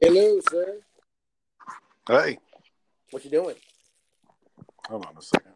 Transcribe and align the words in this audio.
Hello, 0.00 0.40
sir. 0.50 0.80
Hey, 2.08 2.38
What 3.10 3.24
you 3.24 3.30
doing? 3.30 3.56
hold 4.88 5.06
on 5.06 5.16
a 5.16 5.22
second. 5.22 5.52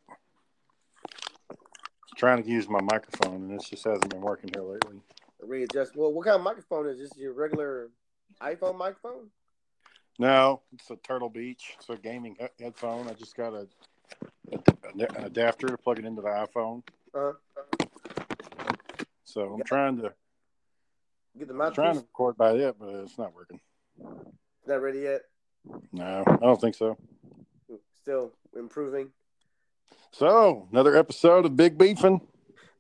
Trying 2.17 2.43
to 2.43 2.49
use 2.49 2.69
my 2.69 2.81
microphone, 2.81 3.35
and 3.43 3.59
this 3.59 3.69
just 3.69 3.85
hasn't 3.85 4.09
been 4.11 4.23
working 4.23 4.51
here 4.55 4.63
lately. 4.63 5.01
Readjust. 5.41 5.97
Well, 5.97 6.13
what 6.13 6.25
kind 6.25 6.37
of 6.37 6.43
microphone 6.43 6.89
is 6.89 6.99
this? 6.99 7.11
Your 7.17 7.33
regular 7.33 7.91
iPhone 8.41 8.77
microphone? 8.79 9.29
No, 10.19 10.63
it's 10.73 10.91
a 10.91 10.97
Turtle 10.97 11.29
Beach. 11.29 11.75
It's 11.79 11.89
a 11.91 11.97
gaming 11.97 12.37
he- 12.41 12.65
headphone. 12.65 13.09
I 13.09 13.13
just 13.13 13.37
got 13.37 13.53
a, 13.53 13.69
a- 14.53 15.17
an 15.17 15.25
adapter 15.25 15.69
to 15.69 15.77
plug 15.79 15.99
it 15.99 16.05
into 16.07 16.23
the 16.23 16.29
iPhone. 16.29 16.83
Uh, 17.15 17.33
So 19.25 19.43
I'm 19.53 19.63
trying 19.63 19.97
to 19.99 20.13
get 21.39 21.49
the 21.49 21.55
I'm 21.55 21.73
trying 21.75 21.95
to 21.95 22.01
record 22.01 22.37
by 22.37 22.53
it, 22.53 22.77
but 22.81 22.89
it's 22.95 23.19
not 23.19 23.35
working. 23.35 23.61
Not 24.67 24.83
ready 24.83 25.01
yet. 25.01 25.23
No, 25.93 26.25
I 26.27 26.37
don't 26.37 26.61
think 26.61 26.75
so. 26.75 26.97
Still 28.01 28.33
improving. 28.57 29.11
So 30.13 30.69
another 30.73 30.97
episode 30.97 31.45
of 31.45 31.57
Big 31.57 31.77
Beefing. 31.77 32.21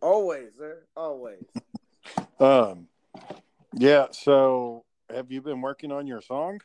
Always, 0.00 0.48
sir. 0.58 0.84
Always. 0.96 1.44
Um, 2.41 2.86
yeah. 3.74 4.06
So 4.12 4.84
have 5.12 5.30
you 5.30 5.42
been 5.42 5.60
working 5.60 5.91
on 5.91 6.06
your 6.06 6.22
song? 6.22 6.60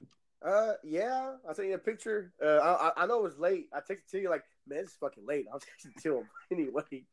Uh, 0.45 0.73
yeah. 0.83 1.33
I 1.49 1.53
sent 1.53 1.67
you 1.67 1.73
a 1.73 1.79
picture. 1.79 2.31
Uh, 2.41 2.57
I, 2.57 2.87
I 2.87 2.91
I 2.97 3.05
know 3.07 3.19
it 3.19 3.23
was 3.23 3.39
late. 3.39 3.67
I 3.73 3.79
texted 3.79 4.11
to 4.11 4.21
you 4.21 4.29
like, 4.29 4.43
man, 4.67 4.79
it's 4.79 4.93
fucking 4.97 5.25
late. 5.25 5.47
I'll 5.51 5.59
text 5.59 5.87
it 5.87 6.01
to 6.03 6.19
him 6.19 6.29
anyway. 6.51 7.03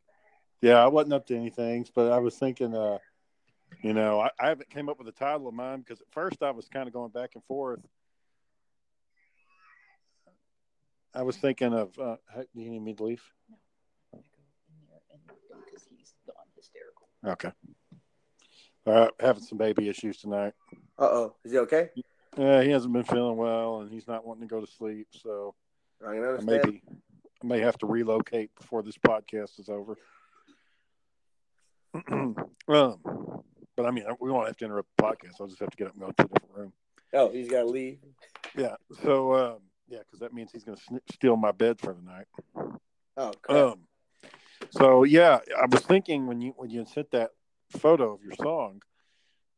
Yeah, 0.61 0.75
I 0.77 0.89
wasn't 0.89 1.15
up 1.15 1.27
to 1.29 1.37
anything, 1.37 1.87
but 1.95 2.13
I 2.13 2.19
was 2.19 2.37
thinking, 2.37 2.75
uh, 2.75 2.99
you 3.83 3.95
know, 3.95 4.21
I, 4.21 4.31
I 4.39 4.49
haven't 4.49 4.71
came 4.71 4.89
up 4.89 4.99
with 4.99 5.09
a 5.09 5.13
title 5.13 5.49
of 5.49 5.55
mine 5.55 5.81
because 5.81 6.01
at 6.01 6.11
first 6.11 6.43
I 6.43 6.51
was 6.51 6.69
kind 6.69 6.87
of 6.87 6.93
going 6.93 7.11
back 7.11 7.31
and 7.35 7.45
forth. 7.45 7.81
I 11.15 11.23
was 11.23 11.37
thinking 11.37 11.73
of, 11.73 11.99
uh, 11.99 12.17
hey, 12.35 12.45
do 12.55 12.63
you 12.63 12.71
need 12.71 12.83
me 12.83 12.95
to 12.95 13.03
leave? 13.03 13.23
No, 13.51 13.59
I'm 15.13 15.21
gonna 15.27 15.41
go 15.49 15.55
in 15.55 15.59
there 15.59 15.59
and 15.59 15.65
because 15.65 15.87
he's 15.91 16.15
gone 16.27 16.47
hysterical. 16.55 17.09
Okay. 17.27 17.51
All 18.87 18.95
right, 18.95 19.11
having 19.19 19.43
some 19.43 19.59
baby 19.59 19.89
issues 19.89 20.19
tonight. 20.19 20.55
Uh 20.99 21.09
oh. 21.11 21.37
Is 21.45 21.53
he 21.53 21.59
okay? 21.59 21.91
Yeah, 22.37 22.63
he 22.63 22.71
hasn't 22.71 22.93
been 22.93 23.05
feeling 23.05 23.37
well, 23.37 23.81
and 23.81 23.91
he's 23.91 24.07
not 24.07 24.25
wanting 24.25 24.49
to 24.49 24.55
go 24.55 24.61
to 24.61 24.67
sleep, 24.67 25.09
so 25.11 25.55
I 26.01 26.15
can 26.15 26.25
I 26.25 26.27
understand. 26.29 26.65
maybe 26.65 26.83
I 27.43 27.47
may 27.47 27.61
have 27.61 27.77
to 27.79 27.87
relocate 27.87 28.55
before 28.55 28.83
this 28.83 28.97
podcast 28.97 29.59
is 29.59 29.69
over. 29.69 29.97
um, 32.69 33.45
but 33.81 33.89
I 33.89 33.93
mean, 33.93 34.05
we 34.21 34.31
won't 34.31 34.47
have 34.47 34.57
to 34.59 34.65
interrupt 34.67 34.89
the 34.97 35.03
podcast. 35.03 35.41
I'll 35.41 35.47
just 35.47 35.61
have 35.61 35.71
to 35.71 35.77
get 35.77 35.87
up 35.87 35.95
and 35.95 36.03
go 36.03 36.07
to 36.09 36.13
a 36.13 36.29
different 36.29 36.55
room. 36.55 36.73
Oh, 37.15 37.31
he's 37.31 37.49
got 37.49 37.61
to 37.61 37.67
leave. 37.67 37.99
Yeah. 38.57 38.77
So, 39.03 39.35
um, 39.35 39.59
yeah, 39.89 40.01
because 40.01 40.21
that 40.21 40.35
means 40.35 40.51
he's 40.53 40.65
going 40.65 40.77
to 40.77 40.83
sn- 40.83 41.01
steal 41.13 41.37
my 41.37 41.53
bed 41.53 41.81
for 41.81 41.95
the 41.95 42.03
night. 42.03 42.27
Oh, 43.17 43.33
crap. 43.43 43.57
Um, 43.57 43.81
so 44.71 45.05
yeah, 45.05 45.39
I 45.57 45.67
was 45.67 45.81
thinking 45.81 46.27
when 46.27 46.41
you 46.41 46.53
when 46.57 46.71
you 46.71 46.85
sent 46.85 47.11
that 47.13 47.31
photo 47.71 48.13
of 48.13 48.23
your 48.23 48.35
song, 48.35 48.83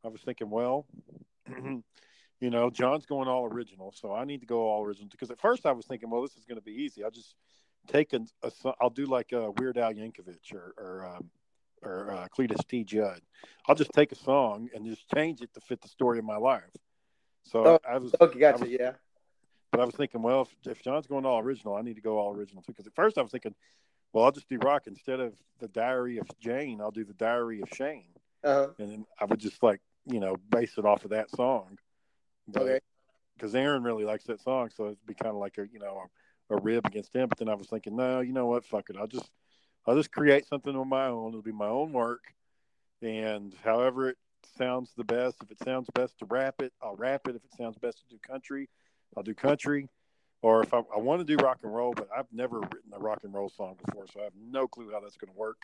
I 0.04 0.08
was 0.08 0.20
thinking, 0.22 0.48
well, 0.48 0.86
you 1.48 1.82
know, 2.50 2.70
John's 2.70 3.04
going 3.04 3.28
all 3.28 3.44
original, 3.44 3.92
so 3.94 4.14
I 4.14 4.24
need 4.24 4.40
to 4.40 4.46
go 4.46 4.70
all 4.70 4.84
original 4.84 5.08
because 5.10 5.30
at 5.30 5.40
first 5.40 5.66
I 5.66 5.72
was 5.72 5.86
thinking, 5.86 6.08
well, 6.08 6.22
this 6.22 6.36
is 6.36 6.44
going 6.44 6.58
to 6.58 6.64
be 6.64 6.72
easy. 6.72 7.04
I'll 7.04 7.10
just 7.10 7.34
take 7.88 8.12
a, 8.12 8.20
a 8.42 8.72
I'll 8.80 8.90
do 8.90 9.04
like 9.04 9.32
a 9.32 9.50
Weird 9.50 9.76
Al 9.76 9.92
Yankovic 9.92 10.54
or 10.54 10.74
or 10.78 11.14
um, 11.16 11.30
or 11.82 12.10
uh, 12.12 12.28
Cletus 12.36 12.66
T. 12.66 12.84
Judd. 12.84 13.20
I'll 13.66 13.74
just 13.74 13.92
take 13.92 14.12
a 14.12 14.16
song 14.16 14.68
and 14.74 14.86
just 14.86 15.08
change 15.14 15.40
it 15.40 15.52
to 15.54 15.60
fit 15.60 15.80
the 15.80 15.88
story 15.88 16.18
of 16.18 16.24
my 16.24 16.36
life. 16.36 16.62
So 17.44 17.64
Oh, 17.66 17.78
I 17.88 17.98
was 17.98 18.14
okay, 18.20 18.38
gotcha. 18.38 18.64
was- 18.64 18.70
Yeah. 18.70 18.92
but 19.70 19.80
I 19.80 19.84
was 19.84 19.94
thinking, 19.94 20.22
well, 20.22 20.42
if, 20.42 20.54
if 20.70 20.82
John's 20.82 21.06
going 21.06 21.26
all 21.26 21.40
original, 21.40 21.74
I 21.74 21.82
need 21.82 21.94
to 21.96 22.00
go 22.02 22.18
all 22.18 22.34
original 22.34 22.62
too. 22.62 22.72
Because 22.72 22.86
at 22.86 22.94
first 22.94 23.18
I 23.18 23.22
was 23.22 23.32
thinking, 23.32 23.54
well, 24.12 24.24
I'll 24.24 24.32
just 24.32 24.48
do 24.48 24.58
rock 24.58 24.82
instead 24.86 25.20
of 25.20 25.34
the 25.58 25.68
Diary 25.68 26.18
of 26.18 26.28
Jane. 26.38 26.80
I'll 26.80 26.90
do 26.90 27.04
the 27.04 27.14
Diary 27.14 27.60
of 27.62 27.68
Shane, 27.74 28.10
Uh 28.44 28.54
huh. 28.54 28.68
and 28.78 28.90
then 28.92 29.06
I 29.20 29.24
would 29.24 29.40
just 29.40 29.62
like 29.62 29.80
you 30.06 30.20
know 30.20 30.36
base 30.50 30.76
it 30.78 30.84
off 30.84 31.04
of 31.04 31.10
that 31.10 31.30
song. 31.30 31.78
Okay. 32.56 32.80
Because 33.36 33.54
Aaron 33.54 33.82
really 33.82 34.04
likes 34.04 34.24
that 34.24 34.40
song, 34.40 34.70
so 34.76 34.84
it'd 34.86 35.06
be 35.06 35.14
kind 35.14 35.30
of 35.30 35.36
like 35.36 35.56
a 35.58 35.66
you 35.72 35.78
know 35.78 36.02
a, 36.50 36.54
a 36.56 36.60
rib 36.60 36.84
against 36.86 37.14
him. 37.14 37.28
But 37.28 37.38
then 37.38 37.48
I 37.48 37.54
was 37.54 37.68
thinking, 37.68 37.96
no, 37.96 38.20
you 38.20 38.32
know 38.32 38.46
what? 38.46 38.64
Fuck 38.64 38.90
it. 38.90 38.96
I'll 38.98 39.06
just 39.06 39.30
I'll 39.86 39.96
just 39.96 40.12
create 40.12 40.46
something 40.46 40.76
on 40.76 40.88
my 40.88 41.06
own. 41.06 41.30
It'll 41.30 41.42
be 41.42 41.52
my 41.52 41.68
own 41.68 41.92
work, 41.92 42.22
and 43.00 43.54
however 43.64 44.10
it 44.10 44.18
sounds 44.56 44.92
the 44.96 45.04
best. 45.04 45.36
If 45.42 45.50
it 45.50 45.58
sounds 45.64 45.88
best 45.94 46.18
to 46.20 46.24
rap 46.26 46.56
it, 46.60 46.72
I'll 46.82 46.96
rap 46.96 47.22
it. 47.26 47.36
If 47.36 47.44
it 47.44 47.52
sounds 47.56 47.76
best 47.78 47.98
to 47.98 48.04
do 48.08 48.18
country, 48.18 48.68
I'll 49.16 49.22
do 49.22 49.34
country. 49.34 49.88
Or 50.42 50.62
if 50.62 50.74
I, 50.74 50.78
I 50.94 50.98
want 50.98 51.20
to 51.20 51.36
do 51.36 51.42
rock 51.42 51.60
and 51.62 51.72
roll, 51.72 51.94
but 51.94 52.08
I've 52.16 52.26
never 52.32 52.60
written 52.60 52.92
a 52.92 52.98
rock 52.98 53.20
and 53.22 53.32
roll 53.32 53.48
song 53.48 53.76
before, 53.84 54.06
so 54.12 54.20
I 54.20 54.24
have 54.24 54.32
no 54.36 54.66
clue 54.66 54.90
how 54.92 55.00
that's 55.00 55.16
going 55.16 55.32
to 55.32 55.38
work. 55.38 55.62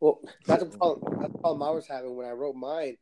Well, 0.00 0.20
that's 0.46 0.62
the 0.62 0.70
problem. 0.70 1.20
That's 1.20 1.32
the 1.32 1.38
problem 1.38 1.62
I 1.62 1.70
was 1.70 1.88
having 1.88 2.16
when 2.16 2.26
I 2.26 2.30
wrote 2.30 2.54
mine. 2.54 2.96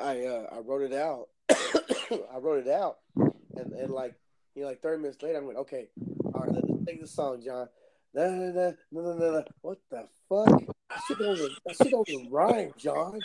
I 0.00 0.24
uh, 0.26 0.46
I 0.52 0.58
wrote 0.60 0.82
it 0.82 0.92
out. 0.92 1.26
I 1.50 2.38
wrote 2.38 2.64
it 2.64 2.72
out, 2.72 2.98
and 3.16 3.72
and 3.72 3.90
like 3.90 4.14
you 4.54 4.62
know, 4.62 4.68
like 4.68 4.80
thirty 4.80 5.02
minutes 5.02 5.20
later, 5.20 5.38
I'm 5.38 5.48
like, 5.48 5.56
okay, 5.56 5.88
all 6.32 6.42
right, 6.42 6.52
let's 6.52 6.86
take 6.86 7.00
the 7.00 7.08
song, 7.08 7.42
John. 7.44 7.68
Da, 8.14 8.26
da, 8.26 8.50
da. 8.52 9.42
What 9.60 9.78
the 9.90 10.08
fuck? 10.28 10.48
That 10.88 11.00
shit 11.06 11.18
don't 11.18 11.38
that 11.64 11.76
shit 11.76 11.90
don't 11.90 12.30
rhyme, 12.30 12.72
John. 12.76 13.20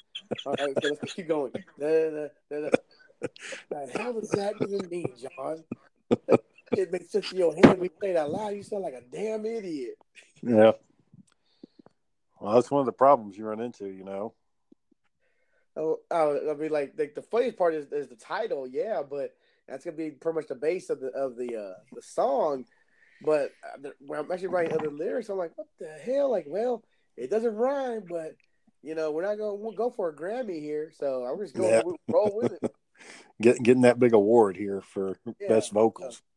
All 0.45 0.55
right, 0.59 0.75
so 0.81 0.89
let's 0.89 1.13
keep 1.13 1.27
going. 1.27 1.51
Da, 1.79 2.29
the 2.49 3.89
hell 3.93 4.13
does 4.13 4.29
that 4.31 4.53
even 4.61 4.87
mean, 4.89 5.13
John? 5.17 5.63
It 6.71 6.91
makes 6.91 7.11
sense 7.11 7.31
in 7.31 7.39
your 7.39 7.55
head. 7.55 7.79
We 7.79 7.89
it 8.03 8.15
out 8.15 8.31
loud. 8.31 8.49
You 8.55 8.63
sound 8.63 8.83
like 8.83 8.93
a 8.93 9.01
damn 9.11 9.45
idiot. 9.45 9.95
Yeah. 10.41 10.73
Well, 12.39 12.53
that's 12.53 12.69
one 12.69 12.81
of 12.81 12.85
the 12.85 12.91
problems 12.91 13.37
you 13.37 13.45
run 13.45 13.61
into, 13.61 13.87
you 13.87 14.03
know. 14.03 14.33
Oh, 15.77 15.99
oh, 16.11 16.51
I 16.51 16.53
mean, 16.53 16.71
like, 16.71 16.93
like 16.97 17.15
the 17.15 17.21
funniest 17.21 17.57
part 17.57 17.73
is, 17.73 17.91
is 17.91 18.07
the 18.07 18.15
title, 18.15 18.67
yeah, 18.67 19.01
but 19.07 19.35
that's 19.67 19.83
gonna 19.83 19.97
be 19.97 20.11
pretty 20.11 20.35
much 20.35 20.47
the 20.47 20.55
base 20.55 20.89
of 20.89 20.99
the 20.99 21.07
of 21.09 21.35
the 21.35 21.55
uh, 21.55 21.73
the 21.91 22.01
song. 22.01 22.65
But 23.21 23.51
uh, 23.63 23.89
when 24.05 24.19
I'm 24.19 24.31
actually 24.31 24.49
writing 24.49 24.73
other 24.73 24.91
lyrics, 24.91 25.29
I'm 25.29 25.37
like, 25.37 25.57
what 25.57 25.67
the 25.79 25.89
hell? 26.03 26.31
Like, 26.31 26.45
well, 26.47 26.83
it 27.17 27.29
doesn't 27.29 27.55
rhyme, 27.55 28.03
but 28.07 28.35
you 28.83 28.93
know, 28.93 29.11
we're 29.11 29.23
not 29.23 29.37
gonna 29.37 29.55
we'll 29.55 29.71
go 29.71 29.89
for 29.89 30.09
a 30.09 30.15
Grammy 30.15 30.59
here, 30.61 30.91
so 30.93 31.23
I'm 31.23 31.39
just 31.39 31.55
going 31.55 31.71
Yeah. 31.73 31.81
to 31.81 31.95
roll 32.09 32.35
with 32.35 32.51
it. 32.53 32.61
Getting 33.41 33.63
getting 33.63 33.81
that 33.81 33.99
big 33.99 34.13
award 34.13 34.55
here 34.55 34.79
for 34.79 35.17
Yeah. 35.39 35.49
best 35.49 35.71
vocals. 35.73 36.21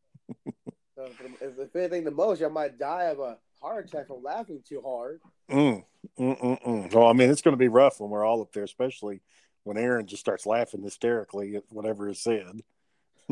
So 0.95 1.05
if, 1.39 1.57
if 1.57 1.75
anything, 1.77 2.03
the 2.03 2.11
most, 2.11 2.43
I 2.43 2.49
might 2.49 2.77
die 2.77 3.05
of 3.05 3.19
a 3.19 3.37
heart 3.61 3.87
attack 3.87 4.07
from 4.07 4.21
laughing 4.21 4.61
too 4.67 4.81
hard. 4.85 5.21
Mm, 5.49 5.85
mm, 6.19 6.41
mm, 6.41 6.61
mm. 6.61 6.93
Well, 6.93 7.07
I 7.07 7.13
mean, 7.13 7.29
it's 7.29 7.41
going 7.41 7.53
to 7.53 7.57
be 7.57 7.69
rough 7.69 8.01
when 8.01 8.09
we're 8.09 8.25
all 8.25 8.41
up 8.41 8.51
there, 8.51 8.65
especially 8.65 9.21
when 9.63 9.77
Aaron 9.77 10.07
just 10.07 10.19
starts 10.19 10.45
laughing 10.45 10.83
hysterically 10.83 11.55
at 11.55 11.63
whatever 11.69 12.09
is 12.09 12.21
said. 12.21 12.61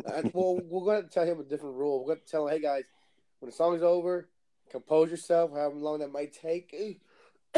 And, 0.05 0.31
well, 0.33 0.61
we're 0.63 0.85
going 0.85 1.03
to 1.03 1.09
tell 1.09 1.25
him 1.25 1.41
a 1.41 1.43
different 1.43 1.75
rule. 1.75 1.99
We're 1.99 2.13
going 2.15 2.25
to 2.25 2.31
tell 2.31 2.47
him, 2.47 2.53
hey 2.55 2.61
guys, 2.61 2.83
when 3.39 3.49
the 3.49 3.55
song's 3.55 3.83
over, 3.83 4.29
compose 4.71 5.09
yourself, 5.11 5.51
however 5.51 5.75
long 5.75 5.99
that 5.99 6.11
might 6.11 6.33
take, 6.33 6.73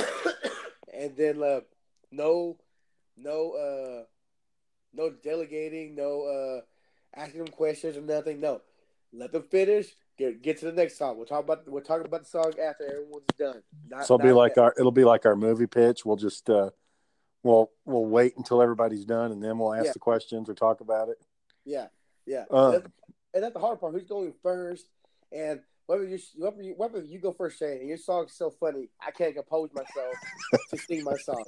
and 0.93 1.15
then 1.17 1.41
uh, 1.41 1.61
no, 2.11 2.57
no, 3.17 3.51
uh, 3.53 4.03
no 4.93 5.11
delegating, 5.23 5.95
no 5.95 6.23
uh, 6.23 7.19
asking 7.19 7.43
them 7.45 7.53
questions 7.53 7.97
or 7.97 8.01
nothing. 8.01 8.39
No, 8.39 8.61
let 9.13 9.31
them 9.31 9.43
finish. 9.43 9.87
Get 10.17 10.41
get 10.41 10.57
to 10.59 10.65
the 10.65 10.73
next 10.73 10.97
song. 10.97 11.15
We'll 11.17 11.25
talk 11.25 11.43
about 11.45 11.67
we'll 11.71 11.81
talk 11.81 12.03
about 12.05 12.23
the 12.23 12.29
song 12.29 12.51
after 12.61 12.83
everyone's 12.91 13.25
done. 13.37 13.61
Not, 13.89 14.05
So 14.05 14.15
it'll 14.15 14.25
be 14.25 14.33
like 14.33 14.53
yet. 14.57 14.63
our 14.63 14.73
it'll 14.77 14.91
be 14.91 15.05
like 15.05 15.25
our 15.25 15.35
movie 15.35 15.67
pitch. 15.67 16.05
We'll 16.05 16.17
just 16.17 16.49
uh, 16.49 16.71
we'll 17.43 17.71
we'll 17.85 18.05
wait 18.05 18.33
until 18.35 18.61
everybody's 18.61 19.05
done, 19.05 19.31
and 19.31 19.41
then 19.41 19.57
we'll 19.57 19.73
ask 19.73 19.85
Yeah. 19.85 19.91
the 19.93 19.99
questions 19.99 20.49
or 20.49 20.53
talk 20.55 20.81
about 20.81 21.07
it. 21.07 21.17
Yeah, 21.63 21.87
yeah. 22.25 22.45
That's, 22.51 22.85
and 23.33 23.43
that's 23.43 23.53
the 23.53 23.59
hard 23.59 23.79
part. 23.79 23.93
Who's 23.93 24.03
going 24.03 24.33
first? 24.43 24.87
And 25.31 25.61
whether 25.85 26.05
you 26.05 26.19
whether 26.37 26.61
you, 26.61 26.73
whether 26.77 27.01
you 27.01 27.19
go 27.19 27.31
first, 27.31 27.57
Shane, 27.57 27.79
and 27.79 27.87
your 27.87 27.97
song's 27.97 28.33
so 28.33 28.51
funny, 28.51 28.89
I 29.05 29.11
can't 29.11 29.35
compose 29.35 29.69
myself 29.73 30.13
to 30.69 30.77
sing 30.77 31.03
my 31.03 31.15
song. 31.15 31.43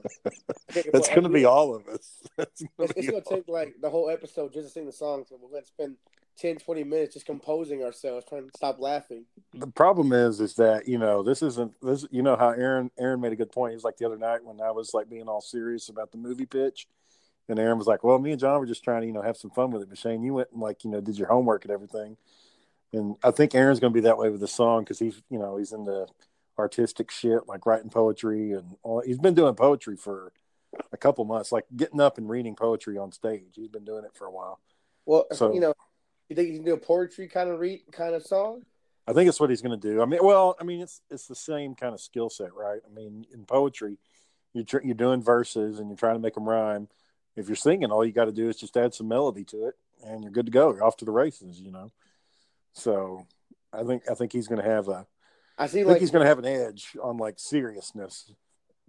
That's 0.91 1.09
going 1.09 1.23
to 1.23 1.29
be 1.29 1.45
all 1.45 1.75
of 1.75 1.87
us. 1.87 2.23
That's 2.37 2.63
gonna 2.77 2.91
It's, 2.95 3.07
going 3.07 3.21
to 3.21 3.29
take 3.29 3.47
like 3.47 3.75
the 3.81 3.89
whole 3.89 4.09
episode 4.09 4.53
just 4.53 4.67
to 4.67 4.71
sing 4.71 4.87
the 4.87 4.91
song. 4.91 5.25
So 5.29 5.37
we're 5.39 5.49
going 5.49 5.61
to 5.61 5.67
spend 5.67 5.95
10, 6.39 6.57
20 6.57 6.83
minutes 6.83 7.13
just 7.13 7.27
composing 7.27 7.83
ourselves, 7.83 8.25
trying 8.27 8.49
to 8.49 8.51
stop 8.55 8.79
laughing. 8.79 9.25
the 9.53 9.67
problem 9.67 10.11
is 10.11 10.39
is 10.39 10.55
that 10.55 10.87
you 10.87 10.97
know 10.97 11.21
this 11.21 11.43
isn't 11.43 11.73
this 11.81 12.07
you 12.09 12.23
know 12.23 12.35
how 12.35 12.49
aaron 12.49 12.89
aaron 12.97 13.21
made 13.21 13.33
a 13.33 13.35
good 13.35 13.51
point 13.51 13.71
he 13.71 13.75
was 13.75 13.83
like 13.83 13.97
the 13.97 14.05
other 14.05 14.17
night 14.17 14.43
when 14.43 14.61
i 14.61 14.71
was 14.71 14.93
like 14.93 15.09
being 15.09 15.27
all 15.27 15.41
serious 15.41 15.89
about 15.89 16.11
the 16.11 16.17
movie 16.17 16.45
pitch 16.45 16.87
and 17.49 17.59
aaron 17.59 17.77
was 17.77 17.85
like 17.85 18.03
well 18.03 18.17
me 18.17 18.31
and 18.31 18.39
john 18.39 18.59
were 18.59 18.65
just 18.65 18.83
trying 18.83 19.01
to 19.01 19.07
you 19.07 19.13
know 19.13 19.21
have 19.21 19.35
some 19.35 19.51
fun 19.51 19.71
with 19.71 19.83
it 19.83 19.89
but 19.89 19.97
shane 19.97 20.23
you 20.23 20.33
went 20.33 20.47
and 20.53 20.61
like 20.61 20.83
you 20.83 20.89
know 20.89 21.01
did 21.01 21.17
your 21.17 21.27
homework 21.27 21.65
and 21.65 21.71
everything 21.71 22.15
and 22.93 23.15
i 23.23 23.31
think 23.31 23.53
aaron's 23.55 23.79
going 23.79 23.91
to 23.93 23.97
be 23.97 24.01
that 24.01 24.17
way 24.17 24.29
with 24.29 24.41
the 24.41 24.47
song 24.47 24.81
because 24.83 24.99
he's 24.99 25.21
you 25.29 25.39
know 25.39 25.57
he's 25.57 25.71
into 25.71 26.05
artistic 26.59 27.09
shit 27.09 27.47
like 27.47 27.65
writing 27.65 27.89
poetry 27.89 28.51
and 28.51 28.75
all 28.83 29.01
he's 29.01 29.17
been 29.19 29.33
doing 29.33 29.55
poetry 29.55 29.95
for 29.95 30.31
a 30.91 30.97
couple 30.97 31.23
months 31.25 31.51
like 31.51 31.65
getting 31.75 31.99
up 32.01 32.17
and 32.17 32.29
reading 32.29 32.55
poetry 32.55 32.97
on 32.97 33.11
stage 33.11 33.43
he's 33.55 33.67
been 33.69 33.85
doing 33.85 34.03
it 34.03 34.11
for 34.13 34.25
a 34.25 34.31
while 34.31 34.59
Well, 35.05 35.25
So- 35.31 35.53
you 35.53 35.59
know, 35.59 35.73
You 36.29 36.35
think 36.35 36.49
he's 36.49 36.59
gonna 36.59 36.69
do 36.71 36.75
a 36.75 36.77
poetry 36.77 37.27
kind 37.27 37.49
of 37.49 37.59
read 37.59 37.81
kind 37.91 38.15
of 38.15 38.23
song? 38.23 38.63
I 39.07 39.13
think 39.13 39.27
it's 39.27 39.39
what 39.39 39.49
he's 39.49 39.61
going 39.61 39.77
to 39.77 39.87
do. 39.91 40.01
I 40.01 40.05
mean, 40.05 40.19
well, 40.23 40.55
I 40.61 40.63
mean, 40.63 40.79
it's 40.79 41.01
it's 41.09 41.27
the 41.27 41.35
same 41.35 41.75
kind 41.75 41.93
of 41.93 41.99
skill 41.99 42.29
set, 42.29 42.53
right? 42.53 42.79
I 42.85 42.93
mean, 42.93 43.25
in 43.33 43.43
poetry, 43.45 43.97
you're 44.53 44.63
tr- 44.63 44.79
you're 44.85 44.93
doing 44.95 45.21
verses 45.21 45.79
and 45.79 45.89
you're 45.89 45.97
trying 45.97 46.15
to 46.15 46.21
make 46.21 46.35
them 46.35 46.47
rhyme. 46.47 46.87
If 47.35 47.49
you're 47.49 47.57
singing, 47.57 47.91
all 47.91 48.05
you 48.05 48.13
got 48.13 48.25
to 48.25 48.31
do 48.31 48.47
is 48.47 48.55
just 48.57 48.77
add 48.77 48.93
some 48.93 49.09
melody 49.09 49.43
to 49.45 49.65
it, 49.67 49.75
and 50.05 50.23
you're 50.23 50.31
good 50.31 50.45
to 50.45 50.51
go. 50.51 50.71
You're 50.73 50.85
off 50.85 50.95
to 50.97 51.05
the 51.05 51.11
races, 51.11 51.59
you 51.59 51.71
know. 51.71 51.91
So, 52.73 53.25
I 53.73 53.83
think 53.83 54.03
I 54.09 54.13
think 54.13 54.31
he's 54.31 54.47
going 54.47 54.61
to 54.61 54.69
have 54.69 54.87
a. 54.87 55.05
I 55.57 55.67
see 55.67 55.79
I 55.79 55.83
think 55.83 55.87
like 55.87 56.01
he's 56.01 56.11
going 56.11 56.23
to 56.23 56.29
have 56.29 56.39
an 56.39 56.45
edge 56.45 56.95
on 57.01 57.17
like 57.17 57.37
seriousness. 57.37 58.33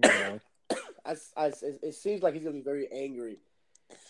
You 0.03 0.09
know? 0.09 0.41
I, 1.05 1.17
I, 1.37 1.53
it 1.83 1.95
seems 1.95 2.23
like 2.23 2.35
he's 2.35 2.45
gonna 2.45 2.55
be 2.55 2.63
very 2.63 2.89
angry. 2.93 3.39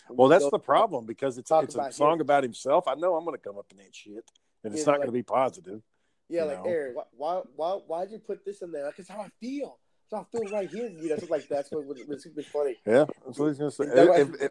well, 0.09 0.29
that's 0.29 0.49
the 0.51 0.59
problem 0.59 1.07
because 1.07 1.39
it's 1.39 1.51
it's 1.51 1.75
a 1.75 1.93
song 1.93 2.15
him. 2.15 2.21
about 2.21 2.43
himself. 2.43 2.87
I 2.87 2.95
know 2.95 3.15
I'm 3.17 3.25
going 3.25 3.37
to 3.37 3.43
come 3.43 3.59
up 3.59 3.67
in 3.71 3.79
that 3.79 3.95
shit, 3.95 4.25
and 4.63 4.73
it's 4.73 4.81
Yeah, 4.81 4.87
not 4.87 4.93
like- 4.93 4.99
going 4.99 5.07
to 5.09 5.13
be 5.13 5.23
positive. 5.23 5.83
Yeah, 6.29 6.45
like 6.45 6.65
know? 6.65 6.71
Eric, 6.71 6.97
why, 6.97 7.03
why, 7.17 7.43
why, 7.57 7.71
why'd 7.87 8.11
you 8.11 8.19
put 8.19 8.43
this 8.45 8.63
in 8.63 8.73
there? 8.73 8.87
Like, 8.87 8.99
it's 8.99 9.09
how 9.09 9.21
I 9.21 9.29
feel. 9.39 9.79
It's 10.05 10.13
how 10.13 10.21
I 10.21 10.25
feel 10.31 10.51
right 10.51 10.71
here. 10.71 10.89
You 10.89 11.11
know, 11.11 11.17
something 11.17 11.29
like 11.29 11.47
that's 11.47 11.71
what 11.71 11.85
was, 11.85 12.01
was 12.07 12.23
super 12.23 12.43
funny. 12.43 12.77
Yeah, 12.87 13.05
that's 13.27 13.39
what 13.39 13.49
he's 13.49 13.59
going 13.59 13.71
to 13.71 13.77
say. 13.77 13.85
Is 13.85 13.93
that 13.95 14.21
If, 14.21 14.43
if, 14.43 14.51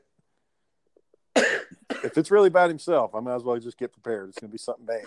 if 2.03 2.17
it's 2.17 2.31
really 2.31 2.47
about 2.47 2.69
himself, 2.69 3.13
I 3.15 3.19
might 3.19 3.35
as 3.35 3.43
well 3.43 3.59
just 3.59 3.77
get 3.77 3.93
prepared. 3.93 4.29
It's 4.29 4.39
going 4.39 4.49
to 4.49 4.53
be 4.53 4.57
something 4.57 4.85
bad, 4.85 5.03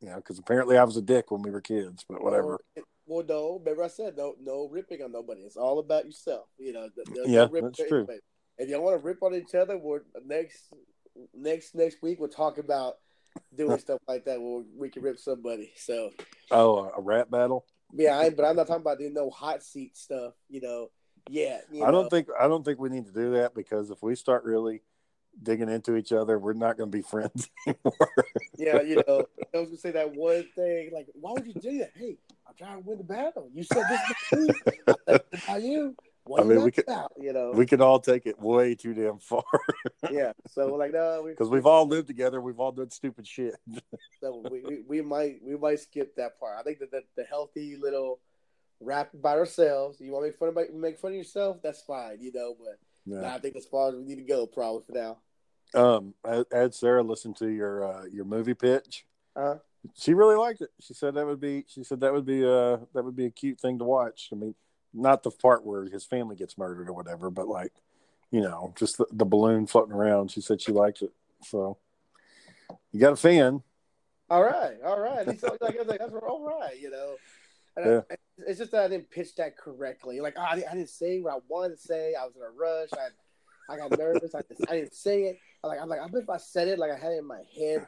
you 0.00 0.08
know, 0.08 0.16
because 0.16 0.38
apparently 0.38 0.78
I 0.78 0.84
was 0.84 0.96
a 0.96 1.02
dick 1.02 1.30
when 1.30 1.42
we 1.42 1.50
were 1.50 1.60
kids, 1.60 2.04
but 2.08 2.22
whatever. 2.22 2.58
Well, 3.06 3.24
no, 3.28 3.58
remember 3.58 3.82
I 3.84 3.88
said 3.88 4.16
no, 4.16 4.34
no 4.40 4.68
ripping 4.70 5.02
on 5.02 5.12
nobody. 5.12 5.42
It's 5.42 5.56
all 5.56 5.78
about 5.80 6.06
yourself. 6.06 6.46
You 6.58 6.72
know, 6.72 6.88
Yeah, 7.24 7.46
no 7.52 7.60
that's 7.60 7.78
true. 7.88 7.98
anybody. 7.98 8.20
If 8.58 8.68
y'all 8.68 8.82
want 8.82 9.00
to 9.00 9.04
rip 9.04 9.22
on 9.22 9.34
each 9.34 9.54
other, 9.54 9.76
we're 9.76 10.02
next, 10.24 10.72
next, 11.34 11.74
next 11.74 12.00
week 12.02 12.20
we'll 12.20 12.28
talk 12.28 12.58
about 12.58 12.98
doing 13.54 13.78
stuff 13.78 13.98
like 14.06 14.24
that 14.26 14.40
where 14.40 14.62
we 14.76 14.88
can 14.90 15.02
rip 15.02 15.18
somebody. 15.18 15.72
So 15.76 16.10
Oh, 16.50 16.90
a 16.96 17.00
rap 17.00 17.30
battle. 17.30 17.64
yeah, 17.92 18.18
I, 18.18 18.30
but 18.30 18.44
I'm 18.44 18.56
not 18.56 18.66
talking 18.66 18.82
about 18.82 18.98
doing 18.98 19.14
no 19.14 19.30
hot 19.30 19.62
seat 19.62 19.96
stuff. 19.96 20.34
You 20.48 20.60
know, 20.60 20.88
yeah. 21.28 21.60
You 21.72 21.82
I 21.82 21.86
know. 21.86 22.02
don't 22.02 22.10
think 22.10 22.28
I 22.38 22.46
don't 22.46 22.64
think 22.64 22.78
we 22.78 22.88
need 22.90 23.06
to 23.06 23.12
do 23.12 23.32
that 23.32 23.54
because 23.54 23.90
if 23.90 24.02
we 24.02 24.14
start 24.14 24.44
really 24.44 24.82
digging 25.40 25.68
into 25.68 25.96
each 25.96 26.12
other, 26.12 26.38
we're 26.38 26.52
not 26.52 26.76
going 26.76 26.90
to 26.90 26.96
be 26.96 27.02
friends 27.02 27.50
anymore. 27.66 28.14
Yeah, 28.56 28.82
you 28.82 28.96
know, 29.06 29.26
I 29.54 29.58
was 29.58 29.68
gonna 29.68 29.78
say 29.78 29.90
that 29.92 30.14
one 30.14 30.46
thing. 30.54 30.90
Like, 30.92 31.08
why 31.14 31.32
would 31.32 31.46
you 31.46 31.54
do 31.54 31.78
that? 31.78 31.90
Hey, 31.96 32.16
I'm 32.46 32.54
trying 32.54 32.82
to 32.82 32.88
win 32.88 32.98
the 32.98 33.04
battle. 33.04 33.48
You 33.52 33.64
said 33.64 33.84
this 33.88 34.00
is 34.32 34.48
me. 34.48 34.54
I 34.86 34.94
said 35.08 35.22
about 35.44 35.62
you. 35.62 35.96
What 36.24 36.40
I 36.40 36.44
mean, 36.44 36.62
we 36.62 36.70
could- 36.70 36.84
about? 36.84 37.12
You 37.18 37.32
know, 37.32 37.50
we 37.50 37.66
could 37.66 37.80
all 37.80 37.98
take 37.98 38.26
it 38.26 38.40
way 38.40 38.76
too 38.76 38.94
damn 38.94 39.18
far 39.18 39.42
yeah. 40.10 40.32
So 40.48 40.70
we're 40.70 40.78
like, 40.78 40.92
no, 40.92 41.22
we, 41.24 41.30
because 41.30 41.48
we've 41.48 41.66
all 41.66 41.86
lived 41.86 42.06
together. 42.06 42.40
We've 42.40 42.60
all 42.60 42.70
done 42.70 42.90
stupid 42.90 43.26
shit. 43.26 43.56
so 44.20 44.44
we, 44.50 44.60
we, 44.60 44.82
we 44.86 45.00
might 45.00 45.40
we 45.42 45.56
might 45.56 45.80
skip 45.80 46.14
that 46.16 46.38
part. 46.38 46.58
I 46.58 46.62
think 46.62 46.78
that 46.78 46.92
the, 46.92 47.02
the 47.16 47.24
healthy 47.24 47.76
little 47.76 48.20
rap 48.80 49.12
about 49.14 49.38
ourselves. 49.38 50.00
You 50.00 50.12
want 50.12 50.24
to 50.24 50.28
make 50.28 50.38
fun 50.38 50.48
of 50.48 50.74
make 50.74 50.98
fun 50.98 51.10
of 51.10 51.16
yourself? 51.16 51.58
That's 51.62 51.82
fine, 51.82 52.18
you 52.20 52.30
know. 52.32 52.54
But 52.56 52.78
Yeah. 53.06 53.34
I 53.34 53.38
think 53.38 53.56
as 53.56 53.66
far 53.66 53.88
as 53.88 53.94
we 53.96 54.04
need 54.04 54.16
to 54.16 54.22
go, 54.22 54.46
probably 54.46 54.82
for 54.86 54.92
now. 54.92 55.18
Um, 55.74 56.14
I 56.24 56.44
had 56.52 56.74
Sarah 56.74 57.02
listen 57.02 57.34
to 57.34 57.48
your 57.48 57.84
uh, 57.84 58.04
your 58.04 58.24
movie 58.24 58.54
pitch. 58.54 59.06
Uh, 59.34 59.56
She 59.94 60.14
really 60.14 60.36
liked 60.36 60.60
it. 60.60 60.70
She 60.80 60.94
said 60.94 61.14
that 61.14 61.26
would 61.26 61.40
be. 61.40 61.64
She 61.66 61.82
said 61.82 62.00
that 62.00 62.12
would 62.12 62.26
be 62.26 62.44
uh 62.44 62.76
that 62.94 63.02
would 63.04 63.16
be 63.16 63.26
a 63.26 63.30
cute 63.30 63.58
thing 63.60 63.78
to 63.78 63.84
watch. 63.84 64.28
I 64.32 64.36
mean, 64.36 64.54
not 64.94 65.22
the 65.22 65.30
part 65.30 65.64
where 65.64 65.84
his 65.86 66.04
family 66.04 66.36
gets 66.36 66.56
murdered 66.58 66.88
or 66.88 66.92
whatever, 66.92 67.30
but 67.30 67.48
like, 67.48 67.72
you 68.30 68.42
know, 68.42 68.74
just 68.78 68.98
the, 68.98 69.06
the 69.10 69.24
balloon 69.24 69.66
floating 69.66 69.94
around. 69.94 70.30
She 70.30 70.40
said 70.42 70.60
she 70.60 70.70
liked 70.72 71.02
it. 71.02 71.12
So, 71.42 71.78
you 72.92 73.00
got 73.00 73.14
a 73.14 73.16
fan. 73.16 73.62
all 74.30 74.42
right, 74.44 74.76
all 74.84 75.00
right. 75.00 75.28
He's 75.28 75.42
like, 75.42 75.60
like, 75.60 75.74
I 75.76 75.78
was 75.78 75.88
like, 75.88 75.98
that's 75.98 76.12
all 76.12 76.58
right, 76.60 76.78
you 76.78 76.90
know. 76.90 77.16
And 77.76 78.02
I- 78.10 78.16
it's 78.46 78.58
just 78.58 78.72
that 78.72 78.84
I 78.84 78.88
didn't 78.88 79.10
pitch 79.10 79.34
that 79.36 79.56
correctly. 79.56 80.20
Like 80.20 80.34
oh, 80.36 80.42
I, 80.42 80.56
didn't- 80.56 80.70
I 80.70 80.74
didn't 80.74 80.90
say 80.90 81.20
what 81.20 81.34
I 81.34 81.38
wanted 81.48 81.76
to 81.76 81.80
say. 81.82 82.14
I 82.20 82.24
was 82.24 82.34
in 82.36 82.42
a 82.42 82.50
rush. 82.50 82.88
I, 82.94 83.72
I 83.72 83.76
got 83.76 83.96
nervous. 83.98 84.34
I, 84.34 84.40
I 84.68 84.76
didn't 84.76 84.94
say 84.94 85.22
it. 85.24 85.38
I'm 85.62 85.68
like, 85.70 85.80
I'm 85.80 85.88
like, 85.88 86.00
I 86.00 86.08
bet 86.08 86.22
if 86.22 86.30
I 86.30 86.36
said 86.38 86.68
it 86.68 86.78
like 86.78 86.90
I 86.90 86.96
had 86.98 87.12
it 87.12 87.18
in 87.18 87.26
my 87.26 87.42
head, 87.56 87.86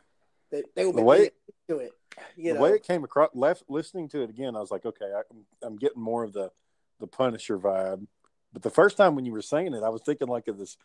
that 0.53 0.65
they 0.77 0.85
would 0.87 0.95
The 0.95 1.01
be 1.01 1.05
way- 1.05 1.31
to 1.69 1.79
it. 1.79 1.93
You 2.37 2.53
the 2.53 2.55
know, 2.55 2.61
way 2.63 2.71
it 2.75 2.85
came 2.85 3.03
across, 3.03 3.31
left 3.35 3.65
listening 3.69 4.09
to 4.11 4.23
it 4.23 4.31
again, 4.31 4.55
I 4.55 4.61
was 4.61 4.71
like, 4.71 4.87
okay, 4.87 5.07
I, 5.07 5.23
I'm 5.31 5.45
I'm 5.63 5.77
getting 5.77 6.01
more 6.01 6.23
of 6.23 6.33
the 6.33 6.51
the 7.01 7.09
Punisher 7.09 7.59
vibe. 7.59 8.07
But 8.53 8.63
the 8.63 8.71
first 8.71 8.97
time 8.97 9.17
when 9.17 9.27
you 9.27 9.33
were 9.33 9.43
saying 9.43 9.75
it, 9.75 9.83
I 9.83 9.89
was 9.89 10.03
thinking 10.03 10.29
like 10.29 10.47
of 10.47 10.57
this 10.57 10.77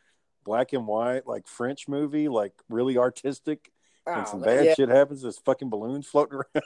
black 0.43 0.73
and 0.73 0.87
white, 0.87 1.27
like 1.27 1.47
French 1.47 1.87
movie, 1.87 2.27
like 2.29 2.53
really 2.67 2.97
artistic, 2.97 3.71
and 4.07 4.25
Oh, 4.25 4.29
some 4.31 4.41
bad 4.41 4.65
yeah, 4.65 4.73
shit 4.73 4.89
happens. 4.89 5.21
There's 5.21 5.37
fucking 5.37 5.69
balloons 5.69 6.07
floating 6.07 6.33
around. 6.55 6.63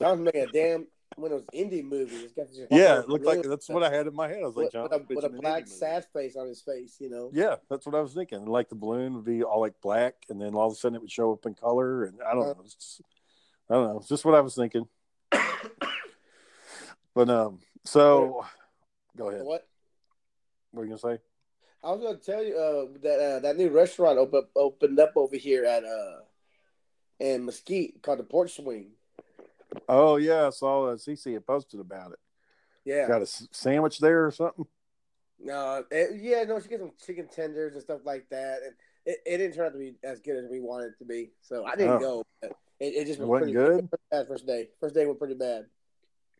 Oh, 0.00 0.06
I 0.06 0.12
was 0.12 0.20
making 0.20 0.40
a 0.44 0.46
damn 0.46 0.86
one 1.16 1.32
of 1.32 1.38
those 1.40 1.48
indie 1.60 1.84
movies. 1.84 2.22
It's 2.22 2.32
got 2.32 2.48
this 2.48 2.58
yeah, 2.70 3.00
it 3.00 3.08
looked 3.08 3.24
like 3.24 3.42
that's 3.42 3.68
what 3.68 3.82
I 3.82 3.92
had 3.94 4.06
in 4.06 4.14
my 4.14 4.28
head. 4.28 4.38
I 4.42 4.46
was 4.46 4.56
like, 4.56 4.72
John, 4.72 4.84
with 4.84 4.92
a, 4.92 5.04
with 5.14 5.24
a 5.24 5.28
black 5.28 5.66
sad 5.66 6.04
face 6.12 6.36
on 6.36 6.46
his 6.48 6.60
face. 6.62 6.96
You 7.00 7.10
know, 7.10 7.30
Yeah, 7.32 7.56
that's 7.70 7.86
what 7.86 7.94
I 7.94 8.00
was 8.00 8.12
thinking. 8.14 8.44
Like 8.46 8.68
the 8.68 8.74
balloon 8.74 9.14
would 9.14 9.24
be 9.24 9.42
all 9.42 9.60
like 9.60 9.74
black, 9.80 10.14
and 10.28 10.40
then 10.40 10.54
all 10.54 10.66
of 10.68 10.72
a 10.72 10.76
sudden 10.76 10.96
it 10.96 11.00
would 11.02 11.10
show 11.10 11.32
up 11.32 11.46
in 11.46 11.54
color, 11.54 12.04
and 12.04 12.18
I 12.22 12.32
don't 12.34 12.42
Uh. 12.42 12.46
know. 12.52 12.60
It's 12.64 12.74
just, 12.74 13.02
I 13.70 13.74
don't 13.74 13.88
know. 13.92 13.98
It's 13.98 14.08
just 14.08 14.24
what 14.24 14.34
I 14.34 14.40
was 14.40 14.54
thinking. 14.54 14.86
but 17.14 17.28
um, 17.30 17.58
so 17.84 18.44
go 19.16 19.28
ahead. 19.28 19.42
what? 19.44 19.66
What 20.70 20.80
were 20.80 20.84
you 20.84 20.90
gonna 20.98 21.16
say? 21.16 21.22
I 21.84 21.90
was 21.92 22.00
to 22.00 22.32
tell 22.32 22.44
you 22.44 22.56
uh, 22.56 22.98
that 23.02 23.18
uh, 23.20 23.38
that 23.40 23.56
new 23.56 23.68
restaurant 23.70 24.18
open, 24.18 24.44
opened 24.54 24.98
up 25.00 25.12
over 25.16 25.36
here 25.36 25.64
at 25.64 25.84
uh 25.84 26.20
in 27.20 27.44
Mesquite 27.44 28.02
called 28.02 28.18
the 28.20 28.24
Porch 28.24 28.54
Swing. 28.56 28.90
Oh 29.88 30.16
yeah, 30.16 30.46
I 30.46 30.50
saw 30.50 30.86
uh, 30.88 30.96
CC 30.96 31.32
had 31.34 31.46
posted 31.46 31.80
about 31.80 32.12
it. 32.12 32.18
Yeah, 32.84 33.06
Got 33.08 33.18
a 33.18 33.22
s- 33.22 33.48
sandwich 33.52 33.98
there 33.98 34.26
or 34.26 34.30
something. 34.30 34.66
no, 35.40 35.84
it, 35.90 36.20
yeah, 36.20 36.44
no, 36.44 36.60
she 36.60 36.68
gets 36.68 36.82
some 36.82 36.92
chicken 37.04 37.28
tenders 37.28 37.74
and 37.74 37.82
stuff 37.82 38.00
like 38.04 38.28
that, 38.30 38.60
and 38.64 38.74
it, 39.06 39.18
it 39.26 39.38
didn't 39.38 39.54
turn 39.54 39.66
out 39.66 39.72
to 39.72 39.78
be 39.78 39.94
as 40.04 40.20
good 40.20 40.36
as 40.44 40.50
we 40.50 40.60
wanted 40.60 40.86
it 40.88 40.98
to 40.98 41.04
be. 41.04 41.30
So 41.42 41.64
I 41.64 41.76
didn't 41.76 41.96
Oh. 41.96 42.00
go. 42.00 42.22
But 42.40 42.52
it, 42.80 42.94
it 42.94 43.06
just 43.06 43.20
wasn't 43.20 43.38
pretty 43.38 43.52
good? 43.52 43.88
Bad 44.10 44.26
first 44.28 44.46
day. 44.46 44.68
First 44.80 44.94
day 44.94 45.06
went 45.06 45.18
pretty 45.18 45.34
bad. 45.34 45.66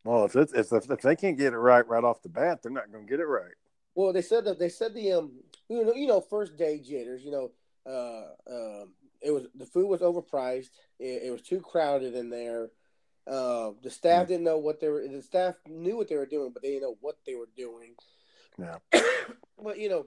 Well, 0.05 0.25
if 0.25 0.34
it's 0.34 0.52
if, 0.52 0.73
if 0.73 1.00
they 1.00 1.14
can't 1.17 1.38
get 1.38 1.52
it 1.52 1.58
right 1.58 1.87
right 1.87 2.02
off 2.02 2.23
the 2.23 2.29
bat, 2.29 2.61
they're 2.62 2.73
not 2.73 2.90
gonna 2.90 3.05
get 3.05 3.20
it 3.20 3.26
right. 3.26 3.55
Well, 3.94 4.12
they 4.12 4.23
said 4.23 4.44
that 4.46 4.58
they 4.58 4.69
said 4.69 4.94
the 4.94 5.12
um 5.12 5.32
you 5.69 5.84
know 5.84 5.94
you 5.94 6.06
know 6.08 6.20
first 6.20 6.56
day 6.56 6.79
jitters 6.81 7.23
you 7.25 7.31
know 7.31 7.50
uh 7.87 8.52
um 8.52 8.94
it 9.20 9.31
was 9.31 9.44
the 9.55 9.67
food 9.67 9.87
was 9.87 10.00
overpriced 10.00 10.70
it, 10.98 11.22
it 11.24 11.31
was 11.31 11.43
too 11.43 11.60
crowded 11.60 12.15
in 12.15 12.31
there 12.31 12.70
uh 13.26 13.70
the 13.82 13.91
staff 13.91 14.26
didn't 14.26 14.44
know 14.44 14.58
what 14.58 14.81
they 14.81 14.88
were 14.88 15.06
the 15.06 15.22
staff 15.22 15.55
knew 15.69 15.96
what 15.96 16.08
they 16.08 16.17
were 16.17 16.26
doing 16.26 16.50
but 16.52 16.62
they 16.62 16.70
didn't 16.70 16.82
know 16.82 16.96
what 17.00 17.17
they 17.26 17.34
were 17.34 17.48
doing 17.56 17.94
Yeah. 18.58 18.76
but 19.62 19.79
you 19.79 19.88
know 19.88 20.06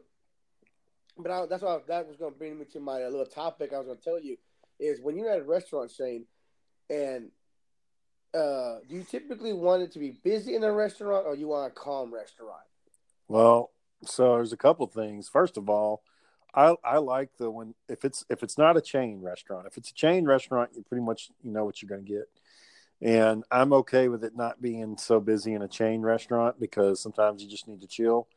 but 1.17 1.31
I, 1.31 1.45
that's 1.45 1.63
why 1.63 1.79
that 1.88 2.07
was 2.07 2.17
going 2.17 2.34
to 2.34 2.38
bring 2.38 2.60
me 2.60 2.65
to 2.74 2.79
my 2.79 3.05
little 3.05 3.25
topic 3.25 3.72
I 3.74 3.77
was 3.77 3.88
going 3.88 3.98
to 3.98 4.03
tell 4.03 4.19
you 4.19 4.38
is 4.79 5.00
when 5.01 5.17
you're 5.17 5.29
at 5.29 5.39
a 5.39 5.43
restaurant 5.43 5.91
Shane 5.91 6.25
and 6.89 7.31
uh 8.34 8.79
do 8.89 8.95
you 8.95 9.03
typically 9.10 9.53
want 9.53 9.81
it 9.81 9.93
to 9.93 10.00
be 10.00 10.12
busy 10.12 10.55
in 10.55 10.63
a 10.63 10.72
restaurant 10.72 11.25
or 11.25 11.36
you 11.36 11.48
want 11.48 11.72
a 11.72 11.74
calm 11.74 12.13
restaurant 12.13 12.67
Well, 13.29 13.72
so 14.03 14.36
there's 14.36 14.53
a 14.53 14.57
couple 14.57 14.86
things. 14.88 15.29
First 15.29 15.57
of 15.57 15.69
all, 15.69 16.03
I 16.53 16.75
I 16.84 16.98
like 16.98 17.29
the 17.38 17.50
when 17.50 17.75
if 17.89 18.05
it's 18.05 18.25
if 18.29 18.43
it's 18.43 18.57
not 18.57 18.77
a 18.77 18.81
chain 18.81 19.22
restaurant. 19.22 19.67
If 19.67 19.77
it's 19.77 19.89
a 19.91 19.93
chain 19.93 20.25
restaurant, 20.25 20.72
you 20.75 20.84
pretty 20.84 21.03
much 21.03 21.31
you 21.41 21.51
know 21.51 21.65
what 21.65 21.81
you're 21.81 21.89
going 21.89 22.05
to 22.05 22.12
get. 22.12 22.29
And 23.02 23.44
I'm 23.52 23.74
okay 23.74 24.08
with 24.08 24.24
it 24.24 24.36
not 24.36 24.62
being 24.62 24.98
so 24.98 25.20
busy 25.20 25.54
in 25.54 25.62
a 25.62 25.68
chain 25.68 26.02
restaurant 26.02 26.60
because 26.60 27.02
sometimes 27.02 27.44
you 27.44 27.50
just 27.50 27.68
need 27.68 27.82
to 27.82 27.88
chill. 27.88 28.28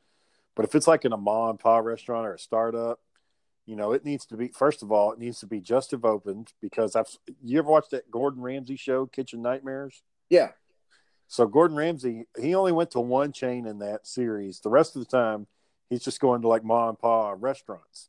But 0.57 0.65
if 0.65 0.75
it's 0.75 0.88
like 0.88 1.05
in 1.05 1.12
a 1.12 1.17
mom 1.17 1.50
and 1.50 1.61
pop 1.61 1.85
restaurant 1.85 2.27
or 2.27 2.35
a 2.35 2.38
startup, 2.38 3.00
you 3.67 3.77
know, 3.77 3.93
it 3.93 4.05
needs 4.05 4.27
to 4.27 4.37
be 4.37 4.49
first 4.49 4.83
of 4.83 4.91
all, 4.91 5.12
it 5.12 5.19
needs 5.19 5.41
to 5.41 5.47
be 5.47 5.61
just 5.61 5.93
have 5.93 6.05
opened 6.05 6.53
because 6.61 6.97
I've 6.97 7.07
you 7.43 7.59
ever 7.59 7.71
watched 7.71 7.93
that 7.93 8.11
Gordon 8.11 8.43
Ramsay 8.43 8.77
show, 8.77 9.07
Kitchen 9.07 9.43
Nightmares? 9.43 10.03
yeah 10.31 10.49
So 11.29 11.47
Gordon 11.47 11.77
Ramsay, 11.77 12.25
he 12.41 12.55
only 12.55 12.73
went 12.73 12.91
to 12.93 13.00
one 13.00 13.31
chain 13.33 13.67
in 13.67 13.79
that 13.79 14.07
series. 14.07 14.61
The 14.61 14.71
rest 14.71 14.97
of 14.97 15.00
the 15.00 15.11
time, 15.11 15.47
he's 15.91 16.03
just 16.03 16.19
going 16.19 16.43
to 16.43 16.49
like 16.49 16.65
mom 16.65 16.88
and 16.88 16.99
pop 16.99 17.37
restaurants. 17.41 18.09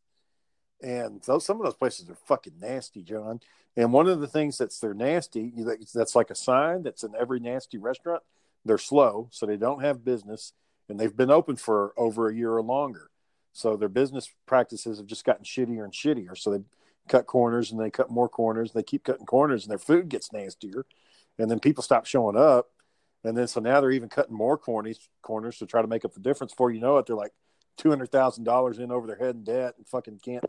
And 0.81 1.21
those, 1.23 1.45
some 1.45 1.57
of 1.57 1.63
those 1.63 1.75
places 1.75 2.09
are 2.09 2.15
fucking 2.25 2.53
nasty, 2.59 3.03
John. 3.03 3.41
And 3.75 3.93
one 3.93 4.07
of 4.07 4.19
the 4.19 4.27
things 4.27 4.57
that's 4.57 4.79
they're 4.79 4.93
nasty, 4.93 5.53
that's 5.93 6.15
like 6.15 6.29
a 6.29 6.35
sign 6.35 6.83
that's 6.83 7.03
in 7.03 7.13
every 7.19 7.39
nasty 7.39 7.77
restaurant. 7.77 8.23
They're 8.65 8.77
slow, 8.77 9.27
so 9.31 9.45
they 9.45 9.57
don't 9.57 9.81
have 9.81 10.03
business, 10.03 10.53
and 10.89 10.99
they've 10.99 11.15
been 11.15 11.31
open 11.31 11.55
for 11.55 11.93
over 11.97 12.29
a 12.29 12.35
year 12.35 12.53
or 12.53 12.61
longer. 12.61 13.09
So 13.53 13.75
their 13.75 13.89
business 13.89 14.29
practices 14.45 14.97
have 14.97 15.07
just 15.07 15.25
gotten 15.25 15.43
shittier 15.45 15.83
and 15.83 15.93
shittier. 15.93 16.37
So 16.37 16.51
they 16.51 16.63
cut 17.07 17.25
corners 17.25 17.71
and 17.71 17.79
they 17.79 17.89
cut 17.89 18.09
more 18.09 18.29
corners. 18.29 18.71
And 18.71 18.79
They 18.79 18.83
keep 18.85 19.03
cutting 19.03 19.25
corners, 19.25 19.63
and 19.63 19.71
their 19.71 19.79
food 19.79 20.09
gets 20.09 20.31
nastier. 20.31 20.85
And 21.37 21.49
then 21.49 21.59
people 21.59 21.83
stop 21.83 22.05
showing 22.05 22.37
up. 22.37 22.69
And 23.23 23.37
then 23.37 23.47
so 23.47 23.59
now 23.59 23.81
they're 23.81 23.91
even 23.91 24.09
cutting 24.09 24.35
more 24.35 24.57
corners 24.57 25.09
corners 25.21 25.57
to 25.57 25.65
try 25.65 25.81
to 25.81 25.87
make 25.87 26.05
up 26.05 26.13
the 26.13 26.19
difference. 26.21 26.53
Before 26.53 26.71
you 26.71 26.79
know 26.79 26.97
it, 26.97 27.05
they're 27.05 27.15
like 27.15 27.33
two 27.77 27.89
hundred 27.89 28.11
thousand 28.11 28.43
dollars 28.43 28.79
in 28.79 28.91
over 28.91 29.07
their 29.07 29.17
head 29.17 29.35
in 29.35 29.43
debt 29.43 29.75
and 29.77 29.87
fucking 29.87 30.19
can't 30.23 30.43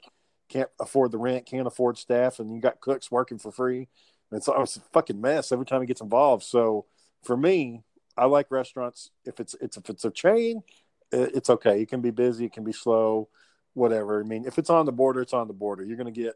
can't 0.51 0.69
afford 0.79 1.13
the 1.13 1.19
rent, 1.19 1.47
can't 1.47 1.67
afford 1.67 1.97
staff, 1.97 2.39
and 2.39 2.55
you 2.55 2.61
got 2.61 2.81
cooks 2.81 3.11
working 3.11 3.39
for 3.39 3.51
free. 3.51 3.89
And 4.31 4.39
It's, 4.39 4.49
it's 4.49 4.77
a 4.77 4.81
fucking 4.93 5.21
mess 5.21 5.53
every 5.53 5.65
time 5.65 5.81
he 5.81 5.87
gets 5.87 6.01
involved. 6.01 6.43
So 6.45 6.85
for 7.23 7.37
me, 7.37 7.83
I 8.17 8.27
like 8.27 8.51
restaurants. 8.51 9.11
If 9.25 9.41
it's 9.41 9.55
it's 9.61 9.77
if 9.77 9.89
it's 9.89 10.05
a 10.05 10.11
chain, 10.11 10.63
it's 11.13 11.49
okay. 11.49 11.81
It 11.81 11.89
can 11.89 12.01
be 12.01 12.11
busy, 12.11 12.45
it 12.45 12.53
can 12.53 12.65
be 12.65 12.73
slow, 12.73 13.29
whatever. 13.75 14.21
I 14.21 14.25
mean, 14.25 14.45
if 14.45 14.59
it's 14.59 14.71
on 14.71 14.87
the 14.87 14.93
border, 14.93 15.23
it's 15.23 15.33
on 15.33 15.47
the 15.47 15.55
border. 15.55 15.85
You're 15.85 15.97
gonna 15.97 16.11
get 16.11 16.35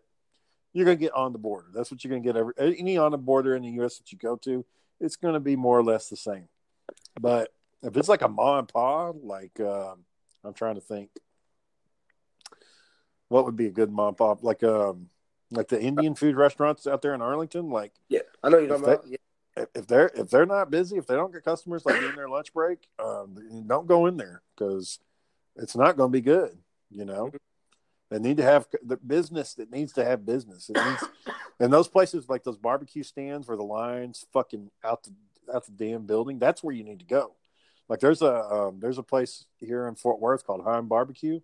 you're 0.73 0.87
gonna 0.87 0.97
get 0.97 1.12
on 1.12 1.33
the 1.33 1.38
border. 1.38 1.66
That's 1.75 1.90
what 1.90 2.02
you're 2.02 2.11
gonna 2.11 2.23
get 2.23 2.37
every 2.37 2.54
any 2.59 2.97
on 2.97 3.11
the 3.11 3.18
border 3.18 3.54
in 3.56 3.62
the 3.62 3.71
U.S. 3.73 3.99
that 3.99 4.12
you 4.12 4.18
go 4.18 4.37
to. 4.37 4.64
It's 5.00 5.16
gonna 5.16 5.40
be 5.40 5.56
more 5.56 5.78
or 5.78 5.85
less 5.85 6.09
the 6.09 6.16
same. 6.16 6.49
But 7.21 7.52
if 7.83 7.97
it's 7.97 8.09
like 8.09 8.23
a 8.23 8.28
ma 8.28 8.61
and 8.61 8.68
pa, 8.68 9.11
like 9.11 9.59
um, 9.61 10.04
I'm 10.44 10.54
trying 10.54 10.76
to 10.76 10.80
think, 10.80 11.11
what 13.28 13.45
would 13.45 13.57
be 13.57 13.66
a 13.66 13.73
good 13.73 13.90
mom 13.90 14.14
pop? 14.14 14.43
Like 14.43 14.62
um, 14.62 15.09
like 15.50 15.69
the 15.69 15.81
Indian 15.81 16.14
food 16.14 16.37
restaurants 16.37 16.87
out 16.87 17.02
there 17.02 17.14
in 17.14 17.23
Arlington. 17.23 17.71
Like 17.71 17.93
yeah, 18.09 18.21
I 18.43 18.49
know 18.49 18.59
you're 18.59 18.69
talking 18.69 18.85
about. 18.85 19.07
Yeah 19.07 19.16
if 19.75 19.87
they're 19.87 20.11
if 20.14 20.31
they're 20.31 20.47
not 20.47 20.71
busy, 20.71 20.97
if 20.97 21.07
they 21.07 21.14
don't 21.14 21.33
get 21.33 21.45
customers 21.45 21.87
like 21.87 22.00
during 22.00 22.16
their 22.16 22.28
lunch 22.28 22.52
break, 22.52 22.88
um, 22.99 23.37
don't 23.66 23.87
go 23.87 24.07
in 24.07 24.16
there 24.16 24.43
because 24.57 24.99
it's 25.57 25.76
not 25.76 25.97
going 25.97 26.11
to 26.11 26.16
be 26.16 26.21
good. 26.21 26.59
You 26.90 27.04
know, 27.04 27.31
they 28.11 28.19
need 28.19 28.38
to 28.38 28.43
have 28.43 28.66
the 28.83 28.97
business 28.97 29.54
that 29.54 29.71
needs 29.71 29.93
to 29.95 30.04
have 30.04 30.26
business. 30.26 30.71
It 30.71 30.76
needs, 30.76 31.04
and 31.61 31.73
those 31.73 31.88
places 31.88 32.28
like 32.28 32.45
those 32.45 32.59
barbecue 32.59 33.02
stands 33.02 33.47
where 33.47 33.57
the 33.57 33.62
lines 33.62 34.26
fucking 34.33 34.71
out 34.85 35.04
the 35.04 35.14
out 35.54 35.66
the 35.66 35.73
damn 35.73 36.07
building. 36.07 36.38
That's 36.38 36.62
where 36.62 36.75
you 36.75 36.85
need 36.85 37.00
to 37.00 37.07
go. 37.07 37.35
Like 37.88 38.00
there's 38.00 38.23
a 38.23 38.35
um, 38.35 38.81
there's 38.81 38.99
a 38.99 39.02
place 39.02 39.47
here 39.59 39.87
in 39.87 39.95
Fort 39.95 40.21
Worth 40.21 40.45
called 40.45 40.64
Heim 40.64 40.88
Barbecue. 40.88 41.40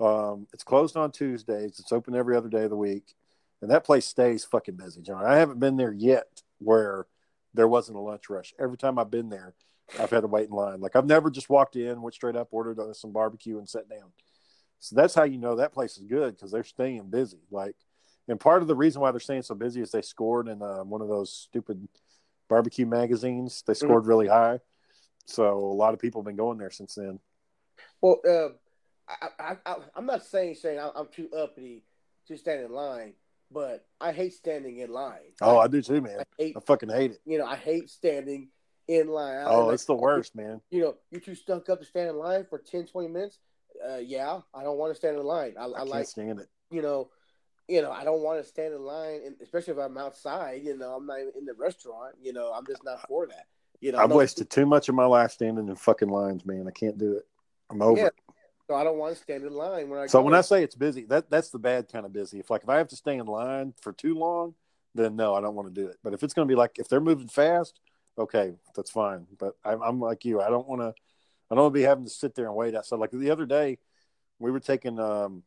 Um, 0.00 0.46
it's 0.52 0.64
closed 0.64 0.96
on 0.96 1.10
Tuesdays. 1.10 1.78
It's 1.78 1.92
open 1.92 2.14
every 2.14 2.36
other 2.36 2.48
day 2.48 2.64
of 2.64 2.70
the 2.70 2.76
week, 2.76 3.14
and 3.62 3.70
that 3.70 3.84
place 3.84 4.06
stays 4.06 4.44
fucking 4.44 4.76
busy, 4.76 5.02
John. 5.02 5.24
I 5.24 5.36
haven't 5.36 5.60
been 5.60 5.76
there 5.76 5.92
yet 5.92 6.42
where 6.58 7.06
there 7.54 7.68
wasn't 7.68 7.98
a 7.98 8.00
lunch 8.00 8.30
rush. 8.30 8.54
Every 8.58 8.76
time 8.76 8.98
I've 8.98 9.10
been 9.10 9.28
there, 9.28 9.54
I've 9.98 10.10
had 10.10 10.20
to 10.20 10.26
wait 10.26 10.48
in 10.48 10.54
line. 10.54 10.80
Like 10.80 10.96
I've 10.96 11.06
never 11.06 11.30
just 11.30 11.50
walked 11.50 11.76
in, 11.76 12.02
went 12.02 12.14
straight 12.14 12.36
up, 12.36 12.48
ordered 12.50 12.78
some 12.94 13.12
barbecue, 13.12 13.58
and 13.58 13.68
sat 13.68 13.88
down. 13.88 14.12
So 14.80 14.94
that's 14.94 15.14
how 15.14 15.24
you 15.24 15.38
know 15.38 15.56
that 15.56 15.72
place 15.72 15.96
is 15.98 16.04
good 16.04 16.36
because 16.36 16.52
they're 16.52 16.64
staying 16.64 17.10
busy. 17.10 17.40
Like, 17.50 17.74
and 18.28 18.38
part 18.38 18.62
of 18.62 18.68
the 18.68 18.76
reason 18.76 19.00
why 19.00 19.10
they're 19.10 19.20
staying 19.20 19.42
so 19.42 19.54
busy 19.54 19.80
is 19.80 19.90
they 19.90 20.02
scored 20.02 20.46
in 20.48 20.62
uh, 20.62 20.84
one 20.84 21.00
of 21.00 21.08
those 21.08 21.32
stupid 21.32 21.88
barbecue 22.48 22.86
magazines. 22.86 23.64
They 23.66 23.72
mm-hmm. 23.72 23.86
scored 23.86 24.02
mm-hmm. 24.02 24.08
really 24.08 24.28
high, 24.28 24.60
so 25.24 25.58
a 25.58 25.74
lot 25.74 25.94
of 25.94 26.00
people 26.00 26.20
have 26.20 26.26
been 26.26 26.36
going 26.36 26.58
there 26.58 26.70
since 26.70 26.94
then. 26.94 27.18
Well, 28.00 28.20
uh, 28.28 28.50
I, 29.08 29.28
I, 29.38 29.56
I, 29.64 29.76
am 29.96 30.06
not 30.06 30.24
saying 30.24 30.56
saying 30.56 30.78
I'm 30.78 31.08
too 31.08 31.28
uppity 31.36 31.84
to 32.26 32.36
stand 32.36 32.62
in 32.62 32.72
line 32.72 33.14
but 33.50 33.86
I 34.00 34.12
hate 34.12 34.34
standing 34.34 34.78
in 34.78 34.92
line. 34.92 35.32
Oh, 35.40 35.56
I, 35.56 35.64
I 35.64 35.68
do 35.68 35.80
too, 35.82 36.00
man. 36.00 36.20
I, 36.20 36.24
hate, 36.38 36.56
I, 36.56 36.60
fucking 36.60 36.88
hate 36.88 37.12
it. 37.12 37.20
You 37.24 37.38
know, 37.38 37.46
I 37.46 37.56
hate 37.56 37.88
standing 37.90 38.48
in 38.86 39.08
line. 39.08 39.44
Oh, 39.46 39.66
like, 39.66 39.74
it's 39.74 39.84
the 39.84 39.94
worst, 39.94 40.34
man. 40.34 40.60
You 40.70 40.80
know, 40.82 40.94
you're 41.10 41.20
too 41.20 41.34
stuck 41.34 41.68
up 41.68 41.80
to 41.80 41.84
stand 41.84 42.10
in 42.10 42.16
line 42.16 42.46
for 42.48 42.58
10, 42.58 42.86
20 42.86 43.08
minutes. 43.08 43.38
Uh, 43.86 43.98
yeah, 43.98 44.40
I 44.54 44.62
don't 44.62 44.78
want 44.78 44.92
to 44.92 44.96
stand 44.96 45.16
in 45.16 45.24
line. 45.24 45.54
I, 45.58 45.64
I, 45.64 45.82
like 45.82 46.06
stand 46.06 46.40
it. 46.40 46.48
You 46.70 46.82
know, 46.82 47.10
you 47.68 47.80
know, 47.80 47.92
I 47.92 48.02
don't 48.04 48.22
want 48.22 48.42
to 48.42 48.48
stand 48.48 48.74
in 48.74 48.82
line, 48.82 49.20
and 49.24 49.36
especially 49.42 49.74
if 49.74 49.78
I'm 49.78 49.96
outside. 49.96 50.62
You 50.64 50.76
know, 50.76 50.94
I'm 50.94 51.06
not 51.06 51.18
in 51.20 51.44
the 51.44 51.54
restaurant. 51.54 52.16
You 52.20 52.32
know, 52.32 52.52
I'm 52.52 52.66
just 52.66 52.84
not 52.84 53.06
for 53.06 53.26
that. 53.28 53.46
You 53.80 53.92
know, 53.92 53.98
I've 53.98 54.10
wasted 54.10 54.50
too 54.50 54.66
much 54.66 54.88
of 54.88 54.94
my 54.94 55.06
life 55.06 55.30
standing 55.30 55.68
in 55.68 55.76
fucking 55.76 56.08
lines, 56.08 56.44
man. 56.44 56.66
I 56.66 56.72
can't 56.72 56.98
do 56.98 57.12
it. 57.12 57.26
I'm 57.70 57.80
over 57.80 58.00
yeah. 58.00 58.08
So 58.68 58.74
I 58.74 58.84
don't 58.84 58.98
want 58.98 59.16
to 59.16 59.22
stand 59.22 59.44
in 59.44 59.54
line 59.54 59.88
when 59.88 59.98
I. 59.98 60.06
So 60.06 60.20
when 60.20 60.34
I 60.34 60.42
say 60.42 60.62
it's 60.62 60.74
busy, 60.74 61.04
that 61.06 61.30
that's 61.30 61.48
the 61.50 61.58
bad 61.58 61.90
kind 61.90 62.04
of 62.04 62.12
busy. 62.12 62.38
If 62.38 62.50
like 62.50 62.62
if 62.62 62.68
I 62.68 62.76
have 62.76 62.88
to 62.88 62.96
stay 62.96 63.16
in 63.16 63.26
line 63.26 63.72
for 63.80 63.94
too 63.94 64.14
long, 64.14 64.54
then 64.94 65.16
no, 65.16 65.34
I 65.34 65.40
don't 65.40 65.54
want 65.54 65.74
to 65.74 65.80
do 65.80 65.88
it. 65.88 65.96
But 66.04 66.12
if 66.12 66.22
it's 66.22 66.34
going 66.34 66.46
to 66.46 66.52
be 66.52 66.56
like 66.56 66.78
if 66.78 66.86
they're 66.86 67.00
moving 67.00 67.28
fast, 67.28 67.80
okay, 68.18 68.52
that's 68.76 68.90
fine. 68.90 69.26
But 69.38 69.54
I'm, 69.64 69.80
I'm 69.80 70.00
like 70.00 70.26
you. 70.26 70.42
I 70.42 70.50
don't 70.50 70.68
want 70.68 70.82
to. 70.82 70.92
I 71.50 71.54
don't 71.54 71.64
want 71.64 71.74
to 71.74 71.80
be 71.80 71.84
having 71.84 72.04
to 72.04 72.10
sit 72.10 72.34
there 72.34 72.44
and 72.44 72.54
wait 72.54 72.74
outside. 72.74 72.98
Like 72.98 73.10
the 73.10 73.30
other 73.30 73.46
day, 73.46 73.78
we 74.38 74.50
were 74.50 74.60
taking. 74.60 75.00
um 75.00 75.42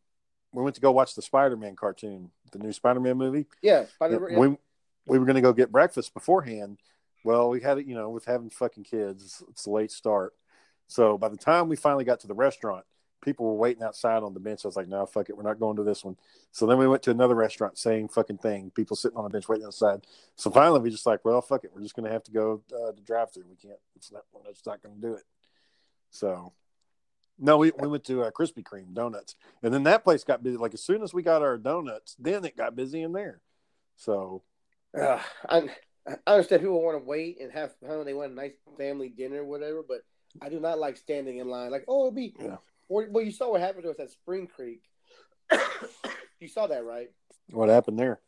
We 0.52 0.64
went 0.64 0.76
to 0.76 0.82
go 0.82 0.92
watch 0.92 1.14
the 1.14 1.22
Spider-Man 1.22 1.76
cartoon, 1.76 2.32
the 2.52 2.58
new 2.58 2.74
Spider-Man 2.74 3.18
movie. 3.18 3.46
Yeah, 3.62 3.86
Spider-Man. 3.86 4.40
We 4.40 4.58
we 5.06 5.20
were 5.20 5.26
going 5.26 5.36
to 5.36 5.42
go 5.42 5.54
get 5.54 5.72
breakfast 5.72 6.14
beforehand. 6.16 6.80
Well, 7.24 7.50
we 7.50 7.62
had 7.62 7.78
it, 7.78 7.86
you 7.86 7.94
know, 7.94 8.10
with 8.10 8.26
having 8.26 8.50
fucking 8.50 8.84
kids, 8.84 9.24
it's, 9.24 9.44
it's 9.50 9.66
a 9.68 9.70
late 9.70 9.92
start. 9.92 10.34
So 10.88 11.18
by 11.18 11.30
the 11.30 11.38
time 11.38 11.70
we 11.70 11.76
finally 11.76 12.04
got 12.04 12.20
to 12.22 12.28
the 12.28 12.34
restaurant, 12.34 12.84
people 13.22 13.46
were 13.46 13.54
waiting 13.54 13.84
outside 13.84 14.24
on 14.24 14.34
the 14.34 14.40
bench. 14.40 14.62
I 14.66 14.68
was 14.68 14.76
like, 14.76 14.88
no, 14.88 15.06
fuck 15.06 15.30
it. 15.30 15.38
We're 15.38 15.44
not 15.44 15.60
going 15.60 15.78
to 15.78 15.84
this 15.84 16.04
one. 16.04 16.18
So 16.52 16.66
then 16.66 16.78
we 16.78 16.88
went 16.88 17.04
to 17.04 17.12
another 17.12 17.36
restaurant, 17.36 17.78
same 17.78 18.08
fucking 18.08 18.40
thing. 18.40 18.72
People 18.76 18.96
sitting 18.96 19.18
on 19.18 19.24
the 19.24 19.30
bench 19.30 19.48
waiting 19.48 19.66
outside. 19.66 20.06
So 20.36 20.50
finally, 20.50 20.80
we 20.80 20.90
just 20.90 21.06
like, 21.06 21.24
well, 21.24 21.42
fuck 21.42 21.64
it. 21.64 21.72
We're 21.74 21.84
just 21.84 21.96
going 21.96 22.06
to 22.06 22.12
have 22.12 22.24
to 22.24 22.32
go 22.32 22.62
uh, 22.74 22.92
to 22.92 23.02
drive 23.02 23.32
through. 23.32 23.46
We 23.50 23.56
can't, 23.56 23.80
it's 23.96 24.12
not, 24.12 24.24
it's 24.50 24.66
not 24.66 24.82
going 24.82 24.96
to 24.96 25.02
do 25.02 25.14
it. 25.14 25.24
So 26.10 26.54
no, 27.40 27.58
we, 27.58 27.72
we 27.80 27.88
went 27.88 28.04
to 28.06 28.24
uh, 28.24 28.32
Krispy 28.32 28.64
Kreme 28.64 28.94
donuts. 28.94 29.36
And 29.64 29.74
then 29.74 29.84
that 29.84 30.04
place 30.04 30.24
got 30.24 30.44
busy. 30.44 30.58
Like 30.58 30.74
as 30.74 30.84
soon 30.84 31.02
as 31.02 31.14
we 31.14 31.24
got 31.24 31.42
our 31.42 31.58
donuts, 31.58 32.16
then 32.20 32.46
it 32.46 32.58
got 32.58 32.76
busy 32.76 33.02
in 33.02 33.14
there. 33.14 33.42
So 33.96 34.44
uh, 35.00 35.20
I, 35.48 35.70
I 36.08 36.32
understand 36.34 36.62
people 36.62 36.84
want 36.84 37.00
to 37.02 37.08
wait 37.08 37.40
and 37.40 37.52
have, 37.52 37.74
they 37.82 38.14
want 38.14 38.32
a 38.32 38.36
nice 38.36 38.54
family 38.78 39.10
dinner 39.10 39.42
or 39.42 39.46
whatever, 39.46 39.84
but 39.88 40.02
I 40.42 40.50
do 40.50 40.60
not 40.60 40.80
like 40.80 40.98
standing 40.98 41.38
in 41.38 41.50
line. 41.50 41.72
Like, 41.72 41.86
oh, 41.88 42.06
it'd 42.06 42.16
be 42.16 42.34
yeah. 42.40 42.58
Well, 42.92 43.24
you 43.24 43.32
saw 43.32 43.52
what 43.52 43.62
happened 43.62 43.86
to 43.86 43.92
us 43.92 44.00
at 44.00 44.10
Spring 44.10 44.48
Creek. 44.48 44.82
you 46.42 46.50
saw 46.50 46.68
that, 46.68 46.84
right? 46.84 47.10
What 47.50 47.70
happened 47.70 47.98
there? 47.98 48.20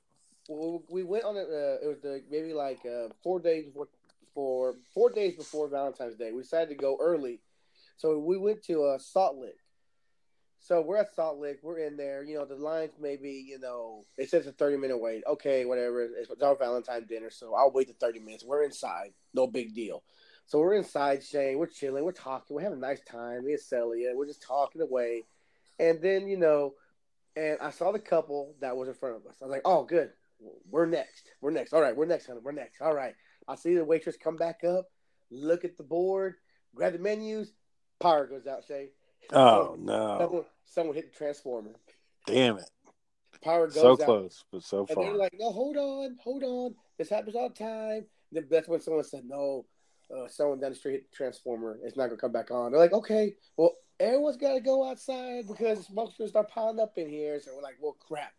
Well, 0.47 0.83
we 0.89 1.03
went 1.03 1.25
on 1.25 1.35
it. 1.35 1.47
Uh, 1.49 1.83
it 1.83 1.87
was 1.87 1.99
the, 2.01 2.23
maybe 2.31 2.53
like 2.53 2.79
uh, 2.85 3.09
four 3.23 3.41
days 3.41 3.65
before, 3.65 3.89
for 4.33 4.75
four 4.93 5.09
days 5.09 5.35
before 5.35 5.67
Valentine's 5.67 6.15
Day. 6.15 6.31
We 6.31 6.43
decided 6.43 6.69
to 6.69 6.75
go 6.75 6.97
early, 7.01 7.41
so 7.97 8.17
we 8.19 8.37
went 8.37 8.63
to 8.63 8.85
uh, 8.85 8.99
Salt 8.99 9.37
Lick. 9.37 9.57
So 10.59 10.79
we're 10.81 10.97
at 10.97 11.13
Salt 11.13 11.39
Lick. 11.39 11.59
We're 11.61 11.79
in 11.79 11.97
there. 11.97 12.23
You 12.23 12.37
know, 12.37 12.45
the 12.45 12.55
lines 12.55 12.93
maybe 12.99 13.45
you 13.45 13.59
know 13.59 14.03
it 14.17 14.29
says 14.29 14.47
a 14.47 14.53
thirty 14.53 14.77
minute 14.77 14.97
wait. 14.97 15.23
Okay, 15.27 15.65
whatever. 15.65 16.03
It's 16.03 16.31
our 16.41 16.55
Valentine's 16.55 17.07
dinner, 17.07 17.29
so 17.29 17.53
I'll 17.53 17.71
wait 17.71 17.87
the 17.87 17.93
thirty 17.93 18.19
minutes. 18.19 18.45
We're 18.45 18.63
inside. 18.63 19.13
No 19.33 19.45
big 19.45 19.75
deal. 19.75 20.03
So 20.45 20.59
we're 20.59 20.75
inside 20.75 21.23
Shane, 21.23 21.57
we're 21.57 21.67
chilling, 21.67 22.03
we're 22.03 22.11
talking, 22.11 22.55
we're 22.55 22.63
having 22.63 22.77
a 22.77 22.81
nice 22.81 23.01
time. 23.01 23.45
Me 23.45 23.53
and 23.53 23.61
Celia, 23.61 24.11
we're 24.13 24.27
just 24.27 24.43
talking 24.43 24.81
away. 24.81 25.23
And 25.79 26.01
then, 26.01 26.27
you 26.27 26.37
know, 26.37 26.73
and 27.35 27.57
I 27.61 27.71
saw 27.71 27.91
the 27.91 27.99
couple 27.99 28.55
that 28.61 28.75
was 28.75 28.87
in 28.87 28.93
front 28.93 29.15
of 29.15 29.25
us. 29.25 29.37
I 29.41 29.45
was 29.45 29.51
like, 29.51 29.63
oh, 29.65 29.83
good. 29.83 30.11
We're 30.69 30.85
next. 30.85 31.31
We're 31.41 31.51
next. 31.51 31.73
All 31.73 31.81
right, 31.81 31.95
we're 31.95 32.05
next, 32.05 32.27
honey. 32.27 32.41
We're 32.43 32.51
next. 32.51 32.81
All 32.81 32.93
right. 32.93 33.15
I 33.47 33.55
see 33.55 33.75
the 33.75 33.83
waitress 33.83 34.17
come 34.17 34.35
back 34.35 34.63
up, 34.63 34.85
look 35.31 35.65
at 35.65 35.77
the 35.77 35.83
board, 35.83 36.35
grab 36.75 36.93
the 36.93 36.99
menus, 36.99 37.51
power 37.99 38.27
goes 38.27 38.45
out, 38.45 38.63
Shay. 38.67 38.89
Oh, 39.31 39.75
no. 39.79 40.17
Someone, 40.19 40.45
someone 40.65 40.95
hit 40.95 41.11
the 41.11 41.17
transformer. 41.17 41.71
Damn 42.27 42.57
it. 42.57 42.69
Power 43.41 43.67
goes 43.67 43.75
so 43.75 43.93
out. 43.93 43.99
close, 43.99 44.45
but 44.51 44.63
so 44.63 44.85
far. 44.85 44.97
And 44.97 45.05
they're 45.05 45.17
like, 45.17 45.33
no, 45.37 45.51
hold 45.51 45.77
on, 45.77 46.17
hold 46.23 46.43
on. 46.43 46.75
This 46.97 47.09
happens 47.09 47.35
all 47.35 47.49
the 47.49 47.55
time. 47.55 48.05
Then 48.31 48.45
that's 48.49 48.67
when 48.67 48.79
someone 48.79 49.03
said, 49.03 49.23
no, 49.25 49.65
uh, 50.15 50.27
someone 50.27 50.59
down 50.59 50.71
the 50.71 50.75
street 50.75 50.93
hit 50.93 51.11
the 51.11 51.15
transformer. 51.15 51.79
It's 51.83 51.97
not 51.97 52.07
gonna 52.07 52.17
come 52.17 52.31
back 52.31 52.51
on. 52.51 52.71
They're 52.71 52.79
like, 52.79 52.93
okay, 52.93 53.35
well, 53.57 53.73
everyone's 53.99 54.37
got 54.37 54.53
to 54.53 54.61
go 54.61 54.87
outside 54.87 55.47
because 55.47 55.85
smoke's 55.85 56.15
gonna 56.17 56.29
start 56.29 56.49
piling 56.49 56.79
up 56.79 56.97
in 56.97 57.09
here. 57.09 57.39
So 57.39 57.51
we're 57.55 57.61
like, 57.61 57.77
well, 57.81 57.97
crap. 57.99 58.33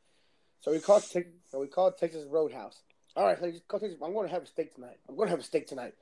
So 0.60 0.72
we 0.72 0.80
called. 0.80 1.02
Te- 1.02 1.24
so 1.50 1.60
we 1.60 1.66
called 1.66 1.98
Texas 1.98 2.24
Roadhouse. 2.28 2.82
All 3.16 3.24
right, 3.26 3.38
so 3.38 3.52
call 3.68 3.80
Texas. 3.80 3.98
I'm 4.02 4.12
going 4.12 4.26
to 4.26 4.34
have 4.34 4.42
a 4.42 4.46
steak 4.46 4.74
tonight. 4.74 4.96
I'm 5.08 5.14
going 5.14 5.28
to 5.28 5.30
have 5.30 5.40
a 5.40 5.44
steak 5.44 5.66
tonight. 5.66 5.92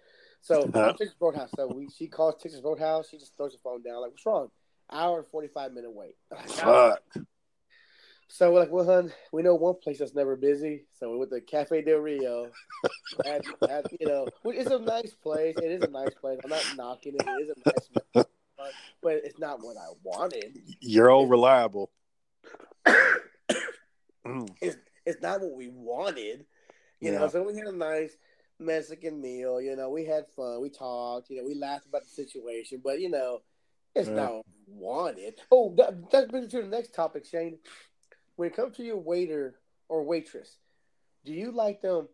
So 0.41 0.67
Texas 0.99 1.15
Roadhouse. 1.21 1.51
So 1.57 1.67
we 1.67 1.89
she 1.89 2.07
calls 2.07 2.37
Texas 2.41 2.61
Roadhouse. 2.63 3.09
She 3.11 3.19
just 3.19 3.37
throws 3.37 3.53
the 3.53 3.59
phone 3.59 3.83
down. 3.83 4.01
Like, 4.01 4.13
what's 4.13 4.25
wrong? 4.25 4.49
Hour 4.91 5.19
and 5.19 5.29
forty 5.29 5.49
five 5.49 5.73
minute 5.73 5.93
wait. 5.93 6.15
Fuck. 6.47 7.03
So 8.29 8.51
we're 8.51 8.61
like, 8.61 8.71
well, 8.71 8.87
hun, 8.87 9.13
we 9.31 9.43
know 9.43 9.55
one 9.55 9.75
place 9.75 9.99
that's 9.99 10.15
never 10.15 10.37
busy. 10.37 10.87
So 10.99 11.11
we 11.11 11.19
went 11.19 11.31
to 11.33 11.41
Cafe 11.43 11.83
Del 11.83 11.99
Rio. 11.99 12.49
at, 13.27 13.45
at, 13.69 13.87
you 14.01 14.07
know, 14.07 14.27
it's 14.45 14.71
a 14.71 14.79
nice 14.79 15.13
place. 15.13 15.55
It 15.59 15.71
is 15.71 15.83
a 15.83 15.91
nice 15.91 16.15
place. 16.21 16.39
I'm 16.43 16.51
not 16.51 16.65
knocking 16.77 17.15
it. 17.15 17.23
It 17.27 17.43
is 17.43 17.51
a 17.51 17.69
nice 17.69 17.89
place, 18.13 18.27
but 19.03 19.13
it's 19.25 19.39
not 19.39 19.63
what 19.63 19.77
I 19.77 19.89
wanted. 20.03 20.59
You're 20.81 21.11
all 21.11 21.27
reliable. 21.27 21.91
it's, 22.87 24.77
it's 25.05 25.21
not 25.21 25.43
what 25.43 25.55
we 25.55 25.69
wanted. 25.69 26.47
You 27.01 27.13
yeah. 27.13 27.19
know, 27.19 27.29
so 27.29 27.43
we 27.43 27.55
had 27.57 27.67
a 27.67 27.77
nice 27.77 28.17
Mexican 28.59 29.21
meal. 29.21 29.61
You 29.61 29.77
know, 29.77 29.91
we 29.91 30.07
had 30.07 30.25
fun. 30.35 30.63
We 30.63 30.71
talked. 30.71 31.29
You 31.29 31.39
know, 31.39 31.45
we 31.45 31.55
laughed 31.55 31.87
about 31.87 32.05
the 32.05 32.09
situation. 32.09 32.81
But, 32.83 33.01
you 33.01 33.11
know, 33.11 33.43
it's 33.95 34.09
yeah. 34.09 34.15
not 34.15 34.47
wanted. 34.67 35.35
Oh, 35.51 35.75
that, 35.77 36.11
that 36.13 36.31
brings 36.31 36.47
me 36.47 36.61
to 36.61 36.67
the 36.67 36.75
next 36.75 36.95
topic, 36.95 37.27
Shane 37.27 37.59
when 38.37 38.49
it 38.49 38.57
comes 38.57 38.77
to 38.77 38.83
your 38.83 38.99
waiter 38.99 39.57
or 39.89 40.05
waitress, 40.05 40.59
do 41.25 41.33
you 41.33 41.53
like 41.53 41.83
them 41.83 42.09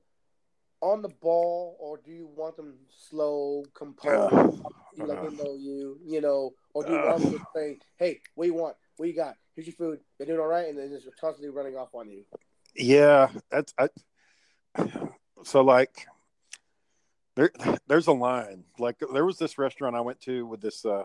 on 0.80 1.02
the 1.02 1.08
ball 1.08 1.76
or 1.80 1.98
do 1.98 2.10
you 2.10 2.28
want 2.37 2.56
them 2.56 2.75
slow, 3.08 3.64
composed? 3.75 4.32
Uh, 4.32 4.52
you 4.94 5.06
let 5.06 5.22
them 5.22 5.37
know 5.37 5.54
you, 5.54 5.98
you 6.04 6.20
know, 6.20 6.52
or 6.75 6.84
do 6.84 6.92
you 6.92 6.98
want 6.98 7.22
them 7.22 7.32
to 7.32 7.40
say, 7.54 7.78
"Hey, 7.98 8.20
what 8.34 8.46
you 8.46 8.54
want? 8.54 8.76
What 8.96 9.08
you 9.08 9.14
got? 9.14 9.37
here's 9.58 9.66
your 9.66 9.75
food. 9.75 9.98
They're 10.16 10.26
doing 10.28 10.38
all 10.38 10.46
right, 10.46 10.68
and 10.68 10.78
then 10.78 10.88
just 10.90 11.08
constantly 11.20 11.50
running 11.50 11.76
off 11.76 11.88
on 11.92 12.08
you. 12.08 12.22
Yeah, 12.76 13.28
that's 13.50 13.75
I, 13.76 13.88
so 15.42 15.62
like 15.62 16.06
there 17.34 17.50
there's 17.88 18.06
a 18.06 18.12
line. 18.12 18.62
Like 18.78 19.02
there 19.12 19.26
was 19.26 19.37
this 19.37 19.58
restaurant 19.58 19.96
I 19.96 20.00
went 20.00 20.20
to 20.22 20.46
with 20.46 20.60
this 20.60 20.84
uh 20.84 21.02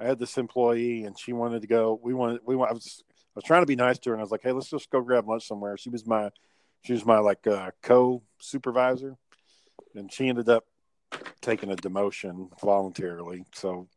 I 0.00 0.04
had 0.04 0.18
this 0.18 0.36
employee 0.36 1.04
and 1.04 1.16
she 1.16 1.32
wanted 1.32 1.62
to 1.62 1.68
go 1.68 2.00
we 2.02 2.12
wanted 2.12 2.40
we 2.44 2.54
I 2.56 2.72
was 2.72 3.04
was 3.40 3.46
trying 3.46 3.62
to 3.62 3.66
be 3.66 3.76
nice 3.76 3.98
to 4.00 4.10
her 4.10 4.14
and 4.14 4.20
I 4.20 4.24
was 4.24 4.30
like, 4.30 4.42
"Hey, 4.42 4.52
let's 4.52 4.70
just 4.70 4.90
go 4.90 5.00
grab 5.00 5.28
lunch 5.28 5.46
somewhere." 5.46 5.76
She 5.76 5.90
was 5.90 6.06
my 6.06 6.30
she 6.82 6.92
was 6.92 7.04
my 7.04 7.18
like 7.18 7.46
uh 7.46 7.70
co 7.82 8.22
supervisor 8.38 9.16
and 9.94 10.12
she 10.12 10.28
ended 10.28 10.48
up 10.48 10.64
taking 11.40 11.72
a 11.72 11.76
demotion 11.76 12.48
voluntarily. 12.60 13.44
So 13.54 13.88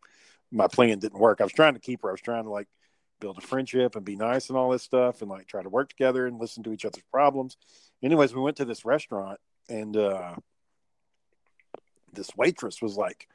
my 0.52 0.68
plan 0.68 1.00
didn't 1.00 1.20
work. 1.20 1.42
I 1.42 1.44
was 1.44 1.54
trying 1.54 1.74
to 1.74 1.80
keep 1.80 2.02
her. 2.04 2.10
I 2.10 2.14
was 2.14 2.22
trying 2.22 2.44
to 2.44 2.50
like 2.50 2.68
build 3.20 3.38
a 3.38 3.42
friendship 3.42 3.96
and 3.96 4.06
be 4.06 4.16
nice 4.16 4.50
and 4.50 4.58
all 4.58 4.70
this 4.70 4.84
stuff 4.84 5.22
and 5.22 5.30
like 5.30 5.48
try 5.48 5.62
to 5.62 5.70
work 5.70 5.90
together 5.90 6.26
and 6.26 6.40
listen 6.40 6.64
to 6.64 6.74
each 6.74 6.86
other's 6.86 7.04
problems. 7.12 7.58
Anyways, 8.02 8.34
we 8.34 8.42
went 8.42 8.58
to 8.58 8.66
this 8.66 8.86
restaurant 8.86 9.40
and 9.70 9.96
uh 9.98 10.36
this 12.14 12.36
waitress 12.36 12.82
was 12.82 12.96
like 12.96 13.28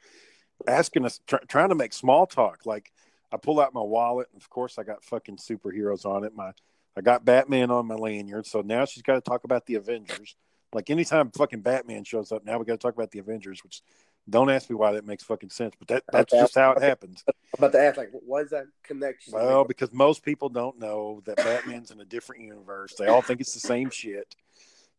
asking 0.67 1.05
us 1.05 1.19
tr- 1.27 1.37
trying 1.47 1.69
to 1.69 1.75
make 1.75 1.93
small 1.93 2.25
talk 2.25 2.65
like 2.65 2.91
I 3.31 3.37
pull 3.37 3.59
out 3.59 3.73
my 3.73 3.81
wallet 3.81 4.27
and 4.33 4.41
of 4.41 4.49
course 4.49 4.77
I 4.77 4.83
got 4.83 5.03
fucking 5.03 5.37
superheroes 5.37 6.05
on 6.05 6.23
it. 6.23 6.35
My 6.35 6.51
I 6.97 7.01
got 7.01 7.25
Batman 7.25 7.71
on 7.71 7.85
my 7.87 7.95
lanyard. 7.95 8.45
So 8.45 8.61
now 8.61 8.85
she's 8.85 9.03
got 9.03 9.15
to 9.15 9.21
talk 9.21 9.43
about 9.43 9.65
the 9.65 9.75
Avengers. 9.75 10.35
Like 10.73 10.89
anytime 10.89 11.31
fucking 11.31 11.61
Batman 11.61 12.03
shows 12.03 12.31
up, 12.31 12.45
now 12.45 12.57
we 12.57 12.65
got 12.65 12.73
to 12.73 12.77
talk 12.77 12.93
about 12.93 13.11
the 13.11 13.19
Avengers, 13.19 13.63
which 13.63 13.81
don't 14.29 14.49
ask 14.49 14.69
me 14.69 14.75
why 14.75 14.91
that 14.93 15.05
makes 15.05 15.23
fucking 15.23 15.49
sense, 15.49 15.73
but 15.79 15.87
that 15.87 16.03
that's 16.11 16.31
just 16.31 16.55
how 16.55 16.71
it 16.73 16.81
happens. 16.83 17.23
I'm 17.27 17.33
about 17.57 17.71
to 17.71 17.79
ask, 17.79 17.97
like, 17.97 18.11
what 18.11 18.43
is 18.43 18.51
that 18.51 18.65
connection? 18.83 19.33
Well, 19.33 19.63
because 19.63 19.91
most 19.91 20.23
people 20.23 20.49
don't 20.49 20.77
know 20.77 21.21
that 21.25 21.37
Batman's 21.37 21.91
in 21.91 21.99
a 21.99 22.05
different 22.05 22.43
universe. 22.43 22.93
They 22.97 23.07
all 23.07 23.21
think 23.21 23.41
it's 23.41 23.53
the 23.53 23.59
same 23.59 23.89
shit. 23.89 24.35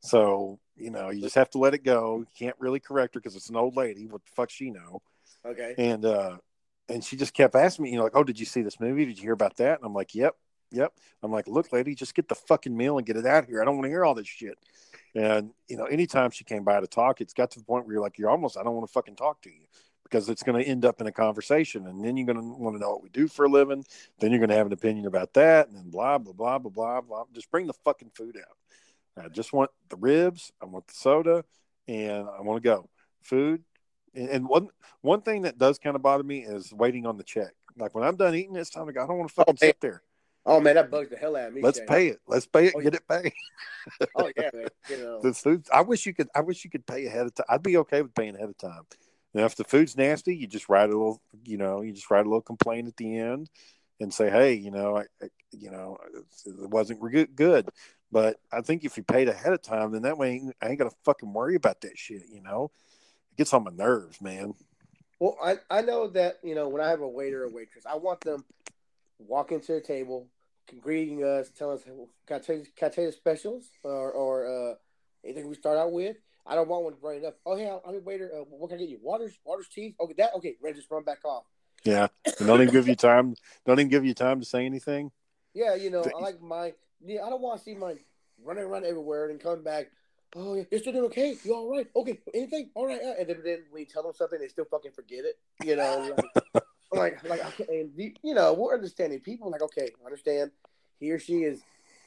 So, 0.01 0.59
you 0.77 0.91
know, 0.91 1.11
you 1.11 1.21
just 1.21 1.35
have 1.35 1.51
to 1.51 1.59
let 1.59 1.75
it 1.75 1.85
go. 1.85 2.19
You 2.19 2.27
can't 2.37 2.57
really 2.59 2.81
correct 2.81 3.15
her 3.15 3.21
because 3.21 3.37
it's 3.37 3.51
an 3.51 3.57
old 3.57 3.77
lady. 3.77 4.07
What 4.07 4.25
the 4.25 4.31
fuck 4.33 4.51
she 4.51 4.71
know? 4.71 5.03
okay, 5.45 5.75
And 5.79 6.05
uh 6.05 6.39
and 6.91 7.05
she 7.05 7.17
just 7.17 7.35
kept 7.35 7.55
asking 7.55 7.85
me, 7.85 7.91
you 7.91 7.97
know, 7.97 8.05
like, 8.05 8.17
oh, 8.17 8.25
did 8.25 8.39
you 8.39 8.47
see 8.47 8.63
this 8.63 8.81
movie? 8.81 9.05
Did 9.05 9.17
you 9.17 9.25
hear 9.25 9.33
about 9.33 9.57
that? 9.57 9.79
And 9.79 9.87
I'm 9.87 9.95
like, 9.95 10.15
Yep, 10.15 10.37
yep. 10.71 10.93
I'm 11.23 11.33
like, 11.33 11.47
look, 11.47 11.73
lady, 11.73 11.95
just 11.95 12.15
get 12.15 12.29
the 12.29 12.35
fucking 12.35 12.77
meal 12.77 12.99
and 12.99 13.07
get 13.07 13.17
it 13.17 13.27
out 13.27 13.47
here. 13.47 13.63
I 13.63 13.65
don't 13.65 13.77
want 13.77 13.85
to 13.85 13.91
hear 13.91 14.05
all 14.05 14.15
this 14.15 14.29
shit. 14.29 14.59
And 15.15 15.51
you 15.69 15.77
know, 15.77 15.85
anytime 15.85 16.31
she 16.31 16.45
came 16.45 16.65
by 16.65 16.81
to 16.81 16.87
talk, 16.87 17.21
it's 17.21 17.35
got 17.35 17.51
to 17.53 17.59
the 17.59 17.65
point 17.65 17.87
where 17.87 17.95
you're 17.95 18.03
like, 18.03 18.19
you're 18.19 18.31
almost, 18.31 18.57
I 18.57 18.63
don't 18.63 18.75
want 18.75 18.87
to 18.87 18.93
fucking 18.93 19.17
talk 19.17 19.43
to 19.43 19.51
you 19.51 19.67
because 20.11 20.29
it's 20.29 20.43
going 20.43 20.63
to 20.63 20.69
end 20.69 20.85
up 20.85 21.01
in 21.01 21.07
a 21.07 21.13
conversation, 21.13 21.87
and 21.87 22.05
then 22.05 22.17
you're 22.17 22.27
going 22.27 22.37
to 22.37 22.59
want 22.59 22.75
to 22.75 22.81
know 22.81 22.91
what 22.91 23.03
we 23.03 23.09
do 23.11 23.29
for 23.29 23.45
a 23.45 23.49
living. 23.49 23.85
Then 24.19 24.31
you're 24.31 24.41
going 24.41 24.51
to 24.51 24.57
have 24.57 24.67
an 24.67 24.73
opinion 24.73 25.07
about 25.07 25.35
that, 25.35 25.69
and 25.69 25.77
then 25.77 25.91
blah 25.91 26.19
blah 26.19 26.33
blah 26.33 26.59
blah 26.59 26.71
blah 26.71 27.01
blah. 27.01 27.25
Just 27.33 27.51
bring 27.51 27.67
the 27.67 27.73
fucking 27.85 28.11
food 28.15 28.37
out. 28.37 29.25
I 29.25 29.29
just 29.29 29.53
want 29.53 29.71
the 29.89 29.97
ribs. 29.97 30.53
I 30.61 30.67
want 30.67 30.87
the 30.89 30.95
soda, 30.95 31.45
and 31.87 32.27
I 32.29 32.41
want 32.43 32.63
to 32.63 32.69
go 32.69 32.89
food. 33.23 33.63
And, 34.15 34.49
one 34.49 34.69
one 35.03 35.23
thing 35.23 35.43
that 35.43 35.59
does 35.59 35.79
kind 35.79 35.97
of 35.97 36.03
bother 36.03 36.25
me 36.25 36.41
is 36.41 36.73
waiting 36.73 37.07
on 37.07 37.17
the 37.17 37.25
check. 37.25 37.53
Like 37.77 37.95
when 37.95 38.05
I'm 38.05 38.17
done 38.17 38.35
eating, 38.35 38.57
it's 38.57 38.71
time 38.71 38.87
to 38.87 38.93
go. 38.93 39.03
I 39.03 39.07
don't 39.07 39.19
want 39.19 39.29
to 39.29 39.35
fucking 39.35 39.53
oh, 39.53 39.57
Okay. 39.57 39.67
sit 39.69 39.81
there. 39.81 40.03
oh 40.47 40.61
man, 40.61 40.75
that 40.75 40.91
bugs 40.91 41.11
the 41.11 41.17
hell 41.17 41.37
out 41.37 41.49
of 41.49 41.55
me. 41.55 41.63
Let's 41.63 41.79
Shane. 41.79 41.87
pay 41.87 42.09
it. 42.09 42.19
Let's 42.27 42.47
pay 42.47 42.67
it. 42.67 42.75
Oh, 42.77 42.81
Get 42.81 42.95
it 42.95 43.09
paid. 43.09 43.33
Oh 44.15 44.31
yeah, 44.37 44.51
man. 44.53 44.69
You 44.91 44.99
know, 44.99 45.23
the 45.23 45.33
food. 45.33 45.67
I 45.73 45.81
wish 45.81 46.05
you 46.05 46.13
could. 46.13 46.29
I 46.35 46.43
wish 46.43 46.65
you 46.65 46.71
could 46.71 46.87
pay 46.87 47.07
ahead 47.07 47.27
of 47.27 47.35
time. 47.35 47.47
I'd 47.49 47.63
be 47.63 47.79
okay 47.79 48.03
with 48.03 48.15
paying 48.15 48.35
ahead 48.37 48.51
of 48.51 48.59
time. 48.59 48.83
Now, 49.33 49.47
if 49.47 49.57
the 49.57 49.65
food's 49.65 49.97
nasty, 49.97 50.37
you 50.37 50.47
just 50.47 50.69
write 50.69 50.91
a 50.91 50.93
little. 50.93 51.23
You 51.45 51.57
know, 51.57 51.81
you 51.81 51.93
just 51.93 52.11
write 52.11 52.27
a 52.27 52.29
little 52.29 52.43
complaint 52.43 52.89
at 52.89 52.97
the 52.99 53.19
end, 53.19 53.49
and 54.01 54.13
say, 54.13 54.29
"Hey, 54.29 54.55
you 54.55 54.71
know, 54.71 54.99
I, 54.99 55.05
I 55.23 55.29
you 55.53 55.71
know, 55.71 55.97
it 56.45 56.69
wasn't 56.69 57.01
good." 57.01 57.35
Good, 57.35 57.71
but 58.13 58.37
I 58.53 58.61
think 58.61 58.85
if 58.85 58.97
you 58.97 59.03
paid 59.03 59.29
ahead 59.29 59.53
of 59.53 59.63
time, 59.63 59.93
then 59.93 60.03
that 60.03 60.19
way 60.19 60.43
I 60.61 60.69
ain't 60.69 60.79
gonna 60.79 60.91
fucking 61.05 61.33
worry 61.33 61.55
about 61.55 61.81
that 61.83 61.97
shit. 61.97 62.25
You 62.31 62.43
know, 62.43 62.71
it 63.33 63.37
gets 63.37 63.53
on 63.53 63.65
my 63.65 63.71
nerves, 63.71 64.21
man. 64.21 64.55
well, 65.19 65.37
I 65.43 65.57
I 65.71 65.83
know 65.83 66.09
that 66.09 66.39
you 66.43 66.55
know 66.55 66.69
when 66.69 66.83
I 66.83 66.89
have 66.89 67.01
a 67.01 67.09
waiter 67.09 67.45
or 67.45 67.51
waitress, 67.51 67.87
I 67.87 67.97
want 67.97 68.21
them 68.21 68.45
walking 69.19 69.61
to 69.61 69.73
the 69.75 69.81
table, 69.81 70.29
greeting 70.81 71.23
us, 71.25 71.51
telling 71.51 71.79
us, 71.79 71.85
"Can 72.27 72.37
I 72.37 72.39
tell 72.39 72.57
you, 72.57 72.65
can 72.77 72.89
I 72.89 72.91
tell 72.91 73.05
you 73.05 73.11
the 73.11 73.17
specials 73.17 73.71
or 73.83 74.13
or 74.13 74.47
uh, 74.47 74.75
anything 75.25 75.49
we 75.49 75.55
start 75.55 75.79
out 75.79 75.93
with?" 75.93 76.17
I 76.47 76.55
don't 76.55 76.69
want 76.69 76.85
one 76.85 76.95
running 77.03 77.27
up. 77.27 77.39
Oh, 77.45 77.57
hey, 77.57 77.71
I'm 77.71 77.95
a 77.95 77.99
waiter. 78.01 78.31
Uh, 78.35 78.45
what 78.45 78.69
can 78.69 78.79
I 78.79 78.81
get 78.81 78.89
you? 78.89 78.99
Waters, 79.03 79.39
waters, 79.45 79.69
tea. 79.69 79.95
Okay, 80.01 80.15
that. 80.19 80.35
Okay, 80.37 80.57
ready 80.63 80.75
to 80.75 80.81
just 80.81 80.91
run 80.91 81.05
back 81.05 81.25
off. 81.25 81.45
Yeah, 81.85 82.09
and 82.39 82.47
don't 82.47 82.61
even 82.61 82.73
give 82.73 82.89
you 82.89 82.97
time. 82.97 83.35
Don't 83.67 83.79
even 83.79 83.89
give 83.89 84.05
you 84.05 84.15
time 84.15 84.41
to 84.41 84.47
say 84.47 84.67
anything. 84.67 85.11
Yeah, 85.55 85.75
you 85.75 85.91
know, 85.91 86.03
I 86.03 86.21
like 86.21 86.41
my. 86.41 86.73
Yeah, 87.03 87.25
I 87.25 87.31
don't 87.31 87.41
want 87.41 87.59
to 87.59 87.65
see 87.65 87.75
my 87.75 87.95
running 88.43 88.65
around 88.65 88.85
everywhere 88.85 89.31
and 89.31 89.41
come 89.41 89.63
back. 89.63 89.87
Oh, 90.37 90.55
yeah, 90.55 90.63
you're 90.71 90.81
still 90.81 90.93
doing 90.93 91.07
okay. 91.07 91.37
You 91.43 91.55
all 91.55 91.71
right? 91.71 91.89
Okay, 91.95 92.21
anything? 92.33 92.71
All 92.75 92.87
right. 92.87 93.01
uh," 93.03 93.15
And 93.19 93.29
then, 93.29 93.43
then 93.45 93.65
you 93.75 93.85
tell 93.85 94.03
them 94.03 94.13
something, 94.15 94.39
they 94.39 94.49
still 94.49 94.65
fucking 94.65 94.93
forget 94.93 95.25
it. 95.25 95.39
You 95.65 95.77
know, 95.77 96.17
like, 96.93 97.23
like, 97.23 97.29
like, 97.29 97.45
okay, 97.61 97.81
and 97.81 97.91
the, 97.97 98.17
you 98.23 98.35
know, 98.35 98.53
we're 98.53 98.75
understanding. 98.75 99.19
People 99.21 99.51
like, 99.51 99.63
okay, 99.63 99.91
I 100.01 100.07
understand. 100.07 100.53
He 101.01 101.11
or 101.11 101.19
she 101.19 101.43
is 101.43 101.63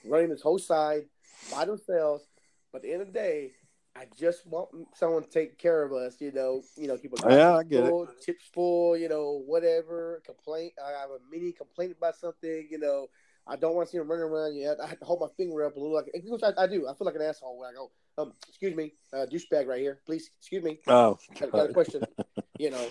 running 0.06 0.30
this 0.30 0.42
whole 0.42 0.60
side 0.60 1.06
by 1.52 1.66
themselves, 1.66 2.24
but 2.72 2.78
at 2.78 2.84
the 2.84 2.94
end 2.94 3.02
of 3.02 3.08
the 3.08 3.14
day, 3.14 3.52
I 3.96 4.06
just 4.18 4.48
want 4.48 4.70
someone 4.96 5.24
to 5.24 5.30
take 5.30 5.58
care 5.58 5.84
of 5.84 5.92
us. 5.92 6.16
You 6.22 6.32
know, 6.32 6.64
you 6.78 6.88
know, 6.88 6.98
keep 6.98 7.12
a 7.14 7.30
Yeah, 7.30 7.58
I 7.58 7.64
get 7.64 7.84
it. 7.84 7.90
full, 7.90 8.08
chips 8.26 8.46
full. 8.54 8.96
You 8.98 9.10
know, 9.10 9.44
whatever 9.46 10.22
complaint. 10.26 10.74
I 10.84 10.92
have 10.92 11.10
a 11.10 11.20
mini 11.30 11.52
complaint 11.52 11.96
about 11.98 12.16
something. 12.16 12.68
You 12.72 12.80
know. 12.80 13.08
I 13.46 13.58
don't 13.58 13.76
want 13.76 13.90
to 13.90 13.92
see 13.92 13.98
him 13.98 14.10
running 14.10 14.24
around. 14.24 14.56
Yeah, 14.56 14.76
I 14.82 14.88
have 14.88 15.00
to 15.00 15.06
hold 15.06 15.20
my 15.20 15.28
finger 15.36 15.66
up 15.66 15.76
a 15.76 15.80
little. 15.80 15.94
Like, 15.94 16.06
I, 16.16 16.64
I 16.64 16.66
do. 16.66 16.88
I 16.88 16.94
feel 16.94 17.06
like 17.06 17.16
an 17.16 17.24
asshole 17.24 17.60
when 17.60 17.70
I 17.70 17.74
go, 17.74 17.92
um, 18.18 18.34
excuse 18.48 18.76
me, 18.76 18.94
uh, 19.12 19.26
douchebag 19.32 19.68
right 19.68 19.80
here, 19.80 20.00
please. 20.06 20.30
Excuse 20.40 20.64
me. 20.64 20.80
Oh, 20.88 21.18
Got, 21.40 21.52
got 21.52 21.70
a 21.70 21.74
question. 21.74 22.04
you 22.60 22.70
know. 22.70 22.88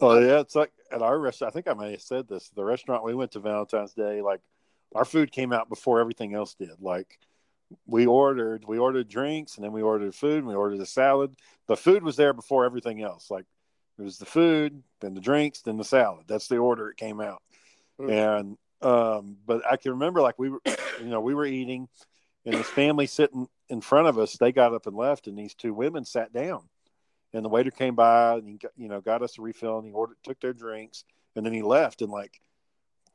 Oh 0.00 0.18
yeah, 0.18 0.40
it's 0.40 0.56
like 0.56 0.72
at 0.90 1.02
our 1.02 1.18
restaurant. 1.18 1.52
I 1.52 1.54
think 1.54 1.68
I 1.68 1.74
may 1.74 1.92
have 1.92 2.02
said 2.02 2.28
this. 2.28 2.48
The 2.50 2.64
restaurant 2.64 3.04
we 3.04 3.14
went 3.14 3.32
to 3.32 3.40
Valentine's 3.40 3.92
Day, 3.92 4.20
like 4.20 4.40
our 4.94 5.04
food 5.04 5.30
came 5.30 5.52
out 5.52 5.68
before 5.68 6.00
everything 6.00 6.34
else 6.34 6.54
did. 6.54 6.80
Like 6.80 7.18
we 7.86 8.06
ordered, 8.06 8.64
we 8.66 8.78
ordered 8.78 9.08
drinks, 9.08 9.56
and 9.56 9.64
then 9.64 9.72
we 9.72 9.82
ordered 9.82 10.14
food, 10.14 10.38
and 10.38 10.48
we 10.48 10.54
ordered 10.54 10.80
a 10.80 10.86
salad. 10.86 11.36
The 11.68 11.76
food 11.76 12.02
was 12.02 12.16
there 12.16 12.32
before 12.32 12.64
everything 12.64 13.02
else. 13.02 13.30
Like 13.30 13.46
it 13.98 14.02
was 14.02 14.18
the 14.18 14.26
food, 14.26 14.82
then 15.00 15.14
the 15.14 15.20
drinks, 15.20 15.62
then 15.62 15.76
the 15.76 15.84
salad. 15.84 16.24
That's 16.26 16.48
the 16.48 16.56
order 16.56 16.90
it 16.90 16.96
came 16.96 17.20
out. 17.20 17.42
Mm. 18.00 18.10
And 18.10 18.56
um, 18.82 19.36
but 19.46 19.62
I 19.70 19.76
can 19.76 19.92
remember 19.92 20.20
like 20.20 20.38
we 20.38 20.50
were, 20.50 20.60
you 21.00 21.06
know, 21.06 21.20
we 21.20 21.34
were 21.34 21.46
eating, 21.46 21.88
and 22.44 22.54
his 22.54 22.66
family 22.66 23.06
sitting 23.06 23.48
in 23.68 23.80
front 23.80 24.08
of 24.08 24.18
us. 24.18 24.36
They 24.36 24.52
got 24.52 24.74
up 24.74 24.86
and 24.86 24.96
left, 24.96 25.26
and 25.26 25.38
these 25.38 25.54
two 25.54 25.72
women 25.72 26.04
sat 26.04 26.32
down. 26.32 26.62
And 27.34 27.44
the 27.44 27.48
waiter 27.48 27.70
came 27.70 27.94
by 27.94 28.34
and 28.34 28.46
he 28.46 28.58
got, 28.58 28.72
you 28.76 28.88
know 28.88 29.00
got 29.00 29.22
us 29.22 29.38
a 29.38 29.42
refill 29.42 29.78
and 29.78 29.86
he 29.86 29.92
ordered 29.92 30.18
took 30.22 30.38
their 30.40 30.52
drinks 30.52 31.04
and 31.34 31.46
then 31.46 31.52
he 31.52 31.62
left. 31.62 32.02
And 32.02 32.10
like 32.10 32.40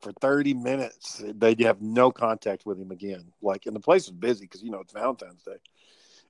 for 0.01 0.11
30 0.11 0.55
minutes 0.55 1.23
they 1.35 1.55
have 1.59 1.81
no 1.81 2.11
contact 2.11 2.65
with 2.65 2.79
him 2.79 2.91
again. 2.91 3.31
Like 3.41 3.67
and 3.67 3.75
the 3.75 3.79
place 3.79 4.07
was 4.07 4.17
busy 4.17 4.45
because 4.45 4.63
you 4.63 4.71
know 4.71 4.79
it's 4.79 4.93
valentine's 4.93 5.43
day. 5.43 5.59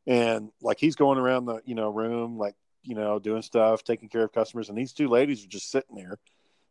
And 0.06 0.52
like 0.62 0.80
he's 0.80 0.96
going 0.96 1.18
around 1.18 1.46
the 1.46 1.62
you 1.66 1.76
know 1.76 1.90
room 1.90 2.38
like 2.38 2.56
you 2.84 2.96
know 2.96 3.20
doing 3.20 3.42
stuff 3.42 3.84
taking 3.84 4.10
care 4.10 4.24
of 4.24 4.34
customers. 4.34 4.68
And 4.68 4.78
these 4.78 4.92
two 4.92 5.08
ladies 5.08 5.46
are 5.46 5.50
just 5.50 5.72
sitting 5.72 5.96
there. 5.96 6.20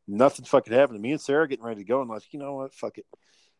Nothing 0.06 0.44
fucking 0.44 0.72
happened 0.74 0.98
to 0.98 1.02
me. 1.02 1.12
And 1.12 1.20
sarah 1.20 1.48
getting 1.48 1.64
ready 1.64 1.80
to 1.80 1.88
go. 1.88 2.02
And 2.02 2.10
like 2.10 2.30
you 2.30 2.38
know 2.38 2.56
what? 2.56 2.74
Fuck 2.74 2.98
it 2.98 3.06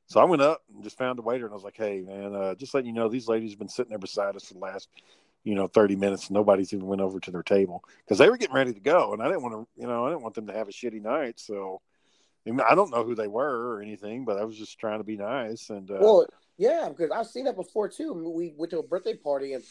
so 0.07 0.21
I 0.21 0.25
went 0.25 0.43
up 0.43 0.63
and 0.73 0.85
just 0.85 0.99
found 0.99 1.19
a 1.19 1.23
waiter 1.23 1.45
and 1.45 1.53
I 1.53 1.55
was 1.55 1.65
like, 1.65 1.77
"Hey, 1.77 2.01
man, 2.01 2.35
uh, 2.35 2.55
just 2.55 2.75
letting 2.75 2.89
you 2.89 2.95
know, 2.95 3.09
these 3.09 3.29
ladies 3.29 3.51
have 3.51 3.59
been 3.59 3.69
sitting 3.69 3.91
there 3.91 3.99
beside 3.99 4.37
us 4.37 4.47
for 4.47 4.55
the 4.55 4.61
last, 4.61 4.89
you 5.45 5.55
know, 5.55 5.67
thirty 5.67 5.97
minutes. 5.97 6.29
And 6.29 6.35
nobody's 6.35 6.73
even 6.73 6.87
went 6.87 7.01
over 7.01 7.21
to 7.21 7.31
their 7.31 7.43
table 7.43 7.83
because 8.05 8.19
they 8.19 8.31
were 8.31 8.37
getting 8.37 8.55
ready 8.55 8.73
to 8.73 8.81
go, 8.81 9.13
and 9.13 9.23
I 9.23 9.27
didn't 9.27 9.43
want 9.43 9.55
to, 9.55 9.81
you 9.81 9.87
know, 9.87 10.07
I 10.07 10.11
didn't 10.11 10.23
want 10.23 10.35
them 10.35 10.47
to 10.47 10.53
have 10.53 10.69
a 10.69 10.73
shitty 10.73 11.03
night. 11.03 11.41
So 11.41 11.81
I, 12.47 12.51
I 12.71 12.75
don't 12.75 12.91
know 12.91 13.05
who 13.05 13.15
they 13.15 13.29
were 13.29 13.75
or 13.75 13.83
anything, 13.83 14.25
but 14.25 14.39
I 14.39 14.45
was 14.45 14.57
just 14.57 14.79
trying 14.79 14.99
to 14.99 15.05
be 15.05 15.17
nice. 15.17 15.71
And 15.71 15.91
uh, 15.91 15.99
Well, 16.01 16.27
yeah, 16.59 16.89
because 16.89 17.11
I've 17.11 17.27
seen 17.27 17.45
that 17.45 17.57
before 17.57 17.89
too. 17.89 18.13
We 18.13 18.55
went 18.57 18.71
to 18.71 18.79
a 18.79 18.83
birthday 18.83 19.15
party 19.15 19.53
and 19.55 19.65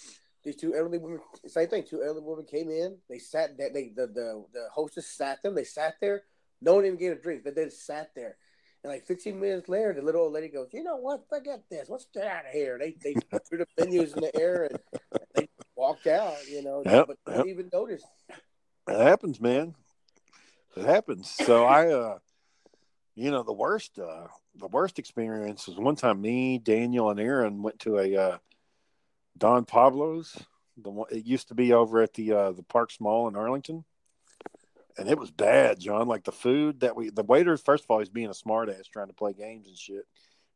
these 0.43 0.55
two 0.55 0.75
elderly 0.75 0.99
women, 0.99 1.19
same 1.47 1.67
thing. 1.67 1.83
Two 1.83 2.03
elderly 2.03 2.25
women 2.25 2.45
came 2.45 2.69
in. 2.69 2.97
They 3.09 3.17
sat. 3.17 3.57
They, 3.57 3.69
they 3.69 3.89
the 3.95 4.07
the 4.07 4.45
the 4.53 4.67
hostess 4.71 5.07
sat 5.07 5.41
them. 5.41 5.55
They 5.55 5.63
sat 5.63 5.95
there. 5.99 6.23
No 6.61 6.75
one 6.75 6.85
even 6.85 6.99
gave 6.99 7.13
a 7.13 7.15
drink. 7.15 7.43
But 7.43 7.55
they 7.55 7.65
just 7.65 7.85
sat 7.85 8.11
there. 8.15 8.37
And 8.85 8.93
like 8.93 9.07
15 9.07 9.39
minutes 9.39 9.67
later, 9.67 9.93
the 9.93 10.03
little 10.03 10.21
old 10.21 10.33
lady 10.33 10.47
goes, 10.47 10.67
"You 10.71 10.83
know 10.83 10.97
what? 10.97 11.27
Forget 11.27 11.63
this. 11.71 11.89
Let's 11.89 12.05
get 12.13 12.27
out 12.27 12.45
of 12.45 12.51
here." 12.51 12.77
They 12.77 12.91
they 12.91 13.15
threw 13.49 13.57
the 13.57 13.67
menus 13.79 14.13
in 14.13 14.21
the 14.21 14.39
air 14.39 14.69
and 14.69 14.79
they 15.33 15.49
walked 15.75 16.05
out. 16.05 16.35
You 16.47 16.61
know, 16.61 16.83
Yep, 16.85 17.07
but 17.07 17.17
yep. 17.25 17.37
didn't 17.37 17.49
even 17.49 17.69
notice. 17.73 18.03
it 18.29 19.01
happens, 19.01 19.41
man. 19.41 19.73
It 20.77 20.85
happens. 20.85 21.31
So 21.31 21.65
I, 21.65 21.91
uh, 21.93 22.19
you 23.15 23.31
know, 23.31 23.41
the 23.41 23.53
worst, 23.53 23.97
uh, 23.97 24.27
the 24.53 24.67
worst 24.67 24.99
experience 24.99 25.65
was 25.67 25.77
one 25.77 25.95
time 25.95 26.21
me, 26.21 26.59
Daniel, 26.59 27.09
and 27.09 27.19
Aaron 27.19 27.63
went 27.63 27.79
to 27.79 27.97
a 27.97 28.15
uh, 28.15 28.37
Don 29.35 29.65
Pablo's. 29.65 30.37
The 30.77 30.91
one 30.91 31.07
it 31.09 31.25
used 31.25 31.47
to 31.47 31.55
be 31.55 31.73
over 31.73 32.03
at 32.03 32.13
the 32.13 32.33
uh, 32.33 32.51
the 32.51 32.61
Parks 32.61 33.01
Mall 33.01 33.27
in 33.29 33.35
Arlington, 33.35 33.83
and 34.97 35.09
it 35.09 35.17
was 35.19 35.31
bad, 35.31 35.79
John. 35.79 36.07
Like 36.07 36.23
the 36.23 36.31
food 36.31 36.79
that 36.81 36.95
we, 36.95 37.09
the 37.09 37.23
waiter, 37.23 37.55
first 37.57 37.83
of 37.83 37.91
all, 37.91 37.99
he's 37.99 38.09
being 38.09 38.27
a 38.27 38.31
smartass 38.31 38.89
trying 38.89 39.07
to 39.07 39.13
play 39.13 39.33
games 39.33 39.67
and 39.67 39.77
shit, 39.77 40.05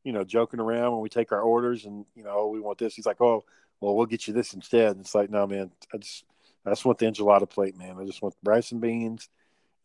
you 0.03 0.13
know, 0.13 0.23
joking 0.23 0.59
around 0.59 0.93
when 0.93 1.01
we 1.01 1.09
take 1.09 1.31
our 1.31 1.41
orders 1.41 1.85
and, 1.85 2.05
you 2.15 2.23
know, 2.23 2.33
oh, 2.33 2.47
we 2.47 2.59
want 2.59 2.77
this. 2.77 2.95
He's 2.95 3.05
like, 3.05 3.21
oh, 3.21 3.43
well, 3.81 3.95
we'll 3.95 4.05
get 4.05 4.27
you 4.27 4.33
this 4.33 4.53
instead. 4.53 4.91
And 4.91 5.01
it's 5.01 5.15
like, 5.15 5.29
no, 5.29 5.45
man, 5.45 5.71
I 5.93 5.97
just, 5.97 6.23
I 6.65 6.69
just 6.69 6.85
want 6.85 6.99
the 6.99 7.05
enchilada 7.05 7.49
plate, 7.49 7.77
man. 7.77 7.97
I 7.99 8.05
just 8.05 8.21
want 8.21 8.35
rice 8.43 8.71
and 8.71 8.81
beans 8.81 9.29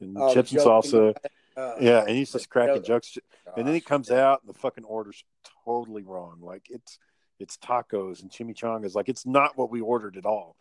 and 0.01 0.17
Oh, 0.19 0.33
chips 0.33 0.53
and 0.53 0.61
salsa. 0.61 1.15
Uh, 1.57 1.75
Yeah. 1.81 2.01
And 2.01 2.17
he's 2.17 2.33
just 2.33 2.49
cracking 2.49 2.83
joke. 2.83 3.05
jokes. 3.05 3.19
And 3.57 3.67
then 3.67 3.75
he 3.75 3.81
gosh. 3.81 3.89
comes 3.89 4.11
out 4.11 4.41
and 4.43 4.53
the 4.53 4.59
fucking 4.59 4.85
order's 4.85 5.25
totally 5.65 6.03
wrong. 6.03 6.39
Like 6.41 6.67
it's, 6.71 6.99
it's 7.41 7.57
tacos 7.57 8.23
and 8.23 8.31
chimichangas. 8.31 8.95
Like 8.95 9.09
it's 9.09 9.27
not 9.27 9.57
what 9.57 9.71
we 9.71 9.81
ordered 9.81 10.17
at 10.17 10.27
all. 10.27 10.57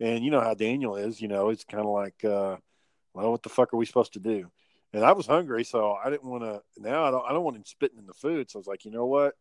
And 0.00 0.24
you 0.24 0.30
know 0.30 0.40
how 0.40 0.54
Daniel 0.54 0.96
is, 0.96 1.20
you 1.20 1.28
know, 1.28 1.50
it's 1.50 1.64
kind 1.64 1.84
of 1.84 1.90
like, 1.90 2.24
uh, 2.24 2.56
well, 3.18 3.32
what 3.32 3.42
the 3.42 3.48
fuck 3.48 3.74
are 3.74 3.76
we 3.76 3.84
supposed 3.84 4.12
to 4.12 4.20
do? 4.20 4.50
And 4.92 5.04
I 5.04 5.12
was 5.12 5.26
hungry, 5.26 5.64
so 5.64 5.92
I 5.92 6.08
didn't 6.08 6.30
want 6.30 6.44
to. 6.44 6.62
Now 6.78 7.04
I 7.04 7.10
don't. 7.10 7.24
I 7.28 7.32
don't 7.32 7.44
want 7.44 7.56
him 7.56 7.64
spitting 7.64 7.98
in 7.98 8.06
the 8.06 8.14
food. 8.14 8.50
So 8.50 8.58
I 8.58 8.60
was 8.60 8.66
like, 8.66 8.84
you 8.84 8.90
know 8.90 9.06
what? 9.06 9.34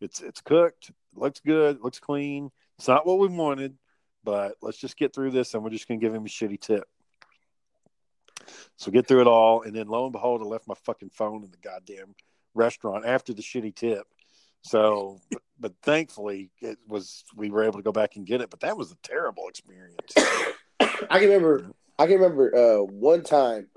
It's 0.00 0.20
it's 0.20 0.40
cooked. 0.40 0.90
It 0.90 1.18
looks 1.18 1.40
good. 1.40 1.76
It 1.76 1.82
looks 1.82 2.00
clean. 2.00 2.50
It's 2.78 2.88
not 2.88 3.06
what 3.06 3.18
we 3.18 3.28
wanted, 3.28 3.76
but 4.24 4.56
let's 4.60 4.78
just 4.78 4.96
get 4.96 5.14
through 5.14 5.30
this, 5.30 5.54
and 5.54 5.62
we're 5.62 5.70
just 5.70 5.88
gonna 5.88 6.00
give 6.00 6.14
him 6.14 6.26
a 6.26 6.28
shitty 6.28 6.60
tip. 6.60 6.84
So 8.76 8.90
get 8.90 9.06
through 9.06 9.20
it 9.22 9.26
all, 9.28 9.62
and 9.62 9.74
then 9.74 9.86
lo 9.86 10.04
and 10.04 10.12
behold, 10.12 10.42
I 10.42 10.44
left 10.44 10.66
my 10.66 10.74
fucking 10.84 11.10
phone 11.10 11.44
in 11.44 11.50
the 11.50 11.58
goddamn 11.58 12.14
restaurant 12.54 13.06
after 13.06 13.32
the 13.32 13.42
shitty 13.42 13.74
tip. 13.74 14.04
So, 14.62 15.20
but, 15.30 15.42
but 15.58 15.72
thankfully, 15.82 16.50
it 16.60 16.78
was 16.86 17.24
we 17.36 17.50
were 17.50 17.62
able 17.62 17.78
to 17.78 17.82
go 17.82 17.92
back 17.92 18.16
and 18.16 18.26
get 18.26 18.40
it. 18.40 18.50
But 18.50 18.60
that 18.60 18.76
was 18.76 18.92
a 18.92 18.96
terrible 19.02 19.48
experience. 19.48 20.12
I 20.80 21.18
can 21.18 21.28
remember. 21.28 21.70
I 22.02 22.06
can 22.06 22.16
remember 22.16 22.52
uh, 22.52 22.82
one 22.82 23.22
time 23.22 23.68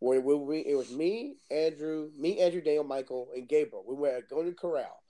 when 0.00 0.24
we, 0.24 0.58
it 0.66 0.74
was 0.74 0.90
me, 0.90 1.36
Andrew, 1.48 2.10
me, 2.18 2.40
Andrew, 2.40 2.60
Daniel, 2.60 2.82
Michael, 2.82 3.28
and 3.36 3.48
Gabriel. 3.48 3.84
We 3.86 3.94
were 3.94 4.08
at 4.08 4.28
Golden 4.28 4.54
Corral, 4.54 5.00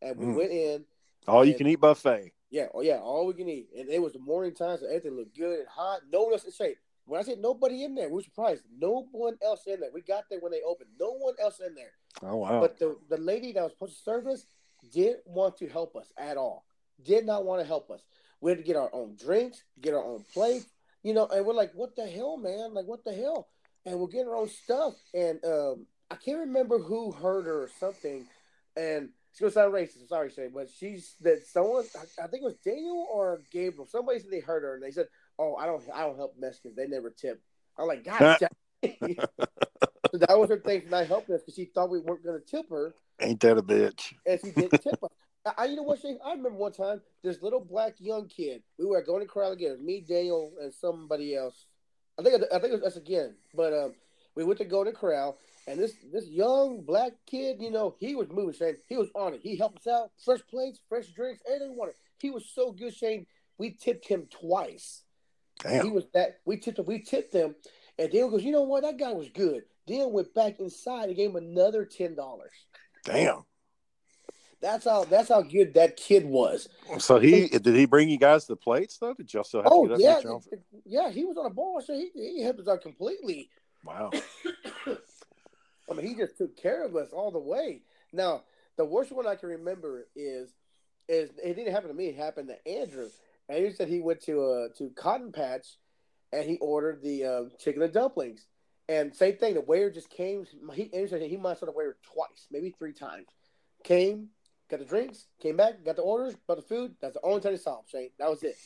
and 0.00 0.16
we 0.16 0.26
Mm. 0.26 0.34
went 0.36 0.52
in. 0.52 0.84
All 1.26 1.44
you 1.44 1.54
can 1.54 1.66
eat 1.66 1.80
buffet. 1.80 2.32
Yeah, 2.48 2.66
oh 2.74 2.80
yeah, 2.80 2.98
all 3.00 3.26
we 3.26 3.34
can 3.34 3.48
eat, 3.48 3.70
and 3.76 3.88
it 3.88 4.00
was 4.00 4.12
the 4.12 4.20
morning 4.20 4.54
time, 4.54 4.78
so 4.78 4.86
everything 4.86 5.16
looked 5.16 5.36
good 5.36 5.58
and 5.58 5.68
hot. 5.68 6.02
No 6.12 6.22
one 6.22 6.32
else 6.34 6.44
in 6.44 6.52
shape. 6.52 6.76
When 7.06 7.18
I 7.18 7.24
said 7.24 7.40
nobody 7.40 7.82
in 7.82 7.96
there, 7.96 8.08
we 8.08 8.14
were 8.14 8.22
surprised. 8.22 8.62
No 8.78 9.08
one 9.10 9.36
else 9.42 9.66
in 9.66 9.80
there. 9.80 9.90
We 9.92 10.02
got 10.02 10.26
there 10.30 10.38
when 10.38 10.52
they 10.52 10.62
opened. 10.62 10.90
No 11.00 11.14
one 11.14 11.34
else 11.42 11.58
in 11.58 11.74
there. 11.74 11.90
Oh 12.22 12.36
wow! 12.36 12.60
But 12.60 12.78
the 12.78 12.96
the 13.08 13.16
lady 13.16 13.50
that 13.52 13.64
was 13.64 13.72
supposed 13.72 13.96
to 13.96 14.02
serve 14.02 14.28
us 14.28 14.46
didn't 14.92 15.26
want 15.26 15.56
to 15.56 15.68
help 15.68 15.96
us 15.96 16.12
at 16.16 16.36
all. 16.36 16.66
Did 17.02 17.26
not 17.26 17.44
want 17.44 17.62
to 17.62 17.66
help 17.66 17.90
us. 17.90 18.02
We 18.40 18.52
had 18.52 18.58
to 18.58 18.64
get 18.64 18.76
our 18.76 18.90
own 18.94 19.16
drinks, 19.16 19.64
get 19.80 19.94
our 19.94 20.04
own 20.04 20.24
plate, 20.32 20.66
you 21.02 21.14
know. 21.14 21.26
And 21.26 21.44
we're 21.44 21.54
like, 21.54 21.72
"What 21.74 21.96
the 21.96 22.06
hell, 22.06 22.36
man? 22.36 22.74
Like, 22.74 22.86
what 22.86 23.04
the 23.04 23.12
hell?" 23.12 23.48
And 23.84 23.98
we're 23.98 24.08
getting 24.08 24.28
our 24.28 24.36
own 24.36 24.48
stuff. 24.48 24.94
And 25.12 25.44
um, 25.44 25.86
I 26.10 26.16
can't 26.16 26.38
remember 26.38 26.78
who 26.78 27.10
heard 27.10 27.46
her 27.46 27.64
or 27.64 27.70
something. 27.80 28.26
And 28.76 29.10
it's 29.30 29.40
gonna 29.40 29.52
sound 29.52 29.72
racist. 29.72 30.08
Sorry, 30.08 30.30
Shay, 30.30 30.48
but 30.52 30.68
she's 30.70 31.14
that 31.22 31.46
someone. 31.46 31.84
I, 32.22 32.26
think 32.26 32.42
it 32.42 32.46
was 32.46 32.56
Daniel 32.64 33.06
or 33.12 33.40
Gabriel. 33.50 33.86
Somebody 33.86 34.20
said 34.20 34.30
they 34.30 34.40
heard 34.40 34.62
her, 34.62 34.74
and 34.74 34.82
they 34.82 34.90
said, 34.90 35.08
"Oh, 35.38 35.56
I 35.56 35.66
don't, 35.66 35.82
I 35.92 36.02
don't 36.02 36.16
help 36.16 36.34
Mexicans. 36.38 36.76
They 36.76 36.86
never 36.86 37.10
tip." 37.10 37.40
I'm 37.78 37.86
like, 37.86 38.04
God. 38.04 38.38
so 38.82 40.18
that 40.18 40.38
was 40.38 40.50
her 40.50 40.58
thing 40.58 40.82
for 40.82 40.90
not 40.90 41.06
helping 41.06 41.34
us 41.34 41.40
because 41.42 41.54
she 41.54 41.66
thought 41.66 41.88
we 41.88 42.00
weren't 42.00 42.24
gonna 42.24 42.40
tip 42.40 42.68
her 42.68 42.94
Ain't 43.20 43.40
that 43.40 43.56
a 43.56 43.62
bitch? 43.62 44.12
and 44.26 44.40
she 44.44 44.50
didn't 44.50 44.82
tip 44.82 45.02
us. 45.02 45.10
I, 45.44 45.64
you 45.66 45.76
know 45.76 45.82
what, 45.82 46.00
Shane? 46.00 46.18
I 46.24 46.30
remember 46.30 46.58
one 46.58 46.72
time 46.72 47.00
this 47.22 47.42
little 47.42 47.60
black 47.60 47.94
young 47.98 48.28
kid. 48.28 48.62
We 48.78 48.86
were 48.86 49.02
going 49.02 49.22
to 49.22 49.26
Corral 49.26 49.52
again. 49.52 49.70
It 49.70 49.72
was 49.72 49.80
me, 49.80 50.04
Daniel, 50.06 50.52
and 50.60 50.72
somebody 50.72 51.34
else. 51.34 51.66
I 52.18 52.22
think 52.22 52.42
I 52.52 52.58
think 52.58 52.72
it 52.72 52.82
was 52.82 52.82
us 52.82 52.96
again. 52.96 53.34
But 53.54 53.72
um, 53.72 53.94
we 54.36 54.44
went 54.44 54.58
to 54.58 54.64
Golden 54.64 54.94
Corral, 54.94 55.38
and 55.66 55.80
this 55.80 55.94
this 56.12 56.28
young 56.28 56.82
black 56.82 57.12
kid, 57.26 57.56
you 57.60 57.70
know, 57.70 57.96
he 57.98 58.14
was 58.14 58.28
moving. 58.30 58.54
Shane, 58.54 58.76
he 58.88 58.96
was 58.96 59.08
on 59.14 59.34
it. 59.34 59.40
He 59.42 59.56
helped 59.56 59.78
us 59.78 59.86
out. 59.86 60.10
Fresh 60.24 60.40
plates, 60.48 60.80
fresh 60.88 61.08
drinks, 61.08 61.42
everything 61.46 61.72
we 61.72 61.76
wanted. 61.76 61.94
He 62.18 62.30
was 62.30 62.48
so 62.54 62.70
good, 62.70 62.94
Shane. 62.94 63.26
We 63.58 63.72
tipped 63.72 64.06
him 64.06 64.28
twice. 64.30 65.02
Damn. 65.60 65.84
He 65.84 65.90
was 65.90 66.04
that 66.14 66.38
we 66.44 66.58
tipped 66.58 66.78
him. 66.78 66.86
We 66.86 67.00
tipped 67.00 67.34
him, 67.34 67.56
and 67.98 68.10
Daniel 68.10 68.30
goes, 68.30 68.44
"You 68.44 68.52
know 68.52 68.62
what? 68.62 68.82
That 68.82 68.98
guy 68.98 69.12
was 69.12 69.28
good." 69.28 69.64
Daniel 69.88 70.12
went 70.12 70.32
back 70.34 70.60
inside 70.60 71.08
and 71.08 71.16
gave 71.16 71.30
him 71.30 71.36
another 71.36 71.84
ten 71.84 72.14
dollars. 72.14 72.52
Damn. 73.04 73.44
That's 74.62 74.84
how 74.84 75.04
that's 75.04 75.28
how 75.28 75.42
good 75.42 75.74
that 75.74 75.96
kid 75.96 76.24
was. 76.24 76.68
So 76.98 77.18
he 77.18 77.48
did 77.48 77.74
he 77.74 77.84
bring 77.84 78.08
you 78.08 78.16
guys 78.16 78.46
the 78.46 78.54
plates 78.54 78.96
though? 78.96 79.12
Did 79.12 79.34
y'all 79.34 79.42
still 79.42 79.62
have 79.62 79.72
Oh 79.72 79.88
to 79.88 79.98
get 79.98 80.24
up 80.24 80.24
yeah, 80.24 81.02
yeah. 81.04 81.10
He 81.10 81.24
was 81.24 81.36
on 81.36 81.46
a 81.46 81.50
ball, 81.50 81.82
so 81.84 81.92
he 81.92 82.10
he 82.14 82.42
helped 82.42 82.60
us 82.60 82.68
out 82.68 82.80
completely. 82.80 83.50
Wow. 83.84 84.10
I 85.90 85.94
mean, 85.94 86.06
he 86.06 86.14
just 86.14 86.38
took 86.38 86.56
care 86.56 86.84
of 86.84 86.94
us 86.94 87.08
all 87.12 87.32
the 87.32 87.40
way. 87.40 87.82
Now, 88.12 88.44
the 88.76 88.84
worst 88.84 89.10
one 89.10 89.26
I 89.26 89.34
can 89.34 89.48
remember 89.48 90.06
is 90.14 90.50
is 91.08 91.30
it 91.42 91.54
didn't 91.54 91.72
happen 91.72 91.88
to 91.88 91.94
me. 91.94 92.06
It 92.06 92.16
happened 92.16 92.48
to 92.48 92.68
Andrew. 92.72 93.08
Andrew 93.48 93.72
said 93.72 93.88
he 93.88 94.00
went 94.00 94.22
to 94.22 94.44
uh 94.44 94.68
to 94.78 94.90
Cotton 94.90 95.32
Patch, 95.32 95.66
and 96.32 96.48
he 96.48 96.58
ordered 96.58 97.02
the 97.02 97.24
uh, 97.24 97.42
chicken 97.58 97.82
and 97.82 97.92
dumplings. 97.92 98.46
And 98.88 99.14
same 99.14 99.36
thing, 99.36 99.54
the 99.54 99.60
waiter 99.60 99.90
just 99.90 100.10
came. 100.10 100.46
He 100.72 100.84
Andrew 100.92 101.08
said 101.08 101.22
he 101.22 101.36
might 101.36 101.50
have 101.50 101.58
saw 101.58 101.66
the 101.66 101.72
waiter 101.72 101.96
twice, 102.02 102.46
maybe 102.50 102.74
three 102.78 102.92
times. 102.92 103.26
Came, 103.84 104.28
got 104.72 104.80
the 104.80 104.86
drinks, 104.86 105.26
came 105.40 105.56
back, 105.56 105.84
got 105.84 105.96
the 105.96 106.02
orders, 106.02 106.34
bought 106.48 106.56
the 106.56 106.62
food. 106.62 106.94
That's 107.00 107.14
the 107.14 107.20
only 107.22 107.40
time 107.40 107.52
he 107.52 107.58
saw 107.58 107.76
him. 107.78 107.84
Shane, 107.86 108.10
that 108.18 108.28
was 108.30 108.42
it. 108.42 108.56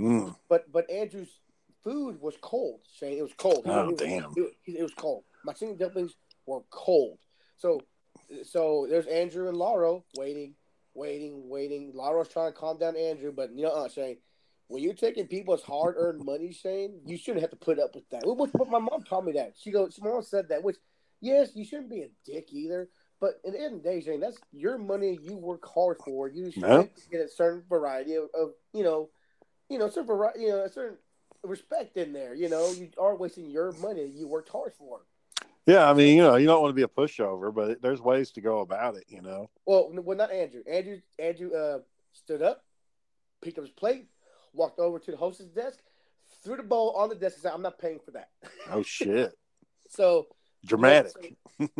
Mm. 0.00 0.34
But 0.48 0.70
but 0.72 0.88
Andrew's 0.90 1.40
food 1.84 2.20
was 2.20 2.36
cold. 2.40 2.80
Shane, 2.98 3.18
it 3.18 3.22
was 3.22 3.34
cold. 3.36 3.62
He- 3.66 3.70
Oh, 3.70 3.90
was- 3.90 3.98
damn. 3.98 4.32
It, 4.36 4.54
it 4.78 4.82
was 4.82 4.94
cold. 4.94 5.24
My 5.44 5.52
chicken 5.52 5.76
dumplings 5.76 6.14
were 6.46 6.60
cold. 6.70 7.18
So 7.58 7.80
so 8.44 8.86
there's 8.88 9.06
Andrew 9.06 9.48
and 9.48 9.56
Lauro 9.56 10.04
waiting, 10.16 10.54
waiting, 10.94 11.48
waiting. 11.48 11.92
Lauro's 11.94 12.28
trying 12.28 12.52
to 12.52 12.58
calm 12.58 12.78
down 12.78 12.96
Andrew, 12.96 13.32
but 13.34 13.50
you 13.54 13.64
know, 13.64 13.70
uh, 13.72 13.88
Shane, 13.88 14.18
when 14.68 14.82
you're 14.82 14.94
taking 14.94 15.26
people's 15.26 15.62
hard-earned 15.62 16.24
money, 16.24 16.52
Shane, 16.52 17.00
you 17.06 17.16
shouldn't 17.16 17.40
have 17.40 17.50
to 17.50 17.56
put 17.56 17.78
up 17.78 17.94
with 17.94 18.08
that. 18.10 18.22
Which, 18.24 18.52
but 18.52 18.68
my 18.68 18.78
mom 18.78 19.02
taught 19.02 19.24
me 19.24 19.32
that. 19.32 19.54
She 19.58 19.70
goes, 19.70 19.98
my 20.00 20.10
mom 20.10 20.22
said 20.22 20.50
that. 20.50 20.62
Which, 20.62 20.76
yes, 21.20 21.50
you 21.54 21.64
shouldn't 21.64 21.88
be 21.90 22.02
a 22.02 22.08
dick 22.26 22.48
either. 22.52 22.90
But 23.20 23.40
at 23.44 23.52
the 23.52 23.58
end 23.60 23.76
of 23.76 23.82
the 23.82 23.88
day, 23.88 24.00
Jane, 24.00 24.20
that's 24.20 24.38
your 24.52 24.78
money. 24.78 25.18
You 25.22 25.36
work 25.36 25.66
hard 25.66 25.98
for. 26.04 26.28
You 26.28 26.50
should 26.50 26.62
Yeah. 26.62 26.84
get 27.10 27.20
a 27.20 27.28
certain 27.28 27.64
variety 27.68 28.14
of, 28.14 28.28
of 28.34 28.52
you 28.72 28.84
know, 28.84 29.10
you 29.68 29.78
know, 29.78 29.88
certain 29.88 30.06
variety, 30.06 30.42
you 30.42 30.50
know, 30.50 30.64
a 30.64 30.68
certain 30.68 30.98
respect 31.42 31.96
in 31.96 32.12
there. 32.12 32.34
You 32.34 32.48
know, 32.48 32.70
you 32.70 32.90
are 32.98 33.16
wasting 33.16 33.50
your 33.50 33.72
money 33.72 34.06
you 34.06 34.28
worked 34.28 34.48
hard 34.50 34.72
for. 34.74 35.00
Yeah, 35.66 35.88
I 35.90 35.92
mean, 35.92 36.16
you 36.16 36.22
know, 36.22 36.36
you 36.36 36.46
don't 36.46 36.62
want 36.62 36.70
to 36.70 36.74
be 36.76 36.82
a 36.82 36.88
pushover, 36.88 37.54
but 37.54 37.82
there's 37.82 38.00
ways 38.00 38.30
to 38.32 38.40
go 38.40 38.60
about 38.60 38.96
it, 38.96 39.04
you 39.08 39.20
know. 39.20 39.50
Well, 39.66 39.90
well, 39.92 40.16
not 40.16 40.30
Andrew. 40.30 40.62
Andrew, 40.70 41.00
Andrew, 41.18 41.52
uh, 41.52 41.80
stood 42.14 42.40
up, 42.40 42.64
picked 43.42 43.58
up 43.58 43.64
his 43.64 43.72
plate, 43.72 44.08
walked 44.54 44.78
over 44.78 44.98
to 44.98 45.10
the 45.10 45.16
hostess 45.16 45.48
desk, 45.48 45.80
threw 46.42 46.56
the 46.56 46.62
bowl 46.62 46.92
on 46.96 47.10
the 47.10 47.14
desk, 47.14 47.36
and 47.36 47.42
said, 47.42 47.52
"I'm 47.52 47.60
not 47.60 47.78
paying 47.78 47.98
for 47.98 48.12
that." 48.12 48.30
Oh 48.70 48.82
shit. 48.82 49.34
so 49.90 50.28
Dramatic. 50.64 51.34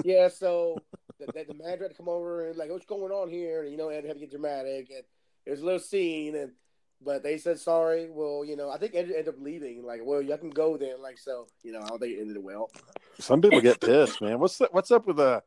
yeah, 0.05 0.29
so 0.29 0.83
the, 1.19 1.27
the, 1.27 1.45
the 1.49 1.55
manager 1.55 1.85
had 1.85 1.91
to 1.91 1.97
come 1.97 2.09
over 2.09 2.49
and 2.49 2.57
like, 2.57 2.71
what's 2.71 2.87
going 2.87 3.13
on 3.13 3.29
here? 3.29 3.63
And 3.63 3.71
you 3.71 3.77
know, 3.77 3.91
Andrew 3.91 4.09
had 4.09 4.15
to 4.15 4.21
get 4.21 4.31
dramatic, 4.31 4.91
and 4.91 5.05
it 5.47 5.51
was 5.51 5.61
a 5.61 5.65
little 5.65 5.81
scene, 5.81 6.35
and 6.37 6.53
but 7.05 7.23
they 7.23 7.39
said 7.39 7.59
sorry. 7.59 8.09
Well, 8.11 8.45
you 8.45 8.57
know, 8.57 8.71
I 8.71 8.79
think 8.79 8.95
Andrew 8.95 9.15
ended 9.15 9.35
up 9.35 9.41
leaving. 9.41 9.85
Like, 9.85 10.01
well, 10.05 10.23
you 10.23 10.37
can 10.37 10.51
go 10.51 10.77
then. 10.77 11.01
Like, 11.03 11.19
so 11.19 11.47
you 11.63 11.73
know, 11.73 11.81
I 11.81 11.89
don't 11.89 12.01
think 12.01 12.17
it 12.17 12.21
ended 12.21 12.43
well. 12.43 12.71
Some 13.19 13.41
people 13.41 13.61
get 13.61 13.81
pissed, 13.81 14.21
man. 14.21 14.39
What's 14.39 14.59
that, 14.59 14.73
what's 14.73 14.91
up 14.91 15.07
with 15.07 15.19
uh 15.19 15.41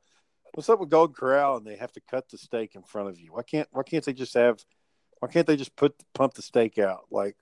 what's 0.54 0.70
up 0.70 0.80
with 0.80 0.90
Gold 0.90 1.16
Corral 1.16 1.58
and 1.58 1.66
they 1.66 1.76
have 1.76 1.92
to 1.94 2.02
cut 2.02 2.30
the 2.30 2.38
steak 2.38 2.76
in 2.76 2.84
front 2.84 3.10
of 3.10 3.20
you? 3.20 3.34
Why 3.34 3.44
can't 3.44 3.68
why 3.72 3.84
can't 3.84 4.04
they 4.04 4.14
just 4.14 4.34
have 4.34 4.64
why 5.20 5.30
can't 5.30 5.48
they 5.48 5.56
just 5.56 5.76
put 5.76 5.96
pump 6.14 6.34
the 6.34 6.42
steak 6.42 6.78
out? 6.78 7.06
Like 7.12 7.36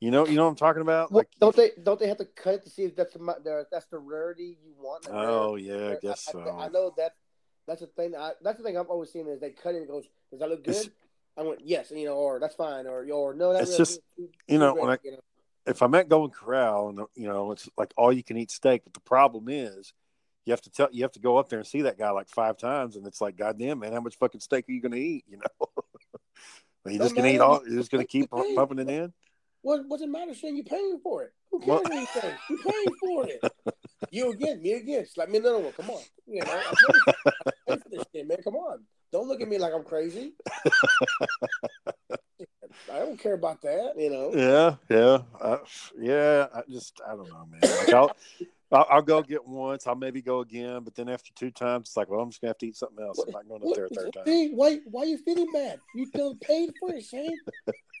you 0.00 0.10
know 0.10 0.26
you 0.26 0.36
know 0.36 0.44
what 0.44 0.50
I'm 0.50 0.56
talking 0.56 0.82
about? 0.82 1.10
Well, 1.10 1.20
Like 1.20 1.28
don't 1.40 1.56
they 1.56 1.70
don't 1.82 1.98
they 1.98 2.08
have 2.08 2.18
to 2.18 2.24
cut 2.26 2.54
it 2.54 2.64
to 2.64 2.70
see 2.70 2.84
if 2.84 2.96
that's 2.96 3.14
the, 3.14 3.18
the 3.18 3.66
that's 3.70 3.86
the 3.86 3.98
rarity 3.98 4.58
you 4.64 4.74
want? 4.78 5.06
Oh 5.10 5.56
yeah, 5.56 5.90
I 5.90 5.96
guess 6.00 6.28
I, 6.28 6.32
so. 6.32 6.58
I 6.58 6.68
know 6.68 6.92
that 6.96 7.12
that's 7.66 7.80
the 7.80 7.86
thing. 7.88 8.14
I, 8.16 8.32
that's 8.42 8.58
the 8.58 8.64
thing 8.64 8.76
I'm 8.76 8.88
always 8.88 9.10
seeing 9.12 9.26
is 9.28 9.40
they 9.40 9.50
cut 9.50 9.74
it 9.74 9.78
and 9.78 9.88
goes, 9.88 10.04
"Does 10.30 10.40
that 10.40 10.48
look 10.48 10.64
good?" 10.64 10.74
It's- 10.76 10.90
I 11.38 11.42
went, 11.42 11.60
"Yes," 11.64 11.90
you 11.94 12.06
know, 12.06 12.14
or 12.16 12.40
"That's 12.40 12.54
fine," 12.54 12.86
or 12.86 13.04
"Or 13.12 13.34
no, 13.34 13.52
that's 13.52 13.68
It's 13.68 13.76
just- 13.76 14.00
you 14.48 14.58
know, 14.58 14.72
when 14.74 14.90
I- 14.90 14.98
if 15.66 15.82
I'm 15.82 15.94
at 15.94 16.08
Golden 16.08 16.30
Corral 16.34 16.88
and 16.88 17.00
you 17.14 17.26
know 17.28 17.50
it's 17.52 17.68
like 17.76 17.92
all 17.96 18.12
you 18.12 18.22
can 18.22 18.36
eat 18.38 18.50
steak, 18.50 18.84
but 18.84 18.94
the 18.94 19.00
problem 19.00 19.48
is 19.48 19.92
you 20.46 20.52
have 20.52 20.62
to 20.62 20.70
tell 20.70 20.88
you 20.92 21.02
have 21.02 21.12
to 21.12 21.18
go 21.18 21.36
up 21.38 21.48
there 21.48 21.58
and 21.58 21.66
see 21.66 21.82
that 21.82 21.98
guy 21.98 22.10
like 22.10 22.28
five 22.28 22.56
times, 22.56 22.96
and 22.96 23.06
it's 23.06 23.20
like, 23.20 23.36
goddamn 23.36 23.80
man, 23.80 23.92
how 23.92 24.00
much 24.00 24.16
fucking 24.16 24.40
steak 24.40 24.66
are 24.68 24.72
you 24.72 24.80
going 24.80 24.92
to 24.92 24.98
eat? 25.00 25.24
You 25.30 25.38
know, 25.38 25.66
are 26.84 26.92
you 26.92 26.98
just 27.00 27.16
going 27.16 27.28
to 27.28 27.34
eat 27.34 27.40
all? 27.40 27.60
You're 27.66 27.78
just 27.80 27.90
going 27.90 28.04
to 28.04 28.08
keep 28.08 28.30
pumping 28.30 28.78
it 28.78 28.88
in? 28.88 29.12
what 29.62 29.82
what's 29.88 30.02
it 30.04 30.08
matter, 30.08 30.32
Shane? 30.32 30.54
You're 30.54 30.64
paying 30.64 31.00
for 31.02 31.24
it? 31.24 31.32
Who 31.50 31.58
cares 31.58 31.82
what 31.82 31.92
you 31.92 32.06
pay? 32.20 32.34
You 32.48 32.58
paying 32.58 32.94
for 33.00 33.26
it? 33.26 33.52
You 34.12 34.30
again, 34.30 34.62
me 34.62 34.74
again. 34.74 35.04
Slap 35.06 35.28
me 35.28 35.38
another 35.38 35.58
one. 35.58 35.72
Come 35.72 35.90
on, 35.90 36.00
you 36.28 36.40
know, 36.40 36.46
I 36.48 36.74
I 37.46 37.50
this 37.96 38.06
shit, 38.14 38.28
man. 38.28 38.38
Come 38.42 38.56
on, 38.56 38.84
don't 39.12 39.28
look 39.28 39.40
at 39.40 39.48
me 39.48 39.58
like 39.58 39.72
I'm 39.74 39.84
crazy. 39.84 40.34
I 42.92 42.98
don't 42.98 43.18
care 43.18 43.34
about 43.34 43.62
that, 43.62 43.94
you 43.96 44.10
know. 44.10 44.32
Yeah, 44.34 44.76
yeah, 44.88 45.18
uh, 45.40 45.58
yeah. 45.98 46.46
I 46.54 46.62
just 46.70 47.00
I 47.06 47.10
don't 47.10 47.28
know, 47.28 47.46
man. 47.50 47.60
Like 47.62 47.92
I'll, 47.92 48.16
I'll, 48.72 48.86
I'll 48.90 49.02
go 49.02 49.22
get 49.22 49.46
once. 49.46 49.86
I'll 49.86 49.94
maybe 49.94 50.20
go 50.22 50.40
again, 50.40 50.82
but 50.82 50.94
then 50.94 51.08
after 51.08 51.32
two 51.34 51.50
times, 51.50 51.88
it's 51.88 51.96
like, 51.96 52.08
well, 52.08 52.20
I'm 52.20 52.30
just 52.30 52.40
gonna 52.40 52.50
have 52.50 52.58
to 52.58 52.66
eat 52.66 52.76
something 52.76 53.04
else. 53.04 53.22
I'm 53.26 53.32
not 53.32 53.48
going 53.48 53.62
up 53.62 53.74
there 53.74 53.86
a 53.86 53.88
third 53.88 54.12
time. 54.12 54.26
See, 54.26 54.50
why 54.52 54.80
why 54.84 55.04
you 55.04 55.18
feeling 55.18 55.50
bad? 55.52 55.80
You 55.94 56.06
done 56.10 56.38
paid 56.38 56.72
for 56.78 56.92
it, 56.92 57.04
Shane. 57.04 57.38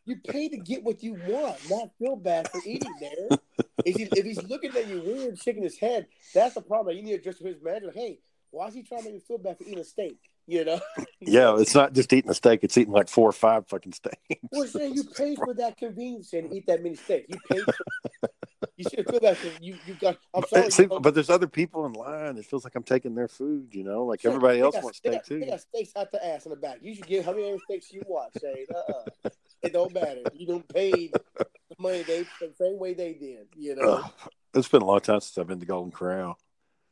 You 0.04 0.16
paid 0.16 0.50
to 0.50 0.58
get 0.58 0.84
what 0.84 1.02
you 1.02 1.14
want, 1.26 1.58
not 1.68 1.90
feel 1.98 2.14
bad 2.14 2.48
for 2.48 2.60
eating 2.64 2.94
there. 3.00 3.38
If, 3.84 3.96
he, 3.96 4.04
if 4.04 4.24
he's 4.24 4.42
looking 4.44 4.70
at 4.76 4.86
you 4.86 5.00
weird, 5.00 5.38
shaking 5.38 5.64
his 5.64 5.78
head, 5.78 6.06
that's 6.32 6.54
the 6.54 6.60
problem. 6.60 6.96
You 6.96 7.02
need 7.02 7.10
to 7.10 7.16
address 7.18 7.38
his 7.38 7.60
manager. 7.60 7.92
Hey, 7.92 8.20
why 8.56 8.68
is 8.68 8.74
he 8.74 8.82
trying 8.82 9.00
to 9.02 9.06
make 9.06 9.14
you 9.14 9.20
feel 9.20 9.38
bad 9.38 9.56
for 9.58 9.64
eating 9.64 9.78
a 9.78 9.84
steak? 9.84 10.18
You 10.46 10.64
know? 10.64 10.80
Yeah, 11.20 11.56
it's 11.58 11.74
not 11.74 11.92
just 11.92 12.12
eating 12.12 12.30
a 12.30 12.34
steak; 12.34 12.60
it's 12.62 12.78
eating 12.78 12.92
like 12.92 13.08
four 13.08 13.28
or 13.28 13.32
five 13.32 13.66
fucking 13.68 13.92
steaks. 13.92 14.16
Well, 14.52 14.66
Shane, 14.66 14.94
you 14.94 15.02
paid 15.16 15.38
for 15.38 15.54
that 15.54 15.76
convenience 15.76 16.32
and 16.34 16.52
eat 16.52 16.66
that 16.68 16.82
many 16.82 16.94
steaks. 16.94 17.26
You 17.28 17.38
paid 17.50 17.64
for. 17.64 18.28
You 18.76 18.84
should 18.88 19.08
feel 19.10 19.18
bad. 19.20 19.36
'cause 19.36 19.50
You 19.60 19.76
you 19.86 19.94
got. 19.94 20.18
I'm 20.34 20.44
sorry. 20.48 20.70
See, 20.70 20.82
you 20.84 20.88
know, 20.88 21.00
but 21.00 21.14
there's 21.14 21.30
other 21.30 21.46
people 21.48 21.84
in 21.86 21.94
line. 21.94 22.36
It 22.36 22.44
feels 22.44 22.62
like 22.64 22.74
I'm 22.76 22.82
taking 22.84 23.14
their 23.14 23.26
food. 23.28 23.74
You 23.74 23.82
know, 23.84 24.04
like 24.04 24.24
everybody 24.24 24.60
else 24.60 24.74
got- 24.76 24.84
wants 24.84 24.98
steak 24.98 25.12
got, 25.14 25.24
too. 25.24 25.40
They 25.40 25.46
got 25.46 25.60
steaks 25.62 25.90
out 25.96 26.12
the 26.12 26.24
ass 26.24 26.44
in 26.46 26.50
the 26.50 26.56
back. 26.56 26.78
You 26.80 26.94
should 26.94 27.06
get 27.06 27.24
how 27.24 27.32
many 27.32 27.58
steaks 27.64 27.92
you 27.92 28.02
want, 28.06 28.32
Shane. 28.40 28.66
Uh-uh. 28.72 29.30
It 29.62 29.72
don't 29.72 29.92
matter. 29.92 30.22
You 30.34 30.46
don't 30.46 30.68
pay 30.68 30.90
the 31.08 31.46
money 31.78 32.02
they 32.02 32.22
the 32.40 32.52
same 32.60 32.78
way 32.78 32.94
they 32.94 33.14
did. 33.14 33.48
You 33.56 33.76
know. 33.76 33.88
Ugh. 34.04 34.10
it's 34.54 34.68
been 34.68 34.82
a 34.82 34.86
long 34.86 35.00
time 35.00 35.20
since 35.20 35.36
I've 35.38 35.48
been 35.48 35.58
to 35.60 35.66
Golden 35.66 35.90
Corral. 35.90 36.38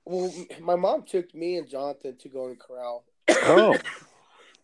Well, 0.07 0.33
my 0.61 0.77
mom 0.77 1.05
took 1.05 1.35
me 1.35 1.57
and 1.57 1.69
Jonathan 1.69 2.17
to 2.19 2.29
go 2.29 2.41
Golden 2.41 2.57
Corral. 2.57 3.05
Oh, 3.31 3.77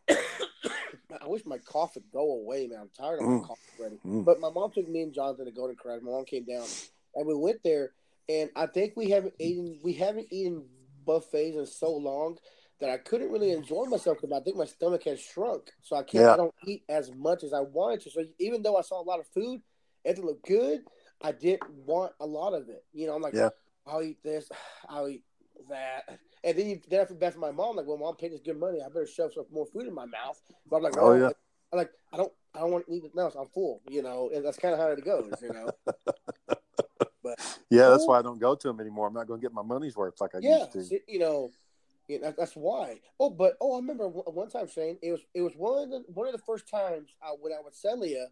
I 0.10 1.26
wish 1.26 1.44
my 1.44 1.58
cough 1.58 1.94
would 1.94 2.10
go 2.12 2.32
away, 2.32 2.66
man. 2.66 2.80
I'm 2.80 2.90
tired 2.96 3.20
of 3.20 3.26
my 3.26 3.32
Mm. 3.32 3.46
cough 3.46 3.58
already. 3.78 3.98
Mm. 4.06 4.24
But 4.24 4.40
my 4.40 4.50
mom 4.50 4.70
took 4.70 4.88
me 4.88 5.02
and 5.02 5.12
Jonathan 5.12 5.46
to 5.46 5.50
Golden 5.50 5.76
Corral. 5.76 6.00
My 6.02 6.10
mom 6.12 6.24
came 6.24 6.44
down, 6.44 6.66
and 7.14 7.26
we 7.26 7.34
went 7.34 7.62
there. 7.64 7.92
And 8.28 8.50
I 8.54 8.66
think 8.66 8.96
we 8.96 9.10
haven't 9.10 9.34
eaten 9.38 9.80
we 9.82 9.92
haven't 9.94 10.28
eaten 10.30 10.64
buffets 11.04 11.56
in 11.56 11.66
so 11.66 11.90
long 11.96 12.38
that 12.80 12.90
I 12.90 12.98
couldn't 12.98 13.30
really 13.32 13.50
enjoy 13.52 13.84
myself 13.84 14.18
because 14.20 14.32
I 14.38 14.42
think 14.42 14.56
my 14.56 14.64
stomach 14.66 15.04
has 15.04 15.20
shrunk. 15.20 15.70
So 15.82 15.96
I 15.96 16.02
can't. 16.02 16.24
Yeah. 16.24 16.32
I 16.34 16.36
don't 16.36 16.54
eat 16.66 16.84
as 16.88 17.10
much 17.12 17.42
as 17.44 17.52
I 17.52 17.60
wanted 17.60 18.02
to. 18.02 18.10
So 18.10 18.24
even 18.38 18.62
though 18.62 18.76
I 18.76 18.82
saw 18.82 19.00
a 19.00 19.04
lot 19.04 19.20
of 19.20 19.26
food, 19.28 19.60
it 20.04 20.18
looked 20.18 20.46
good. 20.46 20.80
I 21.20 21.32
didn't 21.32 21.68
want 21.70 22.12
a 22.20 22.26
lot 22.26 22.54
of 22.54 22.68
it. 22.68 22.84
You 22.92 23.06
know, 23.06 23.14
I'm 23.14 23.20
like, 23.22 23.34
Yeah. 23.34 23.50
I'll 23.86 24.02
eat 24.02 24.22
this, 24.22 24.48
I'll 24.88 25.08
eat 25.08 25.24
that, 25.68 26.18
and 26.44 26.56
then 26.58 26.66
you, 26.68 26.80
then 26.88 27.00
I 27.00 27.04
feel 27.04 27.16
bad 27.16 27.34
for 27.34 27.40
my 27.40 27.50
mom. 27.52 27.76
Like, 27.76 27.86
well, 27.86 27.98
mom 27.98 28.16
paid 28.16 28.32
this 28.32 28.40
good 28.40 28.58
money. 28.58 28.80
I 28.82 28.88
better 28.88 29.06
shove 29.06 29.32
some 29.34 29.44
more 29.52 29.66
food 29.66 29.86
in 29.86 29.94
my 29.94 30.06
mouth. 30.06 30.40
But 30.68 30.76
I'm 30.76 30.82
like, 30.82 30.96
Oh, 30.98 31.10
well, 31.10 31.18
yeah. 31.18 31.30
I'm 31.72 31.78
like, 31.78 31.90
I 32.12 32.16
don't, 32.16 32.32
I 32.54 32.60
don't 32.60 32.72
want 32.72 32.86
to 32.86 32.92
eat 32.92 33.04
it 33.04 33.14
now. 33.14 33.30
I'm 33.38 33.46
full. 33.48 33.80
You 33.88 34.02
know, 34.02 34.30
and 34.34 34.44
that's 34.44 34.56
kind 34.58 34.74
of 34.74 34.80
how 34.80 34.88
it 34.88 35.04
goes. 35.04 35.32
You 35.42 35.52
know. 35.52 35.70
But 37.22 37.38
yeah, 37.68 37.90
that's 37.90 38.04
Oh. 38.04 38.06
why 38.06 38.18
I 38.18 38.22
don't 38.22 38.38
go 38.40 38.54
to 38.54 38.68
them 38.68 38.80
anymore. 38.80 39.06
I'm 39.06 39.12
not 39.12 39.26
going 39.26 39.40
to 39.40 39.44
get 39.44 39.52
my 39.52 39.62
money's 39.62 39.94
worth 39.94 40.20
like 40.22 40.34
I 40.34 40.38
yeah, 40.40 40.64
used 40.74 40.90
to. 40.90 41.00
you 41.06 41.18
know, 41.18 41.50
yeah, 42.08 42.16
that, 42.22 42.36
that's 42.38 42.56
why. 42.56 43.00
Oh, 43.20 43.28
but 43.28 43.56
oh, 43.60 43.74
I 43.74 43.76
remember 43.76 44.08
one 44.08 44.48
time, 44.48 44.68
Shane. 44.68 44.98
It 45.02 45.12
was 45.12 45.20
it 45.34 45.42
was 45.42 45.52
one 45.54 45.82
of 45.84 45.90
the 45.90 46.04
one 46.14 46.26
of 46.26 46.32
the 46.32 46.38
first 46.46 46.66
times 46.66 47.10
I 47.22 47.34
went 47.40 47.54
out 47.54 47.64
with 47.64 47.74
Celia, 47.74 48.28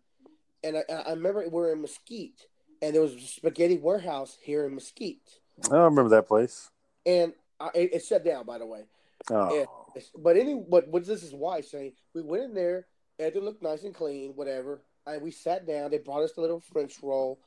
and 0.65 0.79
I, 0.79 0.85
I 0.93 1.11
remember 1.11 1.43
we 1.43 1.51
were 1.51 1.71
in 1.71 1.83
Mesquite, 1.83 2.47
and 2.81 2.95
there 2.95 3.03
was 3.03 3.13
a 3.13 3.21
spaghetti 3.21 3.77
warehouse 3.77 4.39
here 4.43 4.65
in 4.67 4.75
Mesquite, 4.75 5.21
I 5.67 5.69
don't 5.69 5.81
remember 5.83 6.09
that 6.11 6.27
place. 6.27 6.71
And 7.07 7.33
I, 7.61 7.71
it, 7.75 7.95
it 7.95 8.05
shut 8.05 8.25
down. 8.25 8.45
By 8.47 8.59
the 8.59 8.67
way, 8.67 8.83
Oh. 9.31 9.55
It's- 9.97 10.11
but 10.17 10.37
any 10.37 10.55
but 10.69 10.89
what 10.89 11.05
this 11.05 11.23
is 11.23 11.35
why 11.35 11.61
Shane. 11.61 11.93
We 12.15 12.23
went 12.23 12.45
in 12.45 12.55
there, 12.55 12.87
everything 13.19 13.45
looked 13.45 13.63
nice 13.63 13.83
and 13.85 13.95
clean, 13.95 14.33
whatever. 14.37 14.83
And 15.07 15.23
we 15.23 15.31
sat 15.31 15.67
down. 15.67 15.91
They 15.91 15.99
brought 15.99 16.23
us 16.23 16.37
a 16.37 16.41
little 16.41 16.61
French 16.61 17.03
roll, 17.03 17.41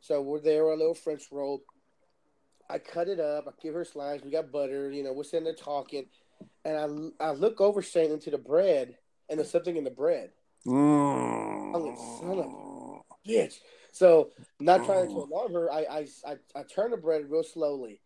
so 0.00 0.20
we're 0.20 0.40
there 0.40 0.64
a 0.64 0.76
little 0.76 0.94
French 0.94 1.24
roll. 1.30 1.62
I 2.68 2.78
cut 2.78 3.08
it 3.08 3.20
up. 3.20 3.44
I 3.46 3.52
give 3.62 3.74
her 3.74 3.84
slice. 3.84 4.22
We 4.22 4.30
got 4.30 4.50
butter. 4.50 4.90
You 4.90 5.02
know, 5.04 5.12
we're 5.12 5.22
sitting 5.24 5.44
there 5.44 5.54
talking, 5.54 6.06
and 6.64 7.12
I 7.20 7.28
I 7.28 7.30
look 7.32 7.60
over 7.60 7.82
Shane 7.82 8.10
into 8.10 8.30
the 8.30 8.38
bread, 8.38 8.96
and 9.28 9.38
there's 9.38 9.50
something 9.50 9.76
in 9.76 9.84
the 9.84 9.90
bread. 9.90 10.32
Mm. 10.66 11.96
son 12.20 12.38
of 12.38 12.46
a 12.46 13.28
Bitch. 13.28 13.60
So 13.92 14.30
not 14.60 14.84
trying 14.84 15.06
to 15.06 15.12
alarm 15.12 15.52
her, 15.52 15.70
I 15.72 15.80
I 15.84 16.06
I, 16.26 16.36
I 16.56 16.62
turn 16.64 16.90
the 16.90 16.96
bread 16.96 17.30
real 17.30 17.44
slowly, 17.44 18.00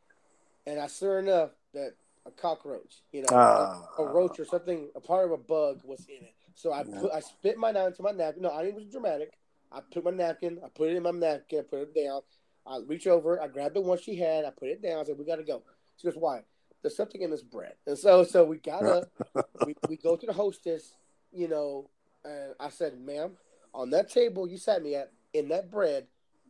and 0.69 0.79
I 0.81 0.87
sure 0.87 1.19
enough 1.19 1.51
that 1.73 1.95
a 2.27 2.31
cockroach, 2.31 3.03
you 3.13 3.23
know, 3.23 3.29
Ah. 3.33 3.89
a, 3.99 4.03
a 4.03 4.13
roach 4.13 4.39
or 4.39 4.45
something, 4.45 4.89
a 4.95 5.01
part 5.01 5.25
of 5.25 5.33
a 5.33 5.37
bug 5.39 5.81
was 5.85 6.07
in 6.07 6.23
it. 6.25 6.35
So 6.55 6.73
I 6.73 6.83
put 6.85 7.13
I 7.13 7.21
spit 7.21 7.57
my 7.57 7.71
knife 7.71 7.89
into 7.89 8.03
my 8.03 8.11
napkin. 8.11 8.43
No, 8.43 8.51
I 8.51 8.63
didn't 8.65 8.77
was 8.77 8.85
dramatic. 8.87 9.33
I 9.73 9.81
put 9.81 10.05
my 10.05 10.11
napkin, 10.11 10.59
I 10.65 10.69
put 10.69 10.91
it 10.91 10.97
in 10.97 11.03
my 11.03 11.11
napkin, 11.11 11.61
I 11.61 11.63
put 11.63 11.81
it 11.81 11.95
down. 11.95 12.21
I 12.67 12.79
reach 12.87 13.07
over, 13.07 13.41
I 13.41 13.49
grabbed 13.49 13.77
the 13.77 13.81
one 13.81 13.99
she 13.99 14.17
had, 14.17 14.45
I 14.45 14.51
put 14.51 14.69
it 14.69 14.83
down. 14.83 14.99
I 15.01 15.05
said, 15.05 15.19
"We 15.19 15.25
got 15.25 15.37
to 15.37 15.43
go." 15.45 15.63
She 15.97 16.07
goes, 16.07 16.17
"Why?" 16.17 16.43
There's 16.83 16.97
something 16.97 17.23
in 17.23 17.31
this 17.31 17.43
bread, 17.43 17.75
and 17.87 17.97
so 17.99 18.25
so 18.25 18.45
we 18.45 18.59
got 18.59 18.85
up. 18.85 19.11
we 19.67 19.75
we 19.89 19.97
go 19.97 20.17
to 20.17 20.27
the 20.27 20.33
hostess, 20.33 20.95
you 21.33 21.49
know, 21.49 21.89
and 22.25 22.55
I 22.61 22.69
said, 22.69 23.01
"Ma'am, 23.01 23.33
on 23.73 23.91
that 23.91 24.11
table 24.11 24.47
you 24.49 24.59
sat 24.59 24.83
me 24.83 24.97
at, 24.97 25.13
in 25.33 25.49
that 25.49 25.71
bread, 25.71 26.07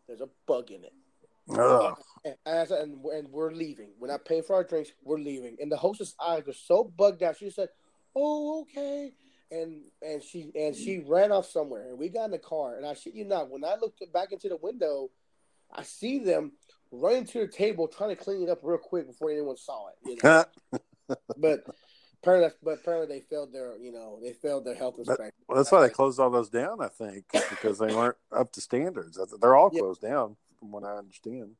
there's 0.07 0.21
a 0.21 0.29
bug 0.47 0.71
in 0.71 0.83
it." 0.85 0.93
Ugh. 1.57 1.97
And, 2.25 2.35
I 2.47 2.65
said, 2.65 2.81
and, 2.83 3.01
we're- 3.03 3.19
and 3.21 3.29
we're 3.29 3.53
leaving. 3.53 3.91
We're 3.99 4.09
not 4.09 4.25
paying 4.25 4.43
for 4.43 4.55
our 4.57 4.65
drinks. 4.65 4.91
We're 5.03 5.19
leaving. 5.19 5.57
And 5.61 5.71
the 5.71 5.77
hostess' 5.77 6.15
eyes 6.23 6.45
were 6.47 6.53
so 6.53 6.85
bugged 6.85 7.23
out. 7.23 7.37
She 7.39 7.51
said, 7.51 7.69
"Oh, 8.15 8.63
okay." 8.63 9.13
And 9.51 9.83
and 10.03 10.23
she 10.23 10.51
and 10.55 10.75
she 10.77 10.99
ran 10.99 11.33
off 11.33 11.47
somewhere. 11.49 11.89
And 11.89 11.99
we 11.99 12.09
got 12.11 12.27
in 12.27 12.31
the 12.33 12.39
car. 12.39 12.77
And 12.77 12.85
I 12.85 12.93
shit 12.95 13.15
you 13.15 13.25
not, 13.25 13.51
when 13.51 13.65
I 13.65 13.77
looked 13.81 14.03
back 14.13 14.33
into 14.33 14.49
the 14.49 14.57
window, 14.57 15.11
I 15.73 15.85
see 15.85 16.19
them 16.19 16.53
running 16.91 17.25
to 17.27 17.41
the 17.41 17.49
table 17.49 17.89
trying 17.89 18.11
to 18.11 18.17
clean 18.23 18.43
it 18.43 18.49
up 18.51 18.61
real 18.63 18.79
quick 18.79 19.07
before 19.07 19.31
anyone 19.31 19.57
saw 19.57 19.89
it. 19.89 19.95
You 20.05 20.17
know? 20.23 20.45
but 21.39 21.65
apparently, 22.23 22.51
but 22.63 22.71
apparently 22.81 23.07
they 23.19 23.21
failed 23.25 23.53
their, 23.53 23.77
you 23.79 23.93
know, 23.93 24.19
they 24.23 24.33
failed 24.33 24.65
their 24.67 24.75
health 24.75 24.99
inspection. 24.99 25.33
well, 25.47 25.57
that's 25.57 25.71
why 25.73 25.81
they 25.81 25.89
closed 25.93 26.19
all 26.21 26.31
those 26.31 26.51
down, 26.51 26.81
I 26.83 26.89
think, 26.89 27.25
because 27.33 27.79
they 27.79 27.95
weren't 27.95 28.17
up 28.33 28.53
to 28.53 28.61
standards. 28.61 29.19
They're 29.41 29.57
all 29.57 29.71
Yeah. 29.73 29.81
closed 29.81 30.03
down, 30.03 30.37
from 30.59 30.71
what 30.73 30.85
I 30.85 30.97
understand. 30.97 31.53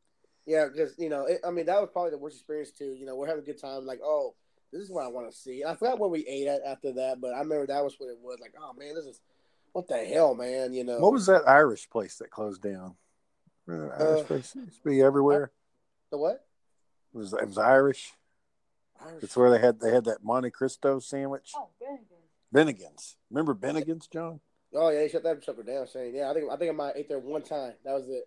Yeah, 0.47 0.67
because 0.73 0.95
you 0.99 1.09
know, 1.09 1.27
it, 1.27 1.41
I 1.47 1.51
mean, 1.51 1.67
that 1.67 1.81
was 1.81 1.91
probably 1.93 2.11
the 2.13 2.19
worst 2.19 2.37
experience 2.37 2.71
too. 2.73 2.95
You 2.99 3.07
know, 3.07 3.17
we're 3.17 3.27
having 3.27 3.43
a 3.43 3.47
good 3.47 3.61
time. 3.61 3.85
Like, 3.85 4.01
oh, 4.03 4.35
this 4.73 4.83
is 4.83 4.91
what 4.91 5.05
I 5.05 5.09
want 5.09 5.31
to 5.31 5.37
see. 5.37 5.63
I 5.65 5.75
forgot 5.75 5.99
where 5.99 6.09
we 6.09 6.27
ate 6.27 6.49
at 6.49 6.63
after 6.67 6.93
that, 6.95 7.21
but 7.21 7.35
I 7.35 7.39
remember 7.41 7.67
that 7.67 7.85
was 7.85 7.95
what 7.99 8.09
it 8.11 8.19
was. 8.23 8.39
Like, 8.41 8.55
oh 8.61 8.73
man, 8.79 8.95
this 8.95 9.05
is 9.05 9.21
what 9.73 9.89
the 9.89 9.99
hell, 9.99 10.35
man. 10.35 10.73
You 10.73 10.85
know, 10.85 10.99
What 11.01 11.13
was 11.13 11.27
that 11.27 11.47
Irish 11.49 11.89
place 11.91 12.17
that 12.19 12.31
closed 12.31 12.63
down? 12.63 12.95
Remember 13.67 13.95
that 13.97 14.03
Irish 14.05 14.21
Uh, 14.21 14.25
place 14.25 14.55
it 14.57 14.61
used 14.61 14.83
to 14.83 14.89
be 14.89 15.03
everywhere. 15.03 15.53
the 16.11 16.19
what? 16.19 16.47
It 17.15 17.17
was 17.19 17.33
it 17.35 17.47
was 17.47 17.59
Irish. 17.59 18.13
Irish. 19.05 19.23
It's 19.25 19.37
where 19.37 19.51
they 19.51 19.59
had 19.59 19.81
they 19.81 19.93
had 19.93 20.05
that 20.07 20.25
Monte 20.25 20.51
Cristo 20.51 20.99
sandwich. 20.99 21.53
Oh, 21.55 21.69
Bennigan. 21.83 22.17
Bennigan's. 22.55 23.17
Remember 23.31 23.55
Bennigan's, 23.55 24.07
John? 24.07 24.41
Oh 24.75 24.89
yeah, 24.89 25.01
they 25.01 25.09
shut 25.09 25.23
that 25.25 25.45
sucker 25.45 25.63
down. 25.63 25.87
Saying, 25.87 26.15
yeah, 26.15 26.31
I 26.31 26.35
think 26.35 26.51
I 26.51 26.57
think 26.57 26.71
I 26.71 26.75
might 26.75 26.97
ate 26.97 27.09
there 27.09 27.19
one 27.19 27.43
time. 27.43 27.75
That 27.85 27.93
was 27.95 28.09
it. 28.09 28.25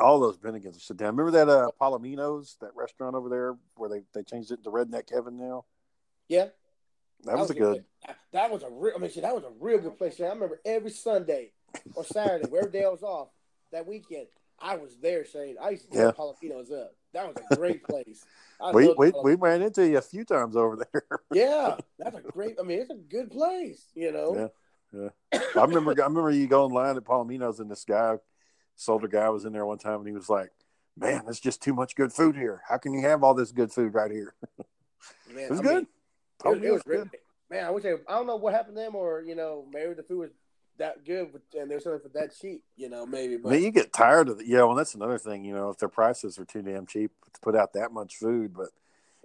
All 0.00 0.20
those 0.20 0.38
Bennigan's 0.38 0.76
are 0.76 0.80
shut 0.80 0.96
down. 0.96 1.16
Remember 1.16 1.32
that 1.32 1.48
uh 1.48 1.70
Palomino's, 1.80 2.56
that 2.60 2.70
restaurant 2.74 3.16
over 3.16 3.28
there 3.28 3.56
where 3.76 3.88
they, 3.88 4.02
they 4.14 4.22
changed 4.22 4.50
it 4.52 4.62
to 4.64 4.70
Redneck 4.70 5.10
Heaven 5.10 5.36
now? 5.36 5.64
Yeah, 6.28 6.46
That 7.24 7.38
was 7.38 7.50
a 7.50 7.54
good. 7.54 7.84
That, 8.06 8.16
that 8.32 8.50
was 8.50 8.62
a 8.62 8.70
real. 8.70 8.94
I 8.96 8.98
mean, 9.00 9.10
shit, 9.10 9.22
that 9.22 9.34
was 9.34 9.44
a 9.44 9.52
real 9.58 9.78
good 9.78 9.98
place. 9.98 10.20
I 10.20 10.24
remember 10.24 10.60
every 10.64 10.90
Sunday 10.90 11.50
or 11.94 12.04
Saturday, 12.04 12.48
wherever 12.48 12.68
day 12.68 12.84
I 12.84 12.88
was 12.88 13.02
off 13.02 13.28
that 13.72 13.86
weekend, 13.86 14.26
I 14.60 14.76
was 14.76 14.96
there. 15.02 15.24
Saying, 15.24 15.56
I 15.60 15.70
used 15.70 15.90
to 15.90 15.98
Yeah. 15.98 16.12
Palomino's 16.12 16.70
up. 16.70 16.94
That 17.12 17.26
was 17.26 17.36
a 17.50 17.56
great 17.56 17.82
place. 17.88 18.24
I 18.60 18.70
We 18.70 18.94
we, 18.96 19.12
we 19.24 19.34
ran 19.34 19.62
into 19.62 19.86
you 19.88 19.98
a 19.98 20.02
few 20.02 20.24
times 20.24 20.54
over 20.54 20.76
there. 20.76 21.02
Yeah, 21.32 21.76
that's 21.98 22.16
a 22.16 22.20
great. 22.20 22.56
I 22.60 22.62
mean, 22.62 22.78
it's 22.78 22.90
a 22.90 22.94
good 22.94 23.30
place. 23.30 23.86
You 23.94 24.12
know. 24.12 24.50
Yeah. 24.92 25.08
I 25.56 25.64
remember 25.64 25.90
I 25.92 26.06
remember 26.06 26.30
you 26.30 26.46
going 26.46 26.72
line 26.72 26.96
at 26.96 27.04
Palomino's 27.04 27.60
and 27.60 27.70
this 27.70 27.84
guy, 27.84 28.16
this 28.80 28.88
older 28.88 29.08
guy 29.08 29.28
was 29.28 29.44
in 29.44 29.52
there 29.52 29.66
one 29.66 29.76
time 29.76 29.98
and 29.98 30.06
he 30.06 30.14
was 30.14 30.30
like, 30.30 30.50
Man, 30.96 31.22
there's 31.24 31.38
just 31.40 31.62
too 31.62 31.74
much 31.74 31.94
good 31.94 32.12
food 32.12 32.34
here. 32.34 32.62
How 32.68 32.78
can 32.78 32.92
you 32.94 33.02
have 33.02 33.22
all 33.22 33.34
this 33.34 33.52
good 33.52 33.70
food 33.72 33.92
right 33.94 34.10
here? 34.10 34.34
Man, 35.34 35.44
It 35.44 35.50
was 35.50 35.60
I 35.60 35.62
good. 35.62 35.72
mean, 35.74 35.86
it 36.44 36.48
was, 36.48 36.58
it 36.62 36.72
was 36.72 36.82
good. 36.82 37.10
Man, 37.50 37.64
I 37.64 37.70
wish 37.70 37.82
they, 37.82 37.92
I 37.92 38.14
don't 38.14 38.26
know 38.26 38.36
what 38.36 38.54
happened 38.54 38.76
to 38.76 38.82
them, 38.82 38.94
or 38.94 39.20
you 39.22 39.34
know, 39.34 39.66
maybe 39.72 39.92
the 39.94 40.02
food 40.02 40.18
was 40.18 40.30
that 40.78 41.04
good, 41.04 41.32
but, 41.32 41.42
and 41.60 41.70
they're 41.70 41.80
selling 41.80 42.00
for 42.00 42.08
that 42.08 42.32
cheap. 42.40 42.62
You 42.76 42.88
know, 42.88 43.04
maybe. 43.06 43.34
I 43.34 43.38
But 43.38 43.52
mean, 43.52 43.62
you 43.62 43.70
get 43.70 43.92
tired 43.92 44.28
of 44.28 44.40
it. 44.40 44.46
Yeah, 44.46 44.62
well, 44.64 44.74
that's 44.74 44.94
another 44.94 45.18
thing. 45.18 45.44
You 45.44 45.54
know, 45.54 45.68
if 45.70 45.78
their 45.78 45.88
prices 45.88 46.38
are 46.38 46.44
too 46.44 46.62
damn 46.62 46.86
cheap 46.86 47.12
to 47.32 47.40
put 47.40 47.54
out 47.56 47.72
that 47.74 47.92
much 47.92 48.16
food, 48.16 48.54
but 48.54 48.68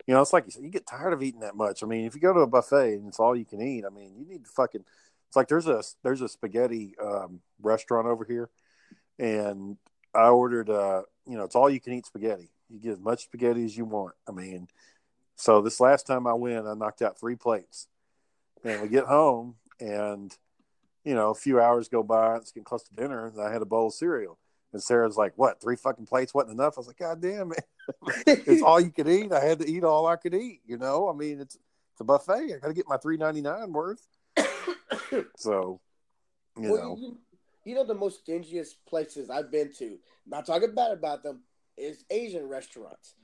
you 0.06 0.14
know, 0.14 0.22
it's 0.22 0.34
like 0.34 0.46
you 0.46 0.52
said, 0.52 0.64
you 0.64 0.70
get 0.70 0.86
tired 0.86 1.14
of 1.14 1.24
eating 1.24 1.40
that 1.42 1.56
much. 1.56 1.82
I 1.84 1.88
mean, 1.88 2.06
if 2.06 2.14
you 2.16 2.22
go 2.22 2.34
to 2.34 2.42
a 2.42 2.48
buffet 2.48 2.96
and 2.96 3.08
it's 3.08 3.20
all 3.20 3.36
you 3.36 3.46
can 3.46 3.62
eat, 3.62 3.86
I 3.86 3.90
mean, 3.90 4.14
you 4.18 4.26
need 4.26 4.44
to 4.46 4.52
fucking. 4.52 4.84
It's 5.28 5.36
like 5.36 5.48
there's 5.48 5.68
a 5.68 5.84
there's 6.04 6.22
a 6.22 6.30
spaghetti 6.30 6.96
um, 7.04 7.42
restaurant 7.62 8.08
over 8.08 8.24
here, 8.26 8.50
and 9.20 9.78
I 10.14 10.30
ordered. 10.30 10.70
uh 10.70 11.04
You 11.26 11.38
know, 11.38 11.44
it's 11.44 11.56
all 11.56 11.70
you 11.70 11.80
can 11.80 11.94
eat 11.94 12.06
spaghetti. 12.06 12.50
You 12.70 12.80
get 12.80 12.94
as 12.94 13.00
much 13.00 13.24
spaghetti 13.24 13.64
as 13.66 13.78
you 13.78 13.86
want. 13.86 14.16
I 14.28 14.32
mean, 14.32 14.68
so 15.36 15.62
this 15.62 15.80
last 15.80 16.08
time 16.08 16.28
I 16.28 16.34
went, 16.34 16.68
I 16.68 16.74
knocked 16.74 17.02
out 17.02 17.20
three 17.20 17.36
plates, 17.36 17.88
and 18.64 18.82
we 18.82 18.88
get 18.90 19.06
home 19.06 19.56
and. 19.80 20.36
You 21.08 21.14
know, 21.14 21.30
a 21.30 21.36
few 21.36 21.62
hours 21.62 21.88
go 21.88 22.02
by, 22.02 22.38
it's 22.38 22.52
getting 22.52 22.64
close 22.64 22.82
to 22.86 22.96
dinner, 22.96 23.28
and 23.28 23.40
I 23.40 23.54
had 23.54 23.62
a 23.62 23.66
bowl 23.66 23.90
of 23.90 23.94
cereal. 23.94 24.40
And 24.76 24.84
Sarah's 24.84 25.16
like, 25.16 25.32
"What? 25.38 25.62
Three 25.62 25.78
fucking 25.78 26.06
plates 26.06 26.34
wasn't 26.34 26.60
enough?" 26.60 26.74
I 26.76 26.82
was 26.82 26.88
like, 26.88 26.98
"God 26.98 27.22
damn 27.22 27.54
it! 27.54 27.64
it's 28.28 28.62
all 28.62 28.78
you 28.78 28.92
could 28.92 29.08
eat. 29.08 29.32
I 29.32 29.40
had 29.40 29.60
to 29.60 29.70
eat 29.70 29.86
all 29.86 30.06
I 30.06 30.18
could 30.18 30.34
eat. 30.34 30.60
You 30.66 30.78
know, 30.78 31.08
I 31.08 31.14
mean, 31.14 31.40
it's 31.40 31.56
it's 31.56 32.02
a 32.02 32.04
buffet. 32.04 32.54
I 32.54 32.60
got 32.60 32.68
to 32.68 32.74
get 32.74 32.90
my 32.90 32.98
three 32.98 33.16
ninety 33.16 33.42
nine 33.42 33.72
worth. 33.72 34.06
so, 35.38 35.80
you 36.60 36.74
well, 36.74 36.76
know, 36.76 36.98
you, 37.00 37.18
you 37.66 37.76
know 37.76 37.84
the 37.84 37.94
most 37.96 38.26
dingiest 38.26 38.76
places 38.88 39.30
I've 39.30 39.52
been 39.52 39.72
to. 39.80 39.98
Not 40.26 40.46
talking 40.46 40.74
bad 40.74 40.92
about 40.92 41.24
them 41.24 41.42
is 41.78 42.06
Asian 42.10 42.48
restaurants. 42.48 43.16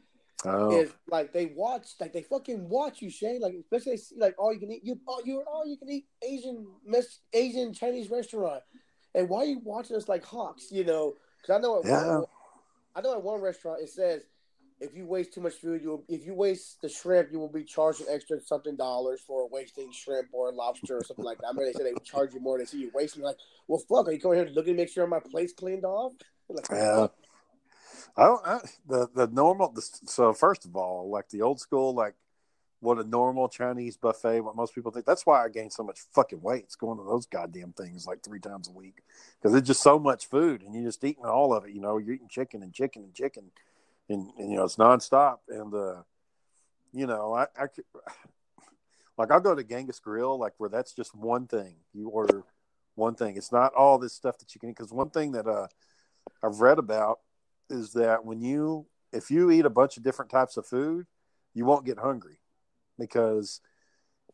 oh, 0.45 0.71
Is 0.71 0.91
like 1.09 1.31
they 1.31 1.53
watch, 1.55 1.87
like 1.99 2.11
they 2.13 2.23
fucking 2.23 2.67
watch 2.67 3.01
you, 3.01 3.09
Shane. 3.09 3.39
Like 3.39 3.53
especially 3.53 3.97
see, 3.97 4.15
like 4.17 4.35
all 4.37 4.53
you 4.53 4.59
can 4.59 4.71
eat. 4.71 4.81
You 4.83 4.99
all 5.07 5.21
you're 5.23 5.43
all 5.47 5.65
you 5.65 5.77
can 5.77 5.89
eat 5.89 6.05
Asian 6.23 6.67
mess 6.85 7.19
Asian 7.33 7.73
Chinese 7.73 8.09
restaurant. 8.09 8.63
And 9.13 9.29
why 9.29 9.39
are 9.39 9.45
you 9.45 9.61
watching 9.63 9.95
us 9.95 10.09
like 10.09 10.23
hawks? 10.25 10.71
You 10.71 10.83
know, 10.83 11.13
because 11.41 11.57
I 11.57 11.61
know 11.61 11.79
at 11.79 11.85
Yeah. 11.85 12.17
one, 12.17 12.25
I 12.95 13.01
know 13.01 13.13
at 13.13 13.23
one 13.23 13.41
restaurant 13.41 13.81
it 13.81 13.89
says 13.89 14.23
if 14.81 14.95
you 14.95 15.05
waste 15.05 15.33
too 15.33 15.41
much 15.41 15.53
food, 15.53 15.81
you 15.81 15.89
will 15.89 16.03
if 16.09 16.25
you 16.25 16.33
waste 16.33 16.81
the 16.81 16.89
shrimp, 16.89 17.31
you 17.31 17.39
will 17.39 17.47
be 17.47 17.63
charged 17.63 18.01
an 18.01 18.07
extra 18.09 18.41
something 18.41 18.75
dollars 18.75 19.21
for 19.25 19.47
wasting 19.49 19.91
shrimp 19.91 20.29
or 20.33 20.51
lobster 20.51 20.97
or 20.97 21.03
something 21.03 21.23
like 21.23 21.37
that. 21.39 21.47
I 21.49 21.53
mean, 21.53 21.67
they 21.67 21.73
said 21.73 21.85
they 21.85 21.93
would 21.93 22.03
charge 22.03 22.33
you 22.33 22.39
more. 22.39 22.57
They 22.57 22.65
see 22.65 22.81
you 22.81 22.91
wasting. 22.93 23.23
Like, 23.23 23.37
well, 23.67 23.81
fuck, 23.87 24.07
are 24.07 24.11
you 24.11 24.19
coming 24.19 24.39
here 24.39 24.47
looking 24.47 24.73
to 24.73 24.81
make 24.81 24.89
sure 24.89 25.05
my 25.05 25.19
plate's 25.19 25.53
cleaned 25.53 25.85
off? 25.85 26.13
Like, 26.53 26.65
yeah. 26.69 27.07
I 28.17 28.23
don't. 28.25 28.45
I, 28.45 28.59
the 28.85 29.07
the 29.15 29.27
normal. 29.27 29.71
The, 29.71 29.81
so 29.81 30.33
first 30.33 30.65
of 30.65 30.75
all, 30.75 31.09
like 31.09 31.29
the 31.29 31.43
old 31.43 31.61
school, 31.61 31.93
like 31.93 32.13
what 32.81 32.97
a 32.97 33.03
normal 33.03 33.47
Chinese 33.47 33.95
buffet, 33.95 34.41
what 34.41 34.55
most 34.55 34.73
people 34.75 34.91
think. 34.91 35.05
That's 35.05 35.25
why 35.25 35.45
I 35.45 35.49
gained 35.49 35.71
so 35.71 35.83
much 35.83 35.99
fucking 36.13 36.41
weight. 36.41 36.63
It's 36.63 36.75
going 36.75 36.97
to 36.97 37.03
those 37.03 37.27
goddamn 37.27 37.73
things 37.73 38.07
like 38.07 38.23
three 38.23 38.39
times 38.39 38.67
a 38.67 38.71
week 38.71 39.03
because 39.39 39.55
it's 39.55 39.67
just 39.67 39.83
so 39.83 39.99
much 39.99 40.27
food 40.27 40.63
and 40.63 40.73
you're 40.73 40.83
just 40.83 41.03
eating 41.03 41.25
all 41.25 41.53
of 41.53 41.63
it. 41.63 41.71
You 41.71 41.79
know, 41.79 41.99
you're 41.99 42.15
eating 42.15 42.27
chicken 42.27 42.63
and 42.63 42.73
chicken 42.73 43.03
and 43.03 43.13
chicken, 43.13 43.51
and, 44.11 44.31
and 44.37 44.51
you 44.51 44.57
know 44.57 44.63
it's 44.63 44.75
nonstop. 44.75 45.37
And 45.49 45.73
uh, 45.73 46.03
you 46.93 47.07
know, 47.07 47.33
I, 47.33 47.47
I 47.57 47.65
like 49.17 49.31
I'll 49.31 49.39
go 49.39 49.55
to 49.55 49.63
Genghis 49.63 49.99
Grill, 49.99 50.37
like 50.39 50.53
where 50.57 50.69
that's 50.69 50.93
just 50.93 51.15
one 51.15 51.47
thing. 51.47 51.75
You 51.93 52.09
order 52.09 52.43
one 52.95 53.15
thing. 53.15 53.37
It's 53.37 53.51
not 53.51 53.73
all 53.73 53.97
this 53.97 54.13
stuff 54.13 54.37
that 54.39 54.53
you 54.53 54.59
can. 54.59 54.69
Because 54.69 54.91
one 54.91 55.09
thing 55.09 55.31
that 55.33 55.47
uh, 55.47 55.67
I've 56.43 56.59
read 56.59 56.79
about 56.79 57.19
is 57.69 57.93
that 57.93 58.25
when 58.25 58.41
you 58.41 58.85
if 59.13 59.31
you 59.31 59.51
eat 59.51 59.65
a 59.65 59.69
bunch 59.69 59.97
of 59.97 60.03
different 60.03 60.31
types 60.31 60.57
of 60.57 60.65
food, 60.65 61.05
you 61.53 61.65
won't 61.65 61.85
get 61.85 61.99
hungry 61.99 62.39
because 62.97 63.61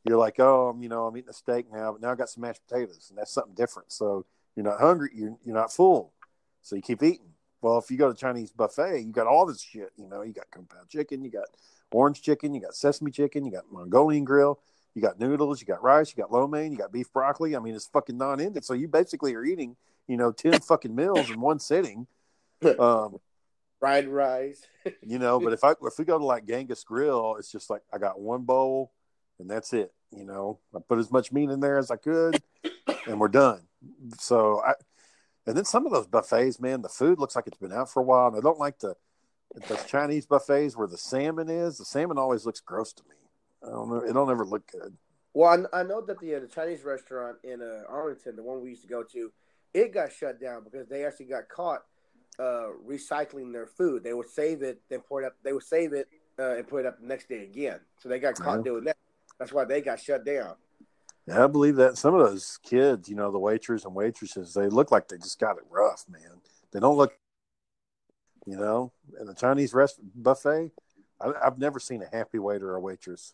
you're 0.03 0.17
like, 0.17 0.39
oh, 0.39 0.69
I'm, 0.69 0.83
you 0.83 0.89
know, 0.89 1.05
I'm 1.05 1.17
eating 1.17 1.29
a 1.29 1.33
steak 1.33 1.65
now, 1.71 1.91
but 1.93 2.01
now 2.01 2.11
I 2.11 2.15
got 2.15 2.29
some 2.29 2.41
mashed 2.41 2.61
potatoes, 2.67 3.07
and 3.09 3.17
that's 3.17 3.33
something 3.33 3.55
different. 3.55 3.91
So 3.91 4.25
you're 4.55 4.65
not 4.65 4.79
hungry, 4.79 5.09
you're 5.13 5.37
you're 5.43 5.55
not 5.55 5.73
full, 5.73 6.13
so 6.61 6.75
you 6.75 6.81
keep 6.81 7.03
eating. 7.03 7.33
Well, 7.61 7.77
if 7.77 7.89
you 7.89 7.97
go 7.97 8.11
to 8.11 8.17
Chinese 8.17 8.51
buffet, 8.51 8.99
you 8.99 9.11
got 9.11 9.27
all 9.27 9.45
this 9.45 9.61
shit. 9.61 9.91
You 9.97 10.07
know, 10.07 10.21
you 10.21 10.33
got 10.33 10.49
kung 10.51 10.65
pao 10.65 10.77
chicken, 10.89 11.23
you 11.23 11.31
got 11.31 11.45
orange 11.91 12.21
chicken, 12.21 12.53
you 12.53 12.61
got 12.61 12.75
sesame 12.75 13.11
chicken, 13.11 13.45
you 13.45 13.51
got 13.51 13.71
Mongolian 13.71 14.25
grill, 14.25 14.59
you 14.93 15.01
got 15.01 15.19
noodles, 15.19 15.59
you 15.59 15.67
got 15.67 15.81
rice, 15.81 16.13
you 16.15 16.21
got 16.21 16.31
lo 16.31 16.47
mein, 16.47 16.71
you 16.71 16.77
got 16.77 16.91
beef 16.91 17.11
broccoli. 17.11 17.55
I 17.55 17.59
mean, 17.59 17.75
it's 17.75 17.87
fucking 17.87 18.17
non-ending. 18.17 18.61
So 18.61 18.73
you 18.73 18.87
basically 18.87 19.33
are 19.35 19.43
eating, 19.43 19.75
you 20.07 20.17
know, 20.17 20.31
ten 20.31 20.59
fucking 20.59 20.95
meals 20.95 21.29
in 21.29 21.39
one 21.39 21.59
sitting. 21.59 22.07
Um, 22.79 23.19
fried 23.79 24.07
rice. 24.07 24.65
you 25.05 25.19
know, 25.19 25.39
but 25.39 25.53
if 25.53 25.63
I 25.63 25.73
if 25.83 25.99
we 25.99 26.05
go 26.05 26.17
to 26.17 26.25
like 26.25 26.47
Genghis 26.47 26.83
Grill, 26.83 27.35
it's 27.37 27.51
just 27.51 27.69
like 27.69 27.83
I 27.93 27.99
got 27.99 28.19
one 28.19 28.41
bowl 28.41 28.91
and 29.39 29.49
that's 29.49 29.73
it. 29.73 29.93
You 30.11 30.23
know, 30.23 30.59
I 30.75 30.79
put 30.79 30.99
as 30.99 31.11
much 31.11 31.31
meat 31.31 31.49
in 31.49 31.59
there 31.59 31.77
as 31.77 31.91
I 31.91 31.97
could, 31.97 32.41
and 33.07 33.19
we're 33.19 33.27
done. 33.27 33.61
So 34.19 34.61
I, 34.65 34.73
and 35.47 35.55
then 35.55 35.65
some 35.65 35.85
of 35.85 35.91
those 35.91 36.07
buffets, 36.07 36.59
man, 36.59 36.81
the 36.81 36.89
food 36.89 37.19
looks 37.19 37.35
like 37.35 37.47
it's 37.47 37.57
been 37.57 37.73
out 37.73 37.89
for 37.89 38.01
a 38.01 38.03
while, 38.03 38.27
and 38.27 38.37
I 38.37 38.41
don't 38.41 38.59
like 38.59 38.79
the 38.79 38.95
those 39.67 39.85
Chinese 39.85 40.25
buffets 40.25 40.75
where 40.75 40.87
the 40.87 40.97
salmon 40.97 41.49
is. 41.49 41.77
The 41.77 41.85
salmon 41.85 42.17
always 42.17 42.45
looks 42.45 42.59
gross 42.59 42.93
to 42.93 43.03
me. 43.09 43.15
I 43.65 43.71
don't 43.71 43.89
know. 43.89 43.97
It 43.97 44.13
don't 44.13 44.29
ever 44.29 44.45
look 44.45 44.69
good. 44.71 44.95
Well, 45.33 45.67
I, 45.73 45.79
I 45.79 45.83
know 45.83 46.01
that 46.01 46.19
the 46.19 46.35
uh, 46.35 46.39
the 46.41 46.47
Chinese 46.47 46.83
restaurant 46.83 47.37
in 47.43 47.61
uh, 47.61 47.83
Arlington, 47.89 48.35
the 48.35 48.43
one 48.43 48.61
we 48.61 48.69
used 48.71 48.81
to 48.83 48.87
go 48.87 49.03
to, 49.03 49.31
it 49.73 49.93
got 49.93 50.11
shut 50.11 50.39
down 50.41 50.63
because 50.63 50.87
they 50.87 51.05
actually 51.05 51.27
got 51.27 51.47
caught 51.47 51.83
uh, 52.39 52.67
recycling 52.85 53.53
their 53.53 53.67
food. 53.67 54.03
They 54.03 54.13
would 54.13 54.29
save 54.29 54.61
it, 54.61 54.81
then 54.89 54.99
pour 54.99 55.23
it 55.23 55.25
up. 55.25 55.35
They 55.43 55.53
would 55.53 55.63
save 55.63 55.93
it 55.93 56.07
uh, 56.37 56.57
and 56.57 56.67
put 56.67 56.81
it 56.81 56.85
up 56.85 56.99
the 56.99 57.07
next 57.07 57.29
day 57.29 57.43
again. 57.43 57.79
So 57.99 58.09
they 58.09 58.19
got 58.19 58.35
caught 58.35 58.57
Yeah. 58.57 58.63
doing 58.63 58.83
that. 58.85 58.97
That's 59.39 59.53
why 59.53 59.65
they 59.65 59.81
got 59.81 59.99
shut 59.99 60.25
down. 60.25 60.55
Yeah, 61.27 61.43
I 61.43 61.47
believe 61.47 61.75
that 61.75 61.97
some 61.97 62.15
of 62.15 62.25
those 62.25 62.57
kids, 62.63 63.09
you 63.09 63.15
know, 63.15 63.31
the 63.31 63.39
waiters 63.39 63.83
and 63.83 63.93
waitresses, 63.93 64.53
they 64.53 64.67
look 64.67 64.91
like 64.91 65.09
they 65.09 65.17
just 65.17 65.39
got 65.39 65.57
it 65.57 65.63
rough, 65.69 66.05
man. 66.09 66.41
They 66.71 66.79
don't 66.79 66.95
look, 66.95 67.13
you 68.45 68.55
know, 68.55 68.93
in 69.19 69.27
a 69.27 69.33
Chinese 69.33 69.73
rest 69.73 69.99
buffet. 70.15 70.71
I, 71.19 71.31
I've 71.43 71.57
never 71.57 71.79
seen 71.79 72.01
a 72.01 72.15
happy 72.15 72.39
waiter 72.39 72.69
or 72.69 72.79
waitress. 72.79 73.33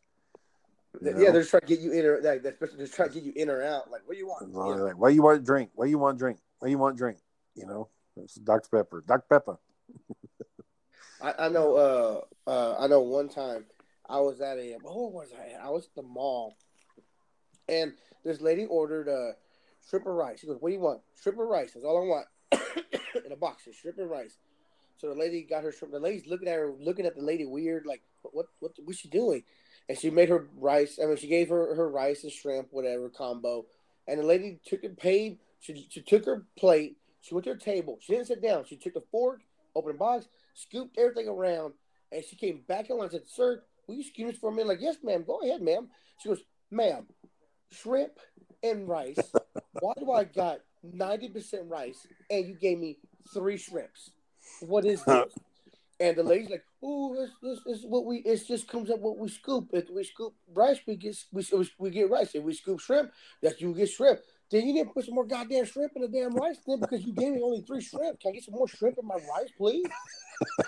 Yeah, 1.02 1.12
know? 1.12 1.20
they're 1.20 1.42
just 1.42 1.52
trying 1.52 1.62
to 1.62 1.68
get 1.68 1.80
you 1.80 1.92
in 1.92 2.06
or 2.06 2.22
like, 2.22 2.42
they're 2.42 2.58
just 2.78 2.96
trying 2.96 3.10
to 3.10 3.16
get 3.16 3.24
you 3.24 3.34
in 3.36 3.50
or 3.50 3.62
out. 3.64 3.92
Like, 3.92 4.02
what 4.06 4.14
do 4.14 4.20
you 4.20 4.28
want? 4.28 4.52
They're 4.52 4.78
Yeah. 4.78 4.84
like, 4.84 4.98
what 4.98 5.10
do 5.10 5.16
you 5.16 5.22
want 5.22 5.40
to 5.40 5.46
drink? 5.46 5.70
What 5.76 5.86
do 5.86 5.92
you 5.92 6.00
want 6.00 6.18
to 6.18 6.20
drink? 6.20 6.40
What 6.60 6.68
do 6.68 6.72
you 6.72 6.78
want 6.80 6.96
to 6.96 7.00
drink? 7.00 7.20
You 7.56 7.68
know, 7.68 7.90
it's 8.18 8.36
Dr. 8.36 8.70
Pepper. 8.72 9.04
Dr. 9.06 9.26
Pepper. 9.30 9.60
I, 11.22 11.46
I 11.46 11.50
know. 11.50 11.76
Uh, 11.76 12.50
uh, 12.50 12.76
I 12.80 12.88
know. 12.88 13.02
One 13.02 13.30
time, 13.30 13.66
I 14.10 14.20
was 14.20 14.42
at 14.42 14.58
a. 14.58 14.78
Where 14.82 15.10
was 15.10 15.30
I? 15.38 15.54
at? 15.54 15.62
I 15.62 15.70
was 15.70 15.86
at 15.86 15.96
the 15.96 16.02
mall, 16.02 16.56
and 17.68 17.94
this 18.24 18.42
lady 18.42 18.66
ordered 18.66 19.10
uh, 19.10 19.34
shrimp 19.90 20.06
and 20.06 20.18
rice. 20.18 20.40
She 20.40 20.48
goes, 20.48 20.58
"What 20.60 20.70
do 20.70 20.74
you 20.74 20.82
want? 20.82 21.02
Shrimp 21.22 21.40
and 21.40 21.50
rice. 21.50 21.74
That's 21.74 21.86
all 21.86 22.02
I 22.02 22.06
want." 22.06 22.28
In 23.26 23.32
a 23.32 23.36
box, 23.36 23.64
it's 23.68 23.78
shrimp 23.78 23.98
and 23.98 24.10
rice. 24.10 24.38
So 24.98 25.08
the 25.10 25.16
lady 25.16 25.44
got 25.44 25.64
her 25.64 25.72
shrimp. 25.72 25.94
The 25.94 26.00
lady's 26.00 26.28
looking 26.28 26.48
at 26.48 26.56
her, 26.56 26.74
looking 26.80 27.06
at 27.06 27.16
the 27.16 27.22
lady 27.22 27.46
weird, 27.46 27.86
like, 27.86 28.02
"What? 28.22 28.48
What? 28.60 28.72
What's 28.84 29.00
she 29.00 29.10
doing?" 29.10 29.44
And 29.90 29.98
she 29.98 30.10
made 30.10 30.30
her 30.30 30.48
rice. 30.58 30.98
I 31.02 31.08
mean, 31.08 31.18
she 31.18 31.28
gave 31.28 31.50
her 31.50 31.76
her 31.76 31.90
rice 31.90 32.24
and 32.24 32.32
shrimp, 32.32 32.70
whatever 32.72 33.10
combo. 33.10 33.66
And 34.08 34.20
the 34.20 34.24
lady 34.24 34.60
took 34.66 34.84
it, 34.84 34.98
paid. 34.98 35.40
She, 35.60 35.88
she 35.90 36.02
took 36.02 36.26
her 36.26 36.46
plate. 36.58 36.98
She 37.22 37.34
went 37.34 37.46
to 37.46 37.52
her 37.52 37.58
table. 37.58 37.98
She 38.02 38.14
didn't 38.14 38.28
sit 38.28 38.42
down. 38.42 38.66
She 38.66 38.76
took 38.76 38.94
the 38.94 39.04
fork, 39.12 39.42
opened 39.76 39.96
the 39.96 40.00
box, 40.00 40.28
scooped 40.54 40.98
everything 40.98 41.30
around, 41.30 41.74
and 42.12 42.24
she 42.24 42.36
came 42.36 42.64
back 42.68 42.90
in 42.90 42.98
line 42.98 43.06
and 43.06 43.12
said, 43.12 43.28
Sir, 43.28 43.64
will 43.88 43.96
you 43.96 44.02
excuse 44.02 44.34
us 44.34 44.40
for 44.40 44.50
a 44.50 44.52
minute? 44.52 44.68
Like, 44.68 44.82
yes, 44.82 44.98
ma'am, 45.04 45.24
go 45.26 45.40
ahead, 45.42 45.62
ma'am. 45.62 45.88
She 46.20 46.30
goes, 46.30 46.44
Ma'am, 46.70 47.06
shrimp 47.74 48.20
and 48.62 48.88
rice. 48.88 49.18
Why 49.80 49.94
do 50.00 50.12
I 50.12 50.24
got 50.24 50.60
90% 50.86 51.70
rice 51.70 52.08
and 52.30 52.48
you 52.48 52.56
gave 52.56 52.80
me 52.80 53.00
three 53.34 53.58
shrimps? 53.58 54.12
What 54.62 54.86
is 54.86 55.04
this? 55.04 55.34
And 56.00 56.18
the 56.18 56.24
lady's 56.24 56.50
like, 56.50 56.66
"Oh, 56.84 57.16
this, 57.42 57.60
is 57.66 57.86
what 57.86 58.06
we. 58.06 58.18
It 58.18 58.46
just 58.48 58.68
comes 58.68 58.90
up 58.90 59.00
what 59.00 59.18
we 59.18 59.30
scoop. 59.30 59.70
If 59.72 59.90
we 59.90 60.04
scoop 60.04 60.34
rice, 60.54 60.80
we 60.86 60.96
get 60.96 61.16
we, 61.32 61.46
we 61.78 61.90
get 61.92 62.10
rice. 62.10 62.36
If 62.36 62.44
we 62.44 62.54
scoop 62.54 62.80
shrimp, 62.80 63.12
that 63.42 63.62
you 63.62 63.74
get 63.74 63.90
shrimp. 63.90 64.20
Then 64.50 64.68
you 64.68 64.74
didn't 64.74 64.94
put 64.94 65.06
some 65.06 65.16
more 65.16 65.26
goddamn 65.26 65.66
shrimp 65.66 65.94
in 65.96 66.02
the 66.02 66.08
damn 66.08 66.36
rice. 66.36 66.58
Then 66.68 66.80
because 66.80 67.06
you 67.06 67.14
gave 67.14 67.34
me 67.34 67.42
only 67.42 67.62
three 67.62 67.82
shrimp, 67.82 68.20
can 68.20 68.32
I 68.32 68.34
get 68.34 68.44
some 68.44 68.56
more 68.56 68.68
shrimp 68.68 68.98
in 68.98 69.08
my 69.08 69.16
rice, 69.16 69.52
please? 69.58 69.86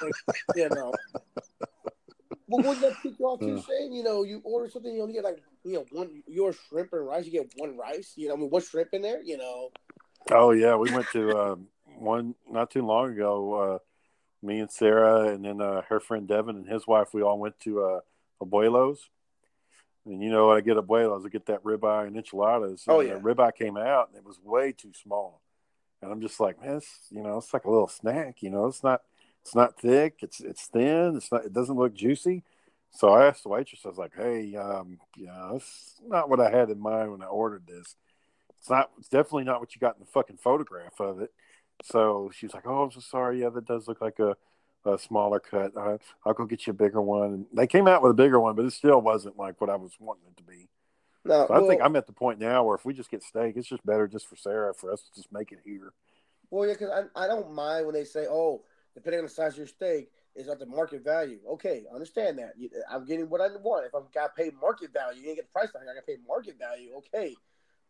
Like, 0.02 0.14
you 0.56 0.70
know. 0.70 0.94
But 2.56 2.66
wouldn't 2.66 2.82
that 2.82 3.02
pick 3.02 3.20
you 3.20 3.26
off 3.26 3.40
too, 3.40 3.62
Shane? 3.62 3.94
You 3.94 4.04
know, 4.04 4.24
you 4.24 4.42
order 4.44 4.70
something, 4.70 4.94
you 4.94 5.02
only 5.02 5.14
get 5.14 5.24
like 5.24 5.42
you 5.64 5.74
know 5.74 5.86
one 5.92 6.24
your 6.28 6.54
shrimp 6.54 6.94
and 6.94 7.06
rice. 7.06 7.26
You 7.26 7.32
get 7.32 7.54
one 7.58 7.78
rice. 7.78 8.14
You 8.16 8.30
know, 8.30 8.36
I 8.36 8.38
mean, 8.38 8.50
one 8.50 8.62
shrimp 8.62 8.90
in 8.94 9.02
there. 9.02 9.22
You 9.24 9.38
know. 9.38 9.70
Oh 10.32 10.52
yeah, 10.52 10.76
we 10.76 10.92
went 10.92 11.08
to 11.14 11.38
um, 11.38 11.68
one 11.98 12.36
not 12.50 12.72
too 12.72 12.86
long 12.86 13.12
ago. 13.12 13.54
Uh, 13.54 13.78
me 14.42 14.60
and 14.60 14.72
Sarah, 14.72 15.30
and 15.30 15.44
then 15.44 15.62
uh, 15.62 15.82
her 15.90 16.00
friend 16.00 16.28
Devin 16.28 16.56
and 16.56 16.68
his 16.68 16.86
wife. 16.88 17.14
We 17.14 17.24
all 17.24 17.40
went 17.40 17.60
to 17.62 17.84
uh, 17.84 18.00
Abuelos, 18.42 18.98
and 20.06 20.22
you 20.22 20.30
know, 20.30 20.52
I 20.52 20.62
get 20.62 20.78
Abuelos, 20.78 21.26
I 21.26 21.30
get 21.30 21.48
that 21.48 21.64
ribeye 21.64 22.08
and 22.08 22.16
enchiladas. 22.16 22.84
Oh, 22.88 23.00
and 23.00 23.10
yeah. 23.10 23.16
the 23.16 23.22
ribeye 23.22 23.56
came 23.56 23.78
out, 23.78 24.10
and 24.10 24.18
it 24.18 24.26
was 24.26 24.40
way 24.44 24.72
too 24.72 24.92
small. 24.94 25.42
And 26.02 26.12
I'm 26.12 26.22
just 26.22 26.40
like, 26.40 26.62
man, 26.62 26.78
it's, 26.78 27.08
you 27.10 27.24
know, 27.24 27.38
it's 27.38 27.54
like 27.54 27.66
a 27.66 27.70
little 27.70 27.88
snack. 27.88 28.44
You 28.44 28.52
know, 28.52 28.68
it's 28.68 28.84
not, 28.84 29.02
it's 29.46 29.56
not 29.56 29.80
thick. 29.80 30.18
It's 30.22 30.42
it's 30.42 30.66
thin. 30.66 31.16
It's 31.16 31.32
not. 31.32 31.46
It 31.46 31.54
doesn't 31.54 31.78
look 31.78 31.94
juicy. 31.94 32.44
So 32.92 33.10
I 33.10 33.28
asked 33.28 33.44
the 33.44 33.50
waitress. 33.50 33.82
I 33.86 33.90
was 33.90 33.98
like, 33.98 34.14
hey, 34.16 34.56
um, 34.56 35.00
yeah, 35.16 35.50
that's 35.52 35.96
not 36.06 36.30
what 36.30 36.40
I 36.40 36.50
had 36.50 36.70
in 36.70 36.80
mind 36.80 37.12
when 37.12 37.22
I 37.22 37.26
ordered 37.26 37.68
this 37.68 37.96
it's 38.66 38.70
not 38.72 38.90
it's 38.98 39.10
definitely 39.10 39.44
not 39.44 39.60
what 39.60 39.76
you 39.76 39.80
got 39.80 39.96
in 39.96 40.00
the 40.00 40.12
fucking 40.12 40.38
photograph 40.38 41.00
of 41.00 41.22
it 41.22 41.32
so 41.84 42.32
she 42.34 42.48
was 42.48 42.54
like 42.56 42.66
oh 42.66 42.82
i'm 42.84 42.92
so 42.92 43.00
sorry 43.00 43.42
yeah 43.42 43.50
that 43.50 43.66
does 43.66 43.88
look 43.88 44.02
like 44.02 44.18
a, 44.18 44.36
a 44.86 44.98
smaller 44.98 45.40
cut 45.40 45.72
uh, 45.78 45.98
i'll 46.26 46.34
go 46.34 46.46
get 46.46 46.66
you 46.66 46.72
a 46.72 46.74
bigger 46.74 47.00
one 47.00 47.34
and 47.34 47.46
they 47.54 47.68
came 47.68 47.88
out 47.88 48.02
with 48.02 48.10
a 48.10 48.16
bigger 48.16 48.40
one 48.40 48.56
but 48.56 48.66
it 48.66 48.74
still 48.74 49.00
wasn't 49.00 49.38
like 49.38 49.62
what 49.62 49.70
i 49.70 49.76
was 49.76 49.92
wanting 50.00 50.24
it 50.32 50.36
to 50.38 50.44
be 50.44 50.68
No, 51.26 51.46
so 51.48 51.54
i 51.54 51.68
think 51.68 51.80
i'm 51.84 51.96
at 51.96 52.08
the 52.08 52.14
point 52.14 52.40
now 52.40 52.64
where 52.64 52.76
if 52.76 52.86
we 52.86 52.94
just 52.94 53.12
get 53.12 53.22
steak 53.22 53.56
it's 53.56 53.68
just 53.68 53.86
better 53.86 54.08
just 54.08 54.28
for 54.28 54.36
sarah 54.36 54.74
for 54.74 54.92
us 54.92 55.02
to 55.04 55.14
just 55.14 55.32
make 55.32 55.52
it 55.52 55.60
here 55.64 55.94
Well, 56.50 56.68
yeah, 56.68 56.74
because 56.74 56.90
I, 57.16 57.26
I 57.26 57.28
don't 57.28 57.54
mind 57.54 57.86
when 57.86 57.94
they 57.94 58.04
say, 58.06 58.26
oh, 58.30 58.64
depending 58.96 59.20
on 59.20 59.26
the 59.26 59.32
size 59.32 59.54
of 59.54 59.58
your 59.60 59.68
steak, 59.68 60.10
is 60.36 60.50
at 60.50 60.60
the 60.60 60.66
market 60.66 61.04
value. 61.04 61.40
Okay, 61.52 61.84
understand 61.94 62.40
that. 62.40 62.54
I'm 62.90 63.06
getting 63.06 63.30
what 63.30 63.42
I 63.42 63.48
want. 63.62 63.86
If 63.86 63.96
I've 63.96 64.12
got 64.12 64.36
to 64.36 64.44
pay 64.44 64.52
market 64.60 64.92
value, 64.92 65.22
you 65.22 65.28
ain't 65.30 65.38
get 65.38 65.46
the 65.46 65.52
price 65.52 65.72
tag. 65.72 65.84
I 65.84 65.94
got 65.94 66.00
to 66.00 66.02
pay 66.06 66.18
market 66.28 66.58
value. 66.60 66.92
Okay, 66.98 67.36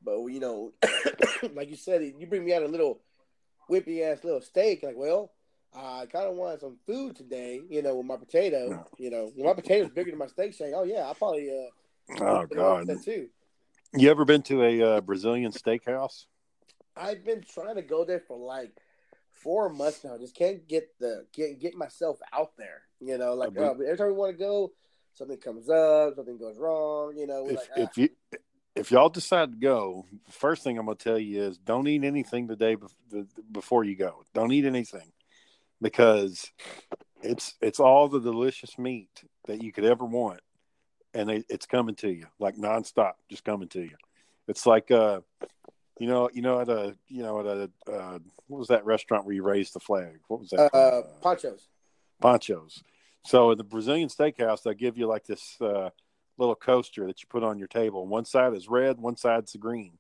but 0.04 0.24
you 0.26 0.40
know, 0.40 0.74
like 1.54 1.70
you 1.70 1.76
said, 1.76 2.02
you 2.20 2.28
bring 2.28 2.46
me 2.46 2.54
out 2.54 2.64
a 2.64 2.68
little 2.68 3.02
whippy 3.70 4.02
ass 4.02 4.24
little 4.24 4.42
steak. 4.42 4.84
Like, 4.84 4.96
well, 4.96 5.32
I 5.76 6.06
kind 6.12 6.28
of 6.28 6.36
wanted 6.36 6.62
some 6.62 6.78
food 6.86 7.16
today, 7.16 7.62
you 7.70 7.82
know, 7.82 7.96
with 7.96 8.06
my 8.06 8.18
potato. 8.18 8.70
No. 8.70 8.86
You 8.98 9.10
know, 9.10 9.32
when 9.36 9.48
my 9.48 9.54
potato's 9.54 9.90
bigger 9.90 10.12
than 10.12 10.20
my 10.20 10.28
steak 10.28 10.54
shake. 10.54 10.74
Oh 10.76 10.84
yeah, 10.84 11.10
I 11.10 11.14
probably 11.14 11.50
uh, 11.50 11.70
Oh 12.22 12.46
put 12.48 12.58
it 12.58 12.60
on 12.60 12.86
God! 12.86 12.88
that 12.88 13.04
too. 13.04 13.30
You 13.98 14.12
ever 14.12 14.26
been 14.26 14.42
to 14.44 14.64
a 14.64 14.82
uh, 14.82 15.02
Brazilian 15.02 15.52
steakhouse? 15.52 16.26
I've 16.96 17.26
been 17.26 17.42
trying 17.42 17.76
to 17.76 17.82
go 17.82 18.06
there 18.06 18.22
for 18.28 18.38
like 18.38 18.72
four 19.46 19.70
months 19.70 20.04
now. 20.04 20.18
Just 20.18 20.36
can't 20.36 20.68
get 20.68 20.90
the 21.00 21.26
get 21.32 21.60
get 21.60 21.76
myself 21.76 22.18
out 22.34 22.58
there. 22.58 22.82
You 23.00 23.18
know, 23.18 23.36
like 23.36 23.56
uh, 23.58 23.72
every 23.72 23.96
time 23.96 24.08
we 24.08 24.14
want 24.14 24.34
to 24.34 24.44
go, 24.44 24.74
something 25.14 25.38
comes 25.38 25.70
up, 25.70 26.16
something 26.16 26.38
goes 26.38 26.58
wrong. 26.58 27.14
You 27.16 27.28
know, 27.28 27.48
If 27.48 27.60
ah. 27.78 27.82
if 27.82 27.98
you 27.98 28.10
if 28.76 28.92
y'all 28.92 29.10
decide 29.10 29.52
to 29.52 29.58
go, 29.58 30.06
first 30.30 30.64
thing 30.64 30.78
I'm 30.78 30.88
gonna 30.88 30.96
tell 30.96 31.20
you 31.20 31.44
is 31.44 31.60
don't 31.60 31.88
eat 31.88 32.04
anything 32.04 32.48
the 32.48 32.56
day 32.56 32.76
bef- 32.76 33.28
before 33.52 33.84
you 33.84 33.96
go. 33.96 34.24
Don't 34.34 34.52
eat 34.52 34.66
anything 34.66 35.12
because 35.80 36.52
it's 37.22 37.54
it's 37.62 37.80
all 37.80 38.10
the 38.10 38.20
delicious 38.20 38.78
meat 38.80 39.24
that 39.48 39.62
you 39.62 39.72
could 39.72 39.86
ever 39.86 40.06
want, 40.06 40.42
and 41.14 41.30
it, 41.30 41.46
it's 41.50 41.68
coming 41.68 41.96
to 41.96 42.10
you 42.10 42.26
like 42.40 42.58
nonstop, 42.58 43.14
just 43.30 43.46
coming 43.46 43.70
to 43.70 43.82
you. 43.82 43.96
It's 44.48 44.66
like 44.66 44.90
uh, 44.90 45.22
you 46.00 46.08
know, 46.08 46.30
you 46.34 46.42
know, 46.42 46.60
at 46.60 46.70
a 46.70 46.96
you 47.08 47.24
know 47.24 47.40
at 47.40 47.46
a 47.46 47.92
uh, 47.92 48.20
what 48.48 48.60
was 48.60 48.68
that 48.68 48.86
restaurant 48.86 49.26
where 49.26 49.36
you 49.36 49.44
raised 49.44 49.74
the 49.74 49.80
flag? 49.80 50.20
What 50.28 50.40
was 50.40 50.50
that? 50.50 50.66
uh, 50.66 50.70
called? 50.70 51.22
Pancho's. 51.22 51.68
Pancho's. 52.22 52.84
So 53.26 53.52
in 53.52 53.58
the 53.58 53.64
Brazilian 53.64 54.10
steakhouse, 54.10 54.64
they 54.64 54.76
give 54.76 54.98
you 54.98 55.08
like 55.08 55.26
this 55.26 55.60
uh, 55.60 55.90
little 56.38 56.56
coaster 56.56 57.08
that 57.08 57.22
you 57.22 57.28
put 57.30 57.44
on 57.44 57.58
your 57.58 57.68
table. 57.68 58.06
One 58.06 58.26
side 58.26 58.54
is 58.54 58.68
red, 58.68 59.00
one 59.00 59.18
side's 59.18 59.54
the 59.54 59.58
green. 59.58 59.98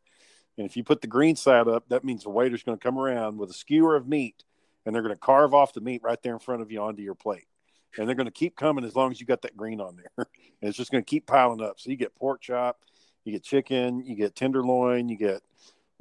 And 0.58 0.66
if 0.66 0.78
you 0.78 0.84
put 0.84 1.02
the 1.02 1.08
green 1.08 1.36
side 1.36 1.68
up, 1.68 1.89
that 1.89 2.04
means 2.04 2.24
the 2.24 2.30
waiter's 2.30 2.64
going 2.64 2.78
to 2.78 2.84
come 2.84 2.98
around 2.98 3.38
with 3.38 3.50
a 3.50 3.54
skewer 3.54 3.96
of 3.96 4.08
meat, 4.08 4.43
and 4.86 4.93
they're 4.93 5.02
going 5.02 5.14
to 5.14 5.20
carve 5.20 5.54
off 5.54 5.74
the 5.74 5.82
meat 5.82 6.02
right 6.04 6.22
there 6.22 6.34
in 6.34 6.39
front 6.39 6.62
of 6.62 6.72
you 6.72 6.82
onto 6.82 7.02
your 7.02 7.16
plate. 7.16 7.48
And 7.98 8.08
they're 8.08 8.16
going 8.16 8.28
to 8.28 8.32
keep 8.32 8.56
coming 8.56 8.84
as 8.86 8.96
long 8.96 9.12
as 9.12 9.20
you 9.20 9.26
got 9.26 9.41
that 9.41 9.58
green 9.58 9.82
on 9.82 9.98
there, 9.98 10.12
and 10.18 10.70
it's 10.70 10.78
just 10.78 10.91
going 10.91 11.04
to 11.04 11.10
keep 11.10 11.26
piling 11.26 11.62
up. 11.62 11.80
So 11.80 11.89
you 11.89 11.98
get 11.98 12.16
pork 12.16 12.41
chop, 12.41 12.80
you 13.24 13.32
get 13.32 13.43
chicken, 13.43 14.06
you 14.06 14.16
get 14.16 14.36
tenderloin, 14.36 15.10
you 15.10 15.18
get 15.18 15.41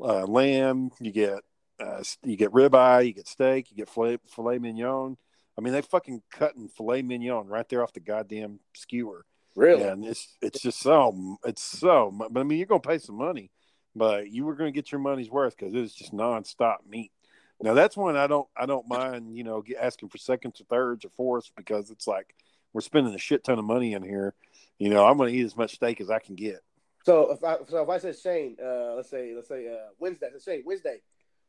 uh, 0.01 0.25
lamb, 0.27 0.91
you 1.01 1.13
get 1.13 1.41
uh, 1.81 2.03
you 2.23 2.37
get 2.37 2.53
ribeye, 2.53 3.07
you 3.07 3.13
get 3.13 3.27
steak, 3.29 3.71
you 3.71 3.77
get 3.77 3.89
filet, 3.89 4.19
filet 4.29 4.59
mignon. 4.59 5.17
I 5.57 5.61
mean, 5.61 5.73
they 5.73 5.83
fucking 5.83 6.23
cutting 6.33 6.69
filet 6.69 7.03
mignon 7.03 7.47
right 7.47 7.69
there 7.69 7.83
off 7.83 7.93
the 7.93 8.01
goddamn 8.01 8.61
skewer, 8.75 9.25
Really? 9.55 9.83
and 9.83 10.05
it's 10.05 10.37
it's 10.41 10.61
just 10.61 10.81
so 10.81 11.39
it's 11.45 11.63
so. 11.63 12.13
But 12.31 12.41
I 12.41 12.45
mean, 12.45 12.59
you're 12.59 12.67
gonna 12.67 12.81
pay 12.81 12.99
some 12.99 13.17
money, 13.17 13.51
but 13.95 14.31
you 14.31 14.45
were 14.45 14.55
gonna 14.55 14.73
get 14.73 14.91
your 14.93 15.01
money's 15.01 15.31
worth 15.31 15.57
because 15.57 15.75
it's 15.75 15.95
just 15.95 16.13
nonstop 16.13 16.79
meat. 16.89 17.13
Now 17.61 17.75
that's 17.75 17.97
one 17.97 18.17
I 18.17 18.27
don't 18.27 18.49
I 18.57 18.67
don't 18.67 18.89
mind 18.89 19.37
you 19.37 19.45
know 19.45 19.63
asking 19.81 20.09
for 20.09 20.19
seconds 20.19 20.61
or 20.61 20.65
thirds 20.65 21.05
or 21.05 21.11
fourths 21.11 21.51
because 21.57 21.91
it's 21.91 22.07
like 22.07 22.35
we're 22.73 22.81
spending 22.81 23.15
a 23.15 23.19
shit 23.19 23.45
ton 23.45 23.59
of 23.59 23.65
money 23.65 23.93
in 23.95 24.03
here. 24.03 24.35
You 24.79 24.91
know, 24.91 25.07
I'm 25.07 25.17
gonna 25.17 25.31
eat 25.31 25.45
as 25.45 25.57
much 25.57 25.75
steak 25.77 26.01
as 26.01 26.11
I 26.11 26.19
can 26.19 26.35
get. 26.35 26.63
So 27.05 27.33
if 27.33 27.45
I 27.45 27.57
so 27.69 27.83
if 27.83 27.89
I 27.89 27.99
said 27.99 28.19
Shane, 28.19 28.57
uh, 28.63 28.95
let's 28.95 29.11
say 29.11 29.35
let's 29.35 29.49
say 29.49 29.69
uh, 29.69 29.91
Wednesday, 29.99 30.29
let's 30.33 30.45
say 30.45 30.63
Wednesday, 30.65 31.01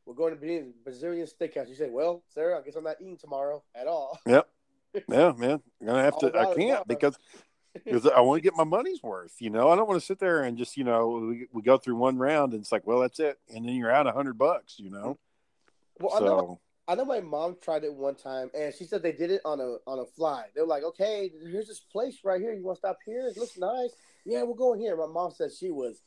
we're 0.06 0.14
going 0.14 0.36
to 0.36 0.40
be 0.40 0.56
in 0.56 0.74
Brazilian 0.84 1.28
steakhouse. 1.28 1.70
You 1.70 1.76
say, 1.76 1.90
well, 1.90 2.24
Sarah, 2.34 2.60
I 2.60 2.62
guess 2.62 2.76
I'm 2.76 2.84
not 2.84 2.98
eating 3.00 3.18
tomorrow 3.18 3.64
at 3.74 3.88
all. 3.88 4.20
Yep. 4.26 4.48
Yeah, 5.10 5.34
man. 5.38 5.62
I'm 5.82 5.88
gonna 5.88 6.04
have 6.04 6.18
to. 6.20 6.28
I 6.40 6.54
can't 6.56 6.88
because 6.88 7.18
because 7.74 8.06
I 8.08 8.22
want 8.22 8.40
to 8.40 8.44
get 8.44 8.56
my 8.56 8.64
money's 8.64 9.02
worth. 9.04 9.36
You 9.40 9.50
know, 9.50 9.70
I 9.70 9.76
don't 9.76 9.88
want 9.88 10.00
to 10.00 10.06
sit 10.06 10.20
there 10.20 10.44
and 10.44 10.58
just 10.58 10.78
you 10.78 10.84
know 10.84 11.26
we, 11.30 11.48
we 11.52 11.62
go 11.62 11.78
through 11.78 11.96
one 11.96 12.18
round 12.18 12.54
and 12.54 12.62
it's 12.62 12.72
like, 12.72 12.86
well, 12.86 13.00
that's 13.00 13.20
it, 13.20 13.38
and 13.54 13.66
then 13.66 13.76
you're 13.76 13.92
out 13.92 14.08
a 14.08 14.12
hundred 14.12 14.38
bucks. 14.38 14.76
You 14.78 14.90
know, 14.90 15.18
Well, 16.00 16.16
I 16.16 16.20
know 16.20 16.60
I 16.88 16.96
know 16.96 17.06
my 17.06 17.20
mom 17.20 17.58
tried 17.62 17.84
it 17.84 17.94
one 17.94 18.16
time, 18.16 18.52
and 18.58 18.74
she 18.74 18.86
said 18.86 19.02
they 19.02 19.12
did 19.12 19.32
it 19.32 19.42
on 19.44 19.60
a 19.60 19.78
on 19.88 20.00
a 20.00 20.06
fly. 20.06 20.46
They 20.54 20.62
were 20.62 20.68
like, 20.68 20.84
"Okay, 20.84 21.32
here's 21.50 21.68
this 21.68 21.80
place 21.80 22.20
right 22.24 22.40
here. 22.40 22.54
You 22.54 22.64
want 22.64 22.78
to 22.78 22.80
stop 22.80 23.00
here? 23.06 23.28
It 23.28 23.38
looks 23.38 23.58
nice. 23.58 23.92
Yeah, 24.26 24.44
we'll 24.44 24.56
go 24.56 24.74
in 24.74 24.80
here." 24.80 24.98
My 24.98 25.08
mom 25.08 25.32
said 25.32 25.52
she 25.52 25.72
was 25.72 26.02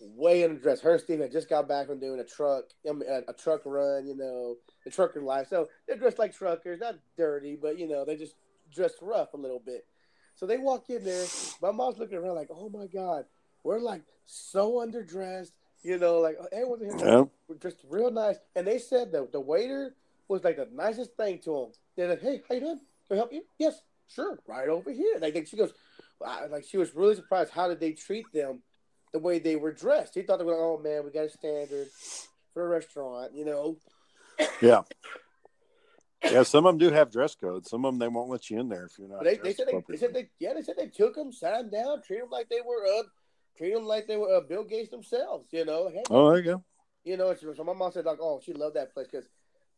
way 0.00 0.42
underdressed. 0.42 0.80
Her 0.80 0.92
and 0.92 1.00
Steve 1.00 1.20
had 1.20 1.32
just 1.32 1.48
got 1.48 1.68
back 1.68 1.86
from 1.86 1.98
doing 1.98 2.20
a 2.20 2.24
truck 2.24 2.64
I 2.88 2.92
mean, 2.92 3.08
a, 3.08 3.30
a 3.30 3.32
truck 3.32 3.62
run, 3.64 4.06
you 4.06 4.16
know, 4.16 4.56
the 4.84 4.90
trucker 4.90 5.20
life. 5.20 5.48
So 5.48 5.68
they're 5.86 5.96
dressed 5.96 6.18
like 6.18 6.34
truckers, 6.34 6.80
not 6.80 6.96
dirty, 7.16 7.56
but 7.60 7.78
you 7.78 7.88
know, 7.88 8.04
they 8.04 8.16
just 8.16 8.34
dressed 8.74 8.98
rough 9.02 9.34
a 9.34 9.36
little 9.36 9.62
bit. 9.64 9.86
So 10.34 10.46
they 10.46 10.58
walk 10.58 10.88
in 10.88 11.04
there. 11.04 11.26
My 11.60 11.72
mom's 11.72 11.98
looking 11.98 12.18
around 12.18 12.36
like, 12.36 12.50
"Oh 12.50 12.68
my 12.68 12.86
god, 12.86 13.24
we're 13.64 13.80
like 13.80 14.02
so 14.24 14.74
underdressed." 14.74 15.52
You 15.82 15.98
know, 15.98 16.18
like 16.18 16.36
everyone's 16.52 16.82
in 16.82 16.98
here 16.98 17.08
yeah, 17.08 17.24
were 17.48 17.54
dressed 17.56 17.84
real 17.88 18.10
nice. 18.10 18.36
And 18.54 18.66
they 18.66 18.78
said 18.78 19.12
that 19.12 19.32
the 19.32 19.40
waiter 19.40 19.94
was 20.28 20.44
like 20.44 20.56
the 20.56 20.68
nicest 20.72 21.16
thing 21.16 21.38
to 21.40 21.50
them. 21.50 21.72
They're 21.96 22.08
like, 22.08 22.22
"Hey, 22.22 22.42
how 22.48 22.54
you 22.54 22.60
doing? 22.60 22.80
Can 23.08 23.16
I 23.16 23.16
help 23.16 23.32
you?" 23.32 23.42
Yes, 23.58 23.80
sure, 24.06 24.38
right 24.46 24.68
over 24.68 24.92
here. 24.92 25.18
Like, 25.20 25.34
like 25.34 25.48
she 25.48 25.56
goes, 25.56 25.72
I, 26.24 26.46
like 26.46 26.64
she 26.64 26.76
was 26.76 26.94
really 26.94 27.14
surprised. 27.14 27.52
How 27.52 27.68
did 27.68 27.80
they 27.80 27.92
treat 27.92 28.26
them? 28.32 28.62
The 29.12 29.18
way 29.18 29.38
they 29.38 29.56
were 29.56 29.72
dressed. 29.72 30.14
He 30.14 30.22
thought 30.22 30.38
they 30.38 30.44
were 30.44 30.52
like, 30.52 30.60
"Oh 30.60 30.78
man, 30.78 31.04
we 31.04 31.10
got 31.10 31.24
a 31.24 31.30
standard 31.30 31.88
for 32.52 32.66
a 32.66 32.68
restaurant," 32.68 33.34
you 33.34 33.44
know. 33.44 33.78
yeah, 34.60 34.82
yeah. 36.24 36.42
Some 36.42 36.66
of 36.66 36.72
them 36.72 36.78
do 36.78 36.94
have 36.94 37.10
dress 37.10 37.34
codes. 37.34 37.70
Some 37.70 37.84
of 37.84 37.92
them 37.92 37.98
they 37.98 38.08
won't 38.08 38.28
let 38.28 38.50
you 38.50 38.60
in 38.60 38.68
there 38.68 38.84
if 38.84 38.98
you're 38.98 39.08
not. 39.08 39.24
They, 39.24 39.36
they 39.36 39.54
said 39.54 39.66
they, 39.68 39.82
they 39.88 39.96
said 39.96 40.12
they 40.12 40.28
yeah 40.38 40.52
they 40.54 40.62
said 40.62 40.76
they 40.76 40.88
took 40.88 41.14
them, 41.14 41.32
sat 41.32 41.58
them 41.58 41.70
down, 41.70 42.02
treat 42.02 42.20
them 42.20 42.28
like 42.30 42.48
they 42.50 42.60
were 42.60 42.84
uh, 42.84 43.04
treat 43.56 43.72
them 43.72 43.86
like 43.86 44.06
they 44.06 44.16
were 44.16 44.36
uh, 44.36 44.40
Bill 44.40 44.64
Gates 44.64 44.90
themselves. 44.90 45.48
You 45.52 45.64
know, 45.64 45.88
hey, 45.88 46.02
Oh, 46.10 46.28
there 46.28 46.38
you 46.38 46.44
go. 46.44 46.64
You 47.04 47.16
know, 47.16 47.34
so 47.34 47.54
so 47.54 47.64
my 47.64 47.72
mom 47.72 47.92
said 47.92 48.04
like, 48.04 48.18
oh, 48.20 48.40
she 48.44 48.52
loved 48.52 48.76
that 48.76 48.92
place 48.92 49.06
because 49.10 49.26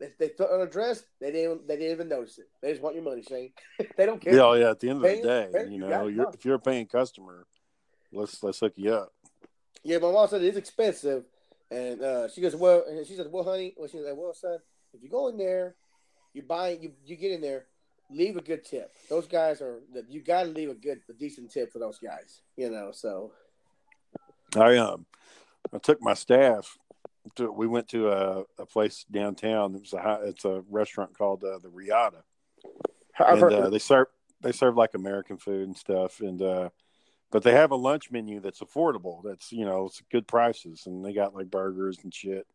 they 0.00 0.12
they 0.18 0.28
took 0.30 0.50
on 0.50 0.62
a 0.62 0.66
dress, 0.66 1.04
they 1.20 1.30
didn't 1.30 1.68
they 1.68 1.76
didn't 1.76 1.92
even 1.92 2.08
notice 2.08 2.38
it. 2.38 2.48
They 2.60 2.70
just 2.70 2.82
want 2.82 2.94
your 2.96 3.04
money, 3.04 3.22
Shane. 3.22 3.52
they 3.96 4.06
don't 4.06 4.20
care. 4.20 4.34
Yeah, 4.34 4.42
oh, 4.42 4.54
yeah. 4.54 4.70
At 4.70 4.80
the 4.80 4.88
end 4.88 4.96
of 4.96 5.02
the 5.02 5.08
day, 5.22 5.48
paying- 5.52 5.72
you 5.72 5.84
you 5.84 5.88
know, 5.88 6.06
it, 6.06 6.14
you're, 6.14 6.30
if 6.32 6.44
you're 6.44 6.54
a 6.56 6.60
paying 6.60 6.86
customer, 6.86 7.46
let's 8.12 8.42
let's 8.42 8.58
hook 8.58 8.72
you 8.76 8.94
up. 8.94 9.12
Yeah, 9.84 9.98
my 9.98 10.10
mom 10.10 10.28
said 10.28 10.42
it's 10.42 10.56
expensive, 10.56 11.24
and 11.70 12.02
uh, 12.02 12.28
she 12.28 12.40
goes, 12.40 12.56
well, 12.56 12.84
and 12.88 13.06
she 13.06 13.14
said, 13.14 13.28
well, 13.30 13.44
honey, 13.44 13.74
well, 13.76 13.88
she 13.88 13.98
like, 13.98 14.16
well, 14.16 14.34
son, 14.34 14.58
if 14.92 15.02
you 15.02 15.08
go 15.08 15.28
in 15.28 15.38
there, 15.38 15.76
you 16.34 16.42
buy, 16.42 16.70
you 16.80 16.92
you 17.04 17.16
get 17.16 17.32
in 17.32 17.40
there, 17.40 17.66
leave 18.10 18.36
a 18.36 18.42
good 18.42 18.64
tip. 18.64 18.90
Those 19.08 19.26
guys 19.26 19.60
are 19.60 19.80
you 20.08 20.22
got 20.22 20.44
to 20.44 20.48
leave 20.48 20.70
a 20.70 20.74
good, 20.74 21.00
a 21.08 21.12
decent 21.12 21.50
tip 21.50 21.72
for 21.72 21.78
those 21.78 21.98
guys. 21.98 22.40
You 22.56 22.70
know, 22.70 22.90
so 22.92 23.32
I 24.56 24.76
um, 24.78 25.06
I 25.72 25.78
took 25.78 26.00
my 26.02 26.14
staff. 26.14 26.78
To, 27.36 27.50
we 27.52 27.66
went 27.66 27.88
to 27.88 28.08
a, 28.08 28.44
a 28.58 28.66
place 28.66 29.04
downtown. 29.10 29.74
It 29.74 29.82
was 29.82 29.92
a 29.92 30.00
high, 30.00 30.20
it's 30.24 30.44
a 30.44 30.62
restaurant 30.70 31.16
called 31.16 31.44
uh, 31.44 31.58
the 31.58 31.68
Reata. 31.68 32.22
I've 33.18 33.42
and 33.42 33.52
uh, 33.52 33.70
they 33.70 33.78
serve 33.78 34.06
they 34.40 34.52
serve 34.52 34.76
like 34.76 34.94
American 34.94 35.36
food 35.36 35.66
and 35.66 35.76
stuff, 35.76 36.20
and 36.20 36.40
uh, 36.40 36.70
but 37.30 37.42
they 37.42 37.52
have 37.52 37.70
a 37.70 37.76
lunch 37.76 38.10
menu 38.10 38.40
that's 38.40 38.60
affordable. 38.60 39.22
That's 39.22 39.52
you 39.52 39.64
know 39.64 39.86
it's 39.86 40.02
good 40.10 40.26
prices, 40.26 40.84
and 40.86 41.04
they 41.04 41.12
got 41.12 41.34
like 41.34 41.50
burgers 41.50 41.98
and 42.02 42.12
shit. 42.12 42.46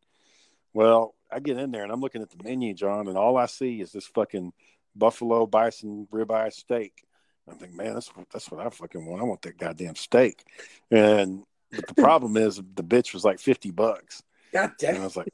Well, 0.74 1.16
I 1.32 1.40
get 1.40 1.58
in 1.58 1.72
there 1.72 1.84
and 1.84 1.92
I'm 1.92 2.02
looking 2.02 2.22
at 2.22 2.30
the 2.30 2.44
menu, 2.44 2.74
John, 2.74 3.08
and 3.08 3.18
all 3.18 3.38
I 3.38 3.46
see 3.46 3.80
is 3.80 3.94
this 3.94 4.08
fucking 4.08 4.52
buffalo 4.94 5.46
bison 5.46 6.08
ribeye 6.12 6.52
steak. 6.52 7.06
I 7.50 7.54
think, 7.54 7.74
man, 7.74 7.94
that's 7.94 8.12
that's 8.32 8.52
what 8.52 8.66
I 8.66 8.70
fucking 8.70 9.06
want. 9.06 9.22
I 9.22 9.26
want 9.26 9.42
that 9.44 9.58
goddamn 9.58 9.96
steak. 9.96 10.44
And 10.92 11.44
but 11.72 11.88
the 11.88 11.94
problem 12.02 12.36
is 12.36 12.58
the 12.58 12.84
bitch 12.84 13.14
was 13.14 13.24
like 13.24 13.40
fifty 13.40 13.72
bucks. 13.72 14.22
God 14.56 14.72
And 14.84 14.98
I 14.98 15.04
was 15.04 15.18
like, 15.18 15.28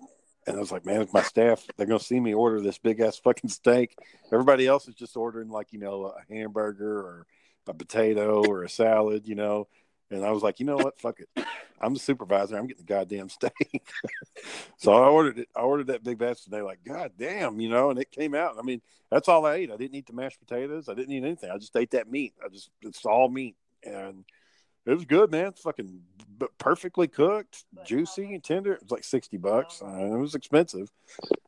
and 0.47 0.57
I 0.57 0.59
was 0.59 0.71
like, 0.71 0.83
man, 0.83 1.07
my 1.13 1.21
staff, 1.21 1.63
they're 1.77 1.85
gonna 1.85 1.99
see 1.99 2.19
me 2.19 2.33
order 2.33 2.59
this 2.59 2.79
big 2.79 2.99
ass 2.99 3.19
fucking 3.19 3.51
steak. 3.51 3.95
Everybody 4.33 4.65
else 4.65 4.87
is 4.87 4.95
just 4.95 5.15
ordering 5.15 5.49
like 5.49 5.67
you 5.71 5.79
know 5.79 6.05
a 6.05 6.33
hamburger 6.33 6.97
or 6.99 7.27
a 7.67 7.73
potato 7.73 8.43
or 8.43 8.63
a 8.63 8.69
salad, 8.69 9.27
you 9.27 9.35
know. 9.35 9.67
And 10.09 10.25
I 10.25 10.31
was 10.31 10.41
like, 10.41 10.59
you 10.59 10.65
know 10.65 10.75
what, 10.75 10.99
fuck 10.99 11.19
it. 11.19 11.45
I'm 11.79 11.93
the 11.93 11.99
supervisor. 11.99 12.57
I'm 12.57 12.65
getting 12.67 12.83
the 12.83 12.93
goddamn 12.93 13.29
steak. 13.29 13.83
so 14.77 14.91
I 14.91 15.07
ordered 15.07 15.37
it. 15.37 15.49
I 15.55 15.61
ordered 15.61 15.87
that 15.87 16.03
big 16.03 16.17
batch, 16.17 16.45
they're 16.45 16.63
like, 16.63 16.83
God 16.83 17.11
damn, 17.17 17.59
you 17.59 17.69
know. 17.69 17.91
And 17.91 17.99
it 17.99 18.11
came 18.11 18.33
out. 18.33 18.55
I 18.57 18.63
mean, 18.63 18.81
that's 19.11 19.29
all 19.29 19.45
I 19.45 19.55
ate. 19.55 19.71
I 19.71 19.77
didn't 19.77 19.95
eat 19.95 20.07
the 20.07 20.13
mashed 20.13 20.39
potatoes. 20.39 20.89
I 20.89 20.95
didn't 20.95 21.13
eat 21.13 21.23
anything. 21.23 21.51
I 21.51 21.57
just 21.59 21.75
ate 21.75 21.91
that 21.91 22.09
meat. 22.09 22.33
I 22.43 22.49
just 22.49 22.71
it's 22.81 23.05
all 23.05 23.29
meat, 23.29 23.55
and 23.83 24.25
it 24.85 24.93
was 24.93 25.05
good, 25.05 25.31
man. 25.31 25.47
It's 25.47 25.61
fucking 25.61 26.01
b- 26.39 26.47
perfectly 26.57 27.07
cooked, 27.07 27.65
juicy 27.85 28.33
and 28.33 28.43
tender. 28.43 28.73
It 28.73 28.83
was 28.83 28.91
like 28.91 29.03
sixty 29.03 29.37
bucks. 29.37 29.81
Uh, 29.81 29.87
it 30.13 30.17
was 30.17 30.35
expensive, 30.35 30.91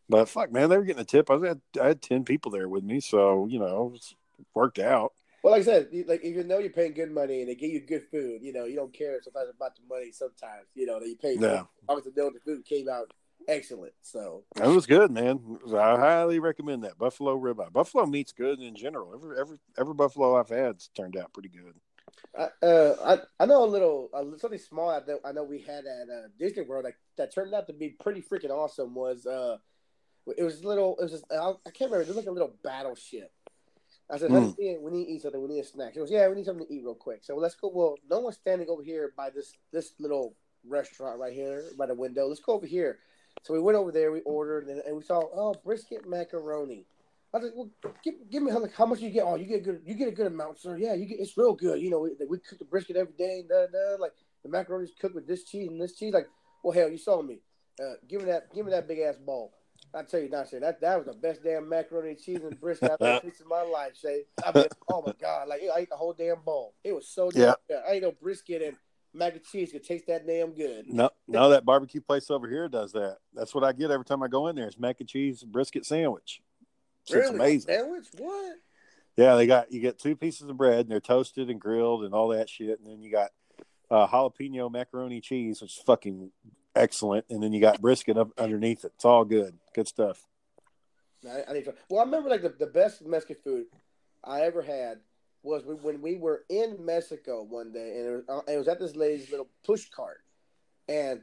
but 0.09 0.29
fuck, 0.29 0.51
man, 0.51 0.69
they 0.69 0.77
were 0.77 0.83
getting 0.83 1.01
a 1.01 1.05
tip. 1.05 1.29
I 1.31 1.37
had 1.47 1.61
I 1.81 1.87
had 1.87 2.01
ten 2.01 2.23
people 2.23 2.51
there 2.51 2.69
with 2.69 2.83
me, 2.83 2.99
so 2.99 3.45
you 3.47 3.59
know, 3.59 3.87
it 3.87 3.91
was, 3.91 4.15
worked 4.53 4.79
out. 4.79 5.13
Well, 5.43 5.51
like 5.51 5.61
I 5.61 5.65
said, 5.65 5.89
you- 5.91 6.05
like 6.05 6.23
even 6.23 6.47
though 6.47 6.59
you're 6.59 6.69
paying 6.69 6.93
good 6.93 7.11
money 7.11 7.41
and 7.41 7.49
they 7.49 7.55
give 7.55 7.71
you 7.71 7.81
good 7.81 8.03
food, 8.09 8.41
you 8.43 8.53
know, 8.53 8.65
you 8.65 8.75
don't 8.75 8.93
care 8.93 9.19
sometimes 9.21 9.49
about 9.55 9.75
the 9.75 9.81
money. 9.89 10.11
Sometimes, 10.11 10.67
you 10.75 10.85
know, 10.85 10.99
that 10.99 11.07
you 11.07 11.17
pay. 11.17 11.35
Yeah. 11.35 11.63
Obviously, 11.89 12.13
know 12.15 12.29
the 12.29 12.39
food 12.39 12.63
came 12.65 12.87
out 12.87 13.11
excellent. 13.49 13.91
So 14.03 14.43
It 14.55 14.67
was 14.67 14.85
good, 14.85 15.11
man. 15.11 15.59
I 15.67 15.97
highly 15.97 16.39
recommend 16.39 16.83
that 16.85 16.97
buffalo 16.97 17.37
ribeye. 17.37 17.73
Buffalo 17.73 18.05
meat's 18.05 18.31
good 18.31 18.61
in 18.61 18.73
general. 18.75 19.13
Every 19.13 19.37
every 19.37 19.57
every 19.77 19.93
buffalo 19.93 20.39
I've 20.39 20.47
had's 20.49 20.89
turned 20.95 21.17
out 21.17 21.33
pretty 21.33 21.49
good. 21.49 21.73
I, 22.37 22.65
uh, 22.65 22.95
I 23.39 23.43
I 23.43 23.45
know 23.45 23.63
a 23.63 23.65
little 23.65 24.09
uh, 24.13 24.23
something 24.37 24.59
small. 24.59 24.89
I 24.89 25.01
know, 25.07 25.19
I 25.23 25.31
know 25.31 25.43
we 25.43 25.59
had 25.59 25.85
at 25.85 26.09
uh, 26.09 26.27
Disney 26.39 26.63
World 26.63 26.83
like, 26.85 26.97
that 27.17 27.33
turned 27.33 27.53
out 27.53 27.67
to 27.67 27.73
be 27.73 27.89
pretty 27.89 28.21
freaking 28.21 28.49
awesome. 28.49 28.95
Was 28.95 29.25
uh, 29.25 29.57
It 30.37 30.43
was 30.43 30.63
little. 30.63 30.95
It 30.99 31.03
was 31.03 31.11
just, 31.11 31.25
I, 31.31 31.35
I 31.65 31.69
can't 31.71 31.91
remember. 31.91 32.01
It 32.01 32.07
was 32.07 32.17
like 32.17 32.25
a 32.27 32.31
little 32.31 32.55
battleship. 32.63 33.31
I 34.09 34.17
said, 34.17 34.31
Mm. 34.31 34.55
we 34.57 34.63
need- 34.65 34.81
we 34.81 34.91
need 34.91 35.05
to 35.05 35.11
eat 35.11 35.21
something. 35.21 35.41
We 35.41 35.47
need 35.47 35.59
a 35.61 35.63
snack. 35.65 35.93
She 35.93 35.99
goes, 35.99 36.11
yeah, 36.11 36.27
we 36.27 36.35
need 36.35 36.45
something 36.45 36.65
to 36.67 36.73
eat 36.73 36.83
real 36.83 36.95
quick. 36.95 37.23
So 37.23 37.35
let's 37.35 37.55
go. 37.55 37.69
Well, 37.73 37.95
no 38.09 38.19
one's 38.19 38.35
standing 38.37 38.67
over 38.69 38.83
here 38.83 39.13
by 39.15 39.29
this 39.29 39.53
this 39.71 39.93
little 39.99 40.35
restaurant 40.65 41.19
right 41.19 41.33
here 41.33 41.63
by 41.77 41.85
the 41.85 41.95
window. 41.95 42.27
Let's 42.27 42.41
go 42.41 42.53
over 42.53 42.65
here. 42.65 42.99
So 43.43 43.53
we 43.53 43.59
went 43.59 43.77
over 43.77 43.91
there. 43.91 44.11
We 44.11 44.21
ordered, 44.21 44.67
and, 44.67 44.79
and 44.81 44.95
we 44.95 45.03
saw 45.03 45.21
oh 45.35 45.53
brisket 45.63 46.07
macaroni. 46.07 46.85
I 47.33 47.37
was 47.39 47.45
like, 47.45 47.53
well, 47.55 47.93
give, 48.03 48.13
give 48.29 48.43
me 48.43 48.51
how, 48.51 48.63
how 48.77 48.85
much 48.85 48.99
you 48.99 49.09
get? 49.09 49.23
Oh, 49.25 49.35
you 49.35 49.45
get 49.45 49.61
a 49.61 49.63
good. 49.63 49.81
You 49.85 49.95
get 49.95 50.07
a 50.07 50.11
good 50.11 50.27
amount, 50.27 50.59
sir. 50.59 50.77
Yeah, 50.77 50.93
you 50.93 51.05
get. 51.05 51.19
It's 51.19 51.35
real 51.35 51.53
good. 51.53 51.81
You 51.81 51.89
know, 51.89 51.99
we, 51.99 52.11
we 52.29 52.37
cook 52.37 52.59
the 52.59 52.65
brisket 52.65 52.95
every 52.95 53.13
day. 53.17 53.43
Da, 53.49 53.65
da, 53.65 53.99
like 53.99 54.11
the 54.43 54.49
macaroni's 54.49 54.91
cooked 54.99 55.15
with 55.15 55.27
this 55.27 55.43
cheese 55.43 55.67
and 55.69 55.81
this 55.81 55.95
cheese. 55.95 56.13
Like, 56.13 56.27
well, 56.63 56.73
hell, 56.73 56.89
you 56.89 56.97
saw 56.97 57.21
me. 57.21 57.39
Uh, 57.81 57.93
give 58.07 58.21
me 58.21 58.27
that. 58.27 58.53
Give 58.53 58.65
me 58.65 58.71
that 58.71 58.87
big 58.87 58.99
ass 58.99 59.15
ball. 59.17 59.51
I 59.95 60.03
tell 60.03 60.19
you, 60.19 60.29
not 60.29 60.49
Shay, 60.49 60.59
that 60.59 60.81
that 60.81 60.97
was 60.97 61.05
the 61.05 61.13
best 61.13 61.43
damn 61.43 61.69
macaroni 61.69 62.11
and 62.11 62.19
cheese 62.19 62.39
and 62.43 62.59
brisket 62.59 62.91
I've 62.91 63.01
ever 63.01 63.19
tasted 63.19 63.43
in 63.43 63.49
my 63.49 63.61
life, 63.61 63.95
Say, 63.95 64.23
I 64.43 64.51
mean, 64.51 64.65
oh 64.87 65.03
my 65.03 65.13
god, 65.21 65.47
like 65.47 65.61
I 65.61 65.81
ate 65.81 65.89
the 65.89 65.95
whole 65.95 66.13
damn 66.13 66.41
bowl. 66.41 66.73
It 66.83 66.93
was 66.93 67.07
so 67.07 67.29
damn 67.29 67.41
Yeah. 67.41 67.53
good. 67.67 67.81
I 67.87 67.93
ain't 67.93 68.03
no 68.03 68.11
brisket 68.11 68.63
and 68.63 68.75
mac 69.13 69.33
and 69.33 69.43
cheese 69.43 69.71
could 69.71 69.83
taste 69.83 70.07
that 70.07 70.25
damn 70.25 70.53
good. 70.53 70.87
No, 70.87 71.11
no, 71.27 71.49
that 71.49 71.63
barbecue 71.63 72.01
place 72.01 72.31
over 72.31 72.49
here 72.49 72.67
does 72.67 72.91
that. 72.93 73.17
That's 73.35 73.53
what 73.53 73.63
I 73.63 73.71
get 73.71 73.91
every 73.91 74.05
time 74.05 74.23
I 74.23 74.27
go 74.27 74.47
in 74.47 74.55
there. 74.55 74.65
It's 74.65 74.79
mac 74.79 74.99
and 74.99 75.07
cheese 75.07 75.43
brisket 75.43 75.85
sandwich. 75.85 76.41
It's 77.09 77.29
amazing. 77.29 77.73
Sandwich? 77.73 78.05
What? 78.17 78.55
Yeah, 79.17 79.35
they 79.35 79.45
got 79.45 79.71
you 79.71 79.79
get 79.79 79.99
two 79.99 80.15
pieces 80.15 80.49
of 80.49 80.57
bread 80.57 80.79
and 80.81 80.89
they're 80.89 80.99
toasted 80.99 81.49
and 81.49 81.59
grilled 81.59 82.03
and 82.03 82.13
all 82.13 82.29
that 82.29 82.49
shit, 82.49 82.79
and 82.79 82.87
then 82.87 83.01
you 83.01 83.11
got 83.11 83.31
uh, 83.91 84.07
jalapeno 84.07 84.71
macaroni 84.71 85.21
cheese, 85.21 85.61
which 85.61 85.77
is 85.77 85.83
fucking 85.83 86.31
excellent, 86.75 87.25
and 87.29 87.43
then 87.43 87.53
you 87.53 87.61
got 87.61 87.79
brisket 87.81 88.17
up 88.17 88.29
underneath 88.37 88.83
it. 88.85 88.93
It's 88.95 89.05
all 89.05 89.23
good, 89.25 89.55
good 89.75 89.87
stuff. 89.87 90.25
I, 91.29 91.43
I 91.47 91.53
need 91.53 91.65
to, 91.65 91.73
well, 91.89 92.01
I 92.01 92.05
remember 92.05 92.29
like 92.29 92.41
the, 92.41 92.49
the 92.57 92.65
best 92.67 93.05
Mexican 93.05 93.37
food 93.43 93.65
I 94.23 94.41
ever 94.41 94.61
had 94.61 94.99
was 95.43 95.63
when- 95.65 95.81
when 95.83 96.01
we 96.01 96.15
were 96.17 96.43
in 96.49 96.83
Mexico 96.83 97.43
one 97.43 97.71
day, 97.71 97.97
and 97.99 98.07
it 98.07 98.11
was, 98.11 98.23
uh, 98.47 98.51
it 98.51 98.57
was 98.57 98.67
at 98.67 98.79
this 98.79 98.95
lady's 98.95 99.29
little 99.29 99.47
push 99.63 99.89
cart, 99.89 100.21
and 100.87 101.21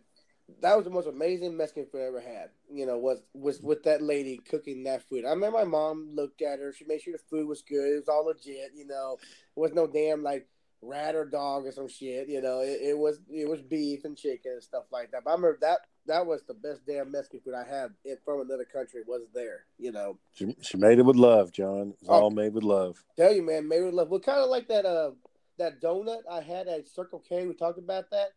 that 0.60 0.76
was 0.76 0.84
the 0.84 0.90
most 0.90 1.06
amazing 1.06 1.56
Mexican 1.56 1.86
food 1.86 2.00
I 2.02 2.06
ever 2.08 2.20
had. 2.20 2.50
You 2.72 2.86
know, 2.86 2.98
was 2.98 3.22
was 3.34 3.60
with 3.60 3.82
that 3.84 4.02
lady 4.02 4.38
cooking 4.38 4.84
that 4.84 5.02
food. 5.08 5.24
I 5.24 5.30
remember 5.30 5.58
my 5.58 5.64
mom 5.64 6.10
looked 6.14 6.42
at 6.42 6.58
her; 6.58 6.72
she 6.72 6.84
made 6.84 7.02
sure 7.02 7.12
the 7.12 7.18
food 7.30 7.46
was 7.48 7.62
good. 7.62 7.92
It 7.92 7.96
was 8.00 8.08
all 8.08 8.26
legit. 8.26 8.72
You 8.74 8.86
know, 8.86 9.16
it 9.20 9.60
was 9.60 9.72
no 9.72 9.86
damn 9.86 10.22
like 10.22 10.46
rat 10.82 11.14
or 11.14 11.26
dog 11.26 11.66
or 11.66 11.72
some 11.72 11.88
shit. 11.88 12.28
You 12.28 12.40
know, 12.40 12.60
it, 12.60 12.78
it 12.82 12.98
was 12.98 13.20
it 13.30 13.48
was 13.48 13.60
beef 13.62 14.04
and 14.04 14.16
chicken 14.16 14.52
and 14.52 14.62
stuff 14.62 14.84
like 14.92 15.10
that. 15.10 15.24
But 15.24 15.30
I 15.30 15.34
remember 15.34 15.58
that 15.60 15.80
that 16.06 16.26
was 16.26 16.42
the 16.48 16.54
best 16.54 16.86
damn 16.86 17.10
Mexican 17.12 17.40
food 17.40 17.54
I 17.54 17.64
had 17.68 17.90
in, 18.04 18.16
from 18.24 18.40
another 18.40 18.64
country. 18.64 19.02
Was 19.06 19.22
there? 19.34 19.64
You 19.78 19.92
know. 19.92 20.18
She, 20.32 20.54
she 20.62 20.76
made 20.76 20.98
it 20.98 21.04
with 21.04 21.16
love, 21.16 21.52
John. 21.52 21.94
It's 22.00 22.08
Oh. 22.08 22.14
all 22.14 22.30
made 22.30 22.54
with 22.54 22.64
love. 22.64 23.02
Tell 23.16 23.32
you, 23.34 23.42
man, 23.42 23.68
made 23.68 23.82
with 23.82 23.94
love. 23.94 24.08
Well, 24.08 24.20
kind 24.20 24.40
of 24.40 24.48
like 24.48 24.68
that 24.68 24.86
uh 24.86 25.10
that 25.58 25.82
donut 25.82 26.22
I 26.30 26.40
had 26.40 26.68
at 26.68 26.88
Circle 26.88 27.22
K. 27.28 27.46
We 27.46 27.52
talked 27.54 27.78
about 27.78 28.10
that. 28.12 28.28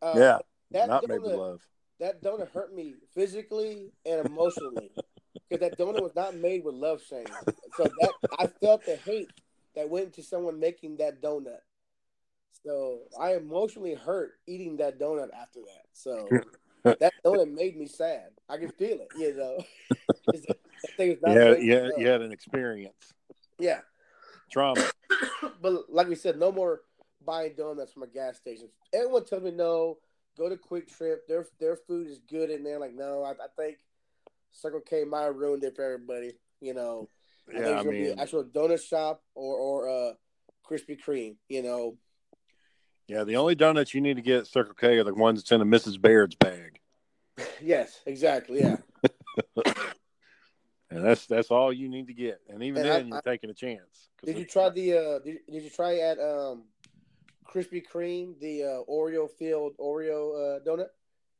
Uh, 0.00 0.14
yeah, 0.16 0.38
that 0.72 0.88
not 0.88 1.04
donut, 1.04 1.36
love. 1.36 1.60
that 2.00 2.22
donut 2.22 2.50
hurt 2.50 2.74
me 2.74 2.94
physically 3.14 3.92
and 4.04 4.26
emotionally 4.26 4.90
because 5.48 5.68
that 5.68 5.78
donut 5.78 6.02
was 6.02 6.14
not 6.14 6.36
made 6.36 6.64
with 6.64 6.74
love, 6.74 7.02
Shane. 7.02 7.26
So 7.76 7.84
that 7.84 8.12
I 8.38 8.46
felt 8.46 8.84
the 8.84 8.96
hate 8.96 9.30
that 9.74 9.88
went 9.88 10.06
into 10.06 10.22
someone 10.22 10.58
making 10.60 10.96
that 10.98 11.22
donut. 11.22 11.60
So 12.64 13.02
I 13.18 13.36
emotionally 13.36 13.94
hurt 13.94 14.32
eating 14.46 14.76
that 14.78 14.98
donut 14.98 15.28
after 15.34 15.60
that. 15.60 15.84
So 15.92 16.28
that 17.00 17.12
donut 17.24 17.52
made 17.52 17.76
me 17.76 17.86
sad. 17.86 18.30
I 18.48 18.56
can 18.56 18.70
feel 18.70 18.98
it, 19.00 19.08
you 19.16 19.36
know. 19.36 19.64
that 20.26 20.96
thing 20.96 21.12
is 21.12 21.18
not 21.22 21.34
Yeah, 21.34 21.54
yeah, 21.56 21.88
you 21.96 22.06
had 22.06 22.22
an 22.22 22.32
experience, 22.32 23.14
yeah. 23.58 23.80
trauma. 24.50 24.84
but 25.62 25.90
like 25.90 26.08
we 26.08 26.14
said, 26.14 26.38
no 26.38 26.52
more 26.52 26.82
buying 27.24 27.54
donuts 27.56 27.92
from 27.92 28.02
a 28.02 28.06
gas 28.06 28.36
station. 28.36 28.68
Everyone 28.92 29.24
tells 29.24 29.42
me 29.42 29.50
no. 29.50 29.98
Go 30.38 30.48
to 30.48 30.56
QuikTrip. 30.56 31.26
Their 31.26 31.46
their 31.58 31.76
food 31.76 32.06
is 32.06 32.20
good 32.30 32.50
in 32.50 32.62
there. 32.62 32.78
Like 32.78 32.94
no, 32.94 33.24
I, 33.24 33.32
I 33.32 33.48
think 33.56 33.78
Circle 34.52 34.80
K 34.88 35.04
might 35.04 35.22
have 35.24 35.36
ruined 35.36 35.64
it 35.64 35.74
for 35.74 35.84
everybody. 35.84 36.32
You 36.60 36.74
know, 36.74 37.08
I 37.48 37.52
think 37.52 37.64
Yeah, 37.64 37.70
it's 37.72 37.80
I 37.80 37.84
gonna 37.84 37.90
be 37.90 38.02
mean, 38.02 38.12
an 38.12 38.20
actual 38.20 38.44
donut 38.44 38.80
shop 38.82 39.22
or 39.34 39.56
or 39.56 39.88
uh, 39.88 40.12
Krispy 40.68 40.96
Kreme. 40.98 41.36
You 41.48 41.62
know, 41.62 41.96
yeah. 43.08 43.24
The 43.24 43.36
only 43.36 43.54
donuts 43.56 43.94
you 43.94 44.00
need 44.00 44.14
to 44.16 44.22
get 44.22 44.40
at 44.40 44.46
Circle 44.46 44.74
K 44.74 44.98
are 44.98 45.04
the 45.04 45.12
ones 45.14 45.40
that's 45.40 45.50
in 45.52 45.60
a 45.60 45.64
Mrs. 45.66 46.00
Baird's 46.00 46.36
bag, 46.36 46.78
yes, 47.60 48.00
exactly. 48.06 48.60
Yeah, 48.60 48.76
and 50.90 51.04
that's 51.04 51.26
that's 51.26 51.50
all 51.50 51.72
you 51.72 51.88
need 51.88 52.06
to 52.06 52.14
get. 52.14 52.40
And 52.48 52.62
even 52.62 52.82
And 52.82 52.90
I- 52.90 52.96
then, 52.98 53.08
you're 53.08 53.22
taking 53.22 53.50
a 53.50 53.54
chance. 53.54 54.08
did 54.24 54.38
you 54.38 54.44
try 54.44 54.68
the 54.70 54.92
uh? 54.94 55.18
Did, 55.18 55.38
did 55.50 55.62
you 55.64 55.70
try 55.70 55.98
at 55.98 56.18
um, 56.20 56.64
Krispy 57.48 57.82
Kreme 57.86 58.38
the 58.40 58.62
uh, 58.64 58.90
Oreo 58.90 59.28
filled 59.30 59.76
Oreo 59.78 60.58
uh, 60.58 60.60
donut? 60.64 60.88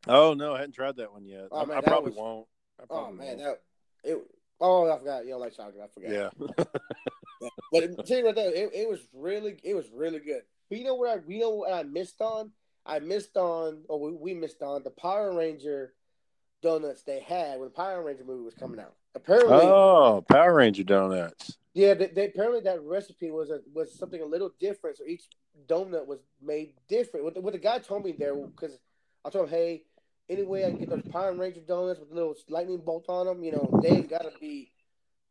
Oh 0.06 0.34
no, 0.34 0.54
I 0.54 0.58
hadn't 0.60 0.74
tried 0.74 0.96
that 0.96 1.12
one 1.12 1.24
yet. 1.26 1.48
Oh, 1.50 1.62
I, 1.62 1.64
man, 1.66 1.76
I 1.78 1.80
probably 1.80 2.10
was- 2.10 2.18
won't. 2.18 2.46
I 2.80 2.82
Oh 2.84 2.86
probably 2.86 3.18
man, 3.18 3.38
won't. 3.38 3.58
that 4.04 4.10
it. 4.10 4.18
Oh, 4.60 4.90
I 4.90 4.98
forgot. 4.98 5.24
You 5.24 5.30
don't 5.32 5.40
like 5.40 5.56
chocolate. 5.56 5.82
I 5.84 5.88
forgot. 5.88 6.10
yeah. 6.10 6.64
Yeah. 7.40 7.48
But 7.72 7.82
it- 7.84 8.06
tell 8.06 8.18
you 8.18 8.24
what, 8.24 8.34
though, 8.34 8.48
it, 8.48 8.70
it 8.74 8.88
was 8.88 8.98
really, 9.12 9.58
it 9.62 9.74
was 9.74 9.86
really 9.94 10.18
good. 10.18 10.42
But 10.68 10.78
you 10.78 10.84
know 10.84 10.94
what 10.96 11.10
I, 11.10 11.20
you 11.28 11.38
know 11.40 11.50
what 11.50 11.72
I 11.72 11.84
missed 11.84 12.20
on? 12.20 12.50
I 12.84 12.98
missed 12.98 13.36
on, 13.36 13.84
or 13.88 14.00
we, 14.00 14.12
we 14.12 14.34
missed 14.34 14.60
on 14.62 14.82
the 14.82 14.90
Power 14.90 15.32
Ranger 15.36 15.92
donuts 16.62 17.02
they 17.02 17.20
had 17.20 17.60
when 17.60 17.68
the 17.68 17.74
Power 17.74 18.02
Ranger 18.02 18.24
movie 18.24 18.42
was 18.44 18.54
coming 18.54 18.80
out. 18.80 18.94
Apparently, 19.14 19.54
Oh, 19.62 20.24
Power 20.28 20.54
Ranger 20.54 20.82
donuts. 20.82 21.58
yeah, 21.74 21.94
they, 21.94 22.06
they, 22.08 22.24
apparently 22.26 22.60
that 22.62 22.82
recipe 22.82 23.30
was 23.30 23.50
a, 23.50 23.60
was 23.72 23.96
something 23.96 24.20
a 24.20 24.26
little 24.26 24.50
different. 24.58 24.96
So 24.96 25.04
each 25.06 25.24
donut 25.66 26.06
was 26.06 26.20
made 26.42 26.74
different. 26.88 27.24
What 27.24 27.34
the, 27.34 27.40
what 27.40 27.52
the 27.52 27.58
guy 27.58 27.78
told 27.78 28.04
me 28.04 28.12
there, 28.12 28.34
because 28.34 28.78
I 29.24 29.30
told 29.30 29.48
him, 29.48 29.54
hey, 29.54 29.82
anyway, 30.28 30.64
I 30.64 30.70
can 30.70 30.78
get 30.78 30.90
those 30.90 31.02
Power 31.10 31.32
Ranger 31.34 31.60
donuts 31.60 32.00
with 32.00 32.10
a 32.10 32.14
little 32.14 32.34
lightning 32.48 32.78
bolt 32.78 33.06
on 33.08 33.26
them. 33.26 33.42
You 33.42 33.52
know, 33.52 33.80
they 33.82 33.88
ain't 33.90 34.10
got 34.10 34.22
to 34.22 34.32
be 34.40 34.70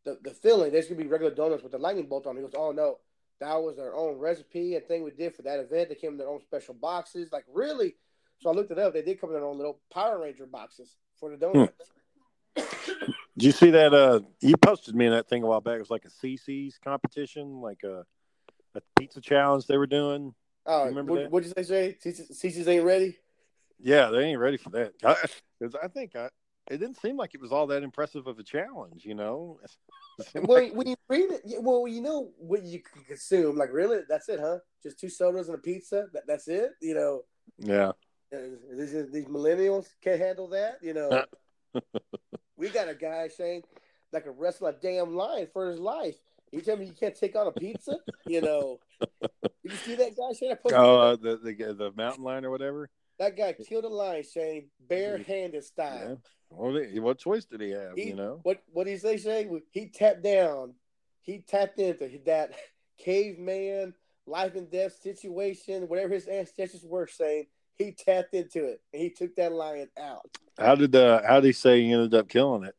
the, 0.03 0.17
the 0.23 0.31
filling. 0.31 0.71
There's 0.71 0.87
gonna 0.87 1.01
be 1.01 1.07
regular 1.07 1.33
donuts 1.33 1.63
with 1.63 1.71
the 1.71 1.77
lightning 1.77 2.07
bolt 2.07 2.27
on. 2.27 2.31
'em. 2.31 2.37
He 2.37 2.43
goes, 2.43 2.55
oh 2.57 2.71
no, 2.71 2.99
that 3.39 3.55
was 3.55 3.77
their 3.77 3.93
own 3.93 4.17
recipe 4.17 4.75
and 4.75 4.85
thing 4.85 5.03
we 5.03 5.11
did 5.11 5.35
for 5.35 5.43
that 5.43 5.59
event. 5.59 5.89
They 5.89 5.95
came 5.95 6.11
in 6.11 6.17
their 6.17 6.29
own 6.29 6.41
special 6.41 6.73
boxes. 6.73 7.31
Like 7.31 7.45
really. 7.53 7.95
So 8.39 8.49
I 8.51 8.53
looked 8.53 8.71
it 8.71 8.77
up. 8.77 8.93
They 8.93 9.01
did 9.01 9.19
come 9.19 9.31
in 9.31 9.35
their 9.35 9.45
own 9.45 9.57
little 9.57 9.79
Power 9.91 10.21
Ranger 10.21 10.45
boxes 10.45 10.95
for 11.19 11.31
the 11.31 11.37
donuts. 11.37 11.73
Did 12.55 13.45
you 13.45 13.51
see 13.51 13.71
that? 13.71 13.93
Uh, 13.93 14.21
you 14.41 14.55
posted 14.57 14.95
me 14.95 15.05
in 15.05 15.11
that 15.11 15.27
thing 15.27 15.43
a 15.43 15.47
while 15.47 15.61
back. 15.61 15.75
It 15.75 15.79
was 15.79 15.89
like 15.89 16.05
a 16.05 16.09
Cici's 16.09 16.77
competition, 16.83 17.61
like 17.61 17.83
a, 17.83 18.05
a 18.77 18.99
pizza 18.99 19.21
challenge 19.21 19.65
they 19.67 19.77
were 19.77 19.87
doing. 19.87 20.33
Oh, 20.65 20.83
You 20.83 20.89
remember 20.89 21.13
what, 21.13 21.31
what'd 21.31 21.47
you 21.57 21.63
say, 21.63 21.93
Jay? 22.03 22.11
Cici's 22.11 22.67
ain't 22.67 22.83
ready. 22.85 23.17
Yeah, 23.79 24.09
they 24.09 24.23
ain't 24.23 24.39
ready 24.39 24.57
for 24.57 24.69
that. 24.71 24.93
I, 25.03 25.15
'cause 25.61 25.75
I 25.81 25.87
think 25.87 26.15
I, 26.15 26.29
it 26.69 26.77
didn't 26.79 26.99
seem 26.99 27.15
like 27.15 27.33
it 27.33 27.41
was 27.41 27.51
all 27.51 27.67
that 27.67 27.83
impressive 27.83 28.27
of 28.27 28.39
a 28.39 28.43
challenge. 28.43 29.05
You 29.05 29.15
know, 29.15 29.59
Well, 30.35 30.63
like- 30.63 30.73
when 30.73 30.87
you 30.87 30.95
read 31.09 31.29
it, 31.31 31.41
well, 31.61 31.87
you 31.87 32.01
know 32.01 32.31
what 32.37 32.63
you 32.63 32.81
can 32.81 33.03
consume. 33.03 33.55
Like, 33.57 33.71
really, 33.71 33.99
that's 34.09 34.29
it, 34.29 34.39
huh? 34.39 34.57
Just 34.83 34.99
two 34.99 35.09
sodas 35.09 35.47
and 35.47 35.55
a 35.55 35.61
pizza. 35.61 36.07
That, 36.13 36.23
that's 36.27 36.47
it. 36.47 36.71
You 36.81 36.95
know, 36.95 37.21
yeah. 37.59 37.89
uh, 38.33 38.37
these 38.73 38.91
these 39.11 39.25
millennials 39.25 39.87
can't 40.01 40.19
handle 40.19 40.47
that. 40.49 40.79
You 40.81 40.93
know, 40.95 41.23
we 42.57 42.69
got 42.69 42.89
a 42.89 42.95
guy 42.95 43.27
Shane 43.29 43.61
that 44.11 44.23
can 44.23 44.33
wrestle 44.37 44.67
a 44.67 44.73
damn 44.73 45.15
lion 45.15 45.47
for 45.53 45.69
his 45.69 45.79
life. 45.79 46.17
You 46.51 46.61
tell 46.61 46.77
me 46.77 46.85
you 46.85 46.93
can't 46.93 47.15
take 47.15 47.35
on 47.35 47.47
a 47.47 47.51
pizza? 47.51 47.99
You 48.25 48.41
know, 48.41 48.79
did 49.63 49.71
you 49.71 49.77
see 49.77 49.95
that 49.95 50.15
guy 50.17 50.33
Shane? 50.33 50.51
I 50.51 50.55
posted 50.55 50.79
Oh, 50.79 50.99
uh, 50.99 51.15
the, 51.15 51.37
the 51.37 51.73
the 51.73 51.91
mountain 51.95 52.23
lion 52.23 52.45
or 52.45 52.51
whatever. 52.51 52.89
that 53.19 53.35
guy 53.37 53.53
killed 53.53 53.85
a 53.85 53.89
lion, 53.89 54.23
Shane, 54.23 54.67
barehanded 54.87 55.53
Yeah. 55.55 55.61
style. 55.61 56.21
Well, 56.49 56.81
what 57.01 57.17
choice 57.17 57.45
did 57.45 57.61
he 57.61 57.71
have? 57.71 57.97
He- 57.97 58.09
you 58.09 58.15
know. 58.15 58.39
What 58.43 58.61
what 58.71 58.85
did 58.85 58.91
he 58.91 58.97
say, 58.97 59.17
Shane? 59.17 59.61
He 59.71 59.87
tapped 59.89 60.23
down. 60.23 60.73
He 61.21 61.39
tapped 61.39 61.79
into 61.79 62.09
that 62.25 62.53
caveman 62.97 63.93
life 64.25 64.55
and 64.55 64.69
death 64.69 64.93
situation, 65.01 65.87
whatever 65.87 66.13
his 66.13 66.27
ancestors 66.27 66.83
were 66.85 67.07
saying. 67.07 67.47
He 67.75 67.91
tapped 67.91 68.33
into 68.33 68.65
it 68.65 68.81
and 68.93 69.01
he 69.01 69.09
took 69.09 69.35
that 69.35 69.51
lion 69.51 69.89
out. 69.99 70.21
How 70.57 70.75
did 70.75 70.95
uh, 70.95 71.21
how 71.27 71.39
did 71.41 71.47
he 71.47 71.51
say 71.53 71.81
he 71.83 71.91
ended 71.93 72.13
up 72.15 72.27
killing 72.27 72.63
it? 72.63 72.75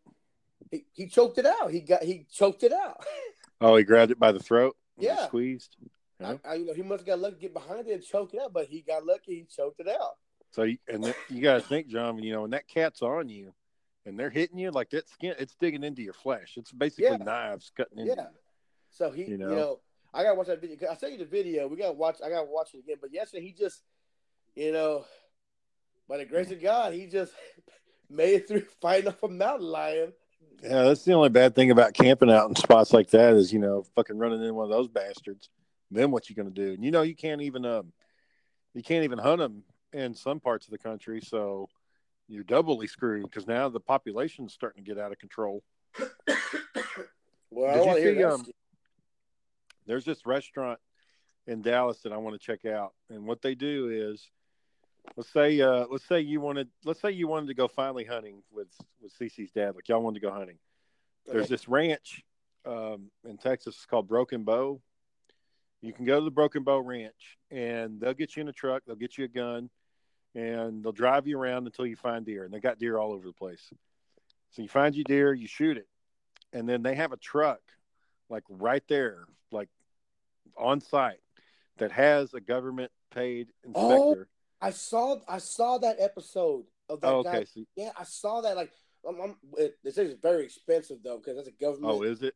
He, 0.70 0.84
he 0.92 1.06
choked 1.06 1.38
it 1.38 1.46
out. 1.46 1.70
He 1.70 1.80
got 1.80 2.02
he 2.02 2.26
choked 2.32 2.62
it 2.64 2.72
out. 2.72 3.04
Oh, 3.60 3.76
he 3.76 3.84
grabbed 3.84 4.10
it 4.12 4.18
by 4.18 4.32
the 4.32 4.40
throat. 4.40 4.76
Yeah. 4.98 5.26
squeezed. 5.26 5.76
Yeah. 6.20 6.34
I, 6.44 6.50
I, 6.50 6.54
you 6.54 6.66
know, 6.66 6.74
he 6.74 6.82
must 6.82 7.00
have 7.00 7.06
got 7.06 7.18
lucky 7.20 7.34
to 7.36 7.40
get 7.40 7.54
behind 7.54 7.86
it 7.88 7.92
and 7.92 8.02
choke 8.02 8.34
it 8.34 8.40
out, 8.40 8.52
but 8.52 8.66
he 8.66 8.82
got 8.82 9.06
lucky. 9.06 9.34
He 9.36 9.44
choked 9.44 9.80
it 9.80 9.88
out. 9.88 10.16
So 10.50 10.62
you, 10.64 10.78
and 10.88 11.14
you 11.28 11.42
got 11.42 11.54
to 11.54 11.60
think, 11.60 11.88
John. 11.88 12.18
You 12.22 12.32
know, 12.32 12.42
when 12.42 12.50
that 12.50 12.66
cat's 12.68 13.02
on 13.02 13.28
you, 13.28 13.52
and 14.06 14.18
they're 14.18 14.30
hitting 14.30 14.58
you 14.58 14.70
like 14.70 14.90
that 14.90 15.08
skin, 15.08 15.34
it's 15.38 15.54
digging 15.60 15.84
into 15.84 16.02
your 16.02 16.14
flesh. 16.14 16.54
It's 16.56 16.72
basically 16.72 17.04
Yeah. 17.04 17.16
knives 17.18 17.70
cutting 17.76 17.98
into. 17.98 18.14
Yeah. 18.16 18.28
So 18.90 19.10
he, 19.10 19.24
You 19.24 19.30
you 19.32 19.38
know? 19.38 19.48
know, 19.54 19.80
I 20.14 20.22
gotta 20.22 20.34
watch 20.36 20.46
that 20.46 20.60
video. 20.60 20.88
I 20.90 20.94
sent 20.96 21.12
you 21.12 21.18
the 21.18 21.24
video. 21.26 21.68
We 21.68 21.76
gotta 21.76 21.92
watch. 21.92 22.16
I 22.24 22.30
gotta 22.30 22.46
watch 22.50 22.74
it 22.74 22.78
again. 22.78 22.96
But 23.00 23.12
yesterday 23.12 23.44
he 23.44 23.52
just, 23.52 23.82
you 24.56 24.72
know, 24.72 25.04
by 26.08 26.16
the 26.16 26.24
grace 26.24 26.50
of 26.50 26.62
God, 26.62 26.94
he 26.94 27.06
just 27.06 27.32
made 28.10 28.34
it 28.34 28.48
through 28.48 28.64
fighting 28.80 29.08
off 29.08 29.22
a 29.22 29.28
mountain 29.28 29.66
lion. 29.68 30.12
Yeah, 30.62 30.82
that's 30.82 31.04
the 31.04 31.12
only 31.12 31.28
bad 31.28 31.54
thing 31.54 31.70
about 31.70 31.94
camping 31.94 32.30
out 32.30 32.48
in 32.48 32.56
spots 32.56 32.92
like 32.92 33.10
that 33.10 33.34
is 33.34 33.52
you 33.52 33.58
know 33.58 33.84
fucking 33.94 34.18
running 34.18 34.42
in 34.42 34.54
one 34.54 34.64
of 34.64 34.70
those 34.70 34.88
bastards. 34.88 35.48
Then 35.90 36.10
what 36.10 36.28
you 36.28 36.34
gonna 36.36 36.50
do? 36.50 36.72
And 36.72 36.84
you 36.84 36.90
know 36.90 37.02
you 37.02 37.14
can't 37.14 37.42
even 37.42 37.64
um 37.64 37.92
you 38.74 38.82
can't 38.82 39.04
even 39.04 39.18
hunt 39.18 39.38
them 39.38 39.62
in 39.92 40.14
some 40.14 40.40
parts 40.40 40.66
of 40.66 40.72
the 40.72 40.78
country, 40.78 41.20
so 41.20 41.68
you're 42.28 42.44
doubly 42.44 42.86
screwed 42.86 43.22
because 43.22 43.46
now 43.46 43.68
the 43.68 43.80
population's 43.80 44.52
starting 44.52 44.84
to 44.84 44.88
get 44.94 45.00
out 45.02 45.12
of 45.12 45.18
control. 45.18 45.62
Well, 47.50 47.72
Did 47.72 47.80
you 47.80 47.86
want 47.86 47.96
to 47.96 48.02
hear 48.02 48.14
see, 48.14 48.22
that. 48.22 48.32
um. 48.32 48.44
There's 49.86 50.04
this 50.04 50.26
restaurant 50.26 50.78
in 51.46 51.62
Dallas 51.62 52.00
that 52.02 52.12
I 52.12 52.18
want 52.18 52.38
to 52.38 52.46
check 52.46 52.66
out, 52.66 52.92
and 53.08 53.24
what 53.24 53.40
they 53.40 53.54
do 53.54 53.88
is, 53.90 54.28
let's 55.16 55.30
say, 55.32 55.60
uh, 55.60 55.86
let's 55.90 56.04
say 56.06 56.20
you 56.20 56.40
wanted, 56.40 56.68
let's 56.84 57.00
say 57.00 57.10
you 57.10 57.28
wanted 57.28 57.46
to 57.48 57.54
go 57.54 57.68
finally 57.68 58.04
hunting 58.04 58.42
with 58.52 58.68
with 59.02 59.12
Cece's 59.18 59.50
dad, 59.50 59.74
like 59.74 59.88
y'all 59.88 60.02
wanted 60.02 60.20
to 60.20 60.26
go 60.26 60.32
hunting. 60.32 60.58
There's 61.26 61.44
Okay. 61.44 61.54
this 61.54 61.68
ranch 61.68 62.22
um, 62.64 63.10
in 63.28 63.36
Texas 63.38 63.76
it's 63.76 63.86
called 63.86 64.08
Broken 64.08 64.44
Bow. 64.44 64.80
You 65.80 65.92
can 65.92 66.04
go 66.04 66.18
to 66.18 66.24
the 66.24 66.30
Broken 66.30 66.64
Bow 66.64 66.78
Ranch, 66.80 67.38
and 67.50 68.00
they'll 68.00 68.14
get 68.14 68.36
you 68.36 68.40
in 68.42 68.48
a 68.48 68.52
truck, 68.52 68.82
they'll 68.86 68.96
get 68.96 69.16
you 69.16 69.24
a 69.24 69.28
gun, 69.28 69.70
and 70.34 70.82
they'll 70.82 70.92
drive 70.92 71.26
you 71.26 71.38
around 71.38 71.66
until 71.66 71.86
you 71.86 71.94
find 71.96 72.26
deer. 72.26 72.44
And 72.44 72.52
they 72.52 72.58
got 72.60 72.78
deer 72.78 72.98
all 72.98 73.12
over 73.12 73.26
the 73.26 73.32
place. 73.32 73.72
So 74.50 74.62
you 74.62 74.68
find 74.68 74.94
your 74.96 75.04
deer, 75.04 75.32
you 75.34 75.46
shoot 75.46 75.76
it, 75.76 75.86
and 76.52 76.68
then 76.68 76.82
they 76.82 76.94
have 76.96 77.12
a 77.12 77.16
truck, 77.16 77.60
like 78.28 78.42
right 78.48 78.82
there, 78.88 79.26
like 79.52 79.68
on 80.56 80.80
site, 80.80 81.20
that 81.76 81.92
has 81.92 82.34
a 82.34 82.40
government 82.40 82.90
paid 83.14 83.48
Oh, 83.66 83.68
inspector. 83.68 84.28
I 84.60 84.70
saw 84.70 85.16
I 85.28 85.38
saw 85.38 85.78
that 85.78 85.96
episode 86.00 86.64
of 86.88 87.00
that 87.00 87.12
Oh, 87.12 87.22
guy. 87.22 87.36
okay. 87.38 87.44
So, 87.44 87.60
Yeah, 87.76 87.90
I 87.98 88.04
saw 88.04 88.40
that. 88.40 88.56
Like, 88.56 88.72
I'm, 89.08 89.20
I'm, 89.20 89.36
it, 89.56 89.78
this 89.84 89.98
is 89.98 90.14
very 90.20 90.44
expensive 90.44 90.98
though 91.04 91.18
because 91.18 91.36
that's 91.36 91.48
a 91.48 91.52
government. 91.64 91.92
oh, 91.94 92.02
is 92.02 92.22
it? 92.22 92.34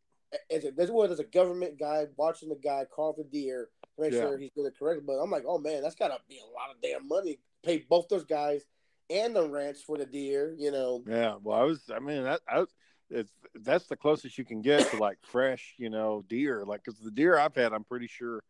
it's 0.48 0.64
a, 0.64 0.70
there's 0.70 0.90
well, 0.90 1.06
there's 1.08 1.20
a 1.20 1.24
government 1.24 1.78
guy 1.78 2.06
watching 2.16 2.48
the 2.48 2.54
guy 2.56 2.86
carve 2.94 3.16
the 3.16 3.24
deer 3.24 3.68
to 3.96 4.02
make 4.02 4.12
Yeah. 4.12 4.20
sure 4.20 4.38
he's 4.38 4.50
doing 4.54 4.68
it 4.68 4.78
correct. 4.78 5.02
But 5.06 5.14
I'm 5.14 5.30
like, 5.30 5.44
oh 5.46 5.58
man, 5.58 5.82
that's 5.82 5.94
gotta 5.96 6.18
be 6.28 6.38
a 6.38 6.52
lot 6.54 6.70
of 6.74 6.80
damn 6.82 7.06
money. 7.08 7.38
Pay 7.64 7.84
both 7.88 8.08
those 8.08 8.24
guys 8.24 8.62
and 9.10 9.34
the 9.36 9.46
ranch 9.48 9.78
for 9.86 9.98
the 9.98 10.06
deer. 10.06 10.54
You 10.56 10.70
know, 10.70 11.02
Yeah. 11.06 11.36
Well, 11.42 11.58
I 11.58 11.64
was. 11.64 11.82
I 11.94 11.98
mean, 11.98 12.22
that 12.24 12.40
I 12.48 12.60
was. 12.60 12.68
It's 13.10 13.30
that's 13.56 13.86
the 13.88 13.96
closest 13.96 14.38
you 14.38 14.44
can 14.44 14.62
get 14.62 14.90
to 14.90 14.96
like 14.96 15.18
fresh, 15.22 15.74
you 15.76 15.90
know, 15.90 16.24
deer. 16.28 16.64
Like, 16.64 16.82
because 16.82 16.98
the 16.98 17.10
deer 17.10 17.36
I've 17.38 17.54
had, 17.54 17.72
I'm 17.74 17.84
pretty 17.84 18.06
sure. 18.06 18.42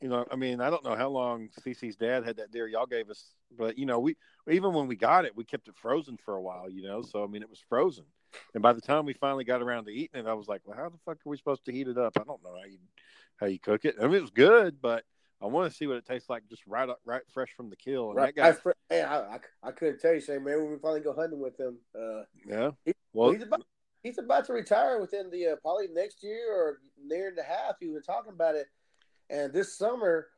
You 0.00 0.08
know, 0.08 0.26
I 0.30 0.36
mean, 0.36 0.60
I 0.60 0.70
don't 0.70 0.84
know 0.84 0.96
how 0.96 1.08
long 1.08 1.48
Cece's 1.60 1.96
dad 1.96 2.24
had 2.24 2.36
that 2.36 2.50
deer 2.50 2.66
y'all 2.66 2.86
gave 2.86 3.08
us, 3.08 3.34
but 3.56 3.78
you 3.78 3.86
know, 3.86 4.00
we 4.00 4.16
even 4.50 4.74
when 4.74 4.86
we 4.86 4.96
got 4.96 5.24
it, 5.24 5.36
we 5.36 5.44
kept 5.44 5.68
it 5.68 5.76
frozen 5.76 6.18
for 6.22 6.34
a 6.34 6.42
while. 6.42 6.68
You 6.68 6.82
know, 6.82 7.02
so 7.02 7.24
I 7.24 7.26
mean, 7.26 7.42
it 7.42 7.48
was 7.48 7.62
frozen, 7.68 8.04
and 8.52 8.62
by 8.62 8.72
the 8.72 8.80
time 8.80 9.06
we 9.06 9.14
finally 9.14 9.44
got 9.44 9.62
around 9.62 9.86
to 9.86 9.92
eating 9.92 10.20
it, 10.20 10.26
I 10.26 10.34
was 10.34 10.48
like, 10.48 10.60
well, 10.64 10.76
how 10.76 10.88
the 10.88 10.98
fuck 11.04 11.16
are 11.16 11.30
we 11.30 11.36
supposed 11.36 11.64
to 11.66 11.72
heat 11.72 11.88
it 11.88 11.96
up? 11.96 12.12
I 12.18 12.24
don't 12.24 12.42
know 12.42 12.54
how 12.54 12.66
you 12.66 12.78
how 13.36 13.46
you 13.46 13.58
cook 13.58 13.84
it. 13.84 13.96
I 14.00 14.06
mean, 14.06 14.16
it 14.16 14.22
was 14.22 14.30
good, 14.30 14.80
but 14.80 15.04
I 15.40 15.46
want 15.46 15.70
to 15.70 15.76
see 15.76 15.86
what 15.86 15.96
it 15.96 16.06
tastes 16.06 16.30
like 16.30 16.48
just 16.48 16.66
right 16.66 16.88
up, 16.88 17.00
right 17.04 17.22
fresh 17.32 17.50
from 17.56 17.70
the 17.70 17.76
kill. 17.76 18.10
And 18.10 18.16
right? 18.16 18.34
that 18.34 18.40
guy, 18.40 18.48
I, 18.48 18.52
fr- 18.52 18.70
man, 18.90 19.06
I, 19.06 19.16
I, 19.16 19.40
I 19.62 19.70
couldn't 19.72 20.00
tell 20.00 20.14
you, 20.14 20.20
Shane. 20.20 20.44
Man, 20.44 20.62
when 20.62 20.70
we 20.70 20.78
finally 20.78 21.00
go 21.00 21.12
hunting 21.12 21.40
with 21.40 21.58
him, 21.58 21.78
uh, 21.94 22.22
yeah. 22.46 22.70
He- 22.84 22.94
Well, 23.12 23.32
he's 23.32 23.42
about 23.42 23.64
he's 24.02 24.18
about 24.18 24.46
to 24.46 24.52
retire 24.52 25.00
within 25.00 25.30
the 25.30 25.48
uh, 25.48 25.56
probably 25.62 25.88
next 25.88 26.22
year 26.22 26.52
or 26.52 26.78
near 27.02 27.32
the 27.34 27.42
half. 27.42 27.76
He 27.80 27.88
was 27.88 28.04
talking 28.04 28.32
about 28.32 28.54
it, 28.54 28.66
and 29.34 29.52
this 29.52 29.76
summer, 29.76 30.28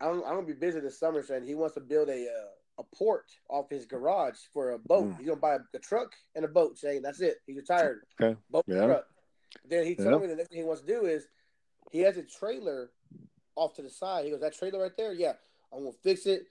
I'm, 0.00 0.22
I'm 0.24 0.34
gonna 0.34 0.42
be 0.42 0.52
busy 0.52 0.80
this 0.80 0.98
summer, 0.98 1.22
Shane. 1.22 1.46
He 1.46 1.54
wants 1.54 1.74
to 1.74 1.80
build 1.80 2.08
a 2.08 2.24
uh, 2.24 2.80
a 2.80 2.96
port 2.96 3.26
off 3.48 3.68
his 3.70 3.86
garage 3.86 4.38
for 4.52 4.72
a 4.72 4.78
boat. 4.78 5.10
Mm. 5.10 5.18
He's 5.18 5.26
gonna 5.26 5.40
buy 5.40 5.54
a, 5.54 5.58
a 5.74 5.78
truck 5.78 6.12
and 6.34 6.44
a 6.44 6.48
boat, 6.48 6.78
Shane. 6.78 7.02
That's 7.02 7.20
it. 7.20 7.36
He's 7.46 7.56
retired. 7.56 8.00
Okay. 8.20 8.36
Boat 8.50 8.64
Yeah. 8.66 8.86
truck. 8.86 9.06
Then 9.68 9.86
he 9.86 9.94
told 9.94 10.08
Yeah. 10.08 10.18
me 10.18 10.26
the 10.26 10.36
next 10.36 10.48
thing 10.48 10.58
he 10.58 10.64
wants 10.64 10.82
to 10.82 10.86
do 10.86 11.04
is 11.04 11.26
he 11.90 12.00
has 12.00 12.16
a 12.16 12.22
trailer 12.22 12.90
off 13.56 13.74
to 13.74 13.82
the 13.82 13.90
side. 13.90 14.24
He 14.24 14.30
goes, 14.30 14.40
that 14.40 14.54
trailer 14.54 14.80
right 14.80 14.96
there, 14.96 15.12
yeah, 15.12 15.34
I'm 15.72 15.80
gonna 15.80 15.92
fix 16.02 16.26
it. 16.26 16.46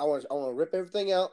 I 0.00 0.04
want 0.04 0.24
I 0.30 0.34
want 0.34 0.50
to 0.50 0.54
rip 0.54 0.74
everything 0.74 1.12
out. 1.12 1.30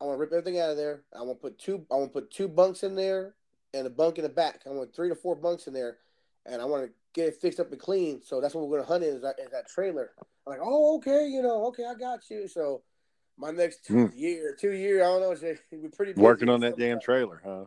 I 0.00 0.04
want 0.04 0.16
to 0.16 0.20
rip 0.20 0.32
everything 0.32 0.60
out 0.60 0.70
of 0.70 0.76
there. 0.76 1.02
I 1.14 1.22
want 1.22 1.38
to 1.38 1.42
put 1.42 1.58
two. 1.58 1.84
I 1.90 1.96
want 1.96 2.12
to 2.12 2.20
put 2.20 2.30
two 2.30 2.48
bunks 2.48 2.82
in 2.82 2.94
there 2.94 3.34
and 3.74 3.86
a 3.86 3.90
bunk 3.90 4.18
in 4.18 4.22
the 4.22 4.30
back. 4.30 4.62
I 4.66 4.70
want 4.70 4.94
three 4.94 5.08
to 5.08 5.14
four 5.14 5.36
bunks 5.36 5.66
in 5.66 5.74
there, 5.74 5.98
and 6.46 6.62
I 6.62 6.64
want 6.64 6.86
to 6.86 6.92
get 7.14 7.28
it 7.28 7.36
fixed 7.40 7.60
up 7.60 7.70
and 7.72 7.80
clean. 7.80 8.22
So 8.22 8.40
that's 8.40 8.54
what 8.54 8.68
we're 8.68 8.78
gonna 8.78 8.88
hunt 8.88 9.04
in 9.04 9.14
is 9.16 9.22
that, 9.22 9.38
is 9.38 9.50
that 9.50 9.68
trailer. 9.68 10.10
I'm 10.46 10.52
like, 10.52 10.60
oh, 10.62 10.96
okay, 10.98 11.26
you 11.26 11.42
know, 11.42 11.66
okay, 11.66 11.84
I 11.84 11.94
got 11.94 12.20
you. 12.30 12.48
So 12.48 12.82
my 13.36 13.50
next 13.50 13.88
Hmm. 13.88 14.06
year, 14.14 14.56
two 14.58 14.72
year, 14.72 15.02
I 15.02 15.06
don't 15.06 15.20
know, 15.20 15.54
we're 15.72 15.88
pretty 15.90 16.12
busy 16.12 16.22
working 16.22 16.48
on 16.48 16.60
that 16.60 16.76
damn 16.76 16.96
like 16.96 17.04
trailer, 17.04 17.40
huh? 17.44 17.64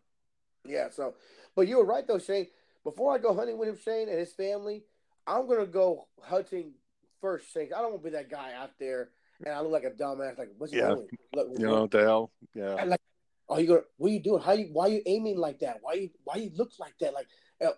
yeah, 0.65 0.89
so 0.89 1.15
but 1.55 1.67
you 1.67 1.77
were 1.77 1.85
right 1.85 2.07
though, 2.07 2.19
Shane. 2.19 2.47
Before 2.83 3.13
I 3.13 3.17
go 3.17 3.33
hunting 3.33 3.57
with 3.57 3.69
him, 3.69 3.77
Shane, 3.77 4.09
and 4.09 4.19
his 4.19 4.33
family, 4.33 4.83
I'm 5.25 5.47
gonna 5.47 5.65
go 5.65 6.07
hunting 6.21 6.73
first, 7.21 7.51
Shane. 7.53 7.69
I 7.75 7.81
don't 7.81 7.91
want 7.91 8.03
to 8.03 8.09
be 8.11 8.15
that 8.17 8.29
guy 8.29 8.53
out 8.53 8.71
there 8.79 9.09
and 9.45 9.53
I 9.53 9.61
look 9.61 9.71
like 9.71 9.83
a 9.83 9.91
dumbass. 9.91 10.37
Like, 10.37 10.49
what's 10.57 10.73
Yeah. 10.73 10.89
doing? 10.93 11.07
Look, 11.33 11.47
You 11.57 11.67
know 11.67 11.81
what 11.81 11.91
the 11.91 12.01
hell? 12.01 12.31
Yeah. 12.53 12.83
Like, 12.83 13.01
oh, 13.49 13.57
you 13.57 13.67
gonna? 13.67 13.81
what 13.97 14.09
are 14.09 14.13
you 14.13 14.19
doing? 14.19 14.41
How 14.41 14.53
you? 14.53 14.69
Why 14.71 14.85
are 14.85 14.89
you 14.89 15.01
aiming 15.05 15.37
like 15.37 15.59
that? 15.59 15.79
Why 15.81 15.93
you? 15.93 16.09
Why 16.23 16.35
you 16.35 16.51
look 16.55 16.71
like 16.79 16.97
that? 16.99 17.13
Like, 17.13 17.27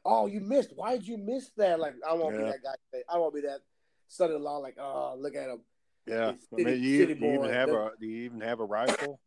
oh, 0.05 0.27
you 0.27 0.39
missed. 0.39 0.71
Why 0.75 0.97
did 0.97 1.07
you 1.07 1.17
miss 1.17 1.49
that? 1.57 1.79
Like, 1.79 1.95
I 2.07 2.13
won't 2.13 2.35
Yeah. 2.35 2.45
be 2.45 2.51
that 2.51 2.63
guy. 2.63 2.99
I 3.09 3.17
won't 3.17 3.33
be 3.33 3.41
that 3.41 3.61
son-in-law. 4.07 4.57
Like, 4.57 4.77
oh, 4.79 5.15
look 5.17 5.35
at 5.35 5.49
him. 5.49 5.61
Yeah. 6.05 6.31
He's 6.31 6.47
I 6.53 6.63
mean, 6.63 6.83
you, 6.83 7.15
do 7.15 7.25
you 7.25 7.33
even 7.33 7.49
have 7.49 7.69
a 7.69 7.91
do 7.99 8.05
you 8.05 8.25
even 8.25 8.41
have 8.41 8.59
a 8.59 8.65
rifle? 8.65 9.19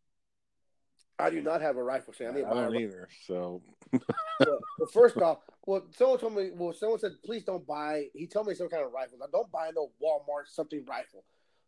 I 1.18 1.30
do 1.30 1.42
not 1.42 1.60
have 1.60 1.76
a 1.76 1.82
rifle, 1.82 2.12
Shane. 2.12 2.28
I 2.28 2.48
I 2.48 2.54
don't 2.54 2.76
either. 2.76 3.08
So 3.26 3.60
well, 3.92 4.00
well, 4.78 4.88
first 4.92 5.16
off, 5.16 5.38
well, 5.66 5.84
someone 5.96 6.18
told 6.18 6.36
me, 6.36 6.50
well, 6.54 6.72
someone 6.72 7.00
said, 7.00 7.12
please 7.24 7.42
don't 7.42 7.66
buy. 7.66 8.06
He 8.14 8.28
told 8.28 8.46
me 8.46 8.54
some 8.54 8.68
kind 8.68 8.84
of 8.84 8.92
rifle. 8.92 9.18
Now, 9.18 9.26
don't 9.32 9.50
buy 9.50 9.70
no 9.74 9.90
Walmart 10.00 10.46
something 10.46 10.84
rifle. 10.88 11.24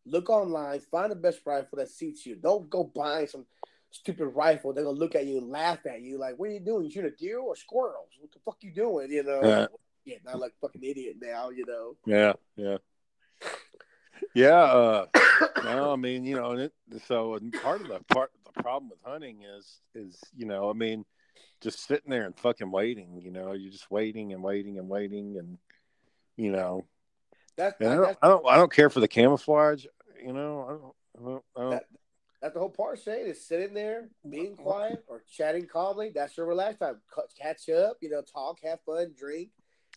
Look 0.07 0.31
online, 0.31 0.81
find 0.81 1.11
the 1.11 1.17
best 1.17 1.41
rifle 1.45 1.79
that 1.79 1.91
suits 1.91 2.25
you. 2.25 2.37
Don't 2.37 2.71
go 2.71 2.85
buy 2.85 3.27
some 3.27 3.45
stupid 3.91 4.27
rifle. 4.29 4.73
They're 4.73 4.85
gonna 4.85 4.99
look 4.99 5.15
at 5.15 5.27
you 5.27 5.39
and 5.39 5.51
laugh 5.51 5.85
at 5.87 6.01
you, 6.01 6.19
like, 6.19 6.39
"What 6.39 6.49
are 6.49 6.53
you 6.53 6.61
doing? 6.61 6.85
You 6.85 6.91
shoot 6.91 7.05
a 7.05 7.11
deer 7.11 7.39
or 7.39 7.57
squirrels? 7.57 8.09
What 8.19 8.33
the 8.33 8.39
fuck 8.45 8.57
you 8.61 8.73
doing?" 8.73 9.11
You 9.11 9.23
know? 9.23 9.41
Yeah. 9.43 9.67
Yeah, 10.05 10.17
not 10.25 10.41
like 10.41 10.55
fucking 10.61 10.83
idiot 10.83 11.17
now. 11.21 11.51
You 11.51 11.67
know? 11.67 11.97
yeah, 12.07 12.33
yeah, 12.57 12.79
yeah. 14.35 14.63
Uh, 14.63 15.07
no, 15.63 15.93
I 15.93 15.97
mean, 15.97 16.25
you 16.25 16.37
know, 16.37 16.53
and 16.53 16.61
it, 16.63 16.73
so 17.07 17.35
and 17.35 17.53
part 17.53 17.83
of 17.83 17.89
the 17.89 18.01
part 18.13 18.31
the 18.45 18.63
problem 18.63 18.91
with 18.91 18.99
hunting 19.05 19.43
is 19.43 19.81
is 19.95 20.19
you 20.35 20.47
know, 20.47 20.71
I 20.71 20.73
mean, 20.73 21.05
just 21.61 21.87
sitting 21.87 22.11
there 22.11 22.25
and 22.25 22.37
fucking 22.39 22.71
waiting. 22.71 23.21
You 23.23 23.31
know, 23.31 23.53
you're 23.53 23.71
just 23.71 23.91
waiting 23.91 24.33
and 24.33 24.43
waiting 24.43 24.79
and 24.79 24.89
waiting 24.89 25.37
and 25.39 25.59
you 26.37 26.51
know, 26.51 26.87
That's 27.57 27.79
and 27.81 27.91
I 27.91 27.97
don't, 27.97 28.19
I 28.23 28.29
don't, 28.29 28.47
I 28.49 28.57
don't 28.57 28.73
care 28.73 28.89
for 28.89 29.01
the 29.01 29.09
camouflage. 29.09 29.85
You 30.25 30.33
know, 30.33 30.65
I 30.67 30.71
don't, 30.71 30.95
I 31.19 31.31
don't, 31.31 31.45
I 31.57 31.61
don't 31.61 31.71
That- 31.71 31.85
that's 32.41 32.55
the 32.55 32.61
whole 32.61 32.71
part. 32.71 32.99
Shane 32.99 33.27
is 33.27 33.45
sitting 33.47 33.75
there, 33.75 34.09
being 34.29 34.57
quiet 34.57 35.05
or 35.09 35.23
chatting 35.31 35.67
calmly. 35.67 36.11
That's 36.15 36.37
your 36.37 36.47
relax 36.47 36.79
time. 36.79 37.01
Cut- 37.15 37.33
Catch 37.39 37.69
up, 37.69 37.99
you 38.01 38.11
know, 38.11 38.23
talk, 38.23 38.59
have 38.65 38.81
fun, 38.87 39.13
drink. 39.19 39.51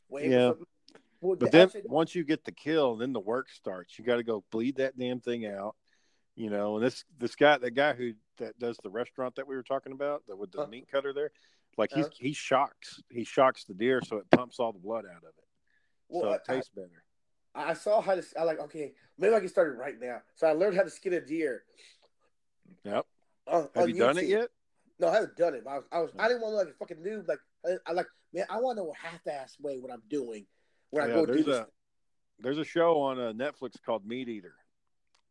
Wait 0.10 0.30
Yeah. 0.30 0.54
Well, 1.22 1.38
But 1.38 1.52
then 1.54 1.68
actually, 1.68 1.84
once 1.86 2.14
you 2.14 2.26
get 2.26 2.44
the 2.44 2.52
kill, 2.52 2.98
then 2.98 3.14
the 3.14 3.20
work 3.20 3.50
starts. 3.50 3.98
You 3.98 4.04
got 4.04 4.18
to 4.18 4.24
go 4.24 4.44
bleed 4.52 4.76
that 4.76 4.98
damn 4.98 5.22
thing 5.22 5.46
out, 5.46 5.76
you 6.36 6.50
know. 6.50 6.76
And 6.76 6.86
this 6.86 7.06
this 7.18 7.36
guy, 7.36 7.58
that 7.58 7.72
guy 7.72 7.94
who 7.94 8.12
that 8.40 8.60
does 8.60 8.78
the 8.84 8.90
restaurant 8.90 9.36
that 9.36 9.48
we 9.48 9.56
were 9.56 9.64
talking 9.64 9.94
about, 9.94 10.24
the, 10.28 10.36
with 10.36 10.52
the 10.52 10.60
Huh. 10.64 10.68
meat 10.68 10.90
cutter 10.92 11.14
there, 11.14 11.32
like 11.78 11.92
he's 11.94 12.08
Uh-huh. 12.08 12.16
he 12.20 12.34
shocks 12.34 13.02
he 13.10 13.24
shocks 13.24 13.64
the 13.64 13.74
deer 13.74 14.02
so 14.06 14.18
it 14.18 14.30
pumps 14.32 14.60
all 14.60 14.74
the 14.74 14.80
blood 14.80 15.06
out 15.06 15.24
of 15.24 15.30
it, 15.38 15.46
well, 16.10 16.24
so 16.24 16.30
I- 16.32 16.36
it 16.36 16.42
tastes 16.46 16.70
better. 16.76 17.04
I, 17.56 17.70
I 17.70 17.74
saw 17.74 18.02
how 18.02 18.16
to. 18.16 18.24
I 18.38 18.44
like 18.44 18.60
okay, 18.60 18.94
maybe 19.18 19.34
I 19.34 19.40
can 19.40 19.48
start 19.48 19.70
it 19.74 19.78
right 19.78 19.98
now. 19.98 20.22
So 20.36 20.46
I 20.48 20.52
learned 20.52 20.76
how 20.76 20.84
to 20.84 20.90
skin 20.90 21.14
a 21.14 21.22
deer. 21.22 21.64
Yep. 22.84 23.06
On, 23.48 23.62
Have 23.62 23.84
on 23.84 23.90
you 23.90 23.96
done 23.96 24.18
it 24.18 24.26
yet? 24.26 24.50
No, 25.00 25.10
I 25.10 25.16
haven't 25.16 25.36
done 25.36 25.56
it. 25.56 25.64
I 25.68 25.76
was, 25.76 25.84
I 25.92 26.00
was, 26.00 26.12
I 26.18 26.28
didn't 26.28 26.42
want 26.42 26.54
to 26.54 26.58
look 26.58 26.66
like 26.66 26.76
a 26.76 26.78
fucking 26.78 27.04
noob. 27.04 27.28
Like 27.28 27.40
I, 27.66 27.90
I 27.90 27.94
like, 27.94 28.06
man, 28.34 28.46
I 28.50 28.60
want 28.60 28.78
to 28.78 28.84
know 28.84 28.92
a 28.92 29.08
half-ass 29.08 29.58
way 29.60 29.78
what 29.80 29.92
I'm 29.92 30.04
doing 30.10 30.46
when 30.92 31.04
I 31.04 31.08
go 31.08 31.26
do 31.26 31.44
this. 31.44 31.48
a 31.48 31.68
there's 32.40 32.58
a 32.58 32.66
show 32.66 33.00
on 33.02 33.20
uh, 33.20 33.34
Netflix 33.34 33.76
called 33.86 34.06
Meat 34.06 34.30
Eater. 34.30 34.56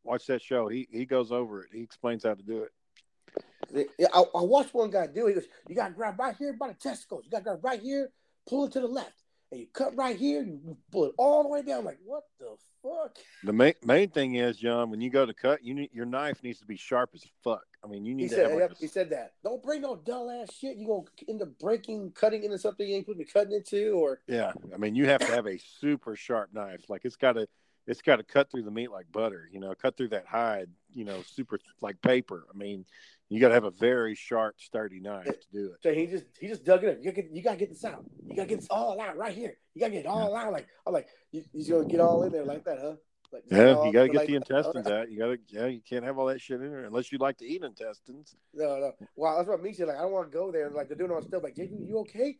Watch 0.04 0.26
that 0.26 0.42
show. 0.42 0.68
He 0.68 0.88
he 0.90 1.04
goes 1.04 1.30
over 1.30 1.62
it. 1.62 1.70
He 1.72 1.80
explains 1.80 2.24
how 2.24 2.34
to 2.34 2.42
do 2.42 2.64
it. 2.64 3.88
Yeah, 3.98 4.08
I, 4.12 4.20
I 4.20 4.42
watched 4.42 4.74
one 4.74 4.90
guy 4.90 5.06
do. 5.06 5.26
it. 5.26 5.30
He 5.30 5.34
goes, 5.34 5.48
"You 5.68 5.74
got 5.74 5.88
to 5.88 5.94
grab 5.94 6.18
right 6.18 6.34
here 6.36 6.52
by 6.52 6.68
the 6.68 6.74
testicles. 6.74 7.24
You 7.24 7.30
got 7.30 7.38
to 7.38 7.44
grab 7.44 7.64
right 7.64 7.80
here, 7.80 8.10
pull 8.48 8.64
it 8.64 8.72
to 8.72 8.80
the 8.80 8.88
left, 8.88 9.21
and 9.52 9.60
you 9.60 9.66
cut 9.72 9.94
right 9.96 10.16
here. 10.16 10.42
You 10.42 10.76
pull 10.90 11.04
it 11.04 11.12
all 11.18 11.42
the 11.42 11.48
way 11.50 11.62
down. 11.62 11.84
Like 11.84 11.98
what 12.04 12.24
the 12.40 12.56
fuck? 12.82 13.18
The 13.44 13.52
main 13.52 13.74
main 13.84 14.08
thing 14.08 14.34
is, 14.36 14.56
John, 14.56 14.90
when 14.90 15.00
you 15.00 15.10
go 15.10 15.26
to 15.26 15.34
cut, 15.34 15.62
you 15.62 15.74
need 15.74 15.90
your 15.92 16.06
knife 16.06 16.42
needs 16.42 16.58
to 16.60 16.66
be 16.66 16.76
sharp 16.76 17.10
as 17.14 17.22
fuck. 17.44 17.62
I 17.84 17.88
mean, 17.88 18.04
you 18.04 18.14
need 18.14 18.24
He 18.24 18.28
to 18.30 18.34
said, 18.34 18.42
have 18.44 18.52
like 18.52 18.60
yep, 18.60 18.72
a 18.72 18.74
he 18.76 18.86
said 18.86 19.10
that. 19.10 19.34
Don't 19.44 19.62
bring 19.62 19.82
no 19.82 19.96
dull 19.96 20.30
ass 20.30 20.54
shit. 20.54 20.78
You 20.78 20.86
gonna 20.86 21.04
end 21.28 21.42
up 21.42 21.58
breaking, 21.58 22.12
cutting 22.12 22.42
into 22.44 22.58
something 22.58 22.88
you 22.88 22.96
ain't 22.96 23.04
supposed 23.04 23.18
to 23.20 23.24
be 23.24 23.30
cutting 23.30 23.52
into, 23.52 23.92
or 23.92 24.20
Yeah, 24.26 24.52
I 24.74 24.78
mean, 24.78 24.94
you 24.94 25.06
have 25.06 25.20
to 25.20 25.32
have 25.32 25.46
a 25.46 25.58
super 25.58 26.16
sharp 26.16 26.54
knife. 26.54 26.88
Like 26.88 27.02
it's 27.04 27.16
got 27.16 27.34
to, 27.34 27.46
it's 27.86 28.00
got 28.00 28.16
to 28.16 28.22
cut 28.22 28.50
through 28.50 28.62
the 28.62 28.70
meat 28.70 28.90
like 28.90 29.10
butter. 29.12 29.48
You 29.52 29.60
know, 29.60 29.74
cut 29.74 29.96
through 29.96 30.08
that 30.08 30.26
hide. 30.26 30.68
You 30.94 31.04
know, 31.04 31.22
super 31.26 31.58
like 31.82 32.00
paper. 32.00 32.46
I 32.52 32.56
mean, 32.56 32.86
You 33.32 33.40
got 33.40 33.48
to 33.48 33.54
have 33.54 33.64
a 33.64 33.70
very 33.70 34.14
sharp, 34.14 34.56
sturdy 34.60 35.00
knife 35.00 35.24
to 35.24 35.46
do 35.52 35.66
it. 35.72 35.82
So 35.82 35.94
he 35.94 36.06
just 36.06 36.26
he 36.38 36.48
just 36.48 36.64
dug 36.64 36.84
it 36.84 36.90
up. 36.90 36.96
You 37.00 37.10
gotta 37.10 37.22
get, 37.22 37.30
you 37.32 37.42
gotta 37.42 37.56
get 37.56 37.70
this 37.70 37.82
out. 37.84 38.04
You 38.26 38.36
gotta 38.36 38.48
get 38.48 38.60
this 38.60 38.68
all 38.68 39.00
out 39.00 39.16
right 39.16 39.34
here. 39.34 39.56
You 39.74 39.80
gotta 39.80 39.92
get 39.92 40.00
it 40.00 40.06
all 40.06 40.36
out. 40.36 40.52
Like 40.52 40.66
I'm 40.86 40.92
like, 40.92 41.06
you, 41.30 41.42
gonna 41.66 41.86
get 41.86 42.00
all 42.00 42.22
in 42.24 42.32
there 42.32 42.44
like 42.44 42.64
that, 42.64 42.78
huh? 42.78 42.94
Like, 43.32 43.44
Yeah, 43.50 43.72
all- 43.72 43.86
you 43.86 43.92
got 43.94 44.02
to 44.02 44.08
get 44.08 44.16
like 44.18 44.26
the 44.28 44.34
intestines 44.34 44.86
out. 44.86 45.10
You 45.10 45.18
got 45.18 45.26
to, 45.28 45.38
yeah, 45.48 45.66
you 45.66 45.80
can't 45.80 46.04
have 46.04 46.18
all 46.18 46.26
that 46.26 46.42
shit 46.42 46.60
in 46.60 46.70
there 46.70 46.84
unless 46.84 47.10
you 47.10 47.16
like 47.16 47.38
to 47.38 47.46
eat 47.46 47.62
intestines. 47.64 48.36
No, 48.52 48.76
no. 48.78 48.92
Well, 49.16 49.38
that's 49.38 49.48
what 49.48 49.62
me 49.62 49.72
said. 49.72 49.88
Like, 49.88 49.96
I 49.96 50.02
don't 50.02 50.12
want 50.12 50.30
to 50.30 50.36
go 50.36 50.52
there. 50.52 50.68
Like, 50.68 50.88
they're 50.88 50.98
doing 50.98 51.10
all 51.10 51.22
stuff. 51.22 51.42
Like, 51.42 51.56
JP, 51.56 51.88
you 51.88 52.00
okay? 52.00 52.36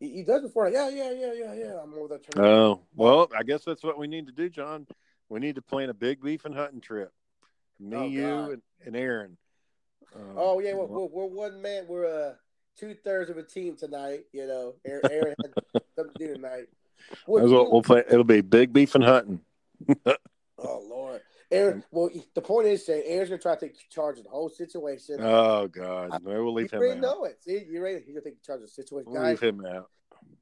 He, 0.00 0.10
he 0.14 0.22
does 0.24 0.42
before. 0.42 0.64
Like, 0.64 0.74
yeah, 0.74 0.88
yeah, 0.88 1.12
yeah, 1.12 1.32
yeah, 1.32 1.54
yeah. 1.54 1.78
I'm 1.80 1.94
over 1.94 2.08
there 2.08 2.18
turning. 2.18 2.50
Oh, 2.50 2.80
well, 2.96 3.28
I 3.38 3.44
guess 3.44 3.64
that's 3.64 3.84
what 3.84 3.96
we 3.96 4.08
need 4.08 4.26
to 4.26 4.32
do, 4.32 4.50
John. 4.50 4.88
We 5.28 5.38
need 5.38 5.54
to 5.54 5.62
plan 5.62 5.90
a 5.90 5.94
big 5.94 6.20
beef 6.20 6.44
and 6.44 6.56
hunting 6.56 6.80
trip. 6.80 7.12
Me, 7.78 7.96
Oh, 7.96 8.04
you, 8.06 8.52
and, 8.52 8.62
and 8.84 8.96
Aaron. 8.96 9.36
Um, 10.14 10.34
oh 10.36 10.60
yeah, 10.60 10.74
we're, 10.74 10.86
we're, 10.86 11.06
we're 11.06 11.26
one 11.26 11.62
man. 11.62 11.84
We're 11.88 12.06
uh 12.06 12.34
two 12.78 12.94
thirds 13.04 13.30
of 13.30 13.36
a 13.36 13.42
team 13.42 13.76
tonight. 13.76 14.24
You 14.32 14.46
know, 14.46 14.74
Aaron, 14.84 15.02
Aaron 15.10 15.34
had 15.42 15.82
something 15.96 16.14
to 16.14 16.26
do 16.26 16.34
tonight. 16.34 16.66
What 17.26 17.40
that's 17.40 17.52
what 17.52 17.72
we'll 17.72 17.82
play. 17.82 18.04
It'll 18.08 18.24
be 18.24 18.40
big 18.40 18.72
beef 18.72 18.94
and 18.94 19.04
hunting. 19.04 19.40
oh 20.06 20.86
Lord, 20.88 21.20
Aaron. 21.50 21.84
Well, 21.90 22.10
the 22.34 22.40
point 22.40 22.68
is, 22.68 22.86
saying 22.86 23.02
Aaron's 23.06 23.30
gonna 23.30 23.42
try 23.42 23.54
to 23.54 23.60
take 23.60 23.88
charge 23.90 24.18
of 24.18 24.24
the 24.24 24.30
whole 24.30 24.48
situation. 24.48 25.18
Oh 25.20 25.68
God, 25.68 26.22
no, 26.22 26.44
we'll 26.44 26.54
leave 26.54 26.70
him 26.70 26.80
already 26.80 26.98
out. 26.98 27.02
know 27.02 27.24
it. 27.24 27.42
See, 27.42 27.64
you 27.68 27.82
ready? 27.82 28.02
He's 28.04 28.14
gonna 28.14 28.24
take 28.24 28.42
charge 28.42 28.58
of 28.60 28.66
the 28.66 28.68
situation, 28.68 29.12
We'll 29.12 29.22
leave 29.22 29.40
him 29.40 29.64
out. 29.66 29.90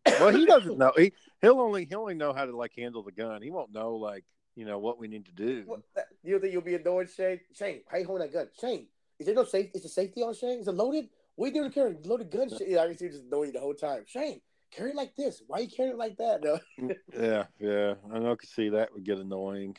Well, 0.06 0.30
he 0.30 0.46
doesn't 0.46 0.78
know. 0.78 0.92
He 0.96 1.12
he'll 1.40 1.60
only 1.60 1.86
he'll 1.86 2.00
only 2.00 2.14
know 2.14 2.32
how 2.32 2.44
to 2.44 2.56
like 2.56 2.72
handle 2.76 3.02
the 3.02 3.12
gun. 3.12 3.42
He 3.42 3.50
won't 3.50 3.72
know 3.72 3.96
like 3.96 4.24
you 4.54 4.64
know 4.64 4.78
what 4.78 4.98
we 4.98 5.08
need 5.08 5.26
to 5.26 5.32
do. 5.32 5.62
What, 5.66 5.80
that, 5.94 6.06
you 6.22 6.38
think 6.38 6.52
you'll 6.52 6.62
be 6.62 6.74
annoyed, 6.74 7.10
Shane? 7.10 7.40
Shane, 7.54 7.80
how 7.88 7.98
you 7.98 8.06
holding 8.06 8.26
that 8.26 8.32
gun? 8.32 8.48
Shane, 8.60 8.86
is 9.20 9.26
there 9.26 9.34
no 9.34 9.44
safety? 9.44 9.72
Is 9.74 9.82
the 9.82 9.88
safety 9.88 10.22
on 10.22 10.34
Shane? 10.34 10.60
Is 10.60 10.66
it 10.66 10.72
loaded? 10.72 11.10
What 11.36 11.46
are 11.46 11.48
you 11.48 11.54
doing 11.54 11.70
carrying 11.70 11.98
loaded 12.04 12.30
gun? 12.30 12.48
Shane? 12.48 12.70
Yeah, 12.70 12.80
I 12.80 12.86
can 12.86 12.96
see 12.96 13.04
you 13.04 13.10
just 13.10 13.24
annoying 13.24 13.48
you 13.48 13.52
the 13.52 13.60
whole 13.60 13.74
time. 13.74 14.04
Shane, 14.06 14.40
carry 14.72 14.90
it 14.90 14.96
like 14.96 15.14
this. 15.14 15.42
Why 15.46 15.58
are 15.58 15.62
you 15.62 15.68
carrying 15.68 15.94
it 15.94 15.98
like 15.98 16.16
that? 16.16 16.42
No. 16.42 16.58
Yeah, 17.14 17.44
yeah. 17.58 17.94
I 18.12 18.18
know. 18.18 18.32
I 18.32 18.34
could 18.36 18.48
see 18.48 18.70
that 18.70 18.94
would 18.94 19.04
get 19.04 19.18
annoying. 19.18 19.76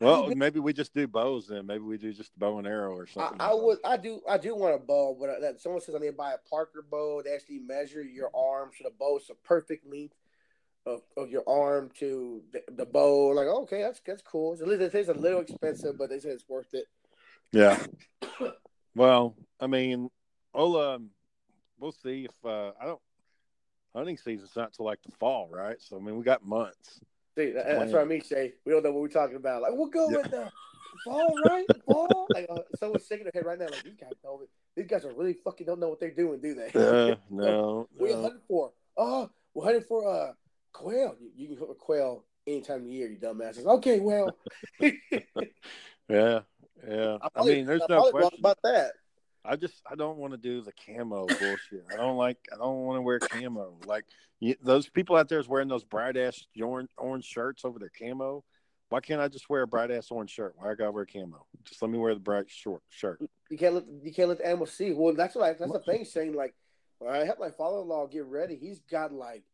Well, 0.00 0.34
maybe 0.34 0.60
we 0.60 0.72
just 0.72 0.94
do 0.94 1.06
bows 1.06 1.48
then. 1.48 1.66
Maybe 1.66 1.84
we 1.84 1.98
do 1.98 2.10
just 2.14 2.36
bow 2.38 2.56
and 2.56 2.66
arrow 2.66 2.94
or 2.94 3.06
something. 3.06 3.38
I 3.38 3.52
would, 3.52 3.76
I 3.84 3.98
do, 3.98 4.22
I 4.26 4.38
do 4.38 4.56
want 4.56 4.74
a 4.74 4.78
bow, 4.78 5.14
but 5.20 5.28
uh, 5.28 5.40
that 5.40 5.60
someone 5.60 5.82
says 5.82 5.94
I 5.94 5.98
need 5.98 6.06
to 6.06 6.12
buy 6.14 6.32
a 6.32 6.38
Parker 6.48 6.82
bow. 6.90 7.20
They 7.22 7.34
actually 7.34 7.58
measure 7.58 8.02
your 8.02 8.30
arm 8.34 8.70
so 8.74 8.84
the 8.84 8.94
bow's 8.98 9.30
a 9.30 9.34
perfect 9.46 9.86
length 9.86 10.14
of, 10.86 11.02
of 11.18 11.30
your 11.30 11.46
arm 11.46 11.90
to 11.98 12.42
the, 12.50 12.62
the 12.72 12.86
bow. 12.86 13.28
Like, 13.28 13.48
okay, 13.48 13.82
that's 13.82 14.00
that's 14.06 14.22
cool. 14.22 14.54
It's 14.54 14.62
a 14.62 14.64
little, 14.64 14.86
it's 14.86 15.08
a 15.10 15.12
little 15.12 15.40
expensive, 15.40 15.98
but 15.98 16.08
they 16.08 16.18
say 16.18 16.30
it's 16.30 16.48
worth 16.48 16.72
it. 16.72 16.86
Yeah. 17.52 17.78
Well, 18.94 19.34
I 19.60 19.66
mean, 19.66 20.08
we'll 20.54 20.76
um, 20.80 21.10
we'll 21.78 21.92
see 21.92 22.24
if 22.26 22.44
uh, 22.44 22.72
I 22.80 22.86
don't. 22.86 23.00
Hunting 23.94 24.16
season's 24.16 24.54
not 24.54 24.72
till 24.72 24.84
like 24.84 25.02
the 25.02 25.10
fall, 25.18 25.48
right? 25.50 25.76
So 25.80 25.96
I 25.96 26.00
mean, 26.00 26.16
we 26.16 26.22
got 26.24 26.44
months. 26.44 27.00
See, 27.36 27.50
that- 27.52 27.66
that's 27.66 27.92
what 27.92 28.02
I 28.02 28.04
mean, 28.04 28.22
Shay. 28.22 28.54
We 28.64 28.72
don't 28.72 28.82
know 28.84 28.92
what 28.92 29.02
we're 29.02 29.08
talking 29.08 29.36
about. 29.36 29.62
Like, 29.62 29.72
we'll 29.74 29.86
go 29.88 30.10
Yeah. 30.10 30.16
with 30.18 30.30
the 30.30 30.50
fall, 31.04 31.38
right? 31.42 31.66
Fall. 31.86 32.28
Like, 32.34 32.46
uh, 32.50 32.58
someone's 32.74 33.06
shaking 33.06 33.24
their 33.24 33.32
head 33.34 33.46
right 33.46 33.58
now. 33.58 33.66
Like, 33.70 33.82
these 33.84 33.96
guys 34.00 34.12
know 34.22 34.40
it. 34.42 34.48
These 34.76 34.86
guys 34.86 35.04
are 35.04 35.12
really 35.12 35.34
fucking 35.34 35.66
don't 35.66 35.80
know 35.80 35.88
what 35.88 35.98
they're 36.00 36.10
doing, 36.10 36.40
do 36.40 36.54
they? 36.54 36.66
Uh, 36.74 37.16
no, 37.30 37.88
you 37.98 38.08
no. 38.08 38.22
hunting 38.22 38.40
for? 38.46 38.72
Oh, 38.96 39.30
we're 39.54 39.64
hunting 39.64 39.82
for 39.82 40.08
uh 40.08 40.32
quail. 40.72 41.16
You, 41.20 41.30
you 41.36 41.48
can 41.48 41.56
hunt 41.56 41.68
for 41.70 41.74
quail 41.74 42.24
any 42.46 42.60
time 42.60 42.78
of 42.78 42.84
the 42.84 42.90
year, 42.90 43.08
you 43.08 43.18
dumbasses. 43.18 43.64
Okay, 43.66 44.00
well, 44.00 44.36
yeah, 46.08 46.40
yeah. 46.88 47.18
I 47.20 47.28
probably- 47.28 47.56
mean, 47.56 47.66
there's 47.66 47.82
I'm 47.82 47.86
no 47.90 48.10
question. 48.10 48.38
about 48.38 48.58
that. 48.62 48.92
I 49.44 49.56
just 49.56 49.80
I 49.90 49.94
don't 49.94 50.18
want 50.18 50.34
to 50.34 50.36
do 50.36 50.60
the 50.60 50.72
camo 50.86 51.26
bullshit. 51.26 51.84
I 51.90 51.96
don't 51.96 52.18
like 52.18 52.36
I 52.52 52.56
don't 52.56 52.84
want 52.84 52.98
to 52.98 53.02
wear 53.02 53.18
camo. 53.18 53.78
Like 53.86 54.04
you, 54.38 54.54
those 54.62 54.88
people 54.88 55.16
out 55.16 55.28
there 55.28 55.40
is 55.40 55.48
wearing 55.48 55.68
those 55.68 55.84
bright 55.84 56.16
ass 56.18 56.44
orange 56.62 56.90
orange 56.98 57.24
shirts 57.24 57.64
over 57.64 57.78
their 57.78 57.90
camo. 57.98 58.44
Why 58.90 59.00
can't 59.00 59.20
I 59.20 59.28
just 59.28 59.48
wear 59.48 59.62
a 59.62 59.66
bright 59.66 59.90
ass 59.90 60.10
orange 60.10 60.30
shirt? 60.30 60.54
Why 60.56 60.72
I 60.72 60.74
gotta 60.74 60.90
wear 60.92 61.06
camo? 61.06 61.46
Just 61.64 61.80
let 61.80 61.90
me 61.90 61.96
wear 61.96 62.12
the 62.12 62.20
bright 62.20 62.50
short 62.50 62.82
shirt. 62.90 63.22
You 63.48 63.56
can't 63.56 63.74
let 63.76 63.84
you 64.02 64.12
can't 64.12 64.28
let 64.28 64.38
the 64.38 64.46
animals 64.46 64.72
see. 64.72 64.92
Well, 64.92 65.14
that's 65.14 65.34
what 65.34 65.44
I, 65.44 65.52
that's 65.54 65.72
the 65.72 65.78
thing, 65.80 66.04
Saying 66.04 66.34
Like, 66.34 66.54
I 67.08 67.18
help 67.24 67.38
my 67.40 67.50
father-in-law 67.50 68.08
get 68.08 68.26
ready, 68.26 68.56
he's 68.56 68.80
got 68.90 69.10
like 69.10 69.44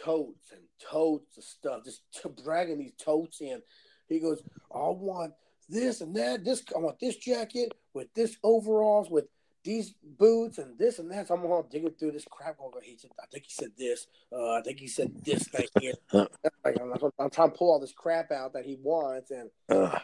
totes 0.00 0.52
and 0.52 0.60
totes 0.80 1.36
of 1.38 1.44
stuff, 1.44 1.84
just 1.84 2.02
t- 2.14 2.28
dragging 2.44 2.78
these 2.78 2.94
totes 3.02 3.40
in. 3.40 3.62
He 4.08 4.20
goes, 4.20 4.42
"I 4.72 4.78
want 4.90 5.32
this 5.68 6.00
and 6.00 6.14
that. 6.16 6.44
This 6.44 6.62
I 6.74 6.78
want 6.78 6.98
this 7.00 7.16
jacket 7.16 7.72
with 7.92 8.12
this 8.14 8.36
overalls 8.42 9.10
with." 9.10 9.26
These 9.66 9.94
boots 10.18 10.58
and 10.58 10.78
this 10.78 10.98
and 10.98 11.10
that. 11.10 11.28
So 11.28 11.34
I'm 11.36 11.46
all 11.46 11.62
digging 11.62 11.92
through 11.92 12.10
this 12.10 12.26
crap. 12.30 12.58
Going, 12.58 12.74
he 12.82 12.98
said, 12.98 13.12
I 13.18 13.24
think 13.32 13.44
he 13.46 13.50
said 13.50 13.70
this. 13.78 14.08
Uh, 14.30 14.50
I 14.50 14.60
think 14.60 14.78
he 14.78 14.86
said 14.86 15.10
this 15.24 15.48
thing 15.48 15.66
here. 15.80 15.94
like, 16.12 16.76
I'm, 16.78 16.92
I'm 17.18 17.30
trying 17.30 17.50
to 17.50 17.56
pull 17.56 17.72
all 17.72 17.80
this 17.80 17.94
crap 17.94 18.30
out 18.30 18.52
that 18.52 18.66
he 18.66 18.76
wants, 18.82 19.30
and 19.30 19.48
uh, 19.70 19.98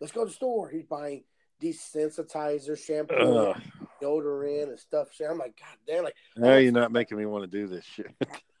let's 0.00 0.12
go 0.12 0.22
to 0.22 0.28
the 0.28 0.32
store. 0.32 0.68
He's 0.68 0.84
buying 0.84 1.24
desensitizer, 1.60 2.78
shampoo, 2.78 3.54
deodorant, 4.00 4.70
and 4.70 4.78
stuff. 4.78 5.08
I'm 5.28 5.38
like, 5.38 5.58
God 5.58 5.76
damn, 5.86 6.04
like 6.04 6.14
Now 6.36 6.56
you're 6.56 6.72
not 6.72 6.92
making 6.92 7.18
me 7.18 7.26
want 7.26 7.50
to 7.50 7.58
do 7.58 7.66
this 7.66 7.84
shit. 7.84 8.14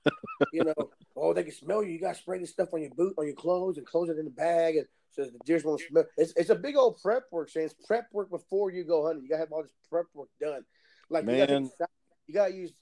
you 0.52 0.64
know, 0.64 0.74
oh, 1.16 1.32
they 1.32 1.42
can 1.42 1.52
smell 1.52 1.82
you. 1.82 1.92
You 1.92 2.00
got 2.00 2.14
to 2.14 2.20
spray 2.20 2.38
this 2.38 2.50
stuff 2.50 2.68
on 2.72 2.82
your 2.82 2.90
boot, 2.90 3.14
on 3.18 3.26
your 3.26 3.34
clothes, 3.34 3.78
and 3.78 3.86
close 3.86 4.08
it 4.08 4.18
in 4.18 4.24
the 4.24 4.30
bag, 4.30 4.76
and 4.76 4.86
so 5.10 5.24
the 5.24 5.38
deers 5.44 5.64
won't 5.64 5.80
smell. 5.80 6.04
It's, 6.16 6.32
it's 6.36 6.50
a 6.50 6.54
big 6.54 6.76
old 6.76 7.00
prep 7.02 7.24
work, 7.30 7.48
Shane. 7.48 7.64
It's 7.64 7.74
prep 7.86 8.06
work 8.12 8.30
before 8.30 8.70
you 8.70 8.84
go 8.84 9.06
hunting. 9.06 9.22
You 9.22 9.28
got 9.28 9.36
to 9.36 9.40
have 9.40 9.52
all 9.52 9.62
this 9.62 9.72
prep 9.90 10.06
work 10.14 10.28
done. 10.40 10.64
Like 11.10 11.24
you 11.24 11.36
gotta, 11.36 11.52
Man. 11.52 11.62
take 11.64 11.72
a 11.72 11.76
shower. 11.76 11.88
you 12.26 12.34
got 12.34 12.48
to 12.48 12.54
use 12.54 12.72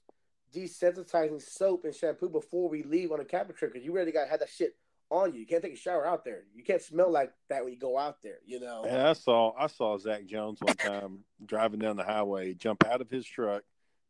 desensitizing 0.55 1.41
soap 1.41 1.85
and 1.85 1.95
shampoo 1.95 2.29
before 2.29 2.69
we 2.69 2.83
leave 2.83 3.13
on 3.13 3.21
a 3.21 3.25
camping 3.25 3.57
trip 3.57 3.73
because 3.73 3.85
you 3.85 3.93
really 3.93 4.13
got 4.13 4.25
to 4.25 4.31
have 4.31 4.41
that 4.41 4.49
shit 4.49 4.77
on 5.11 5.33
you. 5.33 5.41
You 5.41 5.47
can't 5.47 5.63
take 5.63 5.75
a 5.75 5.77
shower 5.77 6.07
out 6.07 6.25
there. 6.25 6.43
You 6.55 6.65
can't 6.65 6.83
smell 6.83 7.11
like 7.11 7.33
that 7.49 7.65
when 7.65 7.73
you 7.73 7.79
go 7.79 7.99
out 7.99 8.17
there. 8.23 8.39
You 8.45 8.61
know. 8.61 8.85
And 8.87 9.01
I 9.01 9.13
saw 9.13 9.53
I 9.59 9.67
saw 9.69 9.97
Zach 9.99 10.27
Jones 10.27 10.59
one 10.61 10.77
time 10.77 11.21
driving 11.47 11.79
down 11.79 11.97
the 11.97 12.05
highway, 12.05 12.55
jump 12.55 12.85
out 12.87 13.01
of 13.01 13.11
his 13.11 13.27
truck, 13.27 13.63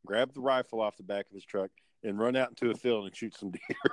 grab 0.05 0.33
the 0.33 0.41
rifle 0.41 0.81
off 0.81 0.97
the 0.97 1.03
back 1.03 1.27
of 1.27 1.35
his 1.35 1.45
truck, 1.45 1.71
and 2.07 2.19
run 2.19 2.37
out 2.37 2.51
into 2.51 2.71
a 2.71 2.75
field 2.75 3.07
and 3.07 3.17
shoot 3.17 3.37
some 3.37 3.51
deer. 3.51 3.61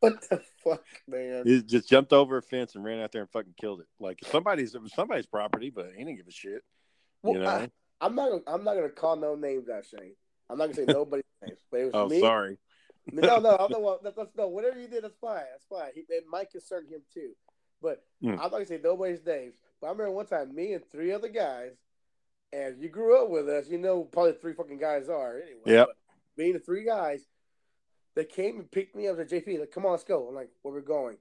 What 0.00 0.28
the 0.28 0.42
fuck, 0.64 0.84
man? 1.06 1.44
he 1.46 1.62
just 1.62 1.88
jumped 1.88 2.12
over 2.12 2.38
a 2.38 2.42
fence 2.42 2.74
and 2.74 2.84
ran 2.84 3.00
out 3.00 3.12
there 3.12 3.22
and 3.22 3.30
fucking 3.30 3.54
killed 3.60 3.80
it. 3.80 3.86
Like 4.00 4.18
somebody's 4.24 4.74
it 4.74 4.82
was 4.82 4.92
somebody's 4.92 5.26
property, 5.26 5.70
but 5.70 5.90
he 5.96 6.04
didn't 6.04 6.16
give 6.16 6.26
a 6.26 6.32
shit. 6.32 6.62
Well, 7.22 7.34
you 7.34 7.40
know? 7.40 7.48
I, 7.48 7.70
I'm 8.00 8.14
not. 8.14 8.30
Gonna, 8.30 8.42
I'm 8.46 8.64
not 8.64 8.74
gonna 8.74 8.88
call 8.88 9.16
no 9.16 9.34
names 9.34 9.68
out, 9.68 9.84
Shane. 9.86 10.14
I'm 10.50 10.58
not 10.58 10.66
gonna 10.66 10.74
say 10.74 10.84
nobody's 10.88 11.24
names, 11.42 11.58
but 11.70 11.80
it 11.80 11.84
was 11.84 11.92
oh, 11.94 12.08
me. 12.08 12.20
sorry. 12.20 12.58
No, 13.12 13.38
no, 13.38 13.50
I'm. 13.60 13.98
That's, 14.02 14.16
that's, 14.16 14.36
no, 14.36 14.48
whatever 14.48 14.80
you 14.80 14.88
did, 14.88 15.04
that's 15.04 15.16
fine. 15.20 15.36
That's 15.36 15.66
fine. 15.68 15.90
He, 15.94 16.00
it 16.08 16.24
might 16.28 16.50
concern 16.50 16.86
him 16.88 17.02
too, 17.12 17.30
but 17.80 18.02
Hmm. 18.20 18.30
I'm 18.30 18.36
not 18.36 18.50
gonna 18.52 18.66
say 18.66 18.80
nobody's 18.82 19.24
names. 19.24 19.54
But 19.80 19.88
I 19.88 19.90
remember 19.90 20.12
one 20.12 20.26
time, 20.26 20.54
me 20.54 20.72
and 20.72 20.84
three 20.90 21.12
other 21.12 21.28
guys, 21.28 21.72
and 22.52 22.80
you 22.82 22.88
grew 22.88 23.22
up 23.22 23.30
with 23.30 23.48
us. 23.48 23.68
You 23.68 23.78
know, 23.78 24.04
probably 24.04 24.32
three 24.32 24.54
fucking 24.54 24.78
guys 24.78 25.08
are 25.08 25.36
anyway. 25.36 25.60
Yep. 25.66 25.86
but 25.86 25.96
Me 26.36 26.46
and 26.46 26.56
the 26.56 26.60
three 26.60 26.84
guys, 26.84 27.26
that 28.16 28.30
came 28.30 28.58
and 28.58 28.70
picked 28.70 28.96
me 28.96 29.06
up 29.08 29.20
at 29.20 29.30
JP. 29.30 29.60
Like, 29.60 29.70
come 29.70 29.84
on, 29.84 29.92
let's 29.92 30.04
go. 30.04 30.26
I'm 30.26 30.34
like, 30.34 30.48
where 30.62 30.74
we're 30.74 30.80
going? 30.80 31.16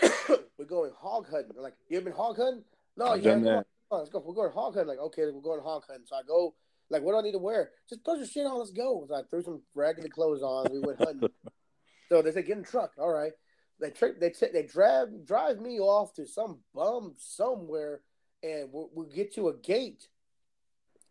we're 0.58 0.66
going 0.66 0.92
hog 0.96 1.28
hunting. 1.28 1.50
They're 1.54 1.62
like, 1.62 1.74
you 1.88 1.96
ever 1.96 2.04
been 2.04 2.12
hog 2.12 2.36
hunting? 2.36 2.62
No, 2.96 3.06
I've 3.06 3.22
yeah, 3.22 3.30
done 3.30 3.40
come 3.40 3.48
on, 3.48 3.54
that. 3.54 3.66
on, 3.90 3.98
let's 3.98 4.10
go. 4.10 4.22
We're 4.24 4.34
going 4.34 4.52
hog 4.52 4.74
hunting. 4.74 4.88
Like, 4.88 5.04
okay, 5.06 5.22
we're 5.32 5.40
going 5.40 5.62
hog 5.62 5.84
hunting. 5.88 6.06
So 6.06 6.16
I 6.16 6.22
go. 6.22 6.54
Like, 6.90 7.02
what 7.02 7.12
do 7.12 7.18
I 7.18 7.22
need 7.22 7.32
to 7.32 7.38
wear? 7.38 7.70
Just 7.88 8.04
put 8.04 8.18
your 8.18 8.26
shit 8.26 8.46
on. 8.46 8.58
Let's 8.58 8.70
go. 8.70 9.06
So 9.08 9.14
I 9.14 9.22
threw 9.28 9.42
some 9.42 9.62
raggedy 9.74 10.10
clothes 10.10 10.42
on. 10.42 10.66
We 10.70 10.80
went 10.80 10.98
hunting. 10.98 11.30
so 12.10 12.20
they 12.20 12.30
said, 12.30 12.46
get 12.46 12.58
in 12.58 12.62
the 12.62 12.68
truck. 12.68 12.92
All 12.98 13.10
right. 13.10 13.32
They 13.80 13.90
trick. 13.90 14.20
They 14.20 14.30
t- 14.30 14.52
they 14.52 14.62
drive 14.62 15.08
drive 15.26 15.60
me 15.60 15.80
off 15.80 16.12
to 16.14 16.26
some 16.26 16.60
bum 16.74 17.14
somewhere, 17.16 18.02
and 18.42 18.68
we 18.72 18.84
we 18.94 19.06
get 19.06 19.34
to 19.34 19.48
a 19.48 19.56
gate. 19.56 20.06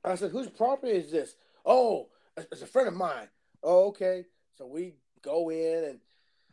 I 0.06 0.16
said, 0.16 0.32
whose 0.32 0.49
property 0.49 0.93
is 0.93 1.12
this? 1.12 1.36
Oh, 1.66 2.10
it's 2.38 2.62
a 2.62 2.68
friend 2.68 2.88
of 2.88 2.93
mine. 2.93 3.28
Oh, 3.64 3.88
okay. 3.88 4.26
So 4.57 4.68
we 4.68 4.95
go 5.24 5.49
in 5.49 5.86
and 5.86 5.99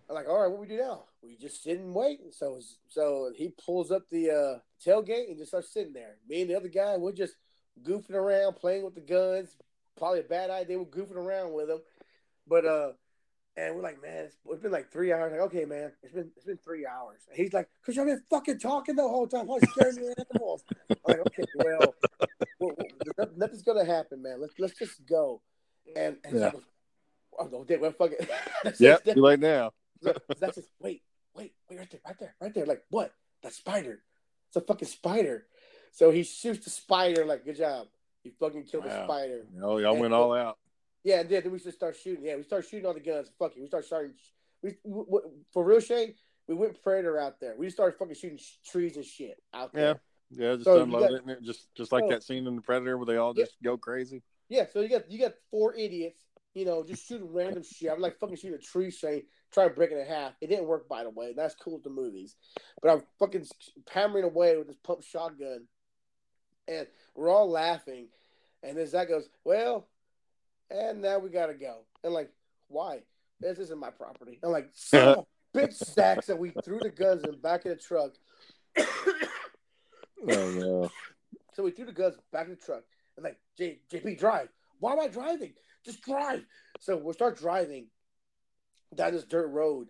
I'm 0.09 0.15
like, 0.15 0.29
all 0.29 0.41
right, 0.41 0.51
what 0.51 0.61
we 0.61 0.67
do 0.67 0.79
now? 0.79 1.05
We 1.23 1.37
just 1.37 1.63
sit 1.63 1.79
and 1.79 1.95
wait. 1.95 2.21
So 2.33 2.61
so 2.89 3.31
he 3.37 3.53
pulls 3.65 3.91
up 3.91 4.09
the 4.09 4.31
uh, 4.31 4.59
tailgate 4.85 5.29
and 5.29 5.37
just 5.37 5.51
starts 5.51 5.73
sitting 5.73 5.93
there. 5.93 6.17
Me 6.29 6.41
and 6.41 6.51
the 6.51 6.57
other 6.57 6.69
guy, 6.69 6.97
we're 6.97 7.13
just 7.13 7.35
goofing 7.83 8.15
around, 8.15 8.55
playing 8.55 8.85
with 8.85 8.95
the 8.95 9.01
guns. 9.01 9.57
Probably 9.99 10.21
a 10.21 10.25
bad 10.25 10.51
idea. 10.51 10.79
We're 10.79 10.85
goofing 10.87 11.17
around 11.17 11.53
with 11.53 11.69
them, 11.69 11.81
but 12.47 12.65
uh, 12.65 12.93
and 13.57 13.75
we're 13.75 13.83
like, 13.83 14.01
man, 14.01 14.25
it's, 14.25 14.37
it's 14.47 14.63
been 14.63 14.73
like 14.73 14.91
three 14.91 15.13
hours. 15.13 15.33
Like, 15.33 15.41
okay, 15.43 15.65
man, 15.65 15.93
it's 16.03 16.15
been 16.15 16.31
it's 16.37 16.47
been 16.47 16.59
three 16.59 16.87
hours. 16.87 17.21
And 17.29 17.37
he's 17.37 17.53
like, 17.53 17.69
cause 17.85 17.97
y'all 17.97 18.07
been 18.07 18.23
fucking 18.31 18.61
talking 18.61 18.97
the 18.97 19.03
whole 19.03 19.27
time. 19.27 19.47
Why 19.47 19.59
scaring 19.59 19.97
the 19.97 20.15
animals? 20.31 20.65
I'm 21.07 21.13
like, 21.13 21.27
okay, 21.27 21.45
well, 21.55 21.95
well, 22.59 22.75
well, 23.19 23.29
nothing's 23.37 23.63
gonna 23.63 23.85
happen, 23.85 24.23
man. 24.23 24.41
Let's 24.41 24.55
let's 24.59 24.79
just 24.79 25.05
go. 25.07 25.43
And, 25.97 26.17
and 26.25 26.39
Yeah. 26.39 26.53
so, 26.53 26.63
oh 27.41 27.49
no, 27.51 27.65
Dick, 27.65 27.81
well, 27.81 27.93
fuck 27.93 28.13
it. 28.13 28.31
Just- 28.79 29.05
too 29.05 29.21
late 29.23 29.41
now. 29.41 29.73
that's 30.03 30.55
just 30.57 30.69
wait, 30.79 31.03
wait, 31.35 31.53
wait, 31.69 31.79
right 31.79 31.91
there, 31.91 32.01
right 32.07 32.17
there, 32.19 32.35
right 32.41 32.55
there. 32.55 32.67
Like 32.67 32.83
what? 32.91 33.13
That 33.43 33.53
spider. 33.53 34.03
It's 34.49 34.57
a 34.57 34.61
fucking 34.61 34.89
spider. 34.89 35.47
So 35.93 36.11
he 36.11 36.23
shoots 36.23 36.65
the 36.65 36.71
spider. 36.71 37.25
Like 37.25 37.45
good 37.45 37.57
job. 37.57 37.89
He 38.23 38.31
fucking 38.39 38.65
killed 38.65 38.85
Wow. 38.87 39.05
spider. 39.05 39.47
Oh, 39.63 39.79
y'all 39.79 39.97
went 39.97 40.13
all 40.15 40.35
out. 40.35 40.59
Yeah, 41.05 41.21
and 41.21 41.29
then, 41.31 41.43
then 41.43 41.53
we 41.53 41.59
just 41.59 41.77
start 41.79 41.97
shooting. 41.97 42.25
Yeah, 42.25 42.37
we 42.37 42.43
start 42.43 42.67
shooting 42.69 42.85
all 42.87 42.95
the 42.95 43.01
guns. 43.01 43.31
Fuck 43.39 43.57
it, 43.57 43.61
we 43.61 43.67
start 43.67 43.85
starting. 43.87 44.13
We, 44.63 44.77
w- 44.85 45.07
w- 45.07 45.31
for 45.53 45.65
real, 45.65 45.81
Shane. 45.81 46.15
We 46.47 46.55
went 46.55 46.83
predator 46.83 47.19
out 47.19 47.41
there. 47.41 47.55
We 47.57 47.67
just 47.67 47.77
started 47.77 47.97
fucking 47.99 48.15
shooting 48.17 48.37
sh- 48.39 48.57
trees 48.71 48.97
and 48.97 49.05
shit 49.05 49.39
out 49.55 49.73
there. 49.73 50.01
Yeah, 50.31 50.53
just 50.55 50.65
So 50.65 50.77
you 50.77 50.83
unload 50.83 51.25
got- 51.25 51.31
it, 51.39 51.43
just 51.43 51.75
just 51.75 51.93
like 51.93 52.05
So- 52.05 52.11
that 52.11 52.23
scene 52.23 52.47
in 52.47 52.57
the 52.57 52.63
Predator 52.63 52.97
where 52.99 53.07
they 53.07 53.17
all 53.17 53.33
Yeah. 53.37 53.45
just 53.45 53.57
go 53.63 53.77
crazy. 53.79 54.23
Yeah, 54.49 54.67
so 54.71 54.81
you 54.81 54.89
got 54.89 55.11
you 55.11 55.19
got 55.19 55.35
four 55.51 55.75
idiots, 55.75 56.25
you 56.55 56.65
know, 56.65 56.85
just 56.85 57.07
shooting 57.07 57.33
random 57.33 57.63
shit. 57.63 57.91
I'm 57.91 58.01
like 58.01 58.19
fucking 58.19 58.37
shooting 58.37 58.55
a 58.55 58.59
tree 58.59 58.91
Shane, 58.91 59.23
trying 59.53 59.69
to 59.69 59.75
break 59.75 59.93
it 59.93 59.99
in 59.99 60.07
half. 60.07 60.33
It 60.41 60.49
didn't 60.49 60.67
work, 60.67 60.89
by 60.89 61.05
the 61.05 61.11
way. 61.11 61.33
That's 61.37 61.55
cool 61.55 61.75
with 61.75 61.85
the 61.85 61.91
movies, 61.91 62.37
but 62.83 62.91
I'm 62.91 63.03
fucking 63.19 63.47
hammering 63.91 64.25
away 64.25 64.57
with 64.57 64.67
this 64.67 64.77
pump 64.83 65.03
shotgun, 65.03 65.67
and 66.69 66.87
we're 67.15 67.31
all 67.31 67.51
laughing. 67.51 68.09
And 68.63 68.77
then 68.77 68.87
Zach 68.87 69.09
goes, 69.09 69.29
"Well, 69.45 69.89
and 70.71 71.01
now 71.01 71.19
we 71.19 71.31
gotta 71.31 71.55
go." 71.55 71.85
And 72.05 72.13
like, 72.13 72.31
why? 72.69 73.03
This 73.41 73.59
isn't 73.59 73.79
my 73.79 73.91
property. 73.91 74.39
I'm 74.43 74.51
like, 74.51 74.71
so 74.75 75.27
bitch, 75.55 75.75
Zach. 75.75 76.23
So 76.23 76.37
we 76.37 76.53
threw 76.65 76.79
the 76.79 76.91
guns 76.91 77.25
in 77.25 77.31
the 77.31 77.37
back 77.37 77.65
of 77.65 77.71
the 77.71 77.77
truck. 77.77 78.13
Oh 80.29 80.51
no. 80.51 80.91
So 81.55 81.63
we 81.63 81.71
threw 81.71 81.87
the 81.87 81.93
guns 81.93 82.17
back 82.33 82.45
in 82.45 82.51
the 82.51 82.57
truck 82.57 82.83
and 83.17 83.25
like, 83.25 83.39
J- 83.57 83.81
JP, 83.91 84.19
drive. 84.19 84.49
Why 84.79 84.93
am 84.93 85.01
I 85.01 85.09
driving? 85.09 85.55
Just 85.85 86.03
drive. 86.03 86.45
So 86.81 86.97
we'll 86.97 87.15
start 87.15 87.39
driving 87.39 87.87
down 88.95 89.13
this 89.13 89.25
dirt 89.25 89.49
road, 89.49 89.89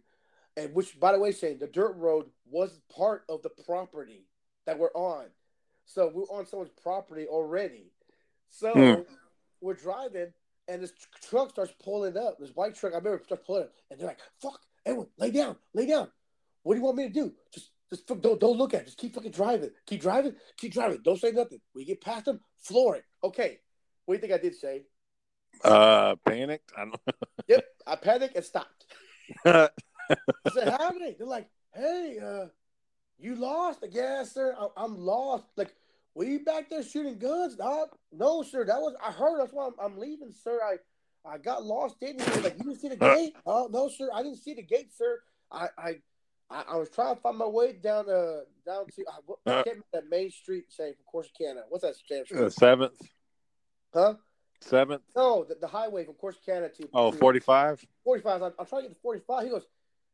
and 0.57 0.74
which, 0.74 0.99
by 0.99 1.12
the 1.12 1.18
way, 1.18 1.32
Shane, 1.32 1.59
the 1.59 1.66
dirt 1.66 1.97
road 1.97 2.26
was 2.47 2.80
part 2.95 3.24
of 3.28 3.43
the 3.43 3.51
property 3.64 4.26
that 4.66 4.78
we're 4.78 4.93
on. 4.95 5.26
So 5.86 6.11
we're 6.12 6.24
on 6.24 6.47
someone's 6.47 6.72
property 6.82 7.26
already. 7.26 7.93
So 8.51 8.72
Hmm. 8.72 9.03
we're 9.61 9.74
driving, 9.74 10.32
and 10.68 10.82
this 10.82 10.93
truck 11.22 11.51
starts 11.51 11.72
pulling 11.82 12.16
up. 12.16 12.38
This 12.38 12.55
white 12.55 12.74
truck, 12.74 12.93
I 12.93 12.97
remember, 12.99 13.22
starts 13.24 13.45
pulling 13.47 13.64
up, 13.64 13.72
and 13.91 13.99
they're 13.99 14.07
like, 14.09 14.20
"Fuck, 14.41 14.61
everyone, 14.84 15.11
lay 15.16 15.30
down, 15.30 15.57
lay 15.72 15.86
down. 15.86 16.12
What 16.62 16.74
do 16.74 16.80
you 16.80 16.84
want 16.84 16.97
me 16.99 17.05
to 17.05 17.12
do? 17.12 17.34
Just, 17.53 17.70
just 17.88 18.07
don't, 18.07 18.22
don't 18.22 18.57
look 18.57 18.74
at 18.74 18.82
it. 18.82 18.86
Just 18.86 18.99
keep 18.99 19.14
fucking 19.14 19.32
driving. 19.32 19.70
Keep 19.86 20.03
driving. 20.03 20.36
Keep 20.57 20.72
driving. 20.72 21.03
Don't 21.03 21.18
say 21.18 21.32
nothing. 21.32 21.61
We 21.74 21.84
get 21.84 22.01
past 22.01 22.26
them, 22.26 22.41
floor 22.59 22.97
it. 22.97 23.05
Okay. 23.24 23.61
What 24.05 24.14
do 24.14 24.16
you 24.16 24.20
think 24.20 24.32
I 24.32 24.43
did, 24.43 24.57
Shane? 24.57 24.84
Uh, 25.65 26.17
panicked. 26.27 26.73
I 26.77 26.85
don't 26.85 27.01
Yep. 27.49 27.65
I 27.87 27.97
panicked 27.97 28.37
and 28.37 28.45
stopped. 28.45 28.87
I 29.45 29.69
said, 30.53 30.69
happening? 30.69 31.15
They're 31.19 31.27
like, 31.27 31.49
hey, 31.75 32.19
uh, 32.23 32.47
you 33.19 33.35
lost? 33.37 33.83
Like, 33.83 33.95
yeah, 33.95 34.25
sir. 34.25 34.57
I- 34.59 34.83
I'm 34.83 34.99
lost. 34.99 35.45
Like, 35.57 35.75
were 36.15 36.25
you 36.25 36.41
back 36.41 36.71
there 36.71 36.83
shooting 36.83 37.19
guns? 37.19 37.57
No, 37.59 37.87
no, 38.13 38.43
sir. 38.43 38.65
That 38.65 38.81
was 38.81 38.95
I 39.05 39.13
heard. 39.13 39.41
That's 39.41 39.53
why 39.53 39.67
I'm, 39.67 39.75
I'm 39.81 39.99
leaving, 39.99 40.33
sir. 40.33 40.59
I 40.63 40.77
I 41.29 41.39
got 41.39 41.65
lost 41.65 41.97
in 42.03 42.19
here. 42.19 42.43
Like, 42.43 42.57
you 42.59 42.65
didn't 42.65 42.81
see 42.81 42.89
the 42.89 42.97
gate? 43.15 43.35
Oh, 43.47 43.69
no, 43.71 43.89
sir. 43.89 44.09
I 44.13 44.23
didn't 44.23 44.39
see 44.39 44.55
the 44.55 44.63
gate, 44.63 44.93
sir. 44.93 45.21
I 45.53 45.69
I 45.79 45.95
I, 46.51 46.65
I 46.73 46.77
was 46.77 46.89
trying 46.91 47.15
to 47.15 47.21
find 47.21 47.39
my 47.39 47.47
way 47.47 47.75
down 47.75 48.09
uh 48.09 48.41
down 48.67 48.87
to 48.97 49.05
I, 49.09 49.51
I 49.51 49.63
can't 49.63 49.67
remember 49.67 49.87
that 49.93 50.09
main 50.11 50.31
street 50.31 50.65
saying 50.69 50.95
from 50.95 51.23
Corsicana. 51.23 51.61
What's 51.69 51.85
that 51.85 51.95
damn 52.09 52.25
street? 52.25 52.41
Uh, 52.41 52.51
seventh, 52.51 53.01
Huh? 53.95 54.15
Seventh. 54.61 55.03
No, 55.17 55.45
the, 55.45 55.55
the 55.55 55.67
highway 55.67 56.05
from 56.05 56.15
Corsicana 56.15 56.73
to 56.77 56.89
Oh, 56.95 57.13
45? 57.13 57.85
45. 58.05 58.43
I'm, 58.43 58.53
I'm 58.59 58.67
trying 58.67 58.83
to 58.83 58.89
get 58.89 58.95
to 58.95 59.01
45. 59.01 59.45
He 59.45 59.51
goes, 59.51 59.67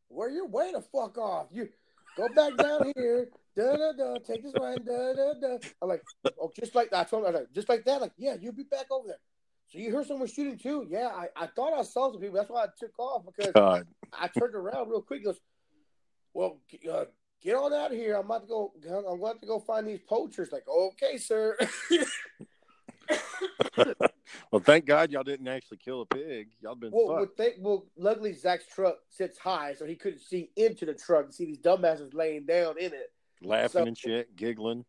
Where 0.08 0.30
your 0.30 0.46
way 0.46 0.72
the 0.72 0.82
fuck 0.82 1.18
off? 1.18 1.46
You 1.50 1.68
go 2.16 2.28
back 2.28 2.56
down 2.56 2.92
here. 2.96 3.28
Da 3.56 3.76
da 3.76 3.92
da. 3.92 4.18
Take 4.18 4.42
this 4.42 4.54
right. 4.54 4.84
Da 4.84 5.12
da 5.14 5.34
da. 5.40 5.58
I'm 5.82 5.88
like, 5.88 6.02
Oh, 6.40 6.50
just 6.54 6.74
like 6.74 6.90
that. 6.90 7.00
I 7.00 7.04
told 7.04 7.22
him, 7.22 7.28
I 7.28 7.30
was 7.30 7.40
like, 7.40 7.52
just 7.52 7.68
like 7.68 7.84
that. 7.84 8.00
Like, 8.00 8.12
yeah, 8.16 8.36
you'll 8.40 8.52
be 8.52 8.64
back 8.64 8.86
over 8.90 9.08
there. 9.08 9.18
So 9.68 9.78
you 9.78 9.92
heard 9.92 10.06
someone 10.06 10.28
shooting 10.28 10.58
too? 10.58 10.86
Yeah, 10.88 11.08
I, 11.08 11.28
I 11.36 11.46
thought 11.48 11.76
I 11.76 11.82
saw 11.82 12.12
some 12.12 12.20
people. 12.20 12.36
That's 12.36 12.50
why 12.50 12.64
I 12.64 12.68
took 12.78 12.96
off 12.98 13.24
because 13.26 13.52
God. 13.52 13.86
I 14.12 14.28
turned 14.28 14.54
around 14.54 14.90
real 14.90 15.02
quick. 15.02 15.20
He 15.20 15.24
goes, 15.24 15.40
Well, 16.34 16.60
uh, 16.90 17.06
get 17.42 17.56
on 17.56 17.72
out 17.72 17.90
of 17.90 17.96
here. 17.96 18.14
I'm 18.16 18.26
about 18.26 18.42
to 18.42 18.46
go. 18.48 18.72
I'm 18.88 19.18
going 19.18 19.38
to 19.40 19.46
go 19.46 19.58
find 19.58 19.86
these 19.86 20.00
poachers. 20.08 20.52
Like, 20.52 20.68
okay, 20.68 21.18
sir. 21.18 21.56
Well, 24.50 24.60
thank 24.60 24.86
God 24.86 25.10
y'all 25.10 25.22
didn't 25.22 25.48
actually 25.48 25.78
kill 25.78 26.02
a 26.02 26.06
pig. 26.06 26.48
Y'all 26.60 26.74
been 26.74 26.90
Well, 26.92 27.28
well, 27.60 27.86
luckily 27.96 28.32
Zach's 28.32 28.66
truck 28.66 28.96
sits 29.08 29.38
high, 29.38 29.74
so 29.74 29.86
he 29.86 29.96
couldn't 29.96 30.20
see 30.20 30.50
into 30.56 30.86
the 30.86 30.94
truck 30.94 31.24
and 31.24 31.34
see 31.34 31.46
these 31.46 31.60
dumbasses 31.60 32.14
laying 32.14 32.46
down 32.46 32.78
in 32.78 32.92
it. 32.92 33.12
Laughing 33.42 33.70
so- 33.70 33.86
and 33.86 33.98
shit, 33.98 34.36
giggling. 34.36 34.84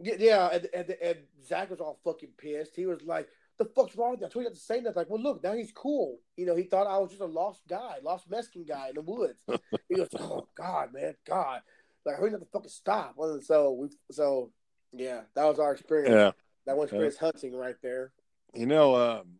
Yeah, 0.00 0.48
and, 0.52 0.68
and, 0.72 0.96
and 1.02 1.18
Zach 1.44 1.70
was 1.70 1.80
all 1.80 1.98
fucking 2.04 2.30
pissed. 2.38 2.76
He 2.76 2.86
was 2.86 3.02
like, 3.02 3.28
"The 3.58 3.64
fuck's 3.64 3.96
wrong 3.96 4.12
with 4.12 4.20
you?" 4.20 4.26
I 4.26 4.28
told 4.28 4.44
you 4.44 4.50
not 4.50 4.54
to 4.54 4.60
say 4.60 4.80
that. 4.80 4.94
Like, 4.94 5.10
well, 5.10 5.20
look, 5.20 5.42
now 5.42 5.54
he's 5.54 5.72
cool. 5.72 6.20
You 6.36 6.46
know, 6.46 6.54
he 6.54 6.62
thought 6.62 6.86
I 6.86 6.98
was 6.98 7.10
just 7.10 7.20
a 7.20 7.26
lost 7.26 7.62
guy, 7.68 7.96
lost 8.04 8.30
Mexican 8.30 8.64
guy 8.64 8.90
in 8.90 8.94
the 8.94 9.00
woods. 9.00 9.42
he 9.88 9.96
goes, 9.96 10.06
"Oh 10.20 10.46
God, 10.56 10.92
man, 10.92 11.16
God!" 11.26 11.62
Like, 12.06 12.14
you 12.20 12.30
have 12.30 12.38
to 12.38 12.46
fucking 12.52 12.68
stop. 12.68 13.16
So 13.42 13.72
we, 13.72 13.88
so 14.12 14.52
yeah, 14.92 15.22
that 15.34 15.44
was 15.46 15.58
our 15.58 15.72
experience. 15.72 16.14
Yeah. 16.14 16.30
That 16.68 16.76
one 16.76 16.84
experience 16.84 17.16
hunting 17.16 17.56
right 17.56 17.76
there. 17.82 18.12
You 18.52 18.66
know, 18.66 18.94
um, 18.94 19.38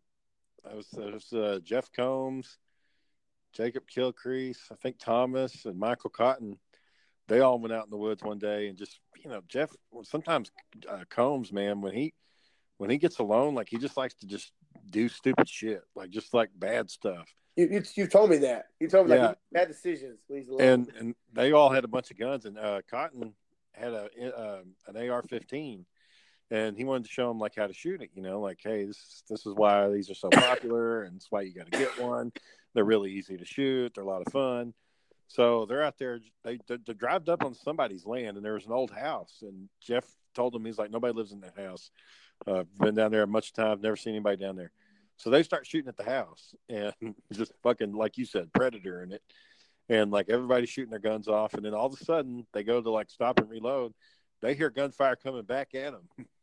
I 0.67 0.75
was, 0.75 0.87
there 0.89 1.13
was 1.13 1.31
uh, 1.31 1.59
Jeff 1.63 1.93
Combs, 1.93 2.57
Jacob 3.53 3.83
Kilcrease, 3.87 4.57
I 4.73 4.77
think 4.77 4.99
Thomas 4.99 5.67
and 5.67 5.79
Michael 5.79 6.09
Cotton. 6.09 6.59
They 7.27 7.41
all 7.41 7.59
went 7.59 7.75
out 7.75 7.85
in 7.85 7.91
the 7.91 7.99
woods 7.99 8.23
one 8.23 8.39
day 8.39 8.69
and 8.69 8.79
just, 8.79 9.01
you 9.23 9.29
know, 9.29 9.43
Jeff. 9.47 9.71
Sometimes 10.05 10.51
uh, 10.89 11.05
Combs, 11.11 11.53
man, 11.53 11.83
when 11.83 11.93
he 11.93 12.15
when 12.79 12.89
he 12.89 12.97
gets 12.97 13.19
alone, 13.19 13.55
like 13.55 13.69
he 13.69 13.77
just 13.77 13.99
likes 13.99 14.15
to 14.15 14.27
just 14.27 14.53
do 14.89 15.11
stupid 15.11 15.47
shit, 15.47 15.83
like 15.95 16.09
just 16.09 16.33
like 16.33 16.49
bad 16.57 16.89
stuff. 16.89 17.29
You, 17.57 17.69
you, 17.71 17.83
you 17.95 18.07
told 18.07 18.31
me 18.31 18.39
that. 18.39 18.69
You 18.81 18.89
told 18.89 19.07
me 19.07 19.17
Yeah. 19.17 19.27
like 19.27 19.39
bad 19.53 19.69
decisions 19.69 20.21
when 20.29 20.41
he's 20.41 20.49
alone. 20.49 20.63
and 20.63 20.93
and 20.99 21.15
they 21.35 21.53
all 21.53 21.69
had 21.69 21.85
a 21.85 21.89
bunch 21.89 22.11
of 22.11 22.19
guns, 22.19 22.47
and 22.47 22.59
uh, 22.59 22.81
Cotton 22.91 23.35
had 23.73 23.93
a 23.93 24.09
uh, 24.35 24.61
an 24.87 25.11
AR-15, 25.11 25.85
and 26.51 26.77
he 26.77 26.85
wanted 26.85 27.05
to 27.05 27.11
show 27.11 27.29
them 27.29 27.39
like 27.39 27.55
how 27.57 27.67
to 27.67 27.75
shoot 27.75 28.03
it. 28.03 28.11
You 28.15 28.23
know, 28.23 28.41
like 28.41 28.61
hey, 28.63 28.85
this 28.85 28.97
is, 28.97 29.23
this 29.29 29.47
is 29.47 29.55
why 29.55 29.89
these 29.89 30.11
are 30.11 30.15
so 30.15 30.31
popular, 30.31 31.03
and 31.03 31.17
it's 31.17 31.31
why 31.31 31.43
you 31.43 31.55
got 31.55 31.71
to 31.71 31.79
get 31.79 32.01
one. 32.01 32.33
They're 32.75 32.85
really 32.85 33.13
easy 33.13 33.37
to 33.37 33.45
shoot. 33.45 33.93
They're 33.95 34.05
a 34.05 34.07
lot 34.09 34.23
of 34.27 34.33
fun. 34.33 34.75
So 35.27 35.67
they're 35.67 35.83
out 35.83 35.99
there. 35.99 36.21
They 36.45 36.59
they, 36.67 36.79
they 36.87 36.95
drived 36.95 37.29
up 37.29 37.45
on 37.45 37.55
somebody's 37.55 38.07
land, 38.07 38.37
and 38.37 38.45
there 38.45 38.55
was 38.55 38.67
an 38.67 38.73
old 38.73 38.91
house. 38.91 39.39
And 39.43 39.69
Jeff 39.81 40.05
told 40.35 40.53
them 40.53 40.65
he's 40.65 40.79
like 40.79 40.91
nobody 40.91 41.15
lives 41.15 41.33
in 41.33 41.41
that 41.41 41.59
house. 41.59 41.91
Uh, 42.47 42.65
been 42.79 42.95
down 42.95 43.11
there 43.11 43.23
a 43.25 43.27
much 43.27 43.53
time. 43.53 43.81
Never 43.81 43.97
seen 43.97 44.15
anybody 44.15 44.37
down 44.37 44.57
there. 44.57 44.73
So 45.17 45.31
they 45.31 45.43
start 45.43 45.67
shooting 45.67 45.89
at 45.89 45.97
the 45.97 46.05
house, 46.05 46.55
and 46.69 46.95
just 47.33 47.53
fucking 47.63 47.93
like 47.93 48.19
you 48.19 48.25
said, 48.25 48.53
predator 48.53 49.03
in 49.03 49.13
it 49.13 49.23
and 49.89 50.11
like 50.11 50.29
everybody's 50.29 50.69
shooting 50.69 50.91
their 50.91 50.99
guns 50.99 51.29
off, 51.29 51.55
and 51.55 51.65
then 51.65 51.75
all 51.75 51.87
of 51.87 51.95
a 51.99 52.05
sudden 52.05 52.47
they 52.53 52.63
go 52.63 52.81
to 52.81 52.91
like 52.91 53.11
stop 53.11 53.39
and 53.41 53.49
reload. 53.49 53.95
They 54.41 54.55
hear 54.55 54.71
gunfire 54.71 55.17
coming 55.17 55.43
back 55.43 55.75
at 55.75 55.93
them. 55.93 56.09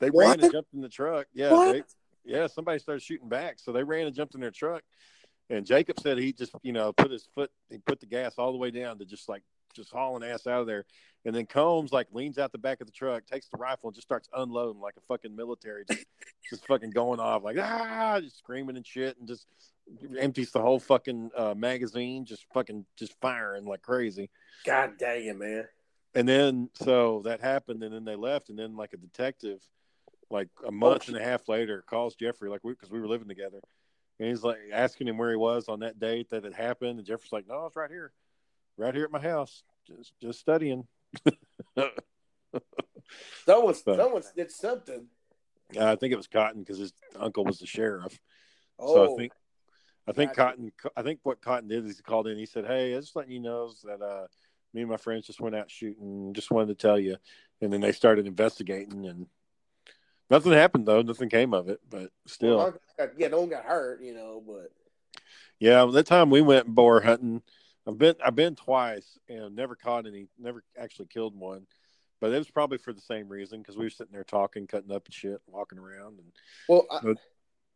they 0.00 0.10
ran 0.10 0.12
What? 0.12 0.42
and 0.42 0.52
jumped 0.52 0.72
in 0.74 0.80
the 0.80 0.88
truck. 0.88 1.26
Yeah, 1.32 1.52
What? 1.52 1.72
they, 1.72 1.82
yeah. 2.24 2.46
Somebody 2.46 2.78
started 2.78 3.02
shooting 3.02 3.28
back, 3.28 3.58
so 3.58 3.72
they 3.72 3.82
ran 3.82 4.06
and 4.06 4.14
jumped 4.14 4.34
in 4.34 4.40
their 4.40 4.50
truck. 4.50 4.82
And 5.50 5.64
Jacob 5.64 5.98
said 6.00 6.18
he 6.18 6.32
just 6.32 6.52
you 6.62 6.72
know 6.72 6.92
put 6.92 7.10
his 7.10 7.28
foot, 7.34 7.50
he 7.70 7.78
put 7.78 8.00
the 8.00 8.06
gas 8.06 8.34
all 8.38 8.52
the 8.52 8.58
way 8.58 8.70
down 8.70 8.98
to 8.98 9.04
just 9.04 9.28
like 9.28 9.42
just 9.74 9.90
hauling 9.90 10.28
ass 10.28 10.46
out 10.46 10.60
of 10.60 10.66
there. 10.66 10.84
And 11.24 11.34
then 11.34 11.46
Combs 11.46 11.92
like 11.92 12.06
leans 12.12 12.38
out 12.38 12.52
the 12.52 12.58
back 12.58 12.80
of 12.80 12.86
the 12.86 12.92
truck, 12.92 13.26
takes 13.26 13.48
the 13.48 13.58
rifle, 13.58 13.88
and 13.88 13.94
just 13.94 14.06
starts 14.06 14.28
unloading 14.34 14.80
like 14.80 14.94
a 14.96 15.00
fucking 15.02 15.34
military, 15.34 15.84
just, 15.90 16.04
just 16.50 16.66
fucking 16.66 16.90
going 16.90 17.20
off 17.20 17.42
like 17.44 17.56
ah, 17.58 18.20
just 18.20 18.38
screaming 18.38 18.76
and 18.76 18.86
shit, 18.86 19.18
and 19.18 19.26
just 19.26 19.46
empties 20.18 20.50
the 20.52 20.60
whole 20.60 20.78
fucking 20.78 21.30
uh, 21.36 21.54
magazine, 21.56 22.24
just 22.24 22.44
fucking 22.52 22.84
just 22.98 23.14
firing 23.20 23.64
like 23.64 23.82
crazy. 23.82 24.30
God 24.66 24.92
dang 24.98 25.24
it, 25.26 25.38
man. 25.38 25.64
And 26.14 26.28
then 26.28 26.70
so 26.74 27.22
that 27.24 27.40
happened, 27.40 27.82
and 27.82 27.92
then 27.94 28.04
they 28.04 28.16
left, 28.16 28.48
and 28.48 28.58
then 28.58 28.76
like 28.76 28.92
a 28.92 28.96
detective, 28.96 29.60
like 30.30 30.48
a 30.66 30.72
month 30.72 31.08
and 31.08 31.16
a 31.16 31.22
half 31.22 31.48
later, 31.48 31.84
calls 31.88 32.14
Jeffrey 32.14 32.48
like 32.50 32.64
we 32.64 32.72
because 32.72 32.90
we 32.90 33.00
were 33.00 33.08
living 33.08 33.28
together, 33.28 33.60
and 34.18 34.28
he's 34.28 34.42
like 34.42 34.58
asking 34.72 35.06
him 35.08 35.18
where 35.18 35.30
he 35.30 35.36
was 35.36 35.68
on 35.68 35.80
that 35.80 35.98
date 36.00 36.30
that 36.30 36.44
it 36.44 36.54
happened, 36.54 36.98
and 36.98 37.06
Jeffrey's 37.06 37.32
like, 37.32 37.46
no, 37.46 37.66
it's 37.66 37.76
right 37.76 37.90
here, 37.90 38.12
right 38.76 38.94
here 38.94 39.04
at 39.04 39.10
my 39.12 39.20
house, 39.20 39.62
just 39.86 40.12
just 40.20 40.40
studying. 40.40 40.86
Someone, 43.44 43.74
But- 43.84 43.96
someone 43.96 44.22
did 44.36 44.50
something. 44.50 45.06
I 45.78 45.96
think 45.96 46.12
it 46.12 46.16
was 46.16 46.26
Cotton 46.26 46.62
because 46.62 46.78
his 46.78 46.92
uncle 47.16 47.44
was 47.44 47.58
the 47.58 47.66
sheriff. 47.66 48.18
Oh, 48.78 48.94
So 48.94 49.12
I 49.12 49.16
think 49.18 49.32
I 50.06 50.12
think 50.12 50.34
Gotcha. 50.34 50.50
Cotton 50.56 50.72
I 50.96 51.02
think 51.02 51.20
what 51.24 51.42
Cotton 51.42 51.68
did 51.68 51.84
is 51.84 51.98
he 51.98 52.02
called 52.02 52.26
in. 52.26 52.38
He 52.38 52.46
said, 52.46 52.64
"Hey, 52.66 52.96
I 52.96 53.00
just 53.00 53.14
letting 53.14 53.32
you 53.32 53.40
know 53.40 53.70
that 53.84 54.00
uh, 54.00 54.26
me 54.74 54.82
and 54.82 54.90
my 54.90 54.96
friends 54.96 55.26
just 55.26 55.40
went 55.40 55.54
out 55.56 55.70
shooting. 55.70 56.32
Just 56.34 56.50
wanted 56.50 56.78
to 56.78 56.86
tell 56.86 56.98
you." 56.98 57.16
And 57.60 57.72
then 57.72 57.80
they 57.80 57.92
started 57.92 58.26
investigating, 58.26 59.06
and 59.06 59.26
nothing 60.30 60.52
happened 60.52 60.86
though. 60.86 61.02
Nothing 61.02 61.28
came 61.28 61.52
of 61.54 61.68
it. 61.68 61.80
But 61.88 62.10
still, 62.26 62.56
Well, 62.58 63.08
yeah, 63.16 63.28
no 63.28 63.40
one 63.40 63.48
got 63.50 63.64
hurt, 63.64 64.02
you 64.02 64.14
know, 64.14 64.42
but 64.46 64.70
yeah. 65.58 65.84
That 65.86 66.06
time 66.06 66.30
we 66.30 66.40
went 66.40 66.66
boar 66.66 67.00
hunting. 67.00 67.42
I've 67.86 67.98
been 67.98 68.14
I've 68.24 68.36
been 68.36 68.54
twice 68.54 69.18
and 69.28 69.56
never 69.56 69.74
caught 69.74 70.06
any. 70.06 70.28
Never 70.38 70.62
actually 70.78 71.06
killed 71.06 71.34
one. 71.34 71.66
but 72.20 72.32
it 72.32 72.38
was 72.38 72.50
probably 72.50 72.78
for 72.78 72.92
the 72.92 73.00
same 73.00 73.28
reason 73.28 73.60
because 73.60 73.76
we 73.76 73.84
were 73.84 73.90
sitting 73.90 74.12
there 74.12 74.24
talking, 74.24 74.66
cutting 74.66 74.92
up 74.92 75.06
and 75.06 75.14
shit, 75.14 75.40
walking 75.46 75.78
around. 75.78 76.18
And 76.18 76.32
Well, 76.68 76.86
I, 76.90 77.00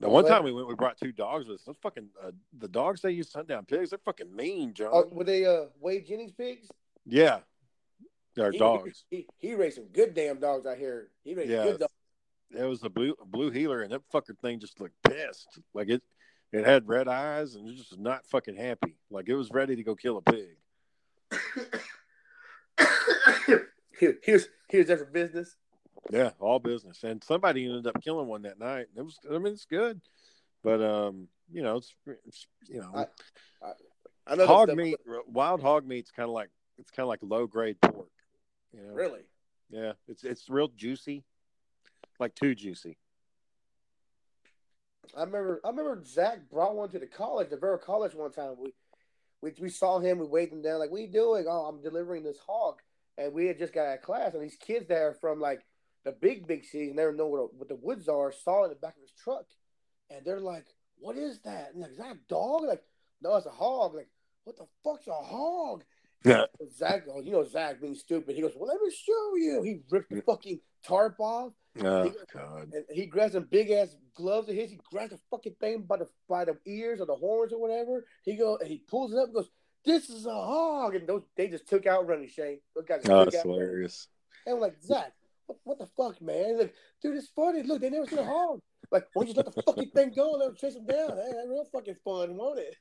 the 0.01 0.09
one 0.09 0.26
time 0.26 0.43
we 0.45 0.53
went, 0.53 0.68
we 0.68 0.74
brought 0.74 0.99
two 0.99 1.12
dogs 1.12 1.47
with 1.47 1.61
us. 1.61 1.64
Those 1.64 1.76
fucking 1.82 2.09
uh, 2.22 2.32
the 2.59 2.68
dogs 2.68 3.01
they 3.01 3.12
use 3.12 3.30
to 3.30 3.38
hunt 3.38 3.49
down 3.49 3.64
pigs. 3.64 3.90
They're 3.90 4.01
fucking 4.05 4.34
mean, 4.34 4.74
John. 4.74 4.90
oh, 4.93 5.09
were 5.11 5.24
they 5.24 5.47
uh 5.47 5.66
Wade 5.80 6.07
Jennings 6.07 6.32
pigs? 6.32 6.68
Yeah, 7.07 7.40
they're 8.36 8.53
He- 8.53 8.59
dogs. 8.59 9.05
He, 9.11 9.26
he 9.38 9.55
raised 9.55 9.76
some 9.76 9.86
good 9.86 10.14
damn 10.14 10.38
dogs 10.38 10.66
out 10.66 10.78
here. 10.78 11.09
He 11.24 11.34
raised 11.34 11.50
Yeah. 11.50 11.64
good 11.64 11.80
dogs. 11.80 11.92
It 12.55 12.64
was 12.64 12.82
a 12.84 12.90
blue 12.90 13.14
blue 13.26 13.50
heeler, 13.50 13.80
and 13.82 13.92
that 13.92 14.03
fucker 14.12 14.38
thing 14.38 14.61
just 14.61 14.78
looked 14.80 14.94
pissed. 15.03 15.59
Like 15.74 15.88
it, 15.88 16.03
it 16.53 16.66
had 16.66 16.86
red 16.86 17.09
eyes, 17.09 17.55
and 17.55 17.66
it 17.68 17.76
just 17.76 17.90
was 17.92 17.98
not 17.98 18.26
fucking 18.26 18.57
happy. 18.57 18.96
Like 19.11 19.28
it 19.28 19.34
was 19.34 19.50
ready 19.50 19.74
to 19.76 19.82
go 19.82 19.94
kill 19.94 20.18
a 20.18 20.22
pig. 20.22 20.57
he, 23.98 24.09
he 24.22 24.32
was 24.32 24.48
he 24.70 24.78
was 24.78 24.86
there 24.86 24.98
for 24.98 25.05
business. 25.07 25.57
Yeah, 26.11 26.30
all 26.40 26.59
business. 26.59 27.05
And 27.05 27.22
somebody 27.24 27.64
ended 27.64 27.86
up 27.86 28.03
killing 28.03 28.26
one 28.26 28.42
that 28.42 28.59
night. 28.59 28.86
It 28.96 29.03
was, 29.03 29.18
I 29.30 29.38
mean, 29.38 29.53
it's 29.53 29.64
good, 29.66 30.00
but 30.64 30.82
um, 30.82 31.28
you 31.53 31.62
know, 31.62 31.76
it's, 31.76 31.94
it's 32.26 32.46
you 32.68 32.80
know, 32.80 32.90
I- 32.94 33.72
I 34.26 34.36
know 34.36 34.46
hog 34.46 34.72
meat, 34.76 34.96
wild 35.26 35.62
hog 35.62 35.84
meat's 35.86 36.11
kind 36.12 36.28
of 36.28 36.34
like 36.34 36.50
it's 36.78 36.90
kind 36.90 37.04
of 37.04 37.08
like 37.08 37.20
low 37.22 37.46
grade 37.46 37.80
pork. 37.80 38.08
You 38.74 38.82
know, 38.82 38.92
Really? 38.94 39.20
yeah, 39.70 39.92
it's 40.08 40.24
it's 40.24 40.48
real 40.48 40.68
juicy, 40.68 41.24
like 42.18 42.34
too 42.34 42.54
juicy. 42.54 42.96
I 45.16 45.20
remember 45.24 45.60
I 45.64 45.68
remember 45.68 46.02
Zach 46.04 46.48
brought 46.50 46.74
one 46.74 46.88
to 46.90 46.98
the 46.98 47.06
college, 47.06 47.50
Navarro 47.50 47.78
College 47.78 48.14
one 48.14 48.32
time. 48.32 48.54
We 48.58 48.72
we 49.42 49.52
we 49.60 49.68
saw 49.68 49.98
him, 49.98 50.18
we 50.18 50.26
waved 50.26 50.52
him 50.52 50.62
down, 50.62 50.78
like, 50.78 50.90
what 50.90 50.98
are 50.98 51.04
you 51.04 51.12
doing? 51.12 51.44
Oh, 51.48 51.64
I'm 51.66 51.82
delivering 51.82 52.22
this 52.22 52.38
hog. 52.46 52.76
And 53.18 53.34
we 53.34 53.46
had 53.46 53.58
just 53.58 53.74
got 53.74 53.86
out 53.86 53.98
of 53.98 54.02
class, 54.02 54.32
and 54.32 54.42
these 54.42 54.56
kids 54.56 54.86
there 54.88 55.12
from 55.12 55.38
like 55.38 55.60
the 56.04 56.12
big, 56.12 56.46
big 56.46 56.64
cities, 56.64 56.94
never 56.94 57.12
know 57.12 57.26
what, 57.26 57.54
what 57.54 57.68
the 57.68 57.76
woods 57.76 58.08
are, 58.08 58.32
saw 58.32 58.62
it 58.62 58.64
in 58.64 58.70
the 58.70 58.76
back 58.76 58.96
of 58.96 59.02
his 59.02 59.12
truck. 59.12 59.44
And 60.10 60.24
they're 60.24 60.40
like, 60.40 60.66
What 60.98 61.16
is 61.16 61.40
that? 61.40 61.72
And 61.72 61.82
like, 61.82 61.90
is 61.92 61.98
that 61.98 62.12
a 62.12 62.18
dog? 62.28 62.62
Like, 62.64 62.82
no, 63.20 63.36
it's 63.36 63.46
a 63.46 63.50
hog. 63.50 63.94
Like, 63.94 64.08
what 64.44 64.56
the 64.56 64.66
fuck's 64.82 65.06
a 65.08 65.12
hog? 65.12 65.84
Yeah, 66.24 66.44
Zach, 66.76 67.02
oh, 67.12 67.20
you 67.20 67.32
know 67.32 67.44
Zach 67.44 67.80
being 67.80 67.94
stupid. 67.94 68.36
He 68.36 68.42
goes, 68.42 68.52
Well, 68.56 68.68
let 68.68 68.80
me 68.80 68.90
show 68.90 69.36
you. 69.36 69.62
He 69.62 69.80
ripped 69.90 70.10
the 70.10 70.22
fucking 70.22 70.60
tarp 70.86 71.18
off. 71.18 71.52
oh 71.82 72.12
god, 72.32 72.72
And 72.72 72.84
he 72.90 73.06
grabs 73.06 73.32
some 73.32 73.48
big 73.50 73.70
ass 73.70 73.96
gloves 74.14 74.48
of 74.48 74.54
his. 74.54 74.70
He 74.70 74.78
grabs 74.90 75.10
the 75.10 75.18
fucking 75.30 75.56
thing 75.60 75.82
by 75.82 75.96
the 75.96 76.08
by 76.28 76.44
the 76.44 76.56
ears 76.66 77.00
or 77.00 77.06
the 77.06 77.14
horns 77.14 77.52
or 77.52 77.60
whatever. 77.60 78.04
He 78.24 78.36
go 78.36 78.56
and 78.58 78.68
he 78.68 78.82
pulls 78.88 79.12
it 79.12 79.18
up 79.18 79.26
and 79.26 79.34
goes, 79.34 79.50
"This 79.84 80.10
is 80.10 80.26
a 80.26 80.30
hog." 80.30 80.94
And 80.94 81.08
those 81.08 81.22
they 81.36 81.48
just 81.48 81.68
took 81.68 81.86
out 81.86 82.06
running. 82.06 82.28
Shane, 82.28 82.60
those 82.74 82.84
guys. 82.84 83.00
oh, 83.08 83.24
that's 83.24 83.36
running. 83.36 83.52
hilarious. 83.52 84.08
And 84.46 84.56
I'm 84.56 84.60
like, 84.60 84.80
Zach, 84.82 85.12
what, 85.46 85.58
what 85.64 85.78
the 85.78 85.86
fuck, 85.96 86.20
man? 86.20 86.58
Like, 86.58 86.74
dude, 87.02 87.16
it's 87.16 87.28
funny. 87.28 87.62
Look, 87.62 87.80
they 87.80 87.90
never 87.90 88.06
seen 88.06 88.18
a 88.18 88.24
hog. 88.24 88.60
Like, 88.90 89.06
why 89.12 89.24
don't 89.24 89.28
you 89.28 89.34
just 89.34 89.46
let 89.46 89.54
the 89.54 89.62
fucking 89.62 89.90
thing 89.90 90.12
go 90.14 90.32
and 90.32 90.40
let 90.40 90.46
them 90.48 90.56
chase 90.56 90.74
them 90.74 90.86
down? 90.86 91.16
Hey, 91.16 91.32
that's 91.34 91.48
real 91.48 91.66
fucking 91.72 91.96
fun, 92.04 92.36
won't 92.36 92.58
it? 92.58 92.76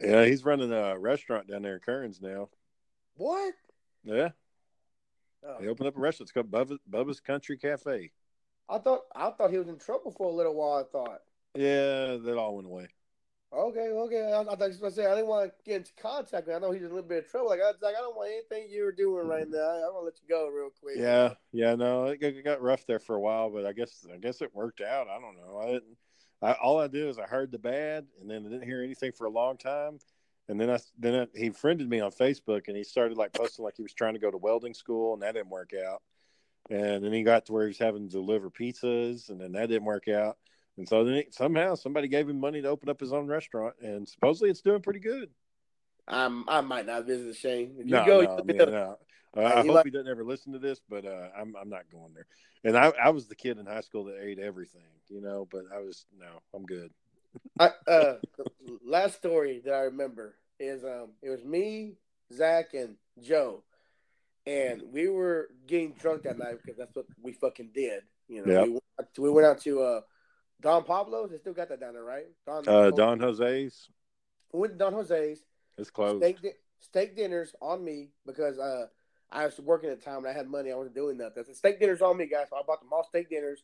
Yeah, 0.00 0.24
he's 0.24 0.44
running 0.44 0.72
a 0.72 0.98
restaurant 0.98 1.46
down 1.46 1.62
there 1.62 1.74
in 1.74 1.80
Kerens 1.80 2.20
now. 2.20 2.48
What? 3.16 3.54
Yeah, 4.04 4.30
Oh, 5.46 5.56
he 5.60 5.68
opened 5.68 5.88
up 5.88 5.96
a 5.96 6.00
restaurant. 6.00 6.26
It's 6.26 6.32
called 6.32 6.50
Bubba's, 6.50 6.80
Bubba's 6.90 7.20
Country 7.20 7.56
Cafe. 7.56 8.10
I 8.68 8.78
thought 8.78 9.02
I 9.14 9.30
thought 9.30 9.50
he 9.50 9.58
was 9.58 9.68
in 9.68 9.78
trouble 9.78 10.10
for 10.10 10.28
a 10.28 10.32
little 10.32 10.54
while. 10.54 10.80
I 10.80 10.84
thought. 10.90 11.20
Yeah, 11.54 12.16
that 12.16 12.38
all 12.38 12.56
went 12.56 12.66
away. 12.66 12.88
Okay, 13.52 13.88
okay. 13.88 14.32
I, 14.32 14.40
I 14.40 14.56
thought 14.56 14.72
you 14.72 14.78
were 14.80 14.88
to 14.88 14.94
say 14.94 15.06
I 15.06 15.14
didn't 15.14 15.28
want 15.28 15.50
to 15.50 15.70
get 15.70 15.76
into 15.76 15.92
contact 16.00 16.46
with. 16.46 16.56
I 16.56 16.58
know 16.58 16.72
he's 16.72 16.82
in 16.82 16.90
a 16.90 16.94
little 16.94 17.08
bit 17.08 17.24
of 17.24 17.30
trouble. 17.30 17.50
Like 17.50 17.60
I 17.60 17.66
was 17.66 17.76
like, 17.82 17.94
I 17.94 18.00
don't 18.00 18.16
want 18.16 18.32
anything 18.32 18.72
you 18.72 18.84
were 18.84 18.92
doing 18.92 19.28
right 19.28 19.46
mm. 19.46 19.52
now. 19.52 19.58
I, 19.58 19.90
want 19.92 20.00
to 20.00 20.04
let 20.06 20.20
you 20.20 20.28
go 20.28 20.48
real 20.48 20.70
quick. 20.80 20.96
Yeah, 20.96 21.34
yeah, 21.52 21.74
no, 21.74 22.06
it 22.06 22.20
got, 22.20 22.28
it 22.28 22.44
got 22.44 22.62
rough 22.62 22.86
there 22.86 22.98
for 22.98 23.14
a 23.14 23.20
while, 23.20 23.50
but 23.50 23.66
I 23.66 23.72
guess 23.72 24.06
I 24.12 24.16
guess 24.16 24.40
it 24.40 24.54
worked 24.54 24.80
out. 24.80 25.08
I 25.08 25.20
don't 25.20 25.36
know. 25.36 25.60
I 25.62 25.66
didn't. 25.66 25.96
I, 26.42 26.52
all 26.52 26.80
I 26.80 26.88
did 26.88 27.06
is 27.06 27.18
I 27.18 27.26
heard 27.26 27.52
the 27.52 27.58
bad, 27.58 28.06
and 28.20 28.30
then 28.30 28.46
I 28.46 28.48
didn't 28.48 28.66
hear 28.66 28.82
anything 28.82 29.12
for 29.12 29.26
a 29.26 29.30
long 29.30 29.56
time, 29.56 29.98
and 30.48 30.60
then 30.60 30.70
I 30.70 30.78
then 30.98 31.14
I, 31.14 31.38
he 31.38 31.50
friended 31.50 31.88
me 31.88 32.00
on 32.00 32.10
Facebook, 32.10 32.68
and 32.68 32.76
he 32.76 32.84
started 32.84 33.16
like 33.16 33.32
posting 33.32 33.64
like 33.64 33.76
he 33.76 33.82
was 33.82 33.94
trying 33.94 34.14
to 34.14 34.20
go 34.20 34.30
to 34.30 34.36
welding 34.36 34.74
school, 34.74 35.14
and 35.14 35.22
that 35.22 35.34
didn't 35.34 35.50
work 35.50 35.72
out. 35.74 36.02
And 36.70 37.04
then 37.04 37.12
he 37.12 37.22
got 37.22 37.46
to 37.46 37.52
where 37.52 37.64
he 37.64 37.68
was 37.68 37.78
having 37.78 38.08
to 38.08 38.12
deliver 38.12 38.50
pizzas, 38.50 39.28
and 39.28 39.40
then 39.40 39.52
that 39.52 39.68
didn't 39.68 39.84
work 39.84 40.08
out. 40.08 40.38
And 40.76 40.88
so 40.88 41.04
then 41.04 41.16
he, 41.16 41.26
somehow 41.30 41.74
somebody 41.74 42.08
gave 42.08 42.28
him 42.28 42.40
money 42.40 42.62
to 42.62 42.68
open 42.68 42.88
up 42.88 43.00
his 43.00 43.12
own 43.12 43.26
restaurant, 43.26 43.74
and 43.80 44.08
supposedly 44.08 44.50
it's 44.50 44.62
doing 44.62 44.80
pretty 44.82 45.00
good. 45.00 45.30
I'm, 46.06 46.48
I 46.48 46.60
might 46.60 46.86
not 46.86 47.06
visit 47.06 47.36
Shane. 47.36 47.76
If 47.78 47.86
you 47.86 47.92
No, 47.92 48.04
go, 48.04 48.20
no, 48.22 48.44
you 48.46 48.54
know, 48.54 48.64
no. 48.66 48.98
Uh, 49.36 49.46
I 49.46 49.62
hope 49.62 49.66
like- 49.68 49.84
he 49.86 49.90
doesn't 49.90 50.08
ever 50.08 50.24
listen 50.24 50.52
to 50.52 50.58
this, 50.58 50.80
but 50.88 51.04
uh, 51.04 51.28
I'm 51.36 51.54
I'm 51.56 51.68
not 51.68 51.90
going 51.90 52.14
there. 52.14 52.26
And 52.62 52.76
I, 52.78 52.92
I 53.02 53.10
was 53.10 53.26
the 53.26 53.34
kid 53.34 53.58
in 53.58 53.66
high 53.66 53.80
school 53.80 54.04
that 54.04 54.22
ate 54.22 54.38
everything, 54.38 54.82
you 55.08 55.20
know. 55.20 55.46
But 55.50 55.64
I 55.74 55.80
was 55.80 56.06
no, 56.18 56.26
I'm 56.54 56.64
good. 56.64 56.90
I, 57.58 57.70
uh, 57.86 58.14
last 58.84 59.16
story 59.16 59.62
that 59.64 59.74
I 59.74 59.80
remember 59.82 60.34
is 60.58 60.84
um, 60.84 61.10
it 61.22 61.30
was 61.30 61.44
me, 61.44 61.94
Zach, 62.32 62.74
and 62.74 62.96
Joe, 63.22 63.62
and 64.46 64.82
we 64.92 65.08
were 65.08 65.48
getting 65.66 65.92
drunk 65.92 66.22
that 66.24 66.38
night 66.38 66.56
because 66.62 66.76
that's 66.78 66.94
what 66.94 67.06
we 67.22 67.32
fucking 67.32 67.70
did. 67.74 68.02
You 68.28 68.44
know, 68.44 68.52
Yeah. 68.52 68.62
we, 68.64 68.70
went 68.70 68.82
out 69.00 69.14
to, 69.14 69.22
we 69.22 69.30
went 69.30 69.46
out 69.46 69.60
to 69.62 69.82
uh, 69.82 70.00
Don 70.60 70.84
Pablo's. 70.84 71.30
They 71.30 71.38
still 71.38 71.52
got 71.52 71.68
that 71.68 71.80
down 71.80 71.94
there, 71.94 72.04
right? 72.04 72.26
Don, 72.46 72.68
Uh, 72.68 72.90
Don 72.90 73.18
Jose's 73.20 73.88
We 74.52 74.60
went 74.60 74.72
to 74.74 74.78
Don 74.78 74.92
Jose's. 74.92 75.44
It's 75.78 75.90
closed. 75.90 76.22
steak, 76.22 76.40
di- 76.40 76.52
steak 76.80 77.16
dinners 77.16 77.54
on 77.60 77.84
me 77.84 78.10
because 78.26 78.58
uh, 78.58 78.86
I 79.30 79.44
was 79.46 79.58
working 79.58 79.90
at 79.90 79.98
the 79.98 80.04
time 80.04 80.18
and 80.18 80.28
I 80.28 80.32
had 80.32 80.48
money. 80.48 80.70
I 80.72 80.76
wasn't 80.76 80.94
doing 80.94 81.16
nothing. 81.18 81.44
So 81.44 81.52
steak 81.52 81.80
dinners 81.80 82.00
on 82.02 82.16
me, 82.16 82.26
guys. 82.26 82.46
So 82.50 82.56
I 82.56 82.62
bought 82.66 82.80
them 82.80 82.90
all 82.92 83.04
steak 83.04 83.28
dinners. 83.28 83.62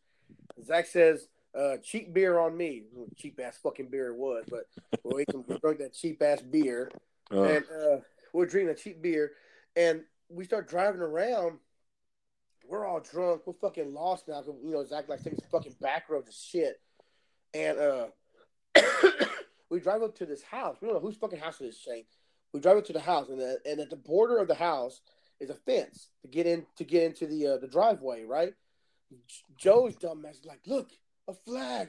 Zach 0.64 0.86
says 0.86 1.28
uh, 1.58 1.76
cheap 1.82 2.12
beer 2.14 2.38
on 2.38 2.56
me. 2.56 2.84
Cheap 3.16 3.40
ass 3.42 3.58
fucking 3.62 3.88
beer 3.88 4.08
it 4.08 4.16
was, 4.16 4.44
but 4.48 4.64
we 5.04 5.22
ate 5.22 5.30
some, 5.32 5.44
we 5.48 5.58
drank 5.58 5.78
that 5.78 5.92
cheap 5.94 6.22
ass 6.22 6.40
beer 6.42 6.90
Uh, 7.32 7.42
and 7.42 7.64
uh, 7.64 7.96
we're 8.32 8.46
drinking 8.46 8.70
a 8.70 8.74
cheap 8.74 9.00
beer, 9.02 9.32
and 9.76 10.02
we 10.28 10.44
start 10.44 10.68
driving 10.68 11.00
around. 11.00 11.58
We're 12.68 12.86
all 12.86 13.00
drunk. 13.00 13.42
We're 13.46 13.54
fucking 13.54 13.92
lost 13.92 14.28
now. 14.28 14.42
'cause, 14.42 14.54
You 14.62 14.70
know, 14.70 14.84
Zach 14.84 15.08
like 15.08 15.22
taking 15.24 15.40
fucking 15.50 15.74
back 15.80 16.08
roads 16.08 16.26
and 16.28 16.34
shit. 16.34 16.80
And 17.52 17.78
uh, 17.78 18.06
we 19.70 19.80
drive 19.80 20.02
up 20.02 20.14
to 20.18 20.26
this 20.26 20.42
house. 20.42 20.76
We 20.80 20.86
don't 20.86 20.94
know 20.94 21.00
whose 21.00 21.16
fucking 21.16 21.40
house 21.40 21.60
it 21.60 21.66
is, 21.66 21.78
Shane. 21.78 22.04
We 22.52 22.60
drive 22.60 22.76
up 22.78 22.84
to 22.86 22.92
the 22.92 23.00
house, 23.00 23.28
and 23.28 23.40
the, 23.40 23.58
and 23.66 23.80
at 23.80 23.90
the 23.90 23.96
border 23.96 24.38
of 24.38 24.46
the 24.48 24.54
house 24.54 25.00
is 25.40 25.50
a 25.50 25.54
fence 25.54 26.10
to 26.22 26.28
get 26.28 26.46
in 26.46 26.64
to 26.76 26.84
get 26.84 27.02
into 27.04 27.26
the 27.26 27.46
uh, 27.48 27.56
the 27.58 27.66
driveway. 27.68 28.24
Right? 28.24 28.54
Joe's 29.56 29.96
dumbass 29.96 30.40
is 30.40 30.44
like, 30.46 30.60
look, 30.66 30.90
a 31.30 31.50
flag. 31.50 31.88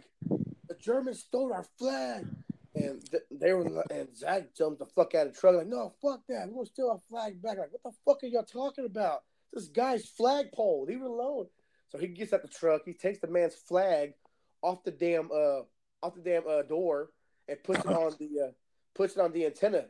The 0.68 0.76
Germans 0.80 1.20
stole 1.20 1.54
our 1.54 1.66
flag. 1.78 2.28
And 2.74 3.04
th- 3.12 3.24
they 3.30 3.54
were, 3.54 3.84
and 3.92 4.16
Zach 4.16 4.56
jumped 4.56 4.80
the 4.80 4.86
fuck 4.86 5.14
out 5.14 5.28
of 5.28 5.34
the 5.34 5.40
truck, 5.40 5.56
like, 5.56 5.68
no, 5.68 5.94
fuck 6.02 6.22
that. 6.30 6.48
We're 6.48 6.54
gonna 6.54 6.66
steal 6.68 6.90
our 6.90 7.02
flag 7.10 7.42
back. 7.42 7.58
Like, 7.58 7.70
what 7.72 7.84
the 7.84 7.92
fuck 8.06 8.24
are 8.24 8.28
y'all 8.28 8.44
talking 8.44 8.86
about? 8.86 9.24
This 9.52 9.68
guy's 9.68 10.06
flagpole. 10.06 10.86
Leave 10.88 11.02
it 11.02 11.06
alone. 11.06 11.48
So 11.90 11.98
he 11.98 12.08
gets 12.08 12.32
out 12.32 12.44
the 12.44 12.48
truck. 12.48 12.84
He 12.86 12.94
takes 12.94 13.20
the 13.20 13.28
man's 13.28 13.56
flag 13.56 14.14
off 14.62 14.84
the 14.86 14.92
damn, 14.92 15.30
uh, 15.32 15.64
off 16.02 16.16
the 16.16 16.22
damn 16.24 16.44
uh, 16.48 16.62
door 16.62 17.10
and 17.50 17.62
puts 17.62 17.80
it 17.80 17.88
on 17.88 18.14
the, 18.18 18.48
uh, 18.48 18.52
puts 18.96 19.18
it 19.18 19.20
on 19.20 19.34
the 19.34 19.46
antenna. 19.46 19.86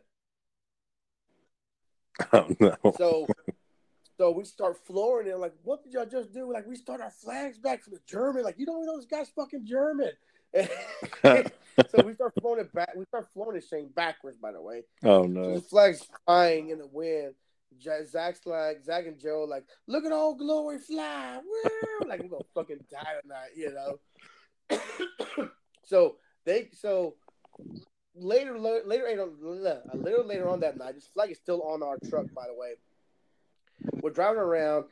oh 2.34 2.48
no. 2.60 2.76
So, 2.98 3.28
so 4.22 4.30
we 4.30 4.44
start 4.46 4.78
flooring 4.86 5.28
it. 5.28 5.40
Like, 5.40 5.56
what 5.64 5.84
did 5.84 5.94
y'all 5.94 6.06
just 6.06 6.32
do? 6.32 6.54
Like, 6.54 6.68
we 6.68 6.76
start 6.76 7.02
our 7.02 7.10
flags 7.10 7.58
back 7.58 7.82
from 7.82 7.94
the 7.94 8.00
German. 8.06 8.44
Like, 8.44 8.60
you 8.60 8.68
don't 8.68 8.86
know 8.86 8.98
this 8.98 9.08
guy's 9.08 9.30
fucking 9.30 9.66
German. 9.66 10.12
so 10.54 12.06
we 12.06 12.14
start 12.14 12.32
flowing 12.40 12.60
it 12.60 12.72
back. 12.72 12.92
We 12.96 13.06
start 13.06 13.30
flowing 13.34 13.56
this 13.56 13.68
thing 13.68 13.90
backwards, 13.96 14.38
by 14.40 14.52
the 14.52 14.62
way. 14.62 14.84
oh 15.04 15.24
So 15.24 15.28
no. 15.28 15.56
the 15.56 15.62
flag's 15.62 16.06
flying 16.28 16.70
in 16.70 16.78
the 16.78 16.86
wind. 16.86 17.34
Zach's 18.06 18.42
flag, 18.42 18.84
Zach 18.84 19.08
and 19.08 19.18
Joe, 19.18 19.48
like, 19.50 19.64
look 19.88 20.06
at 20.06 20.12
old 20.12 20.38
glory 20.38 20.78
fly. 20.78 21.40
Woo! 21.44 22.08
Like, 22.08 22.22
we're 22.22 22.30
gonna 22.30 22.44
fucking 22.54 22.86
die 22.92 23.14
tonight, 23.24 23.50
you 23.56 23.74
know. 23.74 25.50
so 25.84 26.18
they, 26.46 26.70
so 26.74 27.16
later, 28.14 28.60
later, 28.60 28.86
later, 28.86 29.22
a 29.92 29.98
little 29.98 30.26
later 30.26 30.48
on 30.48 30.60
that 30.60 30.78
night, 30.78 30.94
this 30.94 31.08
flag 31.12 31.32
is 31.32 31.40
still 31.40 31.64
on 31.64 31.82
our 31.82 31.98
truck, 32.08 32.28
by 32.36 32.46
the 32.46 32.54
way. 32.54 32.74
We're 34.02 34.12
driving 34.12 34.42
around. 34.42 34.86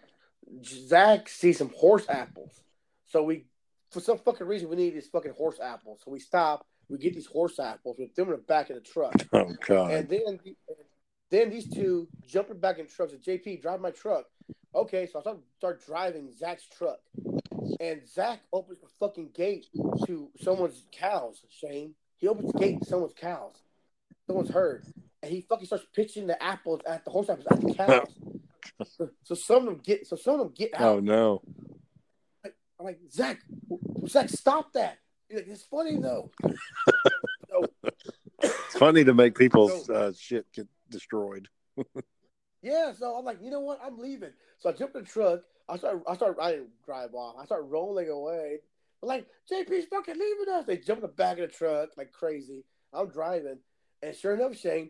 Zach 0.63 1.29
sees 1.29 1.57
some 1.57 1.71
horse 1.75 2.05
apples. 2.09 2.61
So 3.07 3.23
we, 3.23 3.45
for 3.91 3.99
some 3.99 4.17
fucking 4.17 4.47
reason, 4.47 4.69
we 4.69 4.75
need 4.75 4.95
these 4.95 5.07
fucking 5.07 5.33
horse 5.37 5.59
apples. 5.61 6.01
So 6.03 6.11
we 6.11 6.19
stop. 6.19 6.65
We 6.89 6.97
get 6.97 7.13
these 7.13 7.27
horse 7.27 7.59
apples. 7.59 7.97
We 7.99 8.07
throw 8.07 8.25
them 8.25 8.33
in 8.33 8.39
the 8.39 8.45
back 8.45 8.69
of 8.69 8.75
the 8.75 8.81
truck. 8.81 9.13
Oh 9.33 9.53
god. 9.65 9.91
And 9.91 10.09
then, 10.09 10.39
then 11.29 11.49
these 11.49 11.69
two 11.69 12.07
jumping 12.27 12.59
back 12.59 12.79
in 12.79 12.87
trucks. 12.87 13.13
And 13.13 13.21
JP, 13.21 13.61
drive 13.61 13.81
my 13.81 13.91
truck. 13.91 14.25
Okay, 14.73 15.07
so 15.07 15.19
I 15.19 15.21
start, 15.21 15.39
start 15.57 15.85
driving 15.85 16.31
Zach's 16.31 16.67
truck, 16.77 16.99
and 17.79 18.07
Zach 18.07 18.41
opens 18.53 18.79
the 18.79 18.87
fucking 18.99 19.31
gate 19.33 19.65
to 20.05 20.29
someone's 20.39 20.85
cows. 20.91 21.41
Shane, 21.49 21.95
he 22.17 22.27
opens 22.27 22.51
the 22.51 22.59
gate 22.59 22.79
to 22.81 22.85
someone's 22.85 23.15
cows. 23.19 23.55
Someone's 24.27 24.51
herd, 24.51 24.85
and 25.23 25.31
he 25.31 25.41
fucking 25.41 25.65
starts 25.65 25.85
pitching 25.95 26.27
the 26.27 26.41
apples 26.41 26.81
at 26.87 27.03
the 27.03 27.09
horse 27.09 27.29
apples 27.29 27.47
at 27.49 27.61
the 27.61 27.73
cows. 27.73 28.07
so, 28.83 29.09
so 29.23 29.35
some 29.35 29.57
of 29.57 29.65
them 29.65 29.81
get 29.83 30.07
so 30.07 30.15
some 30.15 30.35
of 30.35 30.39
them 30.39 30.53
get 30.55 30.73
out. 30.73 30.81
Oh 30.81 30.99
no. 30.99 31.41
I'm 32.79 32.85
like, 32.85 32.99
Zach, 33.11 33.41
Zach, 34.07 34.29
stop 34.29 34.71
that. 34.73 34.99
He's 35.27 35.39
like, 35.39 35.47
it's 35.49 35.63
funny 35.63 35.97
though. 35.97 36.31
so, 37.49 37.65
It's 38.41 38.77
funny 38.77 39.03
to 39.03 39.13
make 39.13 39.37
people's 39.37 39.89
uh, 39.89 40.13
shit 40.17 40.45
get 40.53 40.67
destroyed. 40.89 41.49
yeah, 42.61 42.93
so 42.93 43.15
I'm 43.15 43.25
like, 43.25 43.39
you 43.41 43.51
know 43.51 43.59
what? 43.59 43.81
I'm 43.83 43.97
leaving. 43.97 44.31
So 44.59 44.69
I 44.69 44.73
jump 44.73 44.95
in 44.95 45.03
the 45.03 45.09
truck. 45.09 45.41
I 45.67 45.77
start, 45.77 46.01
I 46.07 46.15
start, 46.15 46.37
I 46.41 46.51
didn't 46.51 46.83
drive 46.85 47.13
off. 47.13 47.35
I 47.39 47.45
start 47.45 47.65
rolling 47.67 48.09
away. 48.09 48.59
I'm 49.03 49.09
like, 49.09 49.27
JP's 49.51 49.85
fucking 49.85 50.15
leaving 50.15 50.53
us. 50.53 50.65
They 50.65 50.77
jump 50.77 50.99
in 50.99 51.03
the 51.03 51.07
back 51.09 51.37
of 51.39 51.49
the 51.49 51.55
truck 51.55 51.89
like 51.97 52.11
crazy. 52.11 52.63
I'm 52.93 53.09
driving, 53.09 53.59
and 54.01 54.15
sure 54.15 54.33
enough, 54.33 54.57
Shane, 54.57 54.89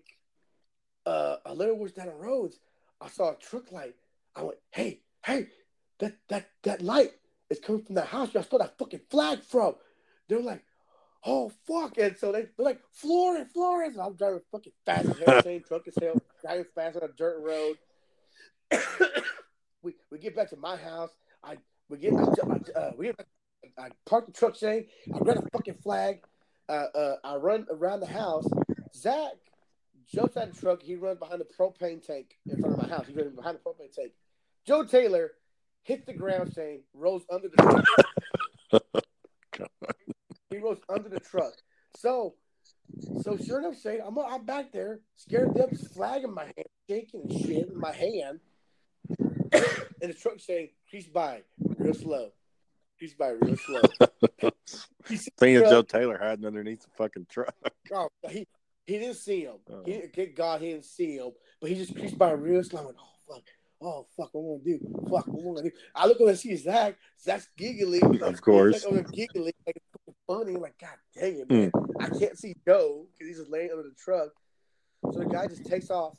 uh, 1.05 1.37
a 1.45 1.53
little 1.53 1.77
ways 1.77 1.91
down 1.91 2.05
the 2.05 2.13
road, 2.13 2.53
I 3.01 3.07
saw 3.07 3.31
a 3.31 3.35
truck 3.35 3.71
light. 3.71 3.95
I 4.35 4.43
went, 4.43 4.57
hey, 4.71 5.01
hey, 5.25 5.47
that 5.99 6.17
that 6.29 6.49
that 6.63 6.81
light 6.81 7.11
is 7.49 7.59
coming 7.59 7.83
from 7.83 7.95
that 7.95 8.07
house. 8.07 8.35
I 8.35 8.41
saw 8.41 8.57
that 8.57 8.77
fucking 8.77 9.01
flag 9.09 9.41
from. 9.43 9.75
They're 10.27 10.41
like, 10.41 10.63
oh 11.25 11.51
fuck, 11.67 11.97
and 11.97 12.17
so 12.17 12.31
they, 12.31 12.47
they're 12.57 12.65
like, 12.65 12.81
Florence, 12.91 13.51
Florence. 13.53 13.95
And 13.95 14.05
I'm 14.05 14.15
driving 14.15 14.41
fucking 14.51 14.73
fast 14.85 15.09
as 15.09 15.19
hell, 15.19 15.41
same 15.41 15.63
truck 15.63 15.87
as 15.87 15.95
hell, 16.01 16.21
driving 16.41 16.65
fast 16.75 16.97
on 16.97 17.03
a 17.03 17.13
dirt 17.13 17.39
road. 17.41 17.77
we 19.81 19.95
we 20.11 20.19
get 20.19 20.35
back 20.35 20.49
to 20.49 20.57
my 20.57 20.75
house. 20.75 21.11
I 21.43 21.57
we 21.89 21.97
get 21.97 22.13
I, 22.13 22.79
uh, 22.79 22.91
we 22.97 23.07
get 23.07 23.17
back, 23.17 23.27
I 23.77 23.89
park 24.05 24.27
the 24.27 24.33
truck, 24.33 24.55
Shane. 24.55 24.87
I 25.13 25.17
run 25.19 25.37
a 25.37 25.49
fucking 25.51 25.77
flag. 25.83 26.21
Uh, 26.67 26.85
uh, 26.93 27.15
I 27.23 27.35
run 27.35 27.65
around 27.71 28.01
the 28.01 28.07
house. 28.07 28.47
Zach 28.95 29.33
jumps 30.13 30.37
out 30.37 30.49
of 30.49 30.55
the 30.55 30.59
truck. 30.59 30.81
He 30.81 30.95
runs 30.95 31.19
behind 31.19 31.41
the 31.41 31.45
propane 31.45 32.05
tank 32.05 32.35
in 32.47 32.59
front 32.59 32.77
of 32.77 32.81
my 32.81 32.87
house. 32.87 33.05
He 33.07 33.13
runs 33.13 33.35
behind 33.35 33.57
the 33.57 33.61
propane 33.61 33.93
tank. 33.93 34.11
Joe 34.65 34.83
Taylor 34.83 35.31
hits 35.83 36.05
the 36.05 36.13
ground, 36.13 36.53
Shane, 36.53 36.81
rolls 36.93 37.23
under 37.31 37.49
the 37.49 37.83
truck. 38.71 38.93
he 40.49 40.57
rolls 40.57 40.79
under 40.89 41.09
the 41.09 41.19
truck. 41.19 41.53
So, 41.95 42.35
so 43.21 43.37
sure 43.37 43.59
enough, 43.59 43.79
Shane, 43.81 44.01
I'm, 44.05 44.17
I'm 44.17 44.45
back 44.45 44.71
there, 44.71 44.99
scared 45.15 45.55
death, 45.55 45.77
flag 45.93 46.23
in 46.23 46.33
my 46.33 46.45
hand, 46.45 46.67
shaking 46.89 47.21
and 47.21 47.31
shit 47.31 47.69
in 47.69 47.79
my 47.79 47.93
hand. 47.93 48.39
and 50.01 50.09
the 50.09 50.13
truck 50.13 50.39
saying, 50.39 50.69
"Crease 50.89 51.07
by 51.07 51.41
real 51.77 51.93
slow, 51.93 52.29
crease 52.97 53.15
by 53.15 53.29
real 53.29 53.57
slow." 53.57 53.81
He 55.07 55.15
sees 55.17 55.29
the 55.37 55.45
Thing. 55.45 55.59
Joe 55.61 55.81
Taylor 55.81 56.19
hiding 56.21 56.45
underneath 56.45 56.81
the 56.81 56.89
fucking 56.95 57.25
truck. 57.31 57.55
Oh, 57.91 58.09
he 58.29 58.45
he 58.89 58.97
didn't 58.97 59.17
see 59.17 59.41
him. 59.41 59.55
Oh. 59.71 59.83
He 59.85 60.01
good 60.13 60.35
God, 60.35 60.61
he 60.61 60.71
didn't 60.71 60.85
see 60.85 61.17
him. 61.17 61.31
But 61.61 61.69
he 61.69 61.75
just 61.75 61.95
creased 61.95 62.17
by 62.17 62.31
real 62.31 62.63
slow. 62.63 62.81
I 62.81 62.85
went, 62.85 62.97
oh 62.99 63.35
fuck, 63.35 63.43
oh 63.81 64.07
fuck, 64.17 64.29
what 64.33 64.41
am 64.41 64.47
I 64.47 64.63
gonna 64.63 64.79
do? 64.79 65.09
Fuck, 65.09 65.27
what 65.27 65.41
am 65.41 65.51
I 65.51 65.55
gonna 65.55 65.69
do? 65.69 65.75
I 65.93 66.07
look 66.07 66.19
over 66.19 66.29
and 66.31 66.39
see 66.39 66.55
Zach. 66.55 66.95
Zach's 67.21 67.49
giggling. 67.55 68.21
Of 68.21 68.41
course. 68.41 68.75
He's 68.75 68.85
like 68.85 68.93
over 68.93 69.01
there 69.03 69.11
giggling, 69.11 69.53
like 69.67 69.75
it's 70.07 70.17
funny. 70.25 70.55
I'm 70.55 70.61
like, 70.61 70.79
God 70.79 70.97
dang 71.15 71.39
it, 71.39 71.49
man! 71.49 71.71
Mm. 71.71 72.03
I 72.03 72.19
can't 72.19 72.37
see 72.37 72.55
Joe 72.67 73.05
because 73.13 73.27
he's 73.27 73.37
just 73.37 73.51
laying 73.51 73.69
under 73.69 73.83
the 73.83 73.95
truck. 73.95 74.29
So 75.11 75.19
the 75.19 75.25
guy 75.25 75.47
just 75.47 75.65
takes 75.65 75.91
off, 75.91 76.15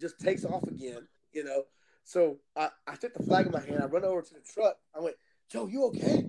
just 0.00 0.20
takes 0.20 0.44
off 0.44 0.62
again. 0.68 1.06
You 1.32 1.44
know. 1.44 1.64
So 2.04 2.38
I, 2.56 2.70
I 2.86 2.94
took 2.94 3.14
the 3.14 3.22
flag 3.22 3.46
in 3.46 3.52
my 3.52 3.60
hand. 3.60 3.82
I 3.82 3.86
run 3.86 4.04
over 4.04 4.22
to 4.22 4.34
the 4.34 4.40
truck. 4.40 4.76
I 4.96 5.00
went, 5.00 5.16
Joe, 5.50 5.66
you 5.66 5.84
okay? 5.86 6.24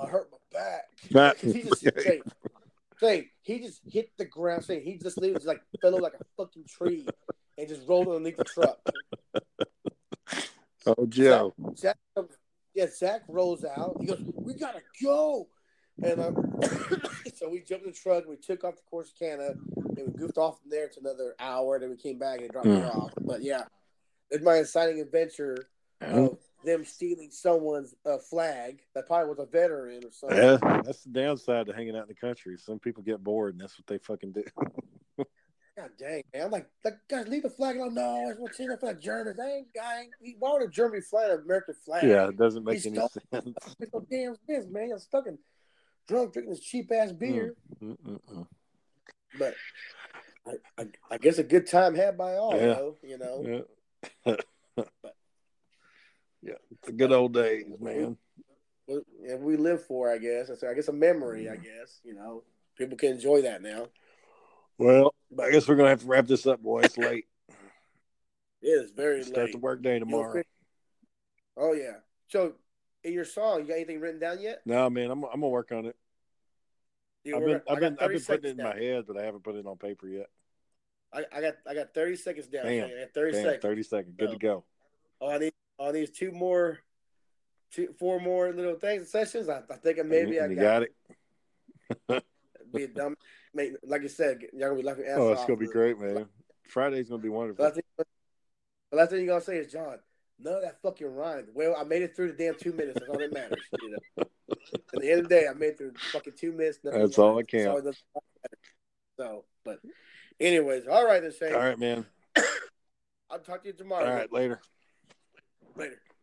I 0.00 0.06
hurt 0.06 0.30
my 0.32 0.38
back. 0.52 1.36
He 1.40 1.62
just 1.62 1.84
saying 2.98 3.28
he 3.42 3.58
just 3.60 3.80
hit 3.86 4.10
the 4.18 4.24
ground. 4.24 4.64
Saying 4.64 4.82
he 4.84 4.98
just 4.98 5.20
was 5.20 5.44
like 5.44 5.60
fell 5.80 6.00
like 6.00 6.14
a 6.14 6.24
fucking 6.36 6.64
tree 6.68 7.06
and 7.58 7.68
just 7.68 7.86
rolled 7.88 8.08
underneath 8.08 8.36
the 8.36 8.44
truck. 8.44 8.78
Oh, 10.86 11.06
Joe. 11.08 11.54
Zach, 11.76 11.96
yeah, 12.74 12.86
Zach 12.94 13.22
rolls 13.28 13.64
out. 13.64 13.96
He 14.00 14.06
goes, 14.06 14.22
"We 14.34 14.54
gotta 14.54 14.82
go," 15.02 15.48
and 16.02 16.20
um, 16.20 16.60
so 17.36 17.48
we 17.48 17.60
jumped 17.60 17.86
in 17.86 17.92
the 17.92 17.96
truck. 17.96 18.24
We 18.28 18.36
took 18.36 18.64
off 18.64 18.74
to 18.76 18.82
Corsicana, 18.92 19.56
and 19.76 20.06
we 20.06 20.12
goofed 20.18 20.36
off 20.36 20.60
from 20.60 20.70
there 20.70 20.88
to 20.88 21.00
another 21.00 21.34
hour. 21.38 21.78
Then 21.78 21.90
we 21.90 21.96
came 21.96 22.18
back 22.18 22.40
and 22.40 22.50
dropped 22.50 22.66
her 22.66 22.72
Mm. 22.74 22.96
off. 22.96 23.12
But 23.22 23.42
yeah, 23.42 23.62
it's 24.30 24.44
my 24.44 24.56
exciting 24.56 25.00
adventure 25.00 25.68
of 26.02 26.36
them 26.64 26.84
stealing 26.84 27.30
someone's 27.30 27.94
uh, 28.06 28.18
flag 28.18 28.80
that 28.94 29.06
probably 29.06 29.28
was 29.28 29.38
a 29.38 29.46
veteran 29.46 30.02
or 30.04 30.10
something. 30.10 30.38
Yeah, 30.38 30.80
that's 30.84 31.04
the 31.04 31.10
downside 31.10 31.66
to 31.66 31.72
hanging 31.72 31.96
out 31.96 32.02
in 32.02 32.08
the 32.08 32.14
country. 32.14 32.56
Some 32.58 32.78
people 32.78 33.02
get 33.02 33.22
bored, 33.22 33.54
and 33.54 33.60
that's 33.60 33.78
what 33.78 33.86
they 33.86 33.98
fucking 33.98 34.32
do. 34.32 34.44
God 35.76 35.90
dang, 35.98 36.22
man. 36.32 36.44
I'm 36.44 36.50
like, 36.52 36.68
like 36.84 36.94
guys, 37.08 37.26
leave 37.26 37.42
the 37.42 37.50
flag 37.50 37.76
alone. 37.76 37.94
No, 37.94 38.24
I 38.26 38.28
just 38.28 38.40
want 38.40 38.52
to 38.52 38.56
see 38.56 38.68
that 38.68 38.78
for 38.78 38.94
the 38.94 39.00
Germans. 39.00 39.40
I 39.40 39.48
ain't, 39.48 39.66
I 39.82 40.00
ain't, 40.02 40.36
why 40.38 40.52
would 40.52 40.62
a 40.62 40.68
German 40.68 41.02
fly 41.02 41.24
an 41.24 41.42
American 41.44 41.74
flag? 41.84 42.04
Yeah, 42.04 42.28
it 42.28 42.36
doesn't 42.36 42.64
make 42.64 42.74
He's 42.74 42.86
any 42.86 42.96
sense. 42.96 43.18
It's 43.32 43.92
no 43.92 44.06
damn 44.08 44.36
sense, 44.46 44.66
man. 44.70 44.90
I'm 44.92 44.98
stuck 45.00 45.26
in 45.26 45.36
drunk 46.06 46.32
drinking 46.32 46.54
this 46.54 46.60
cheap 46.60 46.92
ass 46.92 47.10
mm, 47.10 47.18
beer. 47.18 47.54
Mm-mm-mm. 47.82 48.46
But 49.36 49.54
I, 50.46 50.52
I, 50.78 50.86
I 51.10 51.18
guess 51.18 51.38
a 51.38 51.42
good 51.42 51.66
time 51.66 51.94
had 51.94 52.16
by 52.16 52.36
all, 52.36 52.54
Yeah. 52.54 52.74
though, 52.74 52.96
you 53.02 53.18
know. 53.18 53.64
Yeah. 54.26 54.36
yeah, 56.44 56.54
the 56.84 56.92
good 56.92 57.12
old 57.12 57.32
days, 57.32 57.64
man. 57.80 58.16
And 58.86 59.42
we 59.42 59.56
live 59.56 59.84
for, 59.86 60.12
I 60.12 60.18
guess. 60.18 60.50
So 60.60 60.68
I 60.70 60.74
guess 60.74 60.88
a 60.88 60.92
memory, 60.92 61.48
I 61.48 61.56
guess. 61.56 62.00
You 62.04 62.14
know, 62.14 62.42
people 62.76 62.98
can 62.98 63.12
enjoy 63.12 63.42
that 63.42 63.62
now. 63.62 63.88
Well, 64.76 65.14
I 65.42 65.50
guess 65.50 65.66
we're 65.66 65.76
gonna 65.76 65.88
have 65.88 66.02
to 66.02 66.06
wrap 66.06 66.26
this 66.26 66.46
up, 66.46 66.62
boy. 66.62 66.82
It's 66.82 66.98
late. 66.98 67.26
It 68.62 68.68
is 68.68 68.92
very 68.92 69.22
Start 69.22 69.26
late. 69.26 69.34
Start 69.34 69.52
the 69.52 69.58
work 69.58 69.82
day 69.82 69.98
tomorrow. 69.98 70.42
Oh 71.54 71.74
yeah. 71.74 71.96
So, 72.28 72.54
in 73.02 73.12
your 73.12 73.26
song, 73.26 73.60
you 73.60 73.66
got 73.66 73.74
anything 73.74 74.00
written 74.00 74.18
down 74.18 74.40
yet? 74.40 74.62
No, 74.64 74.88
man, 74.88 75.10
I'm 75.10 75.22
I'm 75.24 75.40
gonna 75.40 75.48
work 75.48 75.70
on 75.70 75.84
it. 75.84 75.96
You 77.24 77.36
I've 77.36 77.44
been 77.44 77.60
I've 77.68 77.80
been 77.80 77.96
I've 78.00 78.10
been 78.10 78.22
putting 78.22 78.50
it 78.50 78.58
in 78.58 78.64
my 78.64 78.74
head, 78.74 79.04
but 79.06 79.18
I 79.18 79.24
haven't 79.24 79.44
put 79.44 79.56
it 79.56 79.66
on 79.66 79.76
paper 79.76 80.08
yet. 80.08 80.30
I, 81.12 81.24
I 81.30 81.40
got 81.42 81.54
I 81.68 81.74
got 81.74 81.92
thirty 81.92 82.16
seconds 82.16 82.46
down. 82.46 82.64
Damn. 82.64 82.86
I 82.86 83.00
got 83.00 83.14
thirty 83.14 83.32
Damn, 83.32 83.44
seconds. 83.44 83.62
thirty 83.62 83.82
seconds. 83.82 84.14
Good 84.16 84.30
to 84.30 84.38
go. 84.38 84.64
Oh, 85.20 85.30
I 85.30 85.36
need 85.36 85.52
I 85.80 85.92
these 85.92 86.10
two 86.10 86.32
more, 86.32 86.78
two 87.72 87.94
four 87.98 88.20
more 88.20 88.52
little 88.52 88.76
things 88.76 89.10
sessions. 89.10 89.48
I, 89.48 89.62
I 89.70 89.76
think 89.76 90.04
maybe 90.06 90.40
I 90.40 90.48
got, 90.54 90.62
got 90.62 90.82
it. 90.82 92.24
be 92.74 92.84
a 92.84 92.88
dumb. 92.88 93.16
Mate, 93.54 93.74
like 93.84 94.02
you 94.02 94.08
said, 94.08 94.42
y'all 94.52 94.70
gonna 94.70 94.80
be 94.80 94.86
laughing. 94.86 95.04
ass 95.06 95.18
Oh, 95.18 95.32
it's 95.32 95.44
gonna 95.44 95.56
be 95.56 95.66
great, 95.66 95.98
man. 95.98 96.26
Friday's 96.68 97.08
gonna 97.08 97.22
be 97.22 97.28
wonderful. 97.28 97.64
the 97.64 98.96
last 98.96 99.10
thing 99.10 99.20
you're 99.20 99.28
gonna 99.28 99.40
say 99.40 99.58
is 99.58 99.72
John. 99.72 99.98
None 100.38 100.54
of 100.54 100.62
that 100.62 100.82
fucking 100.82 101.14
rhymed. 101.14 101.48
Well, 101.54 101.76
I 101.78 101.84
made 101.84 102.02
it 102.02 102.16
through 102.16 102.32
the 102.32 102.36
damn 102.36 102.56
two 102.56 102.72
minutes. 102.72 102.98
That's 102.98 103.08
all 103.08 103.18
that 103.18 103.32
matters. 103.32 103.62
You 103.80 103.90
know. 103.90 104.24
At 104.74 105.00
the 105.00 105.10
end 105.10 105.20
of 105.20 105.28
the 105.28 105.34
day, 105.34 105.46
I 105.48 105.54
made 105.54 105.68
it 105.68 105.78
through 105.78 105.92
fucking 106.12 106.34
two 106.36 106.52
minutes. 106.52 106.78
That's 106.82 107.18
all 107.18 107.36
that 107.36 107.48
counts. 107.48 107.64
So, 107.64 107.76
it 107.76 107.84
doesn't 107.84 108.02
matter. 108.14 108.58
so, 109.16 109.44
but, 109.64 109.78
anyways, 110.40 110.86
all 110.86 111.06
right 111.06 111.22
then, 111.22 111.32
Shane. 111.38 111.54
All 111.54 111.60
right, 111.60 111.78
man. 111.78 112.04
I'll 113.30 113.38
talk 113.38 113.62
to 113.62 113.68
you 113.68 113.74
tomorrow. 113.74 114.06
All 114.06 114.14
right, 114.14 114.32
later. 114.32 114.60
Later. 115.76 116.13